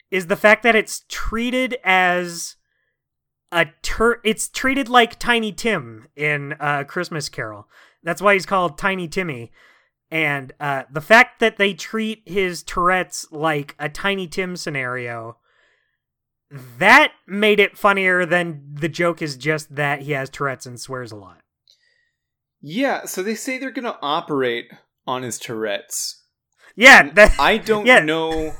is 0.09 0.27
the 0.27 0.35
fact 0.35 0.63
that 0.63 0.75
it's 0.75 1.03
treated 1.09 1.77
as 1.83 2.55
a 3.51 3.67
tur- 3.81 4.21
it's 4.23 4.47
treated 4.49 4.89
like 4.89 5.19
Tiny 5.19 5.51
Tim 5.51 6.07
in 6.15 6.53
uh, 6.59 6.83
Christmas 6.85 7.29
Carol. 7.29 7.67
That's 8.03 8.21
why 8.21 8.33
he's 8.33 8.45
called 8.45 8.77
Tiny 8.77 9.07
Timmy. 9.07 9.51
And 10.09 10.53
uh, 10.59 10.83
the 10.91 11.01
fact 11.01 11.39
that 11.39 11.57
they 11.57 11.73
treat 11.73 12.23
his 12.25 12.63
Tourette's 12.63 13.27
like 13.31 13.75
a 13.77 13.89
Tiny 13.89 14.27
Tim 14.27 14.55
scenario, 14.55 15.37
that 16.49 17.11
made 17.27 17.59
it 17.59 17.77
funnier 17.77 18.25
than 18.25 18.63
the 18.73 18.87
joke 18.87 19.21
is 19.21 19.35
just 19.35 19.75
that 19.75 20.01
he 20.03 20.13
has 20.13 20.29
Tourette's 20.29 20.65
and 20.65 20.79
swears 20.79 21.11
a 21.11 21.17
lot. 21.17 21.41
Yeah, 22.61 23.05
so 23.05 23.21
they 23.21 23.35
say 23.35 23.57
they're 23.57 23.69
going 23.71 23.83
to 23.85 23.99
operate 24.01 24.71
on 25.05 25.23
his 25.23 25.37
Tourette's. 25.37 26.23
Yeah, 26.75 27.09
that, 27.11 27.35
I 27.39 27.57
don't 27.57 27.85
Yeah. 27.85 27.99
know. 27.99 28.53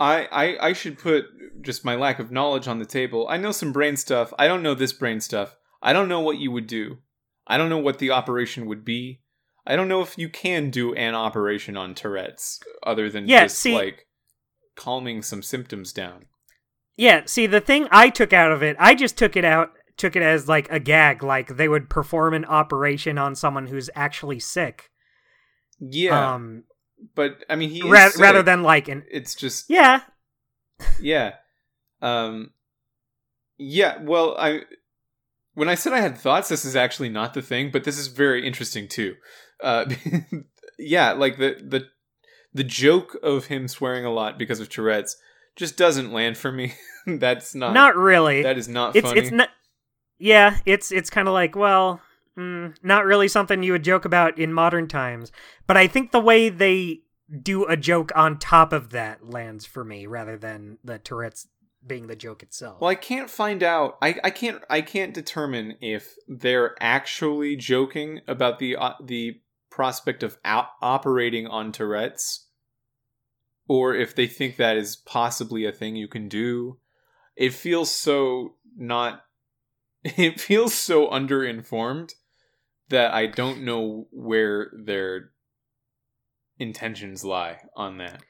I, 0.00 0.26
I 0.30 0.68
I 0.68 0.72
should 0.74 0.98
put 0.98 1.24
just 1.60 1.84
my 1.84 1.96
lack 1.96 2.18
of 2.20 2.30
knowledge 2.30 2.68
on 2.68 2.78
the 2.78 2.84
table. 2.86 3.26
I 3.28 3.36
know 3.36 3.50
some 3.50 3.72
brain 3.72 3.96
stuff. 3.96 4.32
I 4.38 4.46
don't 4.46 4.62
know 4.62 4.74
this 4.74 4.92
brain 4.92 5.20
stuff. 5.20 5.56
I 5.82 5.92
don't 5.92 6.08
know 6.08 6.20
what 6.20 6.38
you 6.38 6.50
would 6.52 6.66
do. 6.68 6.98
I 7.46 7.58
don't 7.58 7.68
know 7.68 7.78
what 7.78 7.98
the 7.98 8.10
operation 8.12 8.66
would 8.66 8.84
be. 8.84 9.22
I 9.68 9.76
don't 9.76 9.86
know 9.88 10.00
if 10.00 10.16
you 10.18 10.28
can 10.30 10.70
do 10.70 10.94
an 10.94 11.14
operation 11.14 11.76
on 11.76 11.94
Tourette's 11.94 12.58
other 12.82 13.08
than 13.10 13.28
Yeah, 13.28 13.44
just 13.44 13.58
see- 13.58 13.74
like 13.74 14.06
calming 14.74 15.22
some 15.22 15.42
symptoms 15.42 15.92
down. 15.92 16.24
Yeah, 16.96 17.22
see, 17.26 17.46
the 17.46 17.60
thing 17.60 17.86
I 17.92 18.08
took 18.08 18.32
out 18.32 18.50
of 18.50 18.62
it, 18.62 18.74
I 18.80 18.94
just 18.96 19.16
took 19.16 19.36
it 19.36 19.44
out 19.44 19.72
took 19.98 20.14
it 20.16 20.22
as 20.22 20.48
like 20.48 20.70
a 20.70 20.78
gag, 20.80 21.22
like 21.22 21.56
they 21.56 21.68
would 21.68 21.90
perform 21.90 22.32
an 22.32 22.44
operation 22.44 23.18
on 23.18 23.34
someone 23.34 23.66
who's 23.66 23.90
actually 23.94 24.38
sick. 24.40 24.90
Yeah, 25.80 26.34
Um, 26.34 26.64
but 27.14 27.44
I 27.50 27.56
mean, 27.56 27.70
he 27.70 27.80
is 27.80 27.90
ra- 27.90 28.10
rather 28.18 28.42
than 28.42 28.62
like 28.62 28.88
an 28.88 29.04
it's 29.10 29.34
just 29.34 29.68
yeah, 29.68 30.00
yeah, 31.00 31.34
um, 32.00 32.52
yeah. 33.58 34.02
Well, 34.02 34.36
I 34.38 34.62
when 35.54 35.68
I 35.68 35.74
said 35.74 35.92
I 35.92 36.00
had 36.00 36.16
thoughts, 36.16 36.48
this 36.48 36.64
is 36.64 36.74
actually 36.76 37.08
not 37.08 37.34
the 37.34 37.42
thing, 37.42 37.70
but 37.70 37.84
this 37.84 37.98
is 37.98 38.06
very 38.08 38.46
interesting 38.46 38.88
too. 38.88 39.16
Uh, 39.62 39.86
yeah, 40.78 41.12
like 41.12 41.38
the 41.38 41.56
the 41.60 41.88
the 42.54 42.64
joke 42.64 43.16
of 43.22 43.46
him 43.46 43.68
swearing 43.68 44.04
a 44.04 44.12
lot 44.12 44.38
because 44.38 44.60
of 44.60 44.68
Tourette's 44.68 45.16
just 45.56 45.76
doesn't 45.76 46.12
land 46.12 46.38
for 46.38 46.50
me. 46.52 46.74
That's 47.06 47.54
not 47.54 47.74
not 47.74 47.96
really. 47.96 48.42
that 48.42 48.58
is 48.58 48.68
not 48.68 48.96
it's 48.96 49.06
funny. 49.06 49.20
it's 49.20 49.30
not. 49.30 49.50
Yeah, 50.18 50.58
it's 50.66 50.92
it's 50.92 51.10
kind 51.10 51.28
of 51.28 51.34
like 51.34 51.56
well, 51.56 52.00
mm, 52.36 52.74
not 52.82 53.04
really 53.04 53.28
something 53.28 53.62
you 53.62 53.72
would 53.72 53.84
joke 53.84 54.04
about 54.04 54.38
in 54.38 54.52
modern 54.52 54.88
times. 54.88 55.32
But 55.66 55.76
I 55.76 55.86
think 55.86 56.12
the 56.12 56.20
way 56.20 56.48
they 56.48 57.00
do 57.42 57.66
a 57.66 57.76
joke 57.76 58.10
on 58.14 58.38
top 58.38 58.72
of 58.72 58.90
that 58.90 59.28
lands 59.28 59.66
for 59.66 59.84
me, 59.84 60.06
rather 60.06 60.36
than 60.36 60.78
the 60.82 60.98
Tourette's 60.98 61.46
being 61.86 62.06
the 62.06 62.16
joke 62.16 62.42
itself. 62.42 62.80
Well, 62.80 62.90
I 62.90 62.94
can't 62.94 63.30
find 63.30 63.62
out. 63.62 63.98
I, 64.02 64.16
I 64.22 64.30
can't 64.30 64.62
I 64.68 64.80
can't 64.80 65.14
determine 65.14 65.76
if 65.80 66.14
they're 66.26 66.76
actually 66.80 67.56
joking 67.56 68.20
about 68.26 68.58
the 68.58 68.76
uh, 68.76 68.94
the 69.02 69.40
prospect 69.78 70.24
of 70.24 70.36
out- 70.44 70.70
operating 70.82 71.46
on 71.46 71.70
Tourette's, 71.70 72.48
or 73.68 73.94
if 73.94 74.12
they 74.12 74.26
think 74.26 74.56
that 74.56 74.76
is 74.76 74.96
possibly 74.96 75.64
a 75.64 75.70
thing 75.70 75.94
you 75.94 76.08
can 76.08 76.28
do. 76.28 76.78
It 77.36 77.54
feels 77.54 77.94
so 77.94 78.56
not. 78.76 79.22
It 80.04 80.40
feels 80.40 80.74
so 80.74 81.08
underinformed 81.08 82.12
that 82.88 83.14
I 83.14 83.26
don't 83.26 83.62
know 83.62 84.08
where 84.10 84.72
their 84.84 85.30
intentions 86.58 87.24
lie 87.24 87.58
on 87.76 87.98
that. 87.98 88.22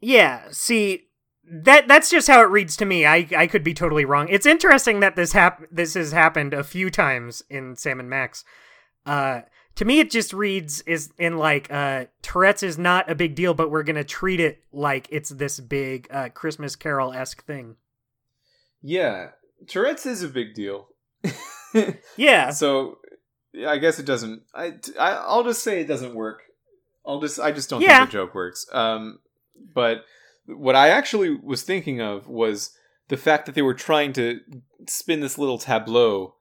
Yeah, 0.00 0.46
see 0.50 1.08
that 1.44 1.88
that's 1.88 2.10
just 2.10 2.28
how 2.28 2.40
it 2.40 2.50
reads 2.50 2.76
to 2.76 2.86
me. 2.86 3.04
I 3.04 3.26
I 3.36 3.46
could 3.46 3.64
be 3.64 3.74
totally 3.74 4.06
wrong. 4.06 4.28
It's 4.30 4.46
interesting 4.46 5.00
that 5.00 5.16
this 5.16 5.32
hap- 5.32 5.64
this 5.70 5.92
has 5.92 6.12
happened 6.12 6.54
a 6.54 6.64
few 6.64 6.90
times 6.90 7.42
in 7.50 7.76
Sam 7.76 8.00
and 8.00 8.08
Max. 8.08 8.44
Uh 9.04 9.42
to 9.80 9.86
me 9.86 9.98
it 9.98 10.10
just 10.10 10.34
reads 10.34 10.82
is 10.82 11.10
in 11.16 11.38
like 11.38 11.72
uh 11.72 12.04
Tourette's 12.20 12.62
is 12.62 12.76
not 12.76 13.10
a 13.10 13.14
big 13.14 13.34
deal, 13.34 13.54
but 13.54 13.70
we're 13.70 13.82
going 13.82 13.96
to 13.96 14.04
treat 14.04 14.38
it 14.38 14.62
like 14.72 15.08
it's 15.10 15.30
this 15.30 15.58
big 15.58 16.06
uh 16.10 16.28
Christmas 16.28 16.76
carol-esque 16.76 17.42
thing. 17.46 17.76
Yeah, 18.82 19.30
Tourette's 19.66 20.04
is 20.04 20.22
a 20.22 20.28
big 20.28 20.52
deal. 20.54 20.88
Yeah. 22.16 22.50
so 22.50 22.98
I 23.66 23.78
guess 23.78 23.98
it 23.98 24.04
doesn't. 24.04 24.42
I, 24.54 24.74
I 24.98 25.12
I'll 25.12 25.44
just 25.44 25.62
say 25.62 25.80
it 25.80 25.86
doesn't 25.88 26.14
work. 26.14 26.42
I'll 27.06 27.20
just 27.22 27.40
I 27.40 27.50
just 27.50 27.70
don't 27.70 27.80
Yeah. 27.80 28.00
think 28.00 28.10
the 28.10 28.18
joke 28.18 28.34
works. 28.34 28.66
Um, 28.72 29.20
but 29.74 30.04
what 30.44 30.76
I 30.76 30.90
actually 30.90 31.34
was 31.34 31.62
thinking 31.62 32.02
of 32.02 32.28
was 32.28 32.76
the 33.08 33.16
fact 33.16 33.46
that 33.46 33.54
they 33.54 33.62
were 33.62 33.72
trying 33.72 34.12
to 34.12 34.40
spin 34.88 35.20
this 35.20 35.38
little 35.38 35.56
tableau. 35.58 36.34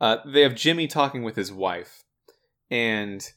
Uh, 0.00 0.16
they 0.24 0.40
have 0.40 0.54
Jimmy 0.54 0.86
talking 0.86 1.22
with 1.22 1.36
his 1.36 1.52
wife, 1.52 2.04
and 2.70 3.32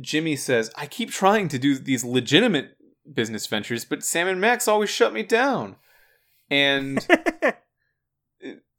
Jimmy 0.00 0.36
says, 0.36 0.70
"I 0.76 0.86
keep 0.86 1.10
trying 1.10 1.48
to 1.48 1.58
do 1.58 1.76
these 1.76 2.04
legitimate 2.04 2.76
business 3.12 3.46
ventures, 3.46 3.84
but 3.84 4.04
Sam 4.04 4.28
and 4.28 4.40
Max 4.40 4.68
always 4.68 4.90
shut 4.90 5.12
me 5.12 5.22
down." 5.22 5.76
And 6.50 7.06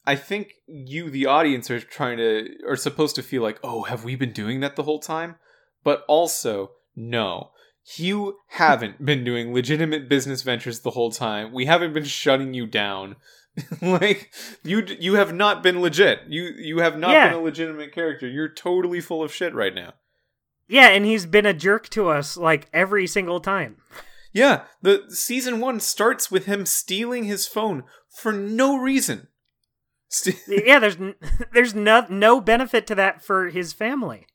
I 0.06 0.16
think 0.16 0.56
you, 0.68 1.10
the 1.10 1.26
audience, 1.26 1.72
are 1.72 1.80
trying 1.80 2.18
to 2.18 2.50
are 2.68 2.76
supposed 2.76 3.16
to 3.16 3.24
feel 3.24 3.42
like, 3.42 3.60
oh, 3.64 3.84
have 3.84 4.04
we 4.04 4.16
been 4.16 4.34
doing 4.34 4.60
that 4.60 4.76
the 4.76 4.84
whole 4.84 5.00
time? 5.00 5.36
But 5.84 6.04
also, 6.08 6.72
no, 6.96 7.52
you 7.96 8.38
haven't 8.50 9.04
been 9.06 9.24
doing 9.24 9.54
legitimate 9.54 10.10
business 10.10 10.42
ventures 10.42 10.82
the 10.82 10.92
whole 10.92 11.12
time. 11.12 11.54
We 11.54 11.66
haven't 11.66 11.94
been 11.94 12.06
shutting 12.06 12.54
you 12.54 12.66
down. 12.66 13.16
like 13.82 14.32
you, 14.64 14.84
you 15.00 15.14
have 15.16 15.34
not 15.34 15.62
been 15.64 15.82
legit. 15.82 16.22
You, 16.28 16.44
you 16.58 16.80
have 16.80 16.98
not 16.98 17.12
Yeah. 17.12 17.30
been 17.30 17.40
a 17.40 17.42
legitimate 17.42 17.94
character. 17.94 18.28
You're 18.28 18.50
totally 18.54 19.00
full 19.02 19.24
of 19.24 19.34
shit 19.34 19.54
right 19.54 19.74
now. 19.76 19.94
yeah, 20.68 20.88
and 20.90 21.06
he's 21.06 21.26
been 21.26 21.46
a 21.46 21.54
jerk 21.54 21.90
to 21.90 22.10
us 22.10 22.36
like 22.38 22.68
every 22.74 23.06
single 23.08 23.40
time. 23.40 23.78
Yeah, 24.32 24.64
the 24.82 25.04
season 25.10 25.60
one 25.60 25.80
starts 25.80 26.32
with 26.32 26.46
him 26.46 26.66
stealing 26.66 27.26
his 27.26 27.46
phone 27.48 27.84
for 28.18 28.32
no 28.34 28.76
reason. 28.78 29.28
St- 30.10 30.40
yeah, 30.48 30.80
there's 30.80 30.96
n- 30.98 31.16
there's 31.54 31.76
no 31.76 32.06
no 32.10 32.42
benefit 32.42 32.88
to 32.88 32.96
that 32.96 33.24
for 33.24 33.50
his 33.50 33.74
family. 33.74 34.26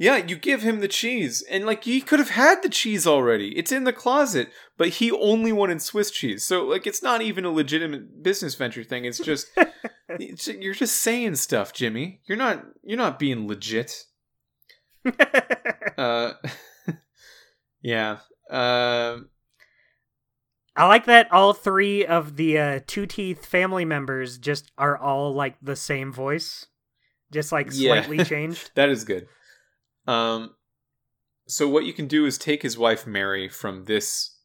Yeah, 0.00 0.16
you 0.16 0.36
give 0.36 0.62
him 0.62 0.80
the 0.80 0.88
cheese, 0.88 1.42
and 1.50 1.66
like 1.66 1.84
he 1.84 2.00
could 2.00 2.20
have 2.20 2.30
had 2.30 2.62
the 2.62 2.70
cheese 2.70 3.06
already. 3.06 3.54
It's 3.58 3.70
in 3.70 3.84
the 3.84 3.92
closet, 3.92 4.48
but 4.78 4.88
he 4.88 5.10
only 5.12 5.52
wanted 5.52 5.82
Swiss 5.82 6.10
cheese. 6.10 6.42
So 6.42 6.64
like, 6.64 6.86
it's 6.86 7.02
not 7.02 7.20
even 7.20 7.44
a 7.44 7.50
legitimate 7.50 8.22
business 8.22 8.54
venture 8.54 8.82
thing. 8.82 9.04
It's 9.04 9.18
just 9.18 9.48
it's, 10.08 10.48
you're 10.48 10.72
just 10.72 10.96
saying 11.02 11.34
stuff, 11.34 11.74
Jimmy. 11.74 12.22
You're 12.24 12.38
not 12.38 12.64
you're 12.82 12.96
not 12.96 13.18
being 13.18 13.46
legit. 13.46 14.04
Uh, 15.98 16.32
yeah. 17.82 18.20
Um. 18.48 19.28
I 20.74 20.86
like 20.86 21.04
that 21.06 21.30
all 21.30 21.52
three 21.52 22.06
of 22.06 22.36
the 22.36 22.58
uh, 22.58 22.80
Two 22.86 23.04
Teeth 23.04 23.44
family 23.44 23.84
members 23.84 24.38
just 24.38 24.72
are 24.78 24.96
all 24.96 25.34
like 25.34 25.56
the 25.60 25.76
same 25.76 26.10
voice, 26.10 26.68
just 27.30 27.52
like 27.52 27.68
Yeah. 27.72 28.00
slightly 28.00 28.24
changed. 28.24 28.70
That 28.76 28.88
is 28.88 29.04
good. 29.04 29.26
Um, 30.10 30.56
so 31.46 31.68
what 31.68 31.84
you 31.84 31.92
can 31.92 32.08
do 32.08 32.26
is 32.26 32.36
take 32.36 32.62
his 32.62 32.76
wife 32.76 33.06
Mary 33.06 33.48
from 33.48 33.84
this, 33.84 34.38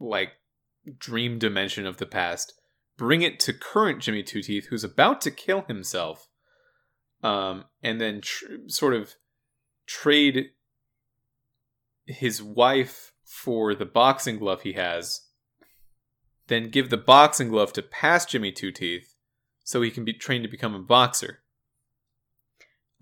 like, 0.00 0.32
dream 0.98 1.38
dimension 1.38 1.86
of 1.86 1.98
the 1.98 2.06
past, 2.06 2.52
bring 2.96 3.22
it 3.22 3.38
to 3.40 3.52
current 3.52 4.02
Jimmy 4.02 4.24
Two 4.24 4.42
Teeth, 4.42 4.66
who's 4.66 4.82
about 4.82 5.20
to 5.20 5.30
kill 5.30 5.62
himself, 5.62 6.26
um, 7.22 7.66
and 7.80 8.00
then 8.00 8.20
tr- 8.20 8.46
sort 8.66 8.94
of 8.94 9.14
trade 9.86 10.46
his 12.04 12.42
wife 12.42 13.12
for 13.24 13.72
the 13.72 13.86
boxing 13.86 14.36
glove 14.36 14.62
he 14.62 14.72
has, 14.72 15.28
then 16.48 16.70
give 16.70 16.90
the 16.90 16.96
boxing 16.96 17.50
glove 17.50 17.72
to 17.74 17.82
past 17.82 18.30
Jimmy 18.30 18.50
Two 18.50 18.72
Teeth, 18.72 19.14
so 19.62 19.80
he 19.80 19.92
can 19.92 20.04
be 20.04 20.12
trained 20.12 20.42
to 20.42 20.50
become 20.50 20.74
a 20.74 20.80
boxer. 20.80 21.44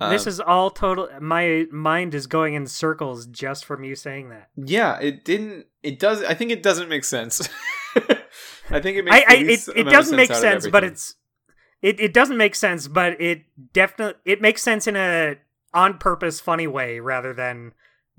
This 0.00 0.26
Um, 0.26 0.28
is 0.28 0.40
all 0.40 0.70
total. 0.70 1.08
My 1.20 1.66
mind 1.70 2.14
is 2.14 2.26
going 2.26 2.54
in 2.54 2.66
circles 2.66 3.26
just 3.26 3.64
from 3.64 3.84
you 3.84 3.94
saying 3.94 4.30
that. 4.30 4.48
Yeah, 4.56 4.98
it 5.00 5.24
didn't. 5.24 5.66
It 5.82 5.98
does. 5.98 6.22
I 6.24 6.34
think 6.34 6.50
it 6.50 6.62
doesn't 6.62 6.88
make 6.88 7.04
sense. 7.04 7.48
I 8.70 8.80
think 8.80 8.96
it 8.98 9.04
makes. 9.04 9.16
I, 9.16 9.24
I 9.28 9.34
it, 9.36 9.68
it 9.76 9.84
doesn't 9.84 10.16
make 10.16 10.32
sense, 10.34 10.66
but 10.68 10.82
it's 10.84 11.16
it, 11.82 12.00
it 12.00 12.12
doesn't 12.14 12.36
make 12.36 12.54
sense, 12.54 12.88
but 12.88 13.20
it 13.20 13.42
definitely 13.72 14.20
it 14.24 14.40
makes 14.40 14.62
sense 14.62 14.86
in 14.86 14.96
a 14.96 15.36
on 15.72 15.98
purpose 15.98 16.40
funny 16.40 16.66
way 16.66 16.98
rather 17.00 17.32
than 17.34 17.72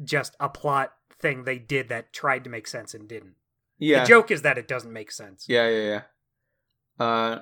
just 0.03 0.35
a 0.39 0.49
plot 0.49 0.93
thing 1.19 1.43
they 1.45 1.57
did 1.57 1.89
that 1.89 2.11
tried 2.14 2.43
to 2.43 2.49
make 2.49 2.68
sense 2.68 2.93
and 2.93 3.07
didn't. 3.07 3.34
yeah, 3.80 4.02
The 4.03 4.07
joke 4.10 4.30
is 4.30 4.41
that 4.43 4.57
it 4.57 4.68
doesn't 4.68 4.91
make 4.91 5.10
sense. 5.11 5.45
yeah, 5.47 5.68
yeah, 5.69 6.02
yeah. 6.99 7.06
Uh, 7.06 7.39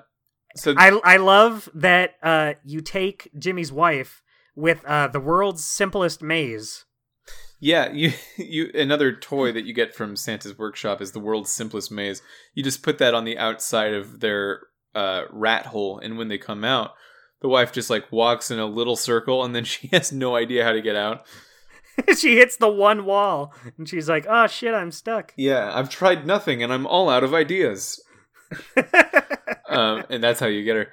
so 0.56 0.74
I 0.78 1.00
I 1.04 1.18
love 1.18 1.70
that 1.74 2.16
uh 2.22 2.54
you 2.64 2.82
take 2.82 3.30
Jimmy's 3.38 3.72
wife 3.72 4.22
with 4.56 4.86
uh 4.86 5.08
the 5.08 5.20
world's 5.20 5.64
simplest 5.66 6.22
maze. 6.22 6.86
yeah, 7.60 7.92
you 7.92 8.14
you 8.38 8.70
another 8.74 9.12
toy 9.16 9.52
that 9.52 9.66
you 9.66 9.74
get 9.74 9.96
from 9.96 10.16
Santa's 10.16 10.58
workshop 10.58 11.02
is 11.02 11.12
the 11.12 11.20
world's 11.20 11.52
simplest 11.52 11.92
maze. 11.92 12.22
You 12.54 12.64
just 12.64 12.84
put 12.84 12.98
that 13.00 13.14
on 13.14 13.26
the 13.26 13.38
outside 13.38 13.94
of 13.94 14.20
their 14.20 14.62
uh, 14.96 15.24
rat 15.32 15.68
hole, 15.68 16.00
and 16.00 16.18
when 16.18 16.28
they 16.28 16.38
come 16.38 16.64
out, 16.64 16.92
the 17.42 17.48
wife 17.50 17.72
just 17.72 17.90
like 17.90 18.12
walks 18.12 18.52
in 18.52 18.60
a 18.60 18.66
little 18.66 18.96
circle, 18.96 19.44
and 19.44 19.56
then 19.56 19.64
she 19.74 19.88
has 19.88 20.12
no 20.12 20.36
idea 20.36 20.64
how 20.64 20.72
to 20.72 20.82
get 20.82 20.96
out. 20.96 21.26
she 22.18 22.38
hits 22.38 22.58
the 22.58 22.70
one 22.70 23.06
wall 23.06 23.54
and 23.78 23.88
she's 23.88 24.10
like, 24.10 24.26
"Oh 24.28 24.48
shit, 24.48 24.74
I'm 24.74 24.92
stuck." 24.92 25.34
Yeah, 25.38 25.72
I've 25.74 25.90
tried 25.90 26.26
nothing, 26.26 26.62
and 26.64 26.74
I'm 26.74 26.86
all 26.86 27.10
out 27.10 27.24
of 27.24 27.34
ideas. 27.34 28.02
Um, 29.74 30.04
and 30.10 30.24
that's 30.24 30.40
how 30.40 30.48
you 30.48 30.64
get 30.64 30.76
her. 30.76 30.88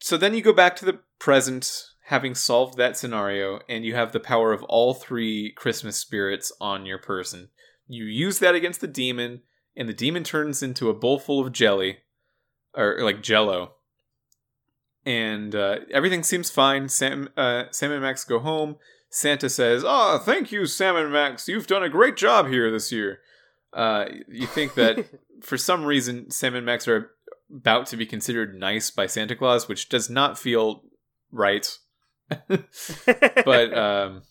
So 0.00 0.16
then 0.16 0.34
you 0.34 0.42
go 0.42 0.52
back 0.52 0.76
to 0.76 0.84
the 0.84 1.00
present, 1.18 1.86
having 2.06 2.34
solved 2.34 2.76
that 2.76 2.96
scenario, 2.96 3.60
and 3.68 3.84
you 3.84 3.94
have 3.94 4.12
the 4.12 4.20
power 4.20 4.52
of 4.52 4.62
all 4.64 4.94
three 4.94 5.52
Christmas 5.52 5.96
spirits 5.96 6.52
on 6.60 6.86
your 6.86 6.98
person. 6.98 7.48
You 7.88 8.04
use 8.04 8.38
that 8.40 8.54
against 8.54 8.80
the 8.80 8.86
demon, 8.86 9.42
and 9.76 9.88
the 9.88 9.94
demon 9.94 10.24
turns 10.24 10.62
into 10.62 10.90
a 10.90 10.94
bowl 10.94 11.18
full 11.18 11.40
of 11.40 11.52
jelly, 11.52 11.98
or 12.74 12.98
like 13.00 13.22
Jello. 13.22 13.72
And 15.04 15.54
uh, 15.54 15.78
everything 15.92 16.22
seems 16.22 16.50
fine. 16.50 16.88
Sam, 16.88 17.28
uh, 17.36 17.64
Sam 17.70 17.92
and 17.92 18.02
Max 18.02 18.24
go 18.24 18.40
home. 18.40 18.76
Santa 19.08 19.48
says, 19.48 19.84
"Oh, 19.86 20.18
thank 20.18 20.50
you, 20.50 20.66
Sam 20.66 20.96
and 20.96 21.12
Max. 21.12 21.48
You've 21.48 21.68
done 21.68 21.84
a 21.84 21.88
great 21.88 22.16
job 22.16 22.48
here 22.48 22.70
this 22.70 22.90
year." 22.90 23.20
Uh, 23.72 24.06
you 24.28 24.46
think 24.46 24.74
that 24.74 25.06
for 25.42 25.56
some 25.56 25.84
reason 25.84 26.30
Sam 26.30 26.54
and 26.54 26.66
Max 26.66 26.88
are 26.88 27.12
about 27.54 27.86
to 27.86 27.96
be 27.96 28.06
considered 28.06 28.58
nice 28.58 28.90
by 28.90 29.06
Santa 29.06 29.36
Claus, 29.36 29.68
which 29.68 29.88
does 29.88 30.10
not 30.10 30.38
feel 30.38 30.82
right. 31.30 31.76
but 32.48 33.78
um, 33.78 34.22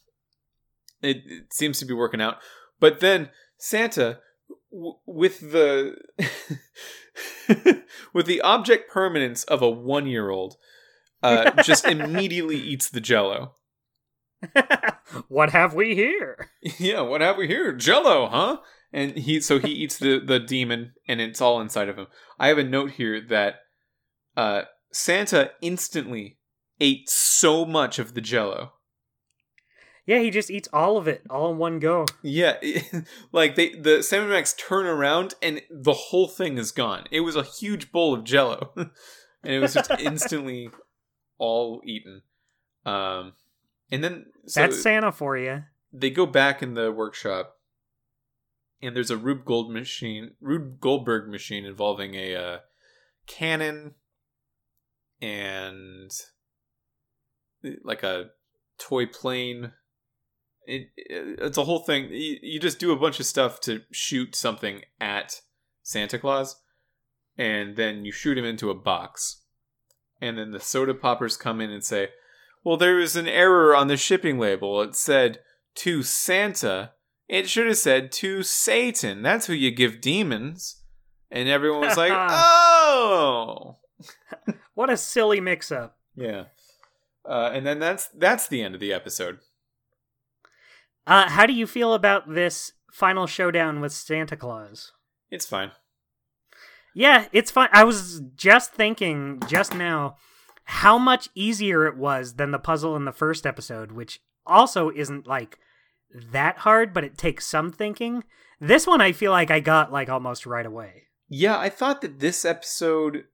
it, 1.01 1.17
it 1.25 1.53
seems 1.53 1.79
to 1.79 1.85
be 1.85 1.93
working 1.93 2.21
out. 2.21 2.37
But 2.79 2.99
then 2.99 3.29
Santa, 3.57 4.19
w- 4.71 4.97
with 5.05 5.51
the 5.51 5.95
with 8.13 8.25
the 8.25 8.41
object 8.41 8.91
permanence 8.91 9.43
of 9.45 9.61
a 9.61 9.69
one 9.69 10.07
year 10.07 10.29
old, 10.29 10.55
uh, 11.23 11.63
just 11.63 11.85
immediately 11.85 12.57
eats 12.57 12.89
the 12.89 13.01
Jello. 13.01 13.55
what 15.27 15.51
have 15.51 15.73
we 15.73 15.95
here? 15.95 16.51
Yeah, 16.61 17.01
what 17.01 17.21
have 17.21 17.37
we 17.37 17.47
here? 17.47 17.71
Jello, 17.71 18.27
huh? 18.27 18.57
And 18.95 19.17
he 19.17 19.41
so 19.41 19.59
he 19.59 19.71
eats 19.83 19.97
the 19.97 20.19
the 20.19 20.39
demon, 20.39 20.93
and 21.07 21.19
it's 21.19 21.41
all 21.41 21.59
inside 21.59 21.89
of 21.89 21.97
him. 21.97 22.07
I 22.39 22.47
have 22.47 22.57
a 22.57 22.63
note 22.63 22.91
here 22.91 23.21
that 23.29 23.55
uh, 24.37 24.63
Santa 24.91 25.51
instantly 25.61 26.37
ate 26.79 27.09
so 27.09 27.65
much 27.65 27.99
of 27.99 28.13
the 28.13 28.21
Jello. 28.21 28.71
Yeah, 30.07 30.19
he 30.19 30.29
just 30.29 30.51
eats 30.51 30.69
all 30.71 30.97
of 30.97 31.07
it 31.07 31.23
all 31.29 31.51
in 31.51 31.57
one 31.57 31.79
go. 31.79 32.05
Yeah, 32.21 32.57
like 33.31 33.55
they 33.55 33.73
the 33.73 34.01
Sam 34.01 34.23
and 34.23 34.31
Max 34.31 34.53
turn 34.53 34.85
around 34.85 35.33
and 35.41 35.61
the 35.69 35.93
whole 35.93 36.27
thing 36.27 36.57
is 36.57 36.71
gone. 36.71 37.05
It 37.11 37.21
was 37.21 37.35
a 37.35 37.43
huge 37.43 37.91
bowl 37.91 38.13
of 38.13 38.23
Jello, 38.23 38.71
and 38.75 38.91
it 39.43 39.59
was 39.59 39.73
just 39.73 39.91
instantly 39.99 40.69
all 41.37 41.81
eaten. 41.83 42.21
Um, 42.85 43.33
and 43.91 44.03
then 44.03 44.27
so 44.45 44.61
That's 44.61 44.81
Santa 44.81 45.11
for 45.11 45.37
you. 45.37 45.63
they 45.91 46.11
go 46.11 46.25
back 46.25 46.61
in 46.61 46.75
the 46.75 46.91
workshop, 46.91 47.57
and 48.81 48.95
there's 48.95 49.11
a 49.11 49.17
Rube 49.17 49.45
Gold 49.45 49.71
machine, 49.71 50.31
Rube 50.41 50.79
Goldberg 50.79 51.29
machine 51.29 51.65
involving 51.65 52.15
a 52.15 52.35
uh, 52.35 52.57
cannon 53.27 53.95
and 55.21 56.11
like 57.83 58.03
a 58.03 58.25
toy 58.77 59.05
plane. 59.05 59.71
It, 60.65 60.89
it- 60.97 61.39
it's 61.41 61.57
a 61.57 61.63
whole 61.63 61.79
thing. 61.79 62.09
You, 62.11 62.37
you 62.41 62.59
just 62.59 62.79
do 62.79 62.91
a 62.91 62.97
bunch 62.99 63.19
of 63.19 63.25
stuff 63.25 63.59
to 63.61 63.81
shoot 63.91 64.35
something 64.35 64.81
at 64.99 65.41
Santa 65.83 66.19
Claus, 66.19 66.61
and 67.37 67.75
then 67.75 68.05
you 68.05 68.11
shoot 68.11 68.37
him 68.37 68.45
into 68.45 68.69
a 68.69 68.75
box. 68.75 69.41
And 70.21 70.37
then 70.37 70.51
the 70.51 70.59
soda 70.59 70.93
poppers 70.93 71.37
come 71.37 71.59
in 71.61 71.69
and 71.69 71.83
say, 71.83 72.09
Well, 72.63 72.77
there 72.77 72.95
was 72.95 73.15
an 73.15 73.27
error 73.27 73.75
on 73.75 73.87
the 73.87 73.97
shipping 73.97 74.39
label. 74.39 74.81
It 74.81 74.95
said 74.95 75.39
to 75.75 76.03
Santa. 76.03 76.91
It 77.27 77.49
should 77.49 77.67
have 77.67 77.77
said 77.77 78.11
to 78.13 78.43
Satan. 78.43 79.21
That's 79.21 79.47
who 79.47 79.53
you 79.53 79.71
give 79.71 80.01
demons. 80.01 80.83
And 81.31 81.49
everyone 81.49 81.81
was 81.81 81.97
like, 81.97 82.11
Oh 82.15 83.77
What 84.75 84.89
a 84.89 84.97
silly 84.97 85.39
mix 85.41 85.71
up. 85.71 85.97
Yeah. 86.15 86.45
Uh, 87.27 87.49
and 87.53 87.65
then 87.65 87.79
that's 87.79 88.07
that's 88.09 88.47
the 88.47 88.61
end 88.61 88.75
of 88.75 88.81
the 88.81 88.93
episode. 88.93 89.39
Uh, 91.07 91.29
how 91.29 91.45
do 91.45 91.53
you 91.53 91.65
feel 91.65 91.93
about 91.93 92.33
this 92.33 92.73
final 92.91 93.27
showdown 93.27 93.81
with 93.81 93.91
Santa 93.91 94.35
Claus? 94.35 94.91
It's 95.31 95.45
fine. 95.45 95.71
Yeah, 96.93 97.25
it's 97.31 97.51
fine. 97.51 97.69
I 97.71 97.83
was 97.83 98.21
just 98.35 98.73
thinking 98.73 99.41
just 99.47 99.73
now 99.75 100.17
how 100.65 100.97
much 100.97 101.29
easier 101.35 101.85
it 101.85 101.97
was 101.97 102.35
than 102.35 102.51
the 102.51 102.59
puzzle 102.59 102.95
in 102.95 103.05
the 103.05 103.11
first 103.11 103.45
episode, 103.45 103.91
which 103.91 104.21
also 104.45 104.89
isn't 104.89 105.27
like 105.27 105.59
that 106.31 106.59
hard, 106.59 106.93
but 106.93 107.03
it 107.03 107.17
takes 107.17 107.45
some 107.45 107.71
thinking. 107.71 108.23
This 108.59 108.87
one 108.87 109.01
I 109.01 109.11
feel 109.11 109.31
like 109.31 109.51
I 109.51 109.59
got 109.59 109.91
like 109.91 110.09
almost 110.09 110.45
right 110.45 110.65
away. 110.65 111.03
Yeah, 111.27 111.57
I 111.57 111.69
thought 111.69 112.01
that 112.01 112.19
this 112.19 112.45
episode 112.45 113.25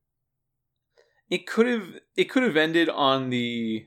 it 1.29 1.47
could 1.47 1.67
have 1.67 1.87
it 2.15 2.25
could 2.25 2.43
have 2.43 2.57
ended 2.57 2.89
on 2.89 3.29
the 3.29 3.85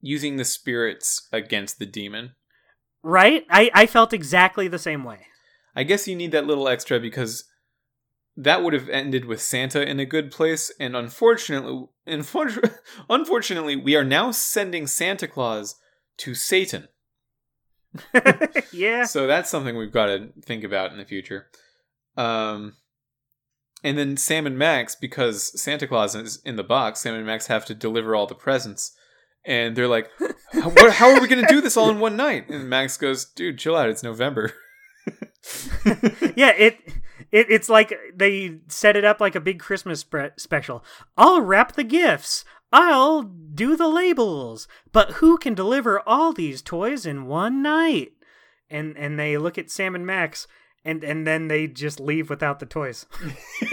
using 0.00 0.36
the 0.36 0.44
spirits 0.44 1.28
against 1.32 1.78
the 1.78 1.86
demon. 1.86 2.32
Right? 3.02 3.44
I, 3.50 3.70
I 3.74 3.86
felt 3.86 4.12
exactly 4.12 4.68
the 4.68 4.78
same 4.78 5.04
way. 5.04 5.26
I 5.76 5.82
guess 5.82 6.08
you 6.08 6.16
need 6.16 6.32
that 6.32 6.46
little 6.46 6.68
extra 6.68 7.00
because 7.00 7.44
that 8.36 8.62
would 8.62 8.72
have 8.72 8.88
ended 8.88 9.24
with 9.24 9.40
Santa 9.40 9.88
in 9.88 10.00
a 10.00 10.06
good 10.06 10.30
place, 10.30 10.72
and 10.80 10.96
unfortunately, 10.96 11.86
unfortunately, 13.08 13.76
we 13.76 13.94
are 13.94 14.04
now 14.04 14.30
sending 14.30 14.86
Santa 14.86 15.28
Claus 15.28 15.76
to 16.18 16.34
Satan. 16.34 16.88
yeah. 18.72 19.04
So 19.04 19.26
that's 19.26 19.50
something 19.50 19.76
we've 19.76 19.92
got 19.92 20.06
to 20.06 20.28
think 20.42 20.64
about 20.64 20.92
in 20.92 20.98
the 20.98 21.04
future. 21.04 21.46
Um, 22.16 22.74
and 23.82 23.98
then 23.98 24.16
Sam 24.16 24.46
and 24.46 24.58
Max, 24.58 24.94
because 24.94 25.60
Santa 25.60 25.86
Claus 25.86 26.14
is 26.14 26.40
in 26.44 26.56
the 26.56 26.64
box, 26.64 27.00
Sam 27.00 27.14
and 27.14 27.26
Max 27.26 27.48
have 27.48 27.64
to 27.66 27.74
deliver 27.74 28.14
all 28.14 28.26
the 28.26 28.34
presents, 28.34 28.96
and 29.44 29.76
they're 29.76 29.88
like, 29.88 30.08
"How- 30.52 30.70
what, 30.70 30.92
"How 30.94 31.10
are 31.10 31.20
we 31.20 31.28
going 31.28 31.44
to 31.44 31.52
do 31.52 31.60
this 31.60 31.76
all 31.76 31.90
in 31.90 32.00
one 32.00 32.16
night?" 32.16 32.48
And 32.48 32.68
Max 32.70 32.96
goes, 32.96 33.24
"Dude, 33.26 33.58
chill 33.58 33.76
out. 33.76 33.90
It's 33.90 34.02
November." 34.02 34.52
yeah, 36.34 36.52
it, 36.56 36.78
it 37.30 37.46
it's 37.50 37.68
like 37.68 37.92
they 38.14 38.60
set 38.68 38.96
it 38.96 39.04
up 39.04 39.20
like 39.20 39.34
a 39.34 39.40
big 39.40 39.60
Christmas 39.60 40.00
spe- 40.00 40.38
special. 40.38 40.82
I'll 41.18 41.42
wrap 41.42 41.72
the 41.72 41.84
gifts. 41.84 42.44
I'll 42.74 43.22
do 43.22 43.76
the 43.76 43.88
labels. 43.88 44.66
But 44.92 45.12
who 45.12 45.38
can 45.38 45.54
deliver 45.54 46.00
all 46.06 46.32
these 46.32 46.60
toys 46.60 47.06
in 47.06 47.26
one 47.26 47.62
night? 47.62 48.12
And 48.68 48.98
and 48.98 49.18
they 49.18 49.38
look 49.38 49.56
at 49.56 49.70
Sam 49.70 49.94
and 49.94 50.04
Max 50.04 50.48
and 50.84 51.02
and 51.02 51.26
then 51.26 51.48
they 51.48 51.66
just 51.66 51.98
leave 51.98 52.28
without 52.28 52.60
the 52.60 52.66
toys. 52.66 53.06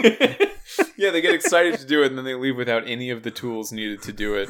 yeah, 0.96 1.10
they 1.10 1.20
get 1.20 1.34
excited 1.34 1.78
to 1.78 1.86
do 1.86 2.02
it, 2.02 2.06
and 2.06 2.16
then 2.16 2.24
they 2.24 2.34
leave 2.34 2.56
without 2.56 2.88
any 2.88 3.10
of 3.10 3.22
the 3.22 3.30
tools 3.30 3.70
needed 3.72 4.02
to 4.02 4.12
do 4.12 4.34
it. 4.34 4.48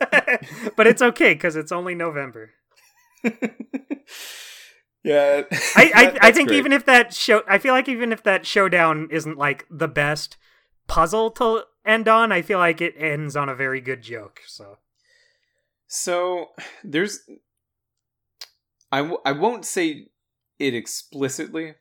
but 0.76 0.86
it's 0.86 1.02
okay 1.02 1.34
cuz 1.34 1.56
it's 1.56 1.72
only 1.72 1.94
November. 1.94 2.50
yeah, 5.04 5.42
I 5.76 5.92
I, 5.94 6.18
I 6.20 6.32
think 6.32 6.50
even 6.50 6.72
if 6.72 6.84
that 6.86 7.14
show 7.14 7.42
I 7.46 7.58
feel 7.58 7.74
like 7.74 7.88
even 7.88 8.12
if 8.12 8.22
that 8.24 8.46
showdown 8.46 9.08
isn't 9.10 9.38
like 9.38 9.66
the 9.70 9.88
best 9.88 10.36
puzzle 10.88 11.30
to 11.32 11.64
end 11.84 12.08
on, 12.08 12.32
I 12.32 12.42
feel 12.42 12.58
like 12.58 12.80
it 12.80 12.94
ends 12.96 13.36
on 13.36 13.48
a 13.48 13.54
very 13.54 13.80
good 13.80 14.02
joke. 14.02 14.40
So 14.46 14.78
So 15.86 16.50
there's, 16.84 17.20
I 18.92 18.98
w- 18.98 19.20
I 19.24 19.32
won't 19.32 19.64
say 19.64 20.08
it 20.58 20.74
explicitly 20.74 21.74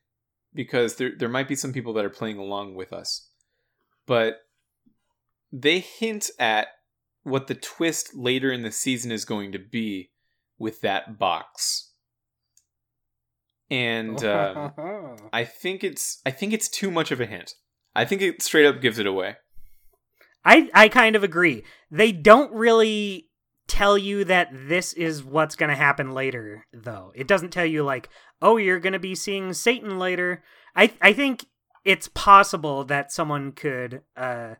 because 0.53 0.95
there 0.95 1.11
there 1.17 1.29
might 1.29 1.47
be 1.47 1.55
some 1.55 1.73
people 1.73 1.93
that 1.93 2.05
are 2.05 2.09
playing 2.09 2.37
along 2.37 2.75
with 2.75 2.93
us, 2.93 3.27
but 4.05 4.41
they 5.51 5.79
hint 5.79 6.29
at 6.39 6.67
what 7.23 7.47
the 7.47 7.55
twist 7.55 8.15
later 8.15 8.51
in 8.51 8.63
the 8.63 8.71
season 8.71 9.11
is 9.11 9.25
going 9.25 9.51
to 9.51 9.59
be 9.59 10.11
with 10.57 10.81
that 10.81 11.19
box, 11.19 11.91
and 13.69 14.23
um, 14.23 14.71
I 15.33 15.43
think 15.43 15.83
it's 15.83 16.21
I 16.25 16.31
think 16.31 16.53
it's 16.53 16.69
too 16.69 16.89
much 16.91 17.11
of 17.11 17.21
a 17.21 17.25
hint. 17.25 17.55
I 17.95 18.05
think 18.05 18.21
it 18.21 18.41
straight 18.41 18.65
up 18.65 18.81
gives 18.81 18.99
it 18.99 19.05
away. 19.05 19.37
I 20.45 20.69
I 20.73 20.89
kind 20.89 21.15
of 21.15 21.23
agree. 21.23 21.63
They 21.91 22.11
don't 22.11 22.51
really 22.53 23.29
tell 23.67 23.97
you 23.97 24.23
that 24.25 24.49
this 24.51 24.93
is 24.93 25.23
what's 25.23 25.55
going 25.55 25.69
to 25.69 25.75
happen 25.75 26.11
later 26.11 26.65
though. 26.73 27.11
It 27.15 27.27
doesn't 27.27 27.51
tell 27.51 27.65
you 27.65 27.83
like, 27.83 28.09
"Oh, 28.41 28.57
you're 28.57 28.79
going 28.79 28.93
to 28.93 28.99
be 28.99 29.15
seeing 29.15 29.53
Satan 29.53 29.99
later." 29.99 30.43
I 30.75 30.91
I 31.01 31.13
think 31.13 31.45
it's 31.85 32.09
possible 32.09 32.83
that 32.85 33.11
someone 33.11 33.51
could 33.51 34.01
uh 34.17 34.55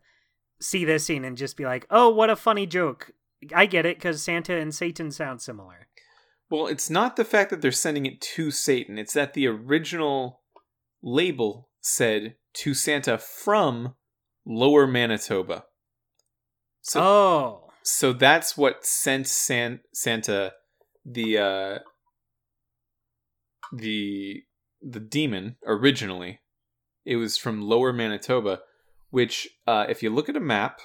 see 0.62 0.86
this 0.86 1.06
scene 1.06 1.26
and 1.26 1.38
just 1.38 1.58
be 1.58 1.66
like, 1.66 1.86
"Oh, 1.90 2.10
what 2.10 2.30
a 2.30 2.36
funny 2.36 2.66
joke." 2.66 3.12
I 3.56 3.66
get 3.66 3.86
it 3.86 4.02
cuz 4.02 4.22
Santa 4.22 4.56
and 4.56 4.76
Satan 4.76 5.12
sound 5.12 5.42
similar. 5.42 5.88
Well, 6.50 6.68
it's 6.68 6.90
not 6.90 7.16
the 7.16 7.26
fact 7.26 7.52
that 7.52 7.62
they're 7.62 7.72
sending 7.72 8.06
it 8.06 8.20
to 8.36 8.52
Satan. 8.52 8.98
It's 8.98 9.14
that 9.14 9.34
the 9.34 9.48
original 9.48 10.42
label 11.02 11.70
said 11.80 12.36
to 12.54 12.74
Santa 12.74 13.18
from 13.18 13.96
Lower 14.46 14.88
Manitoba. 14.88 15.66
So, 16.82 17.02
oh. 17.02 17.72
so 17.84 18.14
that's 18.14 18.58
what 18.58 18.86
sent 18.86 19.28
San- 19.28 19.82
Santa 19.94 20.54
the 21.06 21.38
uh, 21.38 21.80
the 23.74 24.44
the 24.82 25.00
demon 25.00 25.58
originally. 25.66 26.40
It 27.06 27.16
was 27.16 27.38
from 27.38 27.62
Lower 27.62 27.92
Manitoba, 27.92 28.60
which, 29.10 29.48
uh, 29.66 29.86
if 29.90 30.04
you 30.04 30.10
look 30.10 30.30
at 30.30 30.36
a 30.36 30.42
map, 30.42 30.80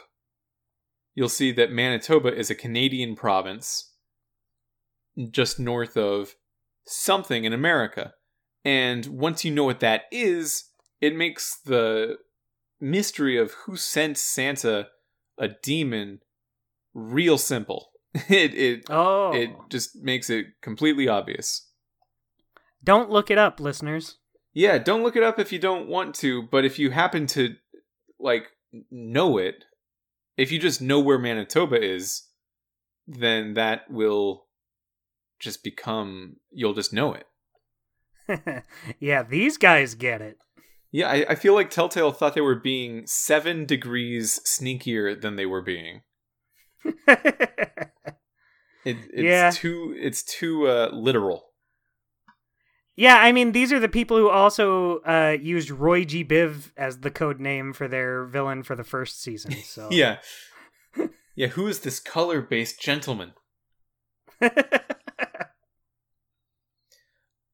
you'll 1.14 1.28
see 1.28 1.52
that 1.52 1.70
Manitoba 1.70 2.34
is 2.34 2.50
a 2.50 2.54
Canadian 2.54 3.14
province 3.14 3.92
just 5.30 5.60
north 5.60 5.96
of 5.96 6.34
something 6.86 7.44
in 7.44 7.52
America. 7.52 8.14
And 8.64 9.06
once 9.06 9.44
you 9.44 9.52
know 9.52 9.64
what 9.64 9.80
that 9.80 10.02
is, 10.10 10.64
it 11.00 11.14
makes 11.14 11.58
the 11.64 12.16
mystery 12.80 13.36
of 13.36 13.52
who 13.66 13.76
sent 13.76 14.18
Santa 14.18 14.88
a 15.38 15.48
demon 15.62 16.20
real 16.94 17.38
simple. 17.38 17.90
It 18.28 18.54
it 18.54 18.84
Oh. 18.90 19.32
it 19.32 19.50
just 19.70 19.96
makes 19.96 20.30
it 20.30 20.46
completely 20.62 21.08
obvious. 21.08 21.68
Don't 22.82 23.10
look 23.10 23.30
it 23.30 23.38
up, 23.38 23.58
listeners. 23.60 24.18
Yeah, 24.52 24.78
don't 24.78 25.02
look 25.02 25.16
it 25.16 25.22
up 25.24 25.38
if 25.40 25.52
you 25.52 25.58
don't 25.58 25.88
want 25.88 26.14
to, 26.16 26.42
but 26.42 26.64
if 26.64 26.78
you 26.78 26.90
happen 26.90 27.26
to 27.28 27.56
like 28.20 28.44
know 28.90 29.36
it, 29.38 29.64
if 30.36 30.52
you 30.52 30.60
just 30.60 30.80
know 30.80 31.00
where 31.00 31.18
Manitoba 31.18 31.82
is, 31.82 32.28
then 33.08 33.54
that 33.54 33.90
will 33.90 34.46
just 35.40 35.64
become 35.64 36.36
you'll 36.52 36.74
just 36.74 36.92
know 36.92 37.14
it. 37.14 37.26
yeah, 39.00 39.22
these 39.24 39.56
guys 39.58 39.94
get 39.94 40.22
it. 40.22 40.38
Yeah, 40.94 41.08
I, 41.08 41.26
I 41.30 41.34
feel 41.34 41.54
like 41.54 41.70
Telltale 41.70 42.12
thought 42.12 42.36
they 42.36 42.40
were 42.40 42.54
being 42.54 43.04
seven 43.08 43.66
degrees 43.66 44.38
sneakier 44.46 45.20
than 45.20 45.34
they 45.34 45.44
were 45.44 45.60
being. 45.60 46.02
it, 47.08 47.98
it's 48.84 49.12
Yeah. 49.16 49.50
too 49.50 49.92
it's 49.98 50.22
too 50.22 50.68
uh, 50.68 50.90
literal. 50.92 51.46
yeah, 52.94 53.16
I 53.16 53.32
mean, 53.32 53.50
these 53.50 53.72
are 53.72 53.80
the 53.80 53.88
people 53.88 54.16
who 54.18 54.30
also 54.30 55.00
uh, 55.00 55.36
used 55.42 55.68
Roy 55.68 56.04
G. 56.04 56.24
Biv 56.24 56.70
as 56.76 57.00
the 57.00 57.10
code 57.10 57.40
name 57.40 57.72
for 57.72 57.88
their 57.88 58.24
villain 58.26 58.62
for 58.62 58.76
the 58.76 58.84
first 58.84 59.20
season. 59.20 59.50
So 59.64 59.88
Yeah. 59.90 60.18
yeah, 61.34 61.48
who 61.48 61.66
is 61.66 61.80
this 61.80 61.98
color 61.98 62.40
based 62.40 62.80
gentleman? 62.80 63.32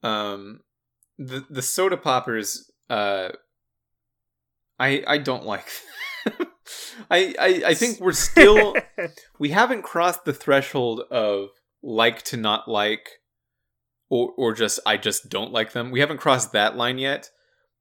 Um 0.03 0.61
the 1.19 1.45
the 1.51 1.61
soda 1.63 1.97
poppers 1.99 2.70
uh 2.91 3.31
I 4.79 5.03
I 5.07 5.19
don't 5.19 5.47
like 5.47 5.69
I, 7.11 7.35
I 7.39 7.63
I 7.69 7.75
think 7.75 8.01
we're 8.01 8.13
still 8.13 8.75
we 9.39 9.51
haven't 9.51 9.83
crossed 9.83 10.25
the 10.25 10.33
threshold 10.33 11.01
of 11.11 11.51
like 11.83 12.23
to 12.23 12.37
not 12.37 12.69
like 12.69 13.21
or 14.11 14.33
or 14.37 14.53
just 14.53 14.81
I 14.85 14.97
just 14.97 15.29
don't 15.29 15.53
like 15.53 15.73
them. 15.73 15.91
We 15.91 16.01
haven't 16.01 16.19
crossed 16.19 16.53
that 16.53 16.77
line 16.77 16.99
yet, 16.99 17.31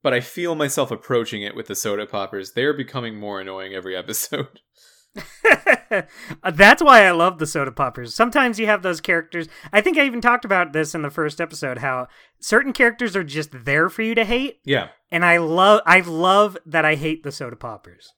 but 0.02 0.14
I 0.14 0.20
feel 0.20 0.54
myself 0.54 0.90
approaching 0.90 1.42
it 1.42 1.54
with 1.54 1.66
the 1.66 1.74
soda 1.74 2.06
poppers. 2.06 2.52
They're 2.52 2.72
becoming 2.72 3.18
more 3.18 3.40
annoying 3.40 3.74
every 3.74 3.96
episode. 3.96 4.60
That's 6.52 6.82
why 6.82 7.04
I 7.04 7.10
love 7.10 7.38
the 7.38 7.46
soda 7.46 7.72
poppers. 7.72 8.14
Sometimes 8.14 8.58
you 8.60 8.66
have 8.66 8.82
those 8.82 9.00
characters. 9.00 9.48
I 9.72 9.80
think 9.80 9.98
I 9.98 10.04
even 10.06 10.20
talked 10.20 10.44
about 10.44 10.72
this 10.72 10.94
in 10.94 11.02
the 11.02 11.10
first 11.10 11.40
episode 11.40 11.78
how 11.78 12.06
certain 12.40 12.72
characters 12.72 13.16
are 13.16 13.24
just 13.24 13.50
there 13.64 13.88
for 13.88 14.02
you 14.02 14.14
to 14.14 14.24
hate, 14.24 14.60
Yeah. 14.64 14.88
and 15.10 15.24
I 15.24 15.38
love 15.38 15.80
I 15.86 16.00
love 16.00 16.56
that 16.64 16.84
I 16.84 16.94
hate 16.94 17.22
the 17.24 17.32
soda 17.32 17.56
poppers. 17.56 18.12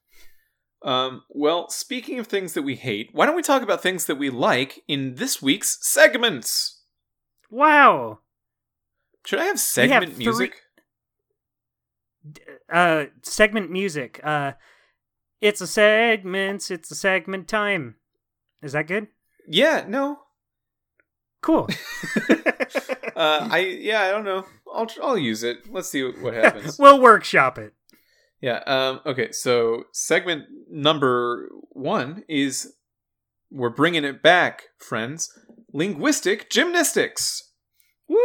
Um, 0.84 1.22
well, 1.30 1.70
speaking 1.70 2.18
of 2.18 2.26
things 2.26 2.54
that 2.54 2.62
we 2.62 2.74
hate, 2.74 3.10
why 3.12 3.24
don't 3.24 3.36
we 3.36 3.42
talk 3.42 3.62
about 3.62 3.82
things 3.82 4.04
that 4.06 4.16
we 4.16 4.30
like 4.30 4.80
in 4.88 5.14
this 5.14 5.40
week's 5.40 5.78
segments? 5.80 6.82
Wow. 7.50 8.18
Should 9.24 9.38
I 9.38 9.44
have 9.44 9.60
segment 9.60 10.14
three- 10.16 10.24
music? 10.24 10.56
Uh 12.72 13.04
segment 13.22 13.70
music. 13.70 14.20
Uh 14.22 14.52
it's 15.42 15.60
a 15.60 15.66
segment, 15.66 16.70
it's 16.70 16.90
a 16.90 16.94
segment 16.94 17.48
time. 17.48 17.96
Is 18.62 18.72
that 18.72 18.86
good? 18.86 19.08
Yeah, 19.46 19.84
no. 19.86 20.20
Cool. 21.42 21.68
Uh, 23.14 23.46
I 23.50 23.58
yeah, 23.58 24.02
I 24.02 24.10
don't 24.10 24.24
know. 24.24 24.46
I'll 24.72 24.88
I'll 25.02 25.18
use 25.18 25.42
it. 25.42 25.70
Let's 25.70 25.90
see 25.90 26.02
what 26.02 26.34
happens. 26.34 26.78
we'll 26.78 27.00
workshop 27.00 27.58
it. 27.58 27.74
Yeah. 28.40 28.62
Um. 28.66 29.00
Okay. 29.04 29.32
So 29.32 29.84
segment 29.92 30.46
number 30.70 31.48
one 31.70 32.24
is 32.28 32.74
we're 33.50 33.70
bringing 33.70 34.04
it 34.04 34.22
back, 34.22 34.64
friends. 34.78 35.30
Linguistic 35.72 36.50
gymnastics. 36.50 37.50
Woo! 38.08 38.18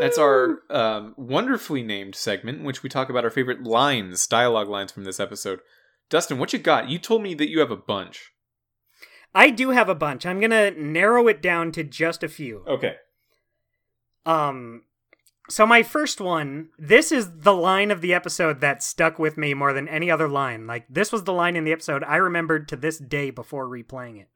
That's 0.00 0.18
our 0.18 0.60
um, 0.70 1.14
wonderfully 1.16 1.82
named 1.82 2.14
segment 2.14 2.60
in 2.60 2.64
which 2.64 2.82
we 2.82 2.88
talk 2.88 3.10
about 3.10 3.24
our 3.24 3.30
favorite 3.30 3.64
lines, 3.64 4.26
dialogue 4.26 4.68
lines 4.68 4.92
from 4.92 5.04
this 5.04 5.20
episode. 5.20 5.60
Dustin, 6.10 6.38
what 6.38 6.52
you 6.52 6.58
got? 6.58 6.88
You 6.88 6.98
told 6.98 7.22
me 7.22 7.34
that 7.34 7.50
you 7.50 7.60
have 7.60 7.70
a 7.70 7.76
bunch. 7.76 8.32
I 9.34 9.50
do 9.50 9.70
have 9.70 9.88
a 9.88 9.94
bunch. 9.94 10.24
I'm 10.24 10.40
going 10.40 10.50
to 10.50 10.70
narrow 10.70 11.28
it 11.28 11.42
down 11.42 11.70
to 11.72 11.84
just 11.84 12.22
a 12.22 12.28
few. 12.28 12.64
Okay. 12.66 12.96
Um 14.26 14.82
so 15.50 15.64
my 15.64 15.82
first 15.82 16.20
one, 16.20 16.68
this 16.78 17.10
is 17.10 17.38
the 17.38 17.54
line 17.54 17.90
of 17.90 18.02
the 18.02 18.12
episode 18.12 18.60
that 18.60 18.82
stuck 18.82 19.18
with 19.18 19.38
me 19.38 19.54
more 19.54 19.72
than 19.72 19.88
any 19.88 20.10
other 20.10 20.28
line. 20.28 20.66
Like 20.66 20.84
this 20.90 21.10
was 21.10 21.24
the 21.24 21.32
line 21.32 21.56
in 21.56 21.64
the 21.64 21.72
episode 21.72 22.04
I 22.04 22.16
remembered 22.16 22.68
to 22.68 22.76
this 22.76 22.98
day 22.98 23.30
before 23.30 23.66
replaying 23.66 24.20
it. 24.20 24.28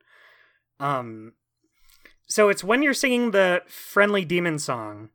Um 0.80 1.34
so 2.26 2.48
it's 2.48 2.64
when 2.64 2.82
you're 2.82 2.94
singing 2.94 3.30
the 3.30 3.62
friendly 3.66 4.24
demon 4.24 4.58
song. 4.58 5.10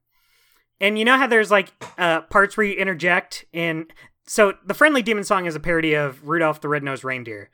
And 0.79 0.99
you 0.99 1.05
know 1.05 1.17
how 1.17 1.25
there's 1.25 1.49
like 1.49 1.69
uh 1.97 2.21
parts 2.21 2.55
where 2.55 2.67
you 2.67 2.75
interject 2.75 3.45
in 3.51 3.87
so 4.27 4.53
the 4.65 4.73
friendly 4.73 5.01
demon 5.01 5.23
song 5.23 5.45
is 5.45 5.55
a 5.55 5.59
parody 5.59 5.93
of 5.93 6.27
Rudolph 6.27 6.61
the 6.61 6.69
Red-Nosed 6.69 7.03
Reindeer. 7.03 7.49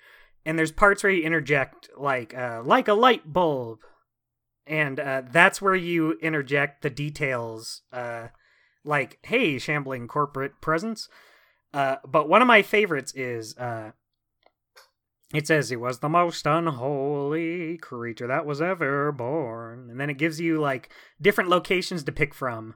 And 0.46 0.60
there's 0.60 0.72
parts 0.72 1.04
where 1.04 1.12
you 1.12 1.24
interject 1.24 1.90
like 1.98 2.36
uh 2.36 2.62
like 2.66 2.88
a 2.88 2.94
light 2.94 3.32
bulb. 3.32 3.80
And 4.66 5.00
uh, 5.00 5.24
that's 5.30 5.62
where 5.62 5.76
you 5.76 6.14
interject 6.22 6.82
the 6.82 6.90
details 6.90 7.82
uh, 7.92 8.28
like 8.84 9.20
hey 9.24 9.58
shambling 9.60 10.08
corporate 10.08 10.62
presence. 10.62 11.08
Uh, 11.74 11.98
but 12.06 12.30
one 12.30 12.42
of 12.42 12.48
my 12.48 12.62
favorites 12.62 13.14
is 13.16 13.58
uh, 13.58 13.92
it 15.34 15.48
says 15.48 15.70
he 15.70 15.76
was 15.76 16.00
the 16.00 16.10
most 16.10 16.46
unholy 16.46 17.78
creature 17.78 18.28
that 18.28 18.46
was 18.46 18.62
ever 18.62 19.12
born. 19.12 19.90
And 19.90 20.00
then 20.00 20.10
it 20.10 20.18
gives 20.18 20.40
you 20.40 20.60
like 20.62 20.90
different 21.22 21.50
locations 21.50 22.04
to 22.04 22.12
pick 22.12 22.34
from 22.34 22.76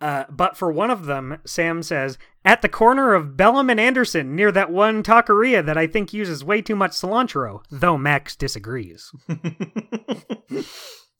uh, 0.00 0.24
but 0.28 0.56
for 0.56 0.70
one 0.72 0.90
of 0.90 1.06
them, 1.06 1.38
Sam 1.44 1.82
says, 1.82 2.18
at 2.44 2.62
the 2.62 2.68
corner 2.68 3.14
of 3.14 3.36
Bellum 3.36 3.70
and 3.70 3.80
Anderson, 3.80 4.36
near 4.36 4.52
that 4.52 4.70
one 4.70 5.02
taqueria 5.02 5.64
that 5.64 5.78
I 5.78 5.86
think 5.86 6.12
uses 6.12 6.44
way 6.44 6.60
too 6.60 6.76
much 6.76 6.92
cilantro, 6.92 7.62
though 7.70 7.96
Max 7.96 8.36
disagrees. 8.36 9.10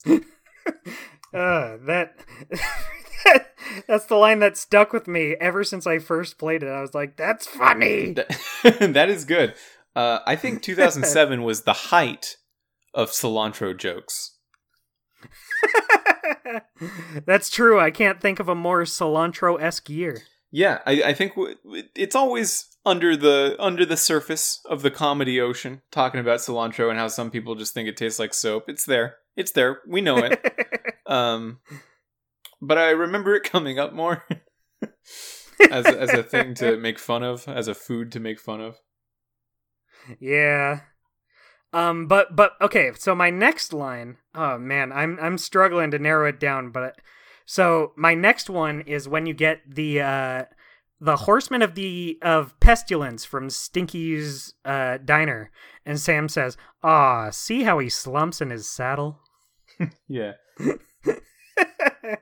Uh, 1.35 1.79
that, 1.85 2.15
that's 3.89 4.07
the 4.07 4.15
line 4.15 4.39
that 4.39 4.57
stuck 4.57 4.93
with 4.93 5.09
me 5.09 5.35
ever 5.41 5.65
since 5.65 5.85
I 5.85 5.99
first 5.99 6.39
played 6.39 6.63
it. 6.63 6.69
I 6.69 6.81
was 6.81 6.95
like, 6.95 7.17
"That's 7.17 7.45
funny." 7.45 8.13
That, 8.13 8.93
that 8.95 9.11
is 9.11 9.25
good. 9.25 9.55
Uh, 9.97 10.21
I 10.27 10.37
think 10.37 10.63
2007 10.63 11.43
was 11.43 11.63
the 11.63 11.73
height 11.73 12.37
of 12.95 13.11
cilantro 13.11 13.77
jokes. 13.77 14.37
that's 17.27 17.51
true. 17.51 17.81
I 17.81 17.91
can't 17.91 18.21
think 18.21 18.41
of 18.41 18.49
a 18.49 18.55
more 18.55 18.83
cilantro 18.83 19.61
esque 19.61 19.89
year. 19.89 20.23
Yeah, 20.51 20.81
I, 20.87 21.03
I 21.03 21.15
think 21.15 21.35
w- 21.35 21.57
it's 21.97 22.15
always 22.15 22.69
under 22.87 23.17
the 23.17 23.57
under 23.59 23.85
the 23.85 23.97
surface 23.97 24.61
of 24.67 24.83
the 24.83 24.91
comedy 24.91 25.41
ocean, 25.41 25.83
talking 25.91 26.21
about 26.21 26.41
cilantro 26.41 26.91
and 26.91 26.99
how 26.99 27.09
some 27.09 27.31
people 27.31 27.55
just 27.55 27.75
think 27.75 27.89
it 27.89 27.97
tastes 27.97 28.19
like 28.19 28.35
soap. 28.35 28.65
It's 28.69 28.85
there. 28.85 29.17
It's 29.37 29.53
there. 29.53 29.81
We 29.87 30.01
know 30.01 30.19
it. 30.19 30.41
um, 31.07 31.59
but 32.61 32.79
I 32.79 32.91
remember 32.91 33.35
it 33.35 33.43
coming 33.43 33.79
up 33.79 33.93
more 33.93 34.25
as 35.71 35.87
as 35.87 36.11
a 36.13 36.23
thing 36.23 36.55
to 36.55 36.77
make 36.77 36.99
fun 36.99 37.23
of, 37.23 37.49
as 37.49 37.69
a 37.69 37.75
food 37.75 38.13
to 38.13 38.21
make 38.21 38.39
fun 38.39 38.61
of. 38.61 38.79
yeah. 40.21 40.81
Um, 41.75 42.07
but 42.07 42.37
but 42.37 42.53
okay. 42.61 42.93
So 42.97 43.17
my 43.17 43.31
next 43.31 43.73
line. 43.73 44.19
Oh 44.33 44.57
man, 44.59 44.93
I'm 44.93 45.19
I'm 45.21 45.37
struggling 45.37 45.91
to 45.91 45.99
narrow 45.99 46.29
it 46.29 46.39
down. 46.39 46.71
But 46.71 47.01
so 47.45 47.93
my 47.97 48.15
next 48.15 48.49
one 48.49 48.83
is 48.83 49.09
when 49.09 49.27
you 49.27 49.35
get 49.35 49.63
the 49.69 50.01
uh 50.01 50.45
the 51.01 51.17
horseman 51.17 51.63
of 51.63 51.75
the 51.75 52.17
of 52.23 52.59
pestilence 52.61 53.25
from 53.25 53.51
Stinky's 53.51 54.55
uh 54.65 54.99
diner, 55.05 55.51
and 55.85 55.99
Sam 55.99 56.29
says, 56.29 56.57
"Ah, 56.85 57.31
see 57.31 57.65
how 57.65 57.81
he 57.81 57.89
slumps 57.89 58.41
in 58.41 58.51
his 58.51 58.71
saddle." 58.71 59.21
Yeah. 60.09 60.35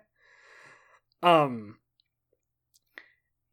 um 1.22 1.76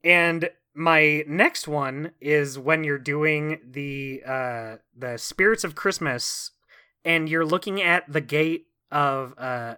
and 0.05 0.49
my 0.75 1.23
next 1.27 1.67
one 1.67 2.11
is 2.21 2.59
when 2.59 2.83
you're 2.83 2.97
doing 2.97 3.59
the 3.69 4.21
uh 4.25 4.75
the 4.95 5.17
spirits 5.17 5.63
of 5.63 5.75
christmas 5.75 6.51
and 7.03 7.27
you're 7.29 7.45
looking 7.45 7.81
at 7.81 8.11
the 8.11 8.21
gate 8.21 8.67
of 8.91 9.33
uh 9.37 9.75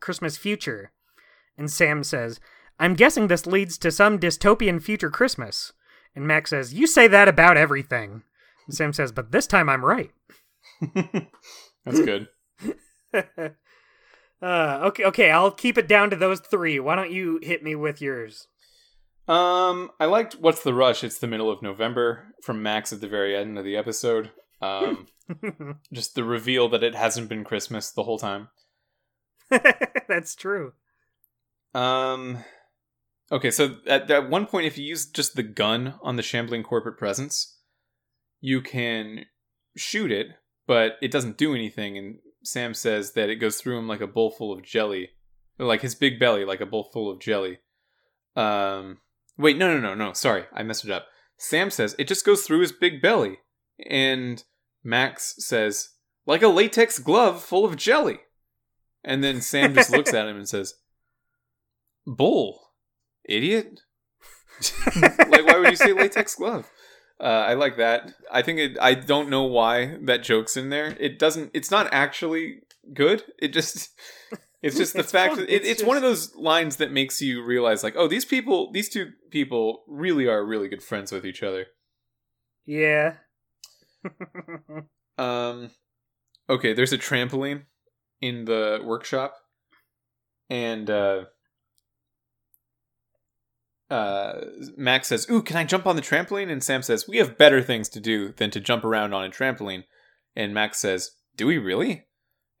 christmas 0.00 0.36
future. 0.36 0.92
And 1.56 1.70
sam 1.70 2.04
says 2.04 2.40
i'm 2.78 2.94
guessing 2.94 3.26
this 3.26 3.46
leads 3.46 3.78
to 3.78 3.90
some 3.90 4.18
dystopian 4.18 4.82
future 4.82 5.10
christmas. 5.10 5.72
And 6.14 6.26
max 6.26 6.50
says 6.50 6.72
you 6.74 6.86
say 6.86 7.08
that 7.08 7.28
about 7.28 7.56
everything. 7.56 8.22
And 8.66 8.74
sam 8.74 8.92
says 8.92 9.12
but 9.12 9.32
this 9.32 9.46
time 9.46 9.68
i'm 9.68 9.84
right. 9.84 10.12
That's 11.84 12.00
good. 12.00 12.28
uh 14.40 14.80
okay 14.82 15.04
okay 15.04 15.30
i'll 15.30 15.50
keep 15.50 15.76
it 15.76 15.88
down 15.88 16.10
to 16.10 16.16
those 16.16 16.40
three. 16.40 16.78
Why 16.78 16.94
don't 16.94 17.10
you 17.10 17.40
hit 17.42 17.64
me 17.64 17.74
with 17.74 18.00
yours 18.00 18.46
Um, 19.28 19.90
I 20.00 20.06
liked 20.06 20.34
"What's 20.40 20.62
the 20.62 20.74
Rush?" 20.74 21.04
It's 21.04 21.18
the 21.18 21.26
middle 21.26 21.50
of 21.50 21.62
November 21.62 22.34
from 22.42 22.62
Max 22.62 22.92
at 22.92 23.00
the 23.00 23.08
very 23.08 23.36
end 23.36 23.58
of 23.58 23.64
the 23.64 23.76
episode. 23.76 24.30
Um, 24.62 25.06
just 25.92 26.14
the 26.14 26.24
reveal 26.24 26.68
that 26.70 26.82
it 26.82 26.94
hasn't 26.94 27.28
been 27.28 27.44
Christmas 27.44 27.90
the 27.90 28.04
whole 28.04 28.18
time. 28.18 28.48
That's 30.08 30.34
true. 30.34 30.72
Um, 31.74 32.44
okay, 33.30 33.50
so 33.50 33.76
at, 33.86 34.10
at 34.10 34.30
one 34.30 34.46
point, 34.46 34.66
if 34.66 34.78
you 34.78 34.84
use 34.84 35.06
just 35.06 35.36
the 35.36 35.42
gun 35.42 35.94
on 36.02 36.16
the 36.16 36.22
shambling 36.22 36.62
corporate 36.62 36.98
presence, 36.98 37.58
you 38.40 38.62
can 38.62 39.26
shoot 39.76 40.10
it, 40.10 40.28
but 40.66 40.96
it 41.02 41.10
doesn't 41.10 41.36
do 41.36 41.54
anything. 41.54 41.98
And 41.98 42.18
Sam 42.42 42.72
says 42.72 43.12
that 43.12 43.28
it 43.28 43.36
goes 43.36 43.56
through 43.56 43.78
him 43.78 43.88
like 43.88 44.00
a 44.00 44.06
bowl 44.06 44.30
full 44.30 44.52
of 44.52 44.62
jelly, 44.62 45.10
like 45.58 45.82
his 45.82 45.94
big 45.94 46.18
belly, 46.18 46.44
like 46.44 46.60
a 46.62 46.66
bowl 46.66 46.88
full 46.92 47.10
of 47.10 47.20
jelly. 47.20 47.58
Um, 48.34 48.98
wait, 49.38 49.56
no, 49.56 49.72
no, 49.72 49.80
no, 49.80 49.94
no. 49.94 50.12
Sorry, 50.12 50.44
I 50.52 50.62
messed 50.62 50.84
it 50.84 50.90
up. 50.90 51.06
Sam 51.38 51.70
says 51.70 51.94
it 51.98 52.08
just 52.08 52.26
goes 52.26 52.42
through 52.42 52.60
his 52.60 52.72
big 52.72 53.00
belly, 53.00 53.38
and 53.88 54.42
Max 54.82 55.34
says 55.38 55.90
like 56.26 56.42
a 56.42 56.48
latex 56.48 56.98
glove 56.98 57.42
full 57.42 57.64
of 57.64 57.76
jelly. 57.76 58.18
And 59.04 59.24
then 59.24 59.40
Sam 59.40 59.74
just 59.74 59.90
looks 59.90 60.12
at 60.12 60.28
him 60.28 60.36
and 60.36 60.48
says, 60.48 60.74
"Bull, 62.06 62.72
idiot." 63.24 63.80
like, 64.96 65.46
why 65.46 65.58
would 65.58 65.70
you 65.70 65.76
say 65.76 65.92
latex 65.92 66.34
glove? 66.34 66.68
Uh, 67.20 67.24
I 67.24 67.54
like 67.54 67.76
that. 67.78 68.12
I 68.30 68.42
think 68.42 68.58
it. 68.58 68.78
I 68.80 68.94
don't 68.94 69.30
know 69.30 69.44
why 69.44 69.96
that 70.02 70.22
joke's 70.22 70.56
in 70.56 70.70
there. 70.70 70.96
It 71.00 71.18
doesn't. 71.18 71.50
It's 71.54 71.70
not 71.70 71.88
actually 71.92 72.60
good. 72.92 73.24
It 73.38 73.52
just. 73.52 73.90
It's 74.62 74.76
just 74.76 74.92
the 74.94 75.00
It's 75.00 75.12
fact 75.12 75.34
fun. 75.36 75.40
that 75.46 75.48
it, 75.52 75.62
It's 75.62 75.68
it's 75.68 75.82
one 75.84 75.96
of 75.96 76.02
those 76.02 76.34
lines 76.34 76.76
that 76.76 76.90
makes 76.90 77.20
you 77.22 77.44
realize, 77.44 77.82
like, 77.84 77.94
oh, 77.96 78.08
these 78.08 78.24
people, 78.24 78.72
these 78.72 78.88
two 78.88 79.12
people, 79.30 79.84
really 79.86 80.26
are 80.26 80.44
really 80.44 80.68
good 80.68 80.82
friends 80.82 81.12
with 81.12 81.24
each 81.24 81.42
other. 81.42 81.66
yeah. 82.66 83.14
Um, 85.18 85.70
okay, 86.48 86.72
there's 86.74 86.92
a 86.92 86.98
trampoline 86.98 87.64
in 88.20 88.44
the 88.44 88.80
workshop, 88.84 89.34
and 90.48 90.88
uh, 90.88 91.24
uh, 93.90 94.40
Max 94.76 95.08
says, 95.08 95.26
"Ooh, 95.30 95.42
can 95.42 95.56
I 95.56 95.64
jump 95.64 95.86
on 95.86 95.96
the 95.96 96.02
trampoline?" 96.02 96.50
And 96.52 96.62
Sam 96.62 96.82
says, 96.82 97.08
"We 97.08 97.16
have 97.18 97.38
better 97.38 97.62
things 97.62 97.88
to 97.90 98.00
do 98.00 98.32
than 98.32 98.50
to 98.52 98.60
jump 98.60 98.84
around 98.84 99.12
on 99.12 99.24
a 99.24 99.28
trampoline." 99.30 99.84
And 100.36 100.54
Max 100.54 100.78
says, 100.78 101.10
"Do 101.36 101.46
we 101.48 101.58
really?" 101.58 102.06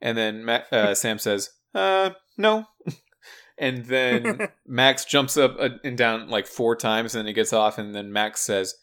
And 0.00 0.16
then 0.18 0.44
Ma- 0.44 0.62
uh, 0.72 0.94
Sam 0.96 1.18
says, 1.18 1.50
"Uh, 1.74 2.10
no." 2.36 2.66
and 3.58 3.84
then 3.86 4.48
Max 4.66 5.04
jumps 5.04 5.36
up 5.36 5.56
uh, 5.58 5.70
and 5.84 5.96
down 5.96 6.28
like 6.28 6.46
four 6.46 6.76
times, 6.76 7.14
and 7.14 7.20
then 7.20 7.26
he 7.26 7.32
gets 7.32 7.52
off, 7.52 7.78
and 7.78 7.94
then 7.94 8.12
Max 8.12 8.40
says, 8.40 8.74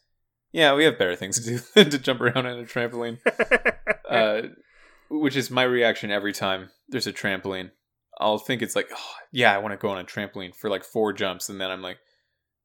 "Yeah, 0.52 0.74
we 0.76 0.86
have 0.86 0.98
better 0.98 1.16
things 1.16 1.40
to 1.40 1.58
do 1.58 1.64
than 1.76 1.90
to 1.90 2.00
jump 2.00 2.22
around 2.22 2.46
on 2.46 2.60
a 2.60 2.64
trampoline." 2.64 3.20
uh, 4.10 4.50
which 5.10 5.36
is 5.36 5.52
my 5.52 5.64
reaction 5.64 6.12
every 6.12 6.34
time 6.34 6.70
there's 6.90 7.08
a 7.08 7.14
trampoline. 7.14 7.72
I'll 8.18 8.38
think 8.38 8.62
it's 8.62 8.78
like, 8.78 8.88
oh, 8.96 9.14
yeah, 9.34 9.54
I 9.54 9.58
want 9.58 9.74
to 9.74 9.78
go 9.78 9.90
on 9.90 10.00
a 10.00 10.06
trampoline 10.06 10.56
for 10.56 10.70
like 10.70 10.86
four 10.86 11.12
jumps, 11.12 11.50
and 11.50 11.60
then 11.60 11.70
I'm 11.70 11.82
like, 11.82 11.98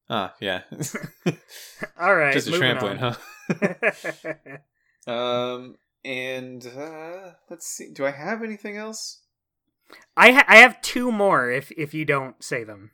ah, 0.09 0.33
yeah, 0.41 0.63
All 2.01 2.15
right. 2.15 2.33
just 2.33 2.47
a 2.47 2.53
trampoline, 2.53 3.03
on. 3.03 3.17
huh? 5.07 5.13
Um, 5.13 5.77
and 6.05 6.65
uh, 6.67 7.33
let's 7.49 7.67
see, 7.67 7.91
do 7.93 8.07
I 8.07 8.11
have 8.11 8.43
anything 8.43 8.77
else? 8.77 9.23
I 10.17 10.33
ha- 10.33 10.45
I 10.49 10.57
have 10.57 10.81
two 10.83 11.11
more 11.13 11.51
if 11.51 11.71
if 11.73 11.95
you 11.95 12.05
don't 12.05 12.43
say 12.43 12.65
them. 12.65 12.93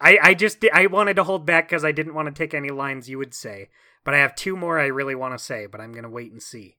I 0.00 0.18
I 0.22 0.34
just 0.34 0.64
I 0.72 0.86
wanted 0.86 1.16
to 1.16 1.24
hold 1.24 1.46
back 1.46 1.68
because 1.68 1.84
I 1.84 1.92
didn't 1.92 2.14
want 2.14 2.26
to 2.26 2.34
take 2.34 2.54
any 2.54 2.70
lines 2.70 3.08
you 3.08 3.18
would 3.18 3.34
say, 3.34 3.70
but 4.04 4.14
I 4.14 4.18
have 4.18 4.34
two 4.34 4.56
more 4.56 4.78
I 4.78 4.86
really 4.86 5.14
want 5.14 5.36
to 5.36 5.44
say, 5.44 5.66
but 5.66 5.80
I'm 5.80 5.92
gonna 5.92 6.10
wait 6.10 6.32
and 6.32 6.42
see. 6.42 6.76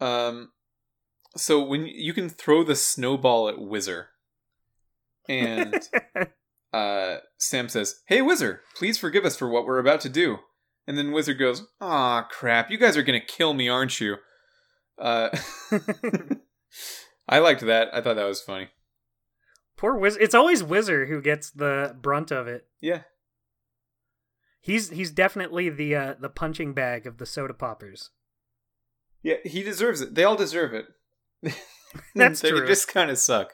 Um, 0.00 0.52
so 1.36 1.62
when 1.62 1.86
you 1.86 2.12
can 2.12 2.28
throw 2.28 2.62
the 2.62 2.76
snowball 2.76 3.48
at 3.48 3.56
Whizzer, 3.56 4.08
and 5.28 5.80
uh, 6.72 7.18
Sam 7.38 7.68
says, 7.68 8.02
"Hey, 8.06 8.20
Whizzer, 8.20 8.60
please 8.76 8.98
forgive 8.98 9.24
us 9.24 9.36
for 9.36 9.48
what 9.48 9.66
we're 9.66 9.78
about 9.78 10.00
to 10.02 10.08
do." 10.08 10.38
And 10.86 10.98
then 10.98 11.12
Whizzer 11.12 11.34
goes, 11.34 11.66
"Ah, 11.80 12.26
crap! 12.30 12.70
You 12.70 12.78
guys 12.78 12.96
are 12.96 13.02
gonna 13.02 13.20
kill 13.20 13.54
me, 13.54 13.68
aren't 13.68 14.00
you?" 14.00 14.16
Uh, 14.98 15.30
I 17.28 17.38
liked 17.38 17.62
that. 17.62 17.88
I 17.94 18.00
thought 18.00 18.16
that 18.16 18.24
was 18.26 18.42
funny. 18.42 18.68
Poor 19.76 19.96
Wiz. 19.96 20.16
It's 20.20 20.34
always 20.34 20.62
Whizzer 20.62 21.06
who 21.06 21.20
gets 21.20 21.50
the 21.50 21.96
brunt 22.00 22.30
of 22.30 22.46
it. 22.46 22.66
Yeah, 22.80 23.02
He's 24.60 24.90
he's 24.90 25.10
definitely 25.10 25.68
the 25.68 25.94
uh, 25.94 26.14
the 26.18 26.28
punching 26.30 26.72
bag 26.74 27.06
of 27.06 27.18
the 27.18 27.26
soda 27.26 27.52
poppers. 27.54 28.10
yeah, 29.22 29.36
he 29.44 29.62
deserves 29.62 30.00
it. 30.00 30.14
They 30.14 30.24
all 30.24 30.36
deserve 30.36 30.72
it. 30.74 30.86
That's 32.14 32.40
they 32.42 32.50
true. 32.50 32.66
just 32.66 32.88
kind 32.88 33.10
of 33.10 33.18
suck. 33.18 33.52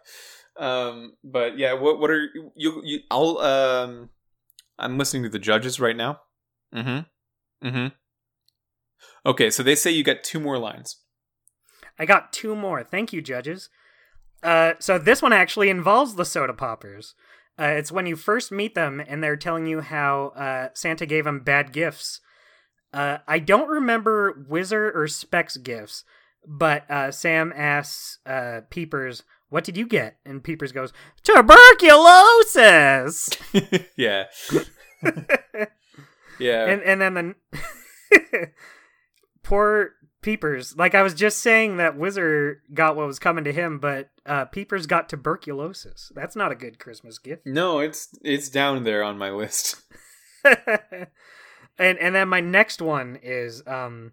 Um, 0.58 1.14
but 1.24 1.58
yeah, 1.58 1.72
what 1.72 1.98
what 1.98 2.10
are 2.10 2.28
you? 2.54 2.82
You, 2.84 2.98
I'll 3.10 3.38
um, 3.38 4.10
I'm 4.78 4.98
listening 4.98 5.22
to 5.24 5.28
the 5.28 5.38
judges 5.38 5.80
right 5.80 5.96
now. 5.96 6.20
Mm-hmm. 6.74 7.66
Mm-hmm. 7.66 7.88
Okay, 9.26 9.50
so 9.50 9.62
they 9.62 9.74
say 9.74 9.90
you 9.90 10.04
got 10.04 10.22
two 10.22 10.38
more 10.40 10.58
lines. 10.58 10.96
I 11.98 12.06
got 12.06 12.32
two 12.32 12.56
more. 12.56 12.82
Thank 12.82 13.12
you, 13.12 13.22
judges. 13.22 13.68
Uh, 14.42 14.74
so 14.78 14.98
this 14.98 15.20
one 15.20 15.32
actually 15.32 15.68
involves 15.68 16.14
the 16.14 16.24
soda 16.24 16.54
poppers. 16.54 17.14
Uh, 17.58 17.74
it's 17.76 17.92
when 17.92 18.06
you 18.06 18.16
first 18.16 18.50
meet 18.50 18.74
them 18.74 19.02
and 19.06 19.22
they're 19.22 19.36
telling 19.36 19.66
you 19.66 19.80
how 19.80 20.28
uh, 20.28 20.68
Santa 20.72 21.04
gave 21.04 21.24
them 21.24 21.40
bad 21.40 21.72
gifts. 21.72 22.20
Uh, 22.92 23.18
I 23.28 23.38
don't 23.38 23.68
remember 23.68 24.46
Whizzer 24.48 24.90
or 24.92 25.06
Specs 25.06 25.56
gifts, 25.58 26.04
but 26.46 26.90
uh, 26.90 27.10
Sam 27.10 27.52
asks 27.54 28.18
uh, 28.26 28.62
Peepers, 28.70 29.22
"What 29.48 29.64
did 29.64 29.76
you 29.76 29.86
get?" 29.86 30.16
And 30.24 30.42
Peepers 30.42 30.72
goes, 30.72 30.92
"Tuberculosis." 31.22 33.28
yeah. 33.96 34.24
yeah. 36.40 36.66
and 36.66 36.82
and 36.82 37.00
then 37.00 37.14
the 37.14 37.34
poor 39.42 39.92
Peepers. 40.22 40.76
Like 40.76 40.94
I 40.94 41.02
was 41.02 41.14
just 41.14 41.38
saying 41.38 41.78
that 41.78 41.96
Whizzer 41.96 42.62
got 42.74 42.96
what 42.96 43.06
was 43.06 43.18
coming 43.18 43.44
to 43.44 43.52
him, 43.52 43.78
but 43.78 44.10
uh, 44.26 44.44
Peepers 44.46 44.86
got 44.86 45.08
tuberculosis. 45.08 46.12
That's 46.14 46.36
not 46.36 46.52
a 46.52 46.56
good 46.56 46.78
Christmas 46.78 47.18
gift. 47.18 47.46
no, 47.46 47.78
it's 47.78 48.08
it's 48.22 48.48
down 48.48 48.84
there 48.84 49.02
on 49.02 49.18
my 49.18 49.30
list. 49.30 49.82
and 50.44 51.98
and 51.98 52.14
then 52.14 52.28
my 52.28 52.40
next 52.40 52.82
one 52.82 53.18
is 53.22 53.62
um. 53.66 54.12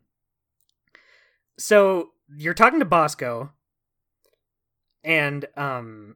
So 1.60 2.12
you're 2.36 2.54
talking 2.54 2.80
to 2.80 2.86
Bosco, 2.86 3.52
and 5.04 5.46
um. 5.56 6.16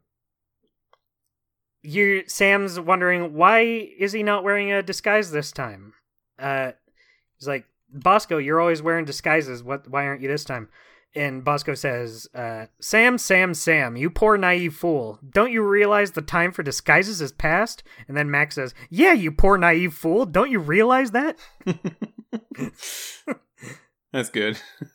You 1.83 2.23
Sam's 2.27 2.79
wondering 2.79 3.33
why 3.33 3.61
is 3.61 4.11
he 4.11 4.21
not 4.21 4.43
wearing 4.43 4.71
a 4.71 4.83
disguise 4.83 5.31
this 5.31 5.51
time? 5.51 5.93
Uh, 6.37 6.73
he's 7.39 7.47
like 7.47 7.65
Bosco, 7.93 8.37
you're 8.37 8.61
always 8.61 8.81
wearing 8.81 9.05
disguises. 9.05 9.63
What? 9.63 9.87
Why 9.87 10.05
aren't 10.05 10.21
you 10.21 10.27
this 10.27 10.43
time? 10.43 10.69
And 11.13 11.43
Bosco 11.43 11.75
says, 11.75 12.27
uh, 12.33 12.67
"Sam, 12.79 13.17
Sam, 13.17 13.53
Sam, 13.53 13.97
you 13.97 14.09
poor 14.09 14.37
naive 14.37 14.75
fool! 14.75 15.19
Don't 15.29 15.51
you 15.51 15.61
realize 15.61 16.11
the 16.11 16.21
time 16.21 16.51
for 16.53 16.63
disguises 16.63 17.21
is 17.21 17.33
past?" 17.33 17.83
And 18.07 18.15
then 18.15 18.31
Max 18.31 18.55
says, 18.55 18.73
"Yeah, 18.89 19.13
you 19.13 19.31
poor 19.31 19.57
naive 19.57 19.93
fool! 19.93 20.25
Don't 20.25 20.51
you 20.51 20.59
realize 20.59 21.11
that?" 21.11 21.37
That's 24.13 24.29
good. 24.29 24.59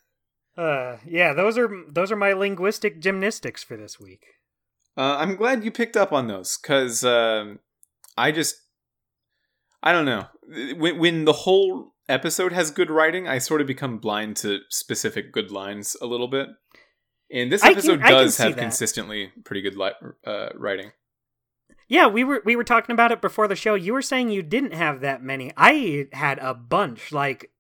Uh, 0.56 0.96
yeah, 1.06 1.34
those 1.34 1.58
are 1.58 1.68
those 1.86 2.10
are 2.10 2.16
my 2.16 2.32
linguistic 2.32 2.98
gymnastics 2.98 3.62
for 3.62 3.76
this 3.76 4.00
week. 4.00 4.24
Uh, 4.96 5.16
I'm 5.18 5.36
glad 5.36 5.64
you 5.64 5.70
picked 5.70 5.98
up 5.98 6.14
on 6.14 6.28
those 6.28 6.56
because 6.56 7.04
um, 7.04 7.58
I 8.16 8.32
just 8.32 8.56
I 9.82 9.92
don't 9.92 10.06
know 10.06 10.26
when 10.78 10.98
when 10.98 11.24
the 11.26 11.34
whole 11.34 11.92
episode 12.08 12.52
has 12.52 12.70
good 12.70 12.90
writing, 12.90 13.26
I 13.28 13.38
sort 13.38 13.60
of 13.60 13.66
become 13.66 13.98
blind 13.98 14.36
to 14.38 14.60
specific 14.70 15.32
good 15.32 15.50
lines 15.50 15.96
a 16.00 16.06
little 16.06 16.28
bit. 16.28 16.48
And 17.32 17.50
this 17.50 17.64
episode 17.64 18.00
can 18.02 18.10
does 18.12 18.36
have 18.36 18.54
that. 18.54 18.62
consistently 18.62 19.32
pretty 19.44 19.62
good 19.62 19.76
li- 19.76 19.90
uh, 20.24 20.50
writing. 20.54 20.92
Yeah, 21.88 22.06
we 22.06 22.24
were 22.24 22.42
we 22.44 22.56
were 22.56 22.64
talking 22.64 22.92
about 22.92 23.12
it 23.12 23.20
before 23.20 23.48
the 23.48 23.56
show. 23.56 23.74
You 23.74 23.92
were 23.92 24.02
saying 24.02 24.30
you 24.30 24.42
didn't 24.42 24.72
have 24.74 25.00
that 25.00 25.22
many. 25.22 25.52
I 25.56 26.08
had 26.12 26.38
a 26.40 26.54
bunch. 26.54 27.12
Like 27.12 27.50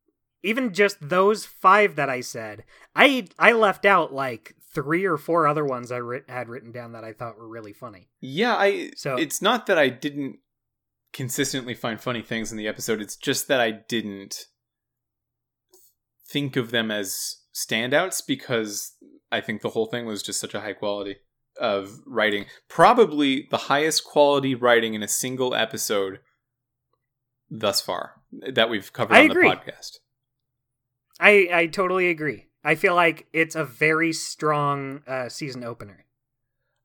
even 0.42 0.72
just 0.72 1.08
those 1.08 1.44
five 1.44 1.96
that 1.96 2.08
I 2.08 2.20
said, 2.20 2.64
I 2.94 3.26
I 3.38 3.52
left 3.52 3.84
out 3.84 4.12
like 4.12 4.54
three 4.72 5.04
or 5.04 5.16
four 5.16 5.46
other 5.46 5.64
ones 5.64 5.90
I 5.90 5.96
writ- 5.98 6.28
had 6.28 6.48
written 6.48 6.70
down 6.70 6.92
that 6.92 7.02
I 7.04 7.12
thought 7.12 7.38
were 7.38 7.48
really 7.48 7.72
funny. 7.72 8.08
Yeah, 8.20 8.54
I. 8.56 8.90
So- 8.96 9.16
it's 9.16 9.40
not 9.42 9.66
that 9.66 9.78
I 9.78 9.88
didn't 9.88 10.38
consistently 11.12 11.74
find 11.74 12.00
funny 12.00 12.22
things 12.22 12.50
in 12.50 12.58
the 12.58 12.68
episode. 12.68 13.00
It's 13.00 13.16
just 13.16 13.48
that 13.48 13.60
I 13.60 13.70
didn't 13.70 14.46
think 16.28 16.56
of 16.56 16.70
them 16.70 16.90
as 16.90 17.36
standouts 17.54 18.22
because 18.26 18.94
I 19.30 19.40
think 19.40 19.62
the 19.62 19.70
whole 19.70 19.86
thing 19.86 20.06
was 20.06 20.22
just 20.22 20.40
such 20.40 20.54
a 20.54 20.60
high 20.60 20.72
quality 20.74 21.16
of 21.58 22.00
writing. 22.06 22.46
Probably 22.68 23.46
the 23.50 23.56
highest 23.56 24.04
quality 24.04 24.54
writing 24.54 24.94
in 24.94 25.02
a 25.02 25.08
single 25.08 25.54
episode 25.54 26.20
thus 27.50 27.80
far 27.80 28.22
that 28.52 28.68
we've 28.68 28.92
covered 28.92 29.14
I 29.14 29.24
on 29.24 29.30
agree. 29.30 29.48
the 29.48 29.56
podcast. 29.56 29.98
I 31.18 31.48
I 31.52 31.66
totally 31.66 32.08
agree. 32.08 32.48
I 32.64 32.74
feel 32.74 32.94
like 32.94 33.26
it's 33.32 33.54
a 33.54 33.64
very 33.64 34.12
strong 34.12 35.02
uh, 35.06 35.28
season 35.28 35.62
opener. 35.62 36.04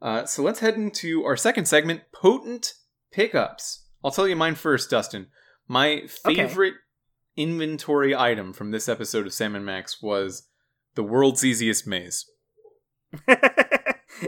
Uh, 0.02 0.26
so 0.26 0.44
let's 0.44 0.60
head 0.60 0.76
into 0.76 1.26
our 1.26 1.36
second 1.36 1.66
segment 1.66 2.02
potent 2.14 2.74
pickups. 3.12 3.81
I'll 4.04 4.12
tell 4.12 4.28
you 4.28 4.36
mine 4.36 4.56
first, 4.56 4.90
Dustin. 4.90 5.28
My 5.68 6.04
favorite 6.08 6.76
inventory 7.38 8.16
item 8.16 8.54
from 8.54 8.72
this 8.72 8.90
episode 8.90 9.26
of 9.26 9.34
Sam 9.34 9.56
and 9.56 9.66
Max 9.66 10.02
was 10.02 10.48
the 10.96 11.04
world's 11.04 11.46
easiest 11.46 11.88
maze. 11.88 12.26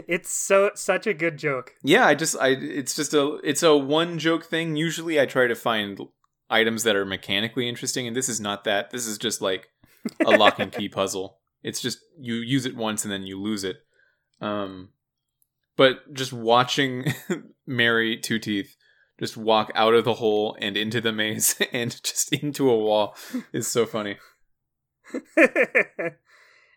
it's 0.08 0.32
so 0.32 0.70
such 0.74 1.06
a 1.06 1.14
good 1.14 1.36
joke. 1.36 1.72
Yeah, 1.82 2.06
I 2.06 2.14
just 2.14 2.36
I 2.38 2.48
it's 2.48 2.94
just 2.94 3.14
a 3.14 3.38
it's 3.44 3.62
a 3.62 3.76
one 3.76 4.18
joke 4.18 4.44
thing. 4.44 4.76
Usually 4.76 5.20
I 5.20 5.26
try 5.26 5.46
to 5.46 5.54
find 5.54 6.00
items 6.50 6.82
that 6.84 6.96
are 6.96 7.04
mechanically 7.04 7.68
interesting 7.68 8.06
and 8.06 8.16
this 8.16 8.28
is 8.28 8.40
not 8.40 8.64
that. 8.64 8.90
This 8.90 9.06
is 9.06 9.18
just 9.18 9.40
like 9.40 9.68
a 10.24 10.30
lock 10.30 10.58
and 10.58 10.72
key 10.72 10.88
puzzle. 10.90 11.38
It's 11.62 11.80
just 11.80 11.98
you 12.18 12.34
use 12.34 12.66
it 12.66 12.76
once 12.76 13.04
and 13.04 13.12
then 13.12 13.22
you 13.24 13.40
lose 13.40 13.64
it. 13.64 13.76
Um 14.40 14.90
but 15.76 16.12
just 16.12 16.32
watching 16.32 17.12
Mary 17.66 18.16
Two 18.16 18.38
Teeth 18.38 18.76
just 19.18 19.36
walk 19.36 19.70
out 19.74 19.94
of 19.94 20.04
the 20.04 20.14
hole 20.14 20.56
and 20.60 20.76
into 20.76 21.00
the 21.00 21.12
maze 21.12 21.60
and 21.72 22.02
just 22.02 22.32
into 22.32 22.70
a 22.70 22.76
wall 22.76 23.16
is 23.52 23.66
so 23.66 23.86
funny. 23.86 24.18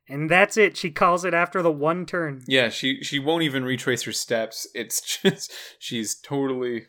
and 0.10 0.30
that's 0.30 0.58
it. 0.58 0.78
She 0.78 0.92
calls 0.92 1.26
it 1.26 1.34
after 1.34 1.62
the 1.62 1.72
one 1.72 2.06
turn. 2.06 2.44
Yeah, 2.48 2.70
she 2.70 3.04
she 3.04 3.20
won't 3.20 3.44
even 3.44 3.64
retrace 3.64 4.04
her 4.04 4.12
steps. 4.12 4.68
It's 4.74 5.02
just 5.22 5.52
she's 5.80 6.16
totally 6.16 6.88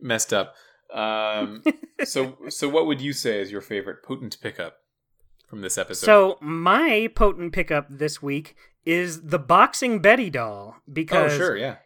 messed 0.00 0.32
up. 0.32 0.54
Um, 0.92 1.62
so 2.04 2.36
so 2.48 2.68
what 2.68 2.86
would 2.86 3.00
you 3.00 3.12
say 3.12 3.40
is 3.40 3.50
your 3.50 3.60
favorite 3.60 4.02
potent 4.02 4.38
pickup 4.40 4.76
from 5.48 5.60
this 5.62 5.78
episode? 5.78 6.06
So 6.06 6.38
my 6.40 7.10
potent 7.14 7.52
pickup 7.52 7.86
this 7.88 8.22
week 8.22 8.56
is 8.84 9.22
the 9.22 9.38
boxing 9.38 10.00
Betty 10.00 10.30
doll 10.30 10.76
because 10.90 11.32
oh 11.32 11.36
sure 11.36 11.56
yeah 11.56 11.76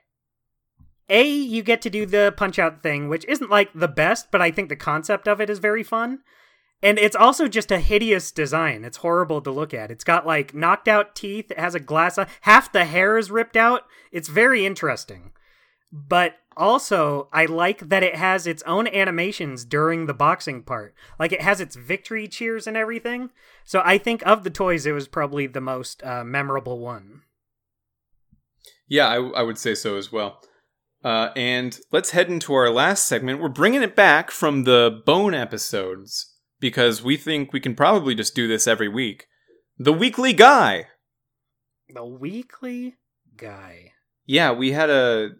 a 1.08 1.26
you 1.28 1.62
get 1.62 1.82
to 1.82 1.90
do 1.90 2.06
the 2.06 2.32
punch 2.36 2.58
out 2.58 2.82
thing 2.82 3.08
which 3.08 3.24
isn't 3.26 3.50
like 3.50 3.70
the 3.74 3.88
best 3.88 4.30
but 4.30 4.40
i 4.40 4.50
think 4.50 4.68
the 4.68 4.76
concept 4.76 5.28
of 5.28 5.40
it 5.40 5.50
is 5.50 5.58
very 5.58 5.82
fun. 5.82 6.20
And 6.84 6.98
it's 6.98 7.16
also 7.16 7.48
just 7.48 7.72
a 7.72 7.78
hideous 7.78 8.30
design. 8.30 8.84
It's 8.84 8.98
horrible 8.98 9.40
to 9.40 9.50
look 9.50 9.72
at. 9.72 9.90
It's 9.90 10.04
got 10.04 10.26
like 10.26 10.54
knocked 10.54 10.86
out 10.86 11.14
teeth. 11.14 11.50
It 11.50 11.58
has 11.58 11.74
a 11.74 11.80
glass 11.80 12.18
eye. 12.18 12.26
Half 12.42 12.72
the 12.72 12.84
hair 12.84 13.16
is 13.16 13.30
ripped 13.30 13.56
out. 13.56 13.86
It's 14.12 14.28
very 14.28 14.66
interesting. 14.66 15.32
But 15.90 16.36
also 16.56 17.28
i 17.32 17.46
like 17.46 17.88
that 17.88 18.04
it 18.04 18.14
has 18.14 18.46
its 18.46 18.62
own 18.62 18.86
animations 18.86 19.64
during 19.64 20.04
the 20.04 20.12
boxing 20.12 20.62
part. 20.62 20.94
Like 21.18 21.32
it 21.32 21.40
has 21.40 21.58
its 21.58 21.74
victory 21.74 22.28
cheers 22.28 22.66
and 22.66 22.76
everything. 22.76 23.30
So 23.64 23.80
i 23.82 23.96
think 23.96 24.22
of 24.26 24.44
the 24.44 24.50
toys 24.50 24.84
it 24.84 24.92
was 24.92 25.08
probably 25.08 25.46
the 25.46 25.62
most 25.62 26.04
uh, 26.04 26.22
memorable 26.22 26.78
one. 26.78 27.22
Yeah 28.86 29.08
I, 29.08 29.16
I 29.16 29.42
would 29.42 29.58
say 29.58 29.74
so 29.74 29.96
as 29.96 30.12
well 30.12 30.42
uh, 31.04 31.30
and 31.36 31.78
let's 31.92 32.10
head 32.10 32.28
into 32.28 32.54
our 32.54 32.70
last 32.70 33.06
segment. 33.06 33.40
We're 33.40 33.48
bringing 33.50 33.82
it 33.82 33.94
back 33.94 34.30
from 34.30 34.64
the 34.64 35.02
bone 35.04 35.34
episodes 35.34 36.34
because 36.60 37.02
we 37.02 37.18
think 37.18 37.52
we 37.52 37.60
can 37.60 37.74
probably 37.74 38.14
just 38.14 38.34
do 38.34 38.48
this 38.48 38.66
every 38.66 38.88
week. 38.88 39.26
The 39.78 39.92
weekly 39.92 40.32
guy. 40.32 40.86
The 41.90 42.06
weekly 42.06 42.96
guy. 43.36 43.92
Yeah, 44.24 44.52
we 44.52 44.72
had 44.72 44.88
a 44.88 45.32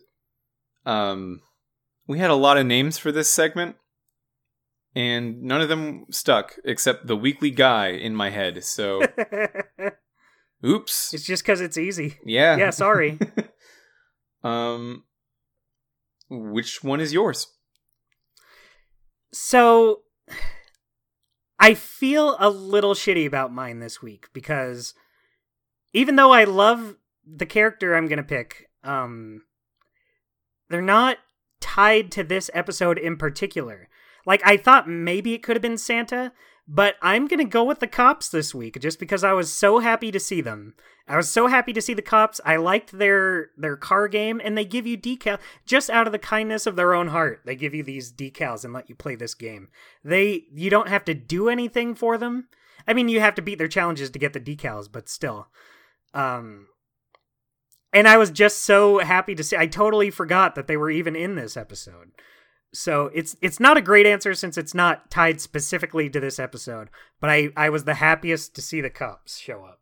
um 0.84 1.40
we 2.06 2.18
had 2.18 2.30
a 2.30 2.34
lot 2.34 2.58
of 2.58 2.66
names 2.66 2.98
for 2.98 3.10
this 3.10 3.32
segment 3.32 3.76
and 4.94 5.42
none 5.42 5.62
of 5.62 5.70
them 5.70 6.04
stuck 6.10 6.56
except 6.62 7.06
the 7.06 7.16
weekly 7.16 7.50
guy 7.50 7.88
in 7.88 8.14
my 8.14 8.28
head. 8.28 8.62
So 8.64 9.00
oops. 10.66 11.14
It's 11.14 11.24
just 11.24 11.46
cuz 11.46 11.62
it's 11.62 11.78
easy. 11.78 12.18
Yeah. 12.26 12.58
Yeah, 12.58 12.70
sorry. 12.70 13.18
um 14.44 15.04
which 16.28 16.82
one 16.82 17.00
is 17.00 17.12
yours? 17.12 17.48
So 19.32 20.02
I 21.58 21.74
feel 21.74 22.36
a 22.38 22.50
little 22.50 22.94
shitty 22.94 23.26
about 23.26 23.52
mine 23.52 23.80
this 23.80 24.02
week 24.02 24.28
because 24.32 24.94
even 25.92 26.16
though 26.16 26.32
I 26.32 26.44
love 26.44 26.96
the 27.26 27.46
character 27.46 27.94
I'm 27.94 28.06
going 28.06 28.18
to 28.18 28.22
pick, 28.22 28.68
um 28.82 29.42
they're 30.68 30.82
not 30.82 31.18
tied 31.60 32.10
to 32.12 32.22
this 32.22 32.50
episode 32.54 32.98
in 32.98 33.16
particular. 33.16 33.88
Like 34.26 34.42
I 34.44 34.56
thought 34.56 34.88
maybe 34.88 35.34
it 35.34 35.42
could 35.42 35.56
have 35.56 35.62
been 35.62 35.78
Santa, 35.78 36.32
but 36.66 36.96
I'm 37.02 37.26
going 37.26 37.38
to 37.38 37.44
go 37.44 37.62
with 37.62 37.80
the 37.80 37.86
cops 37.86 38.28
this 38.28 38.54
week 38.54 38.80
just 38.80 38.98
because 38.98 39.22
I 39.22 39.32
was 39.32 39.52
so 39.52 39.80
happy 39.80 40.10
to 40.10 40.20
see 40.20 40.40
them. 40.40 40.74
I 41.06 41.16
was 41.16 41.28
so 41.28 41.46
happy 41.48 41.74
to 41.74 41.82
see 41.82 41.92
the 41.92 42.00
cops. 42.00 42.40
I 42.44 42.56
liked 42.56 42.92
their 42.92 43.50
their 43.58 43.76
car 43.76 44.08
game 44.08 44.40
and 44.42 44.56
they 44.56 44.64
give 44.64 44.86
you 44.86 44.96
decal 44.96 45.38
just 45.66 45.90
out 45.90 46.06
of 46.06 46.12
the 46.12 46.18
kindness 46.18 46.66
of 46.66 46.76
their 46.76 46.94
own 46.94 47.08
heart. 47.08 47.42
They 47.44 47.56
give 47.56 47.74
you 47.74 47.82
these 47.82 48.10
decals 48.10 48.64
and 48.64 48.72
let 48.72 48.88
you 48.88 48.94
play 48.94 49.14
this 49.14 49.34
game. 49.34 49.68
They 50.02 50.44
you 50.54 50.70
don't 50.70 50.88
have 50.88 51.04
to 51.04 51.14
do 51.14 51.50
anything 51.50 51.94
for 51.94 52.16
them. 52.16 52.48
I 52.88 52.94
mean, 52.94 53.08
you 53.08 53.20
have 53.20 53.34
to 53.34 53.42
beat 53.42 53.58
their 53.58 53.68
challenges 53.68 54.10
to 54.10 54.18
get 54.18 54.32
the 54.32 54.40
decals, 54.40 54.90
but 54.90 55.10
still. 55.10 55.48
Um 56.14 56.68
and 57.92 58.08
I 58.08 58.16
was 58.16 58.30
just 58.30 58.64
so 58.64 58.98
happy 58.98 59.34
to 59.34 59.44
see 59.44 59.56
I 59.58 59.66
totally 59.66 60.08
forgot 60.08 60.54
that 60.54 60.66
they 60.66 60.78
were 60.78 60.90
even 60.90 61.14
in 61.14 61.34
this 61.34 61.58
episode. 61.58 62.12
So 62.74 63.10
it's 63.14 63.36
it's 63.40 63.60
not 63.60 63.76
a 63.76 63.82
great 63.82 64.04
answer 64.04 64.34
since 64.34 64.58
it's 64.58 64.74
not 64.74 65.10
tied 65.10 65.40
specifically 65.40 66.10
to 66.10 66.20
this 66.20 66.38
episode, 66.38 66.90
but 67.20 67.30
I 67.30 67.50
I 67.56 67.70
was 67.70 67.84
the 67.84 67.94
happiest 67.94 68.54
to 68.56 68.62
see 68.62 68.80
the 68.80 68.90
cops 68.90 69.38
show 69.38 69.64
up. 69.64 69.80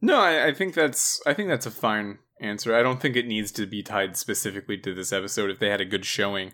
No, 0.00 0.20
I, 0.20 0.46
I 0.46 0.54
think 0.54 0.74
that's 0.74 1.20
I 1.26 1.34
think 1.34 1.48
that's 1.48 1.66
a 1.66 1.70
fine 1.70 2.18
answer. 2.40 2.74
I 2.74 2.82
don't 2.82 3.00
think 3.00 3.16
it 3.16 3.26
needs 3.26 3.50
to 3.52 3.66
be 3.66 3.82
tied 3.82 4.16
specifically 4.16 4.78
to 4.78 4.94
this 4.94 5.12
episode 5.12 5.50
if 5.50 5.58
they 5.58 5.68
had 5.68 5.80
a 5.80 5.84
good 5.84 6.04
showing. 6.04 6.52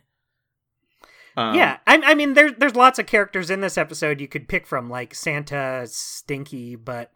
Um, 1.36 1.54
yeah, 1.54 1.78
I, 1.86 2.00
I 2.02 2.14
mean, 2.14 2.32
there's 2.32 2.52
there's 2.56 2.74
lots 2.74 2.98
of 2.98 3.06
characters 3.06 3.50
in 3.50 3.60
this 3.60 3.76
episode 3.76 4.20
you 4.20 4.28
could 4.28 4.48
pick 4.48 4.66
from, 4.66 4.88
like 4.88 5.14
Santa, 5.14 5.86
Stinky, 5.86 6.74
but 6.74 7.12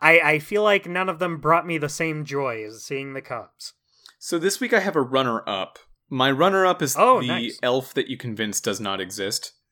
I 0.00 0.20
I 0.20 0.38
feel 0.40 0.64
like 0.64 0.86
none 0.86 1.08
of 1.08 1.20
them 1.20 1.38
brought 1.38 1.66
me 1.66 1.78
the 1.78 1.88
same 1.88 2.24
joy 2.24 2.64
as 2.64 2.82
seeing 2.82 3.14
the 3.14 3.22
cops. 3.22 3.74
So 4.18 4.38
this 4.38 4.58
week 4.58 4.72
I 4.72 4.80
have 4.80 4.96
a 4.96 5.02
runner 5.02 5.48
up. 5.48 5.78
My 6.08 6.30
runner 6.30 6.64
up 6.66 6.82
is 6.82 6.94
Oh, 6.98 7.20
the 7.20 7.26
nice. 7.28 7.58
elf 7.62 7.92
that 7.94 8.08
you 8.08 8.16
convince 8.16 8.60
does 8.60 8.80
not 8.80 9.00
exist. 9.00 9.52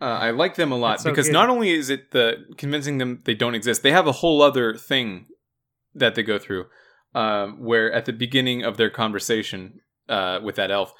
Uh, 0.00 0.18
I 0.20 0.30
like 0.32 0.56
them 0.56 0.72
a 0.72 0.76
lot 0.76 1.00
so 1.00 1.10
because 1.10 1.26
good. 1.28 1.32
not 1.32 1.48
only 1.48 1.70
is 1.70 1.88
it 1.88 2.10
the 2.10 2.44
convincing 2.56 2.98
them 2.98 3.20
they 3.24 3.34
don't 3.36 3.54
exist, 3.54 3.84
they 3.84 3.92
have 3.92 4.08
a 4.08 4.12
whole 4.12 4.42
other 4.42 4.74
thing 4.74 5.26
that 5.94 6.16
they 6.16 6.24
go 6.24 6.40
through. 6.40 6.64
Um, 7.14 7.62
where 7.64 7.92
at 7.92 8.06
the 8.06 8.12
beginning 8.12 8.64
of 8.64 8.76
their 8.76 8.90
conversation 8.90 9.78
uh, 10.08 10.40
with 10.42 10.56
that 10.56 10.72
elf, 10.72 10.92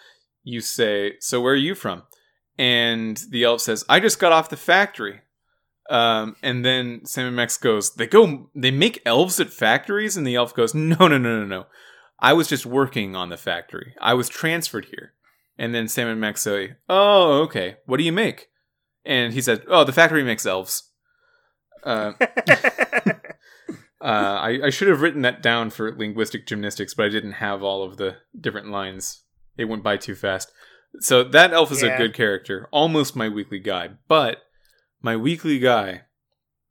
you 0.45 0.61
say, 0.61 1.15
"So 1.19 1.41
where 1.41 1.55
are 1.55 1.57
you 1.57 1.75
from?" 1.75 2.05
And 2.57 3.21
the 3.31 3.43
elf 3.43 3.61
says, 3.63 3.85
"I 3.89 3.99
just 3.99 4.21
got 4.21 4.31
off 4.31 4.51
the 4.51 4.57
factory." 4.57 5.23
Um, 5.91 6.37
and 6.41 6.65
then 6.65 7.01
Sam 7.05 7.27
and 7.27 7.35
Max 7.35 7.57
goes, 7.57 7.95
"They 7.97 8.07
go, 8.07 8.51
they 8.55 8.71
make 8.71 9.03
elves 9.05 9.41
at 9.41 9.51
factories," 9.51 10.17
and 10.17 10.25
the 10.25 10.37
elf 10.37 10.55
goes, 10.55 10.75
"No, 10.77 11.09
no, 11.09 11.19
no, 11.19 11.41
no, 11.41 11.45
no. 11.45 11.67
I 12.23 12.33
was 12.33 12.49
just 12.49 12.65
working 12.65 13.15
on 13.15 13.29
the 13.29 13.37
factory. 13.37 13.95
I 14.01 14.15
was 14.15 14.31
transferred 14.31 14.87
here." 14.87 15.13
And 15.59 15.75
then 15.75 15.89
Sam 15.89 16.09
and 16.09 16.21
Max 16.21 16.41
say, 16.41 16.77
"Oh, 16.89 17.43
okay. 17.43 17.77
What 17.85 17.99
do 17.99 18.05
you 18.05 18.13
make?" 18.13 18.49
And 19.05 19.35
he 19.35 19.43
said, 19.43 19.63
"Oh, 19.69 19.85
the 19.85 19.93
factory 19.93 20.25
makes 20.25 20.47
elves." 20.47 20.91
Uh, 21.83 22.13
uh, 24.01 24.05
I, 24.05 24.61
I 24.65 24.71
should 24.71 24.89
have 24.89 25.01
written 25.01 25.23
that 25.23 25.43
down 25.43 25.71
for 25.71 25.95
linguistic 25.95 26.47
gymnastics, 26.47 26.95
but 26.95 27.07
I 27.07 27.09
didn't 27.09 27.33
have 27.33 27.63
all 27.63 27.83
of 27.83 27.97
the 27.97 28.17
different 28.39 28.71
lines. 28.71 29.25
It 29.57 29.67
went 29.67 29.83
by 29.83 29.97
too 29.97 30.15
fast. 30.15 30.51
So 31.01 31.25
that 31.25 31.53
elf 31.53 31.73
is 31.73 31.83
a 31.83 31.97
good 31.97 32.15
character, 32.15 32.69
almost 32.71 33.17
my 33.17 33.29
weekly 33.29 33.59
guy. 33.59 33.91
But 34.09 34.43
my 35.01 35.17
weekly 35.17 35.59
guy 35.59 36.03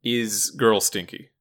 is 0.02 0.50
Girl 0.50 0.80
Stinky. 0.80 1.31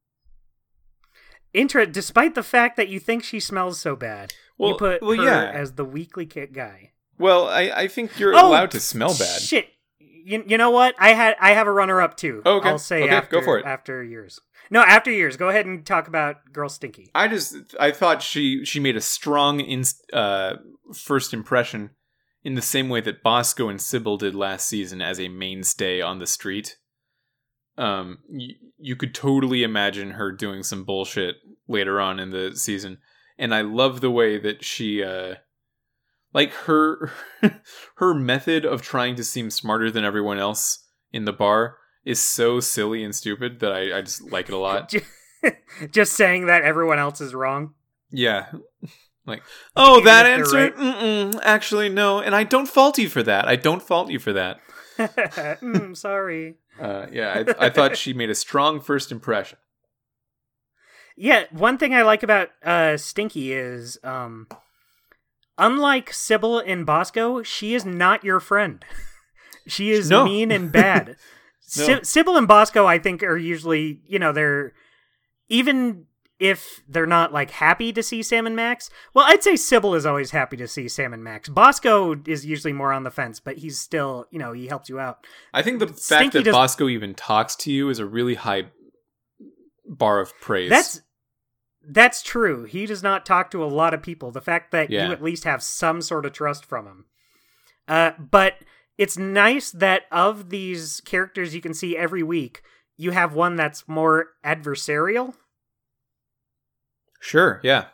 Intra, 1.53 1.85
despite 1.85 2.35
the 2.35 2.43
fact 2.43 2.77
that 2.77 2.87
you 2.89 2.99
think 2.99 3.23
she 3.23 3.39
smells 3.39 3.79
so 3.79 3.95
bad, 3.95 4.33
Well, 4.57 4.71
you 4.71 4.77
put 4.77 5.01
well, 5.01 5.17
her 5.17 5.23
yeah. 5.23 5.51
as 5.51 5.73
the 5.73 5.85
weekly 5.85 6.25
kit 6.25 6.53
guy. 6.53 6.91
Well, 7.17 7.47
I, 7.47 7.71
I 7.75 7.87
think 7.87 8.17
you're 8.19 8.33
Oh, 8.35 8.47
allowed 8.49 8.71
to 8.71 8.79
smell 8.79 9.09
bad. 9.17 9.41
Shit. 9.41 9.67
You, 9.99 10.43
you 10.47 10.57
know 10.57 10.69
what? 10.69 10.95
I 10.99 11.09
had 11.13 11.35
I 11.39 11.51
have 11.53 11.67
a 11.67 11.71
runner 11.71 11.99
up 12.01 12.15
too. 12.15 12.41
Oh, 12.45 12.57
okay. 12.57 12.69
I'll 12.69 12.77
say 12.79 13.03
Okay, 13.03 13.13
after 13.15 13.39
go 13.39 13.43
for 13.43 13.57
it. 13.59 13.65
after 13.65 14.03
yours. 14.03 14.39
No, 14.69 14.81
after 14.81 15.11
yours. 15.11 15.35
Go 15.35 15.49
ahead 15.49 15.65
and 15.65 15.83
talk 15.85 16.07
about 16.07 16.53
Girl 16.53 16.69
Stinky. 16.69 17.09
I 17.15 17.27
just 17.27 17.55
I 17.79 17.91
thought 17.91 18.21
she 18.21 18.63
she 18.63 18.79
made 18.79 18.95
a 18.95 19.01
strong 19.01 19.59
in, 19.59 19.83
uh, 20.13 20.57
first 20.93 21.33
impression 21.33 21.89
in 22.43 22.53
the 22.53 22.61
same 22.61 22.87
way 22.87 23.01
that 23.01 23.23
Bosco 23.23 23.67
and 23.67 23.81
Sybil 23.81 24.17
did 24.17 24.35
last 24.35 24.67
season 24.67 25.01
as 25.01 25.19
a 25.19 25.27
mainstay 25.27 26.01
on 26.01 26.19
the 26.19 26.27
street. 26.27 26.77
Um, 27.77 28.19
y- 28.29 28.55
you 28.77 28.95
could 28.95 29.13
totally 29.15 29.63
imagine 29.63 30.11
her 30.11 30.31
doing 30.31 30.63
some 30.63 30.83
bullshit 30.83 31.35
later 31.67 31.99
on 32.01 32.19
in 32.19 32.29
the 32.31 32.55
season, 32.55 32.97
and 33.37 33.53
I 33.55 33.61
love 33.61 34.01
the 34.01 34.11
way 34.11 34.37
that 34.39 34.63
she 34.63 35.03
uh, 35.03 35.35
like 36.33 36.51
her 36.53 37.11
her 37.95 38.13
method 38.13 38.65
of 38.65 38.81
trying 38.81 39.15
to 39.15 39.23
seem 39.23 39.49
smarter 39.49 39.89
than 39.91 40.03
everyone 40.03 40.37
else 40.37 40.85
in 41.11 41.25
the 41.25 41.33
bar 41.33 41.77
is 42.05 42.19
so 42.19 42.59
silly 42.59 43.03
and 43.03 43.15
stupid 43.15 43.59
that 43.59 43.71
I, 43.71 43.97
I 43.97 44.01
just 44.01 44.31
like 44.31 44.47
it 44.49 44.53
a 44.53 44.57
lot. 44.57 44.93
Just 45.91 46.13
saying 46.13 46.45
that 46.47 46.61
everyone 46.63 46.99
else 46.99 47.19
is 47.21 47.33
wrong. 47.33 47.73
Yeah. 48.11 48.47
Like, 49.23 49.43
oh, 49.75 50.01
that 50.01 50.25
answer? 50.25 50.71
right. 50.71 51.35
Actually, 51.43 51.89
no. 51.89 52.19
And 52.19 52.33
I 52.33 52.43
don't 52.43 52.67
fault 52.67 52.97
you 52.97 53.07
for 53.07 53.21
that. 53.21 53.47
I 53.47 53.55
don't 53.55 53.81
fault 53.81 54.09
you 54.09 54.17
for 54.17 54.33
that. 54.33 54.57
mm, 54.97 55.95
sorry. 55.95 56.55
Uh, 56.81 57.05
yeah, 57.11 57.45
I, 57.59 57.65
I 57.67 57.69
thought 57.69 57.95
she 57.95 58.11
made 58.11 58.31
a 58.31 58.35
strong 58.35 58.81
first 58.81 59.11
impression. 59.11 59.59
Yeah, 61.15 61.43
one 61.51 61.77
thing 61.77 61.93
I 61.93 62.01
like 62.01 62.23
about 62.23 62.49
uh, 62.63 62.97
Stinky 62.97 63.53
is, 63.53 63.99
um, 64.03 64.47
unlike 65.57 66.11
Sybil 66.11 66.59
and 66.59 66.85
Bosco, 66.85 67.43
she 67.43 67.75
is 67.75 67.85
not 67.85 68.23
your 68.23 68.39
friend. 68.39 68.83
she 69.67 69.91
is 69.91 70.09
No. 70.09 70.25
mean 70.25 70.51
and 70.51 70.71
bad. 70.71 71.17
Sy- 71.59 72.01
Sybil 72.01 72.35
and 72.37 72.47
Bosco, 72.47 72.87
I 72.87 72.97
think, 72.97 73.21
are 73.21 73.37
usually, 73.37 74.01
you 74.07 74.17
know, 74.17 74.31
they're 74.31 74.73
even 75.49 76.07
if 76.41 76.81
they're 76.89 77.05
not 77.05 77.31
like 77.31 77.51
happy 77.51 77.93
to 77.93 78.01
see 78.01 78.23
Sam 78.23 78.47
and 78.47 78.55
Max. 78.55 78.89
Well, 79.13 79.25
I'd 79.27 79.43
say 79.43 79.55
Sybil 79.55 79.93
is 79.93 80.07
always 80.07 80.31
happy 80.31 80.57
to 80.57 80.67
see 80.67 80.87
Sam 80.87 81.13
and 81.13 81.23
Max. 81.23 81.47
Bosco 81.47 82.15
is 82.25 82.45
usually 82.45 82.73
more 82.73 82.91
on 82.91 83.03
the 83.03 83.11
fence, 83.11 83.39
but 83.39 83.57
he's 83.59 83.77
still, 83.79 84.25
you 84.31 84.39
know, 84.39 84.51
he 84.51 84.65
helps 84.65 84.89
you 84.89 84.99
out. 84.99 85.25
I 85.53 85.61
think 85.61 85.77
the 85.77 85.85
fact 85.87 85.99
Stinky 85.99 86.39
that 86.39 86.45
does- 86.45 86.55
Bosco 86.55 86.89
even 86.89 87.13
talks 87.13 87.55
to 87.57 87.71
you 87.71 87.89
is 87.89 87.99
a 87.99 88.05
really 88.07 88.33
high 88.33 88.71
bar 89.85 90.19
of 90.19 90.33
praise. 90.41 90.69
That's 90.71 91.01
that's 91.87 92.21
true. 92.23 92.63
He 92.65 92.85
does 92.85 93.01
not 93.03 93.25
talk 93.25 93.51
to 93.51 93.63
a 93.63 93.65
lot 93.65 93.93
of 93.93 94.01
people. 94.03 94.31
The 94.31 94.41
fact 94.41 94.71
that 94.71 94.89
Yeah. 94.89 95.07
you 95.07 95.11
at 95.13 95.21
least 95.23 95.43
have 95.45 95.61
some 95.63 96.01
sort 96.01 96.25
of 96.25 96.33
trust 96.33 96.65
from 96.65 96.85
him. 96.87 97.05
Uh, 97.87 98.11
but 98.19 98.55
it's 98.97 99.17
nice 99.17 99.71
that 99.71 100.03
of 100.11 100.49
these 100.49 101.01
characters 101.05 101.53
you 101.55 101.61
can 101.61 101.73
see 101.73 101.97
every 101.97 102.23
week, 102.23 102.61
you 102.97 103.11
have 103.11 103.33
one 103.33 103.55
that's 103.55 103.87
more 103.87 104.29
adversarial. 104.45 105.33
Sure, 107.21 107.61
yeah. 107.63 107.85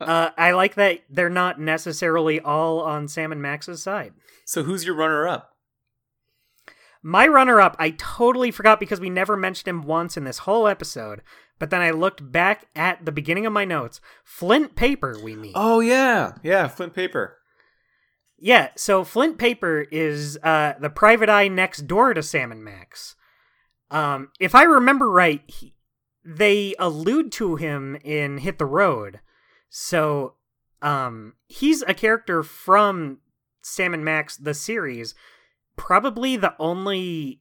Uh, 0.00 0.30
I 0.36 0.52
like 0.52 0.74
that 0.74 1.00
they're 1.08 1.30
not 1.30 1.60
necessarily 1.60 2.40
all 2.40 2.80
on 2.80 3.08
Sam 3.08 3.32
and 3.32 3.40
Max's 3.40 3.82
side. 3.82 4.12
So 4.44 4.62
who's 4.62 4.84
your 4.84 4.94
runner 4.94 5.26
up? 5.26 5.52
My 7.02 7.26
runner 7.26 7.60
up, 7.60 7.76
I 7.78 7.90
totally 7.90 8.50
forgot 8.50 8.80
because 8.80 9.00
we 9.00 9.10
never 9.10 9.36
mentioned 9.36 9.68
him 9.68 9.82
once 9.82 10.16
in 10.16 10.24
this 10.24 10.38
whole 10.38 10.66
episode. 10.66 11.22
But 11.58 11.70
then 11.70 11.80
I 11.80 11.90
looked 11.90 12.32
back 12.32 12.66
at 12.74 13.04
the 13.04 13.12
beginning 13.12 13.46
of 13.46 13.52
my 13.52 13.64
notes. 13.64 14.00
Flint 14.24 14.74
Paper, 14.74 15.16
we 15.22 15.36
meet. 15.36 15.52
Oh 15.54 15.80
yeah, 15.80 16.32
yeah, 16.42 16.66
Flint 16.66 16.94
Paper. 16.94 17.38
Yeah, 18.38 18.70
so 18.76 19.04
Flint 19.04 19.38
Paper 19.38 19.86
is 19.90 20.38
uh, 20.42 20.74
the 20.80 20.90
private 20.90 21.28
eye 21.28 21.48
next 21.48 21.86
door 21.86 22.12
to 22.14 22.22
Sam 22.22 22.50
and 22.50 22.64
Max. 22.64 23.16
Um, 23.90 24.30
if 24.40 24.54
I 24.54 24.64
remember 24.64 25.10
right, 25.10 25.42
he, 25.46 25.74
they 26.24 26.74
allude 26.78 27.30
to 27.32 27.56
him 27.56 27.96
in 28.02 28.38
Hit 28.38 28.58
the 28.58 28.66
Road. 28.66 29.20
So 29.68 30.34
um, 30.82 31.34
he's 31.48 31.82
a 31.82 31.94
character 31.94 32.42
from 32.42 33.18
Sam 33.62 33.94
and 33.94 34.04
Max, 34.04 34.36
the 34.36 34.54
series. 34.54 35.14
Probably 35.76 36.36
the 36.36 36.54
only 36.58 37.40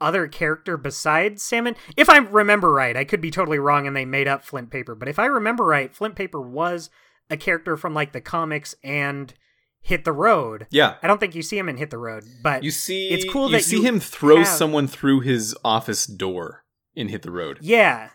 other 0.00 0.26
character 0.26 0.76
besides 0.76 1.42
Salmon. 1.42 1.76
If 1.96 2.08
I 2.08 2.18
remember 2.18 2.72
right, 2.72 2.96
I 2.96 3.04
could 3.04 3.20
be 3.20 3.30
totally 3.30 3.58
wrong 3.58 3.86
and 3.86 3.94
they 3.96 4.04
made 4.04 4.26
up 4.26 4.44
Flint 4.44 4.70
Paper, 4.70 4.94
but 4.94 5.08
if 5.08 5.18
I 5.18 5.26
remember 5.26 5.64
right, 5.64 5.94
Flint 5.94 6.16
Paper 6.16 6.40
was 6.40 6.90
a 7.30 7.36
character 7.36 7.76
from 7.76 7.94
like 7.94 8.12
the 8.12 8.20
comics 8.20 8.74
and 8.82 9.32
Hit 9.80 10.04
the 10.04 10.12
Road. 10.12 10.66
Yeah. 10.70 10.94
I 11.02 11.06
don't 11.06 11.20
think 11.20 11.34
you 11.34 11.42
see 11.42 11.58
him 11.58 11.68
in 11.68 11.76
Hit 11.76 11.90
the 11.90 11.98
Road, 11.98 12.24
but 12.42 12.64
You 12.64 12.70
see 12.70 13.08
It's 13.10 13.30
cool 13.30 13.46
you 13.46 13.52
that 13.58 13.64
see 13.64 13.76
you 13.76 13.82
see 13.82 13.88
him 13.88 14.00
throw 14.00 14.38
have- 14.38 14.46
someone 14.48 14.86
through 14.88 15.20
his 15.20 15.54
office 15.64 16.06
door 16.06 16.64
in 16.94 17.08
Hit 17.08 17.22
the 17.22 17.30
Road. 17.30 17.58
yeah, 17.60 18.10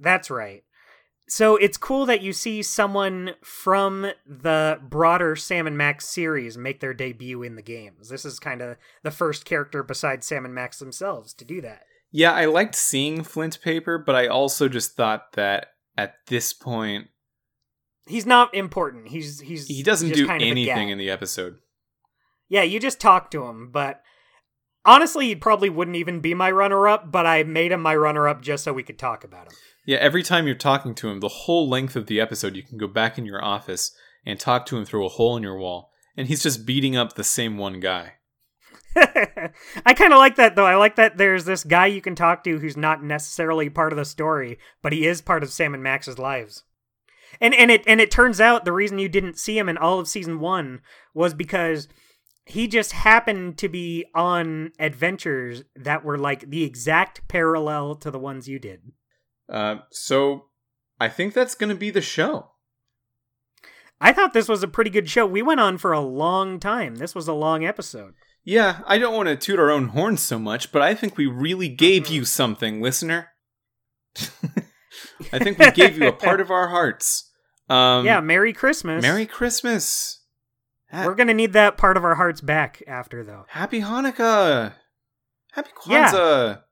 that's 0.00 0.30
right. 0.30 0.64
So 1.28 1.54
it's 1.54 1.76
cool 1.76 2.06
that 2.06 2.22
you 2.22 2.32
see 2.32 2.60
someone 2.60 3.34
from 3.40 4.10
the 4.26 4.80
broader 4.82 5.36
Sam 5.36 5.68
and 5.68 5.78
Max 5.78 6.08
series 6.08 6.58
make 6.58 6.80
their 6.80 6.92
debut 6.92 7.44
in 7.44 7.54
the 7.54 7.62
games. 7.62 8.08
This 8.08 8.24
is 8.24 8.40
kind 8.40 8.60
of 8.60 8.76
the 9.04 9.12
first 9.12 9.44
character 9.44 9.84
besides 9.84 10.26
Sam 10.26 10.44
and 10.44 10.54
Max 10.54 10.80
themselves 10.80 11.32
to 11.34 11.44
do 11.44 11.60
that. 11.60 11.84
Yeah, 12.10 12.32
I 12.32 12.46
liked 12.46 12.74
seeing 12.74 13.22
Flint 13.22 13.60
Paper, 13.62 13.96
but 13.96 14.16
I 14.16 14.26
also 14.26 14.68
just 14.68 14.96
thought 14.96 15.32
that 15.34 15.68
at 15.96 16.14
this 16.26 16.52
point 16.52 17.06
He's 18.06 18.26
not 18.26 18.52
important. 18.54 19.08
He's 19.08 19.40
he's 19.40 19.68
he 19.68 19.84
doesn't 19.84 20.12
do 20.12 20.28
anything 20.28 20.88
in 20.88 20.98
the 20.98 21.10
episode. 21.10 21.58
Yeah, 22.48 22.62
you 22.62 22.80
just 22.80 23.00
talk 23.00 23.30
to 23.30 23.44
him, 23.44 23.70
but 23.70 24.02
honestly, 24.84 25.28
he 25.28 25.34
probably 25.34 25.68
wouldn't 25.68 25.96
even 25.96 26.20
be 26.20 26.34
my 26.34 26.50
runner 26.50 26.88
up, 26.88 27.10
but 27.10 27.26
I 27.26 27.42
made 27.42 27.72
him 27.72 27.80
my 27.80 27.96
runner 27.96 28.28
up 28.28 28.42
just 28.42 28.64
so 28.64 28.72
we 28.72 28.82
could 28.82 28.98
talk 28.98 29.24
about 29.24 29.46
him. 29.46 29.52
Yeah, 29.86 29.98
every 29.98 30.22
time 30.22 30.46
you're 30.46 30.54
talking 30.54 30.94
to 30.96 31.08
him, 31.08 31.20
the 31.20 31.28
whole 31.28 31.68
length 31.68 31.96
of 31.96 32.06
the 32.06 32.20
episode, 32.20 32.56
you 32.56 32.62
can 32.62 32.78
go 32.78 32.86
back 32.86 33.18
in 33.18 33.24
your 33.24 33.42
office 33.42 33.92
and 34.24 34.38
talk 34.38 34.66
to 34.66 34.76
him 34.76 34.84
through 34.84 35.06
a 35.06 35.10
hole 35.10 35.36
in 35.36 35.42
your 35.42 35.58
wall, 35.58 35.90
and 36.16 36.28
he's 36.28 36.42
just 36.42 36.66
beating 36.66 36.96
up 36.96 37.14
the 37.14 37.24
same 37.24 37.56
one 37.56 37.80
guy. 37.80 38.14
I 38.96 39.94
kind 39.94 40.12
of 40.12 40.18
like 40.18 40.36
that 40.36 40.56
though. 40.56 40.66
I 40.66 40.74
like 40.74 40.96
that 40.96 41.16
there's 41.16 41.44
this 41.44 41.62
guy 41.62 41.86
you 41.86 42.00
can 42.00 42.16
talk 42.16 42.42
to 42.44 42.58
who's 42.58 42.76
not 42.76 43.02
necessarily 43.04 43.70
part 43.70 43.92
of 43.92 43.96
the 43.96 44.04
story, 44.04 44.58
but 44.82 44.92
he 44.92 45.06
is 45.06 45.20
part 45.20 45.42
of 45.42 45.52
Sam 45.52 45.74
and 45.74 45.82
Max's 45.82 46.18
lives. 46.18 46.64
And 47.40 47.54
and 47.54 47.70
it 47.70 47.84
and 47.86 48.00
it 48.00 48.10
turns 48.10 48.40
out 48.40 48.64
the 48.64 48.72
reason 48.72 48.98
you 48.98 49.08
didn't 49.08 49.38
see 49.38 49.56
him 49.56 49.68
in 49.68 49.78
all 49.78 50.00
of 50.00 50.08
season 50.08 50.40
1 50.40 50.80
was 51.14 51.34
because 51.34 51.88
he 52.50 52.66
just 52.66 52.92
happened 52.92 53.58
to 53.58 53.68
be 53.68 54.04
on 54.14 54.72
adventures 54.78 55.62
that 55.76 56.04
were 56.04 56.18
like 56.18 56.50
the 56.50 56.64
exact 56.64 57.26
parallel 57.28 57.94
to 57.96 58.10
the 58.10 58.18
ones 58.18 58.48
you 58.48 58.58
did. 58.58 58.92
Uh, 59.48 59.76
so 59.90 60.46
I 60.98 61.08
think 61.08 61.32
that's 61.32 61.54
going 61.54 61.70
to 61.70 61.76
be 61.76 61.90
the 61.90 62.00
show. 62.00 62.50
I 64.00 64.12
thought 64.12 64.32
this 64.32 64.48
was 64.48 64.62
a 64.62 64.68
pretty 64.68 64.90
good 64.90 65.08
show. 65.08 65.26
We 65.26 65.42
went 65.42 65.60
on 65.60 65.78
for 65.78 65.92
a 65.92 66.00
long 66.00 66.58
time. 66.58 66.96
This 66.96 67.14
was 67.14 67.28
a 67.28 67.34
long 67.34 67.64
episode. 67.64 68.14
Yeah, 68.42 68.80
I 68.86 68.98
don't 68.98 69.14
want 69.14 69.28
to 69.28 69.36
toot 69.36 69.58
our 69.58 69.70
own 69.70 69.88
horn 69.88 70.16
so 70.16 70.38
much, 70.38 70.72
but 70.72 70.82
I 70.82 70.94
think 70.94 71.16
we 71.16 71.26
really 71.26 71.68
gave 71.68 72.08
you 72.08 72.24
something, 72.24 72.80
listener. 72.80 73.28
I 75.32 75.38
think 75.38 75.58
we 75.58 75.70
gave 75.72 75.98
you 75.98 76.08
a 76.08 76.12
part 76.12 76.40
of 76.40 76.50
our 76.50 76.68
hearts. 76.68 77.26
Um, 77.70 78.04
yeah, 78.04 78.18
Merry 78.18 78.52
Christmas. 78.52 79.00
Merry 79.00 79.26
Christmas. 79.26 80.19
Ha- 80.92 81.04
We're 81.06 81.14
going 81.14 81.28
to 81.28 81.34
need 81.34 81.52
that 81.52 81.76
part 81.76 81.96
of 81.96 82.04
our 82.04 82.14
hearts 82.16 82.40
back 82.40 82.82
after 82.86 83.22
though. 83.24 83.44
Happy 83.48 83.80
Hanukkah. 83.80 84.74
Happy 85.52 85.70
Yeah. 85.86 86.10
Kwanzaa. 86.10 86.62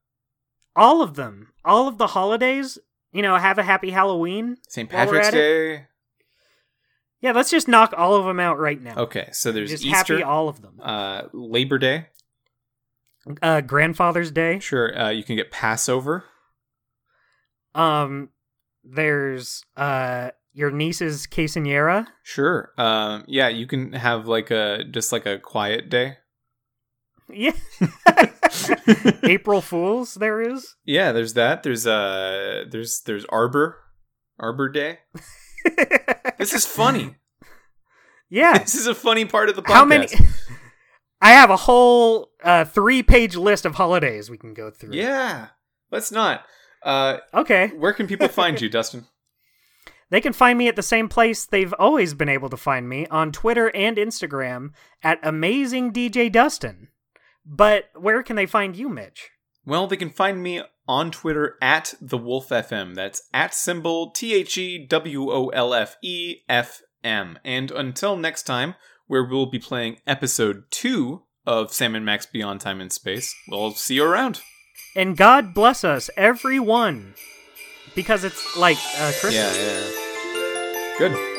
all 0.77 1.03
of 1.03 1.15
them, 1.15 1.53
all 1.65 1.89
of 1.89 1.99
the 1.99 2.09
holidays. 2.09 2.79
You 3.13 3.23
know, 3.23 3.37
have 3.37 3.59
a 3.59 3.63
happy 3.63 3.91
Halloween. 3.91 4.59
St. 4.69 4.89
Patrick's 4.89 5.29
at 5.29 5.33
Day. 5.35 5.87
Yeah, 7.21 7.33
let's 7.33 7.51
just 7.51 7.67
knock 7.67 7.95
all 7.97 8.15
of 8.15 8.27
them 8.27 8.39
out 8.39 8.59
right 8.59 8.81
now. 8.81 8.95
Okay, 8.97 9.29
so 9.33 9.51
there's 9.51 9.71
just 9.71 9.85
Easter, 9.85 10.15
happy 10.19 10.23
all 10.23 10.49
of 10.49 10.61
them. 10.63 10.79
uh, 10.83 11.23
Labor 11.33 11.79
Day. 11.79 12.07
Uh, 13.43 13.61
Grandfather's 13.61 14.31
Day. 14.31 14.59
Sure, 14.61 14.97
uh, 14.97 15.09
you 15.11 15.25
can 15.25 15.37
get 15.37 15.51
Passover. 15.51 16.25
Um, 17.75 18.29
there's 18.85 19.65
uh 19.77 20.31
your 20.59 20.71
niece's 20.73 21.27
quinceanera. 21.27 22.07
Sure. 22.25 22.73
Um, 22.77 23.25
yeah, 23.29 23.49
you 23.49 23.67
can 23.67 23.93
have 23.93 24.27
like 24.27 24.51
a 24.51 24.83
just 24.91 25.13
like 25.13 25.25
a 25.27 25.39
quiet 25.39 25.89
day. 25.89 26.17
Yeah. 27.31 27.53
April 29.23 29.61
Fools. 29.61 30.15
There 30.15 30.41
is. 30.41 30.77
Yeah, 30.87 31.13
there's 31.13 31.35
that. 31.35 31.63
There's 31.63 31.87
uh, 31.87 32.65
there's 32.71 33.03
there's 33.03 33.27
Arbor, 33.27 33.77
Arbor 34.39 34.69
Day. 34.71 34.99
This 36.39 36.55
is 36.55 36.65
funny. 36.65 37.17
yeah. 38.31 38.57
This 38.59 38.75
is 38.77 38.87
a 38.87 38.95
funny 38.95 39.25
part 39.27 39.49
of 39.51 39.57
the 39.57 39.63
podcast. 39.63 39.73
How 39.75 39.85
many? 39.85 40.07
I 41.21 41.33
have 41.33 41.51
a 41.51 41.57
whole 41.57 42.31
uh, 42.45 42.65
three-page 42.65 43.35
list 43.37 43.67
of 43.67 43.75
holidays 43.75 44.31
we 44.31 44.39
can 44.39 44.55
go 44.55 44.71
through. 44.71 44.95
Yeah, 44.95 45.49
let's 45.91 46.13
not. 46.13 46.45
Uh, 46.83 47.19
Okay. 47.35 47.69
where 47.77 47.93
can 47.93 48.07
people 48.07 48.29
find 48.29 48.61
you, 48.61 48.69
Dustin? 48.71 49.07
They 50.11 50.21
can 50.21 50.33
find 50.33 50.59
me 50.59 50.69
at 50.69 50.77
the 50.77 50.83
same 50.83 51.09
place 51.09 51.45
they've 51.45 51.75
always 51.75 52.15
been 52.15 52.29
able 52.29 52.49
to 52.49 52.57
find 52.57 52.89
me 52.89 53.07
on 53.09 53.33
Twitter 53.33 53.75
and 53.75 53.97
Instagram 53.97 54.71
at 55.03 55.19
Amazing 55.23 55.93
DJ 55.93 56.33
Dustin. 56.33 56.89
But 57.45 57.91
where 57.95 58.23
can 58.23 58.37
they 58.37 58.47
find 58.47 58.77
you, 58.77 58.89
Mitch? 58.89 59.31
Well, 59.65 59.87
they 59.87 59.97
can 59.97 60.11
find 60.11 60.43
me 60.43 60.63
on 60.87 61.11
Twitter 61.11 61.57
at 61.61 61.95
the 62.01 62.17
Wolfe 62.17 62.49
FM. 62.49 62.95
That's 62.95 63.23
at 63.35 63.53
symbol 63.53 64.11
T 64.11 64.35
H 64.35 64.57
E 64.57 64.87
W 64.87 65.31
O 65.31 65.49
L 65.49 65.75
F 65.75 65.97
E 66.03 66.37
F 66.49 66.81
M. 67.05 67.39
And 67.45 67.71
until 67.71 68.17
next 68.17 68.45
time, 68.45 68.75
where 69.07 69.25
we'll 69.25 69.51
be 69.51 69.59
playing 69.59 69.99
episode 70.07 70.65
two 70.71 71.25
of 71.47 71.73
Sam 71.73 71.95
and 71.95 72.05
Max 72.05 72.27
Beyond 72.27 72.61
Time 72.61 72.81
and 72.81 72.93
Space, 72.93 73.35
we'll 73.49 73.73
see 73.73 73.97
you 73.97 74.05
around. 74.05 74.41
And 74.97 75.17
God 75.17 75.55
bless 75.55 75.85
us, 75.85 76.11
everyone. 76.17 77.15
Because 77.95 78.25
it's 78.25 78.57
like 78.57 78.79
uh, 78.99 79.13
Christmas. 79.21 79.35
Yeah, 79.35 79.53
yeah. 79.55 80.99
Good. 80.99 81.38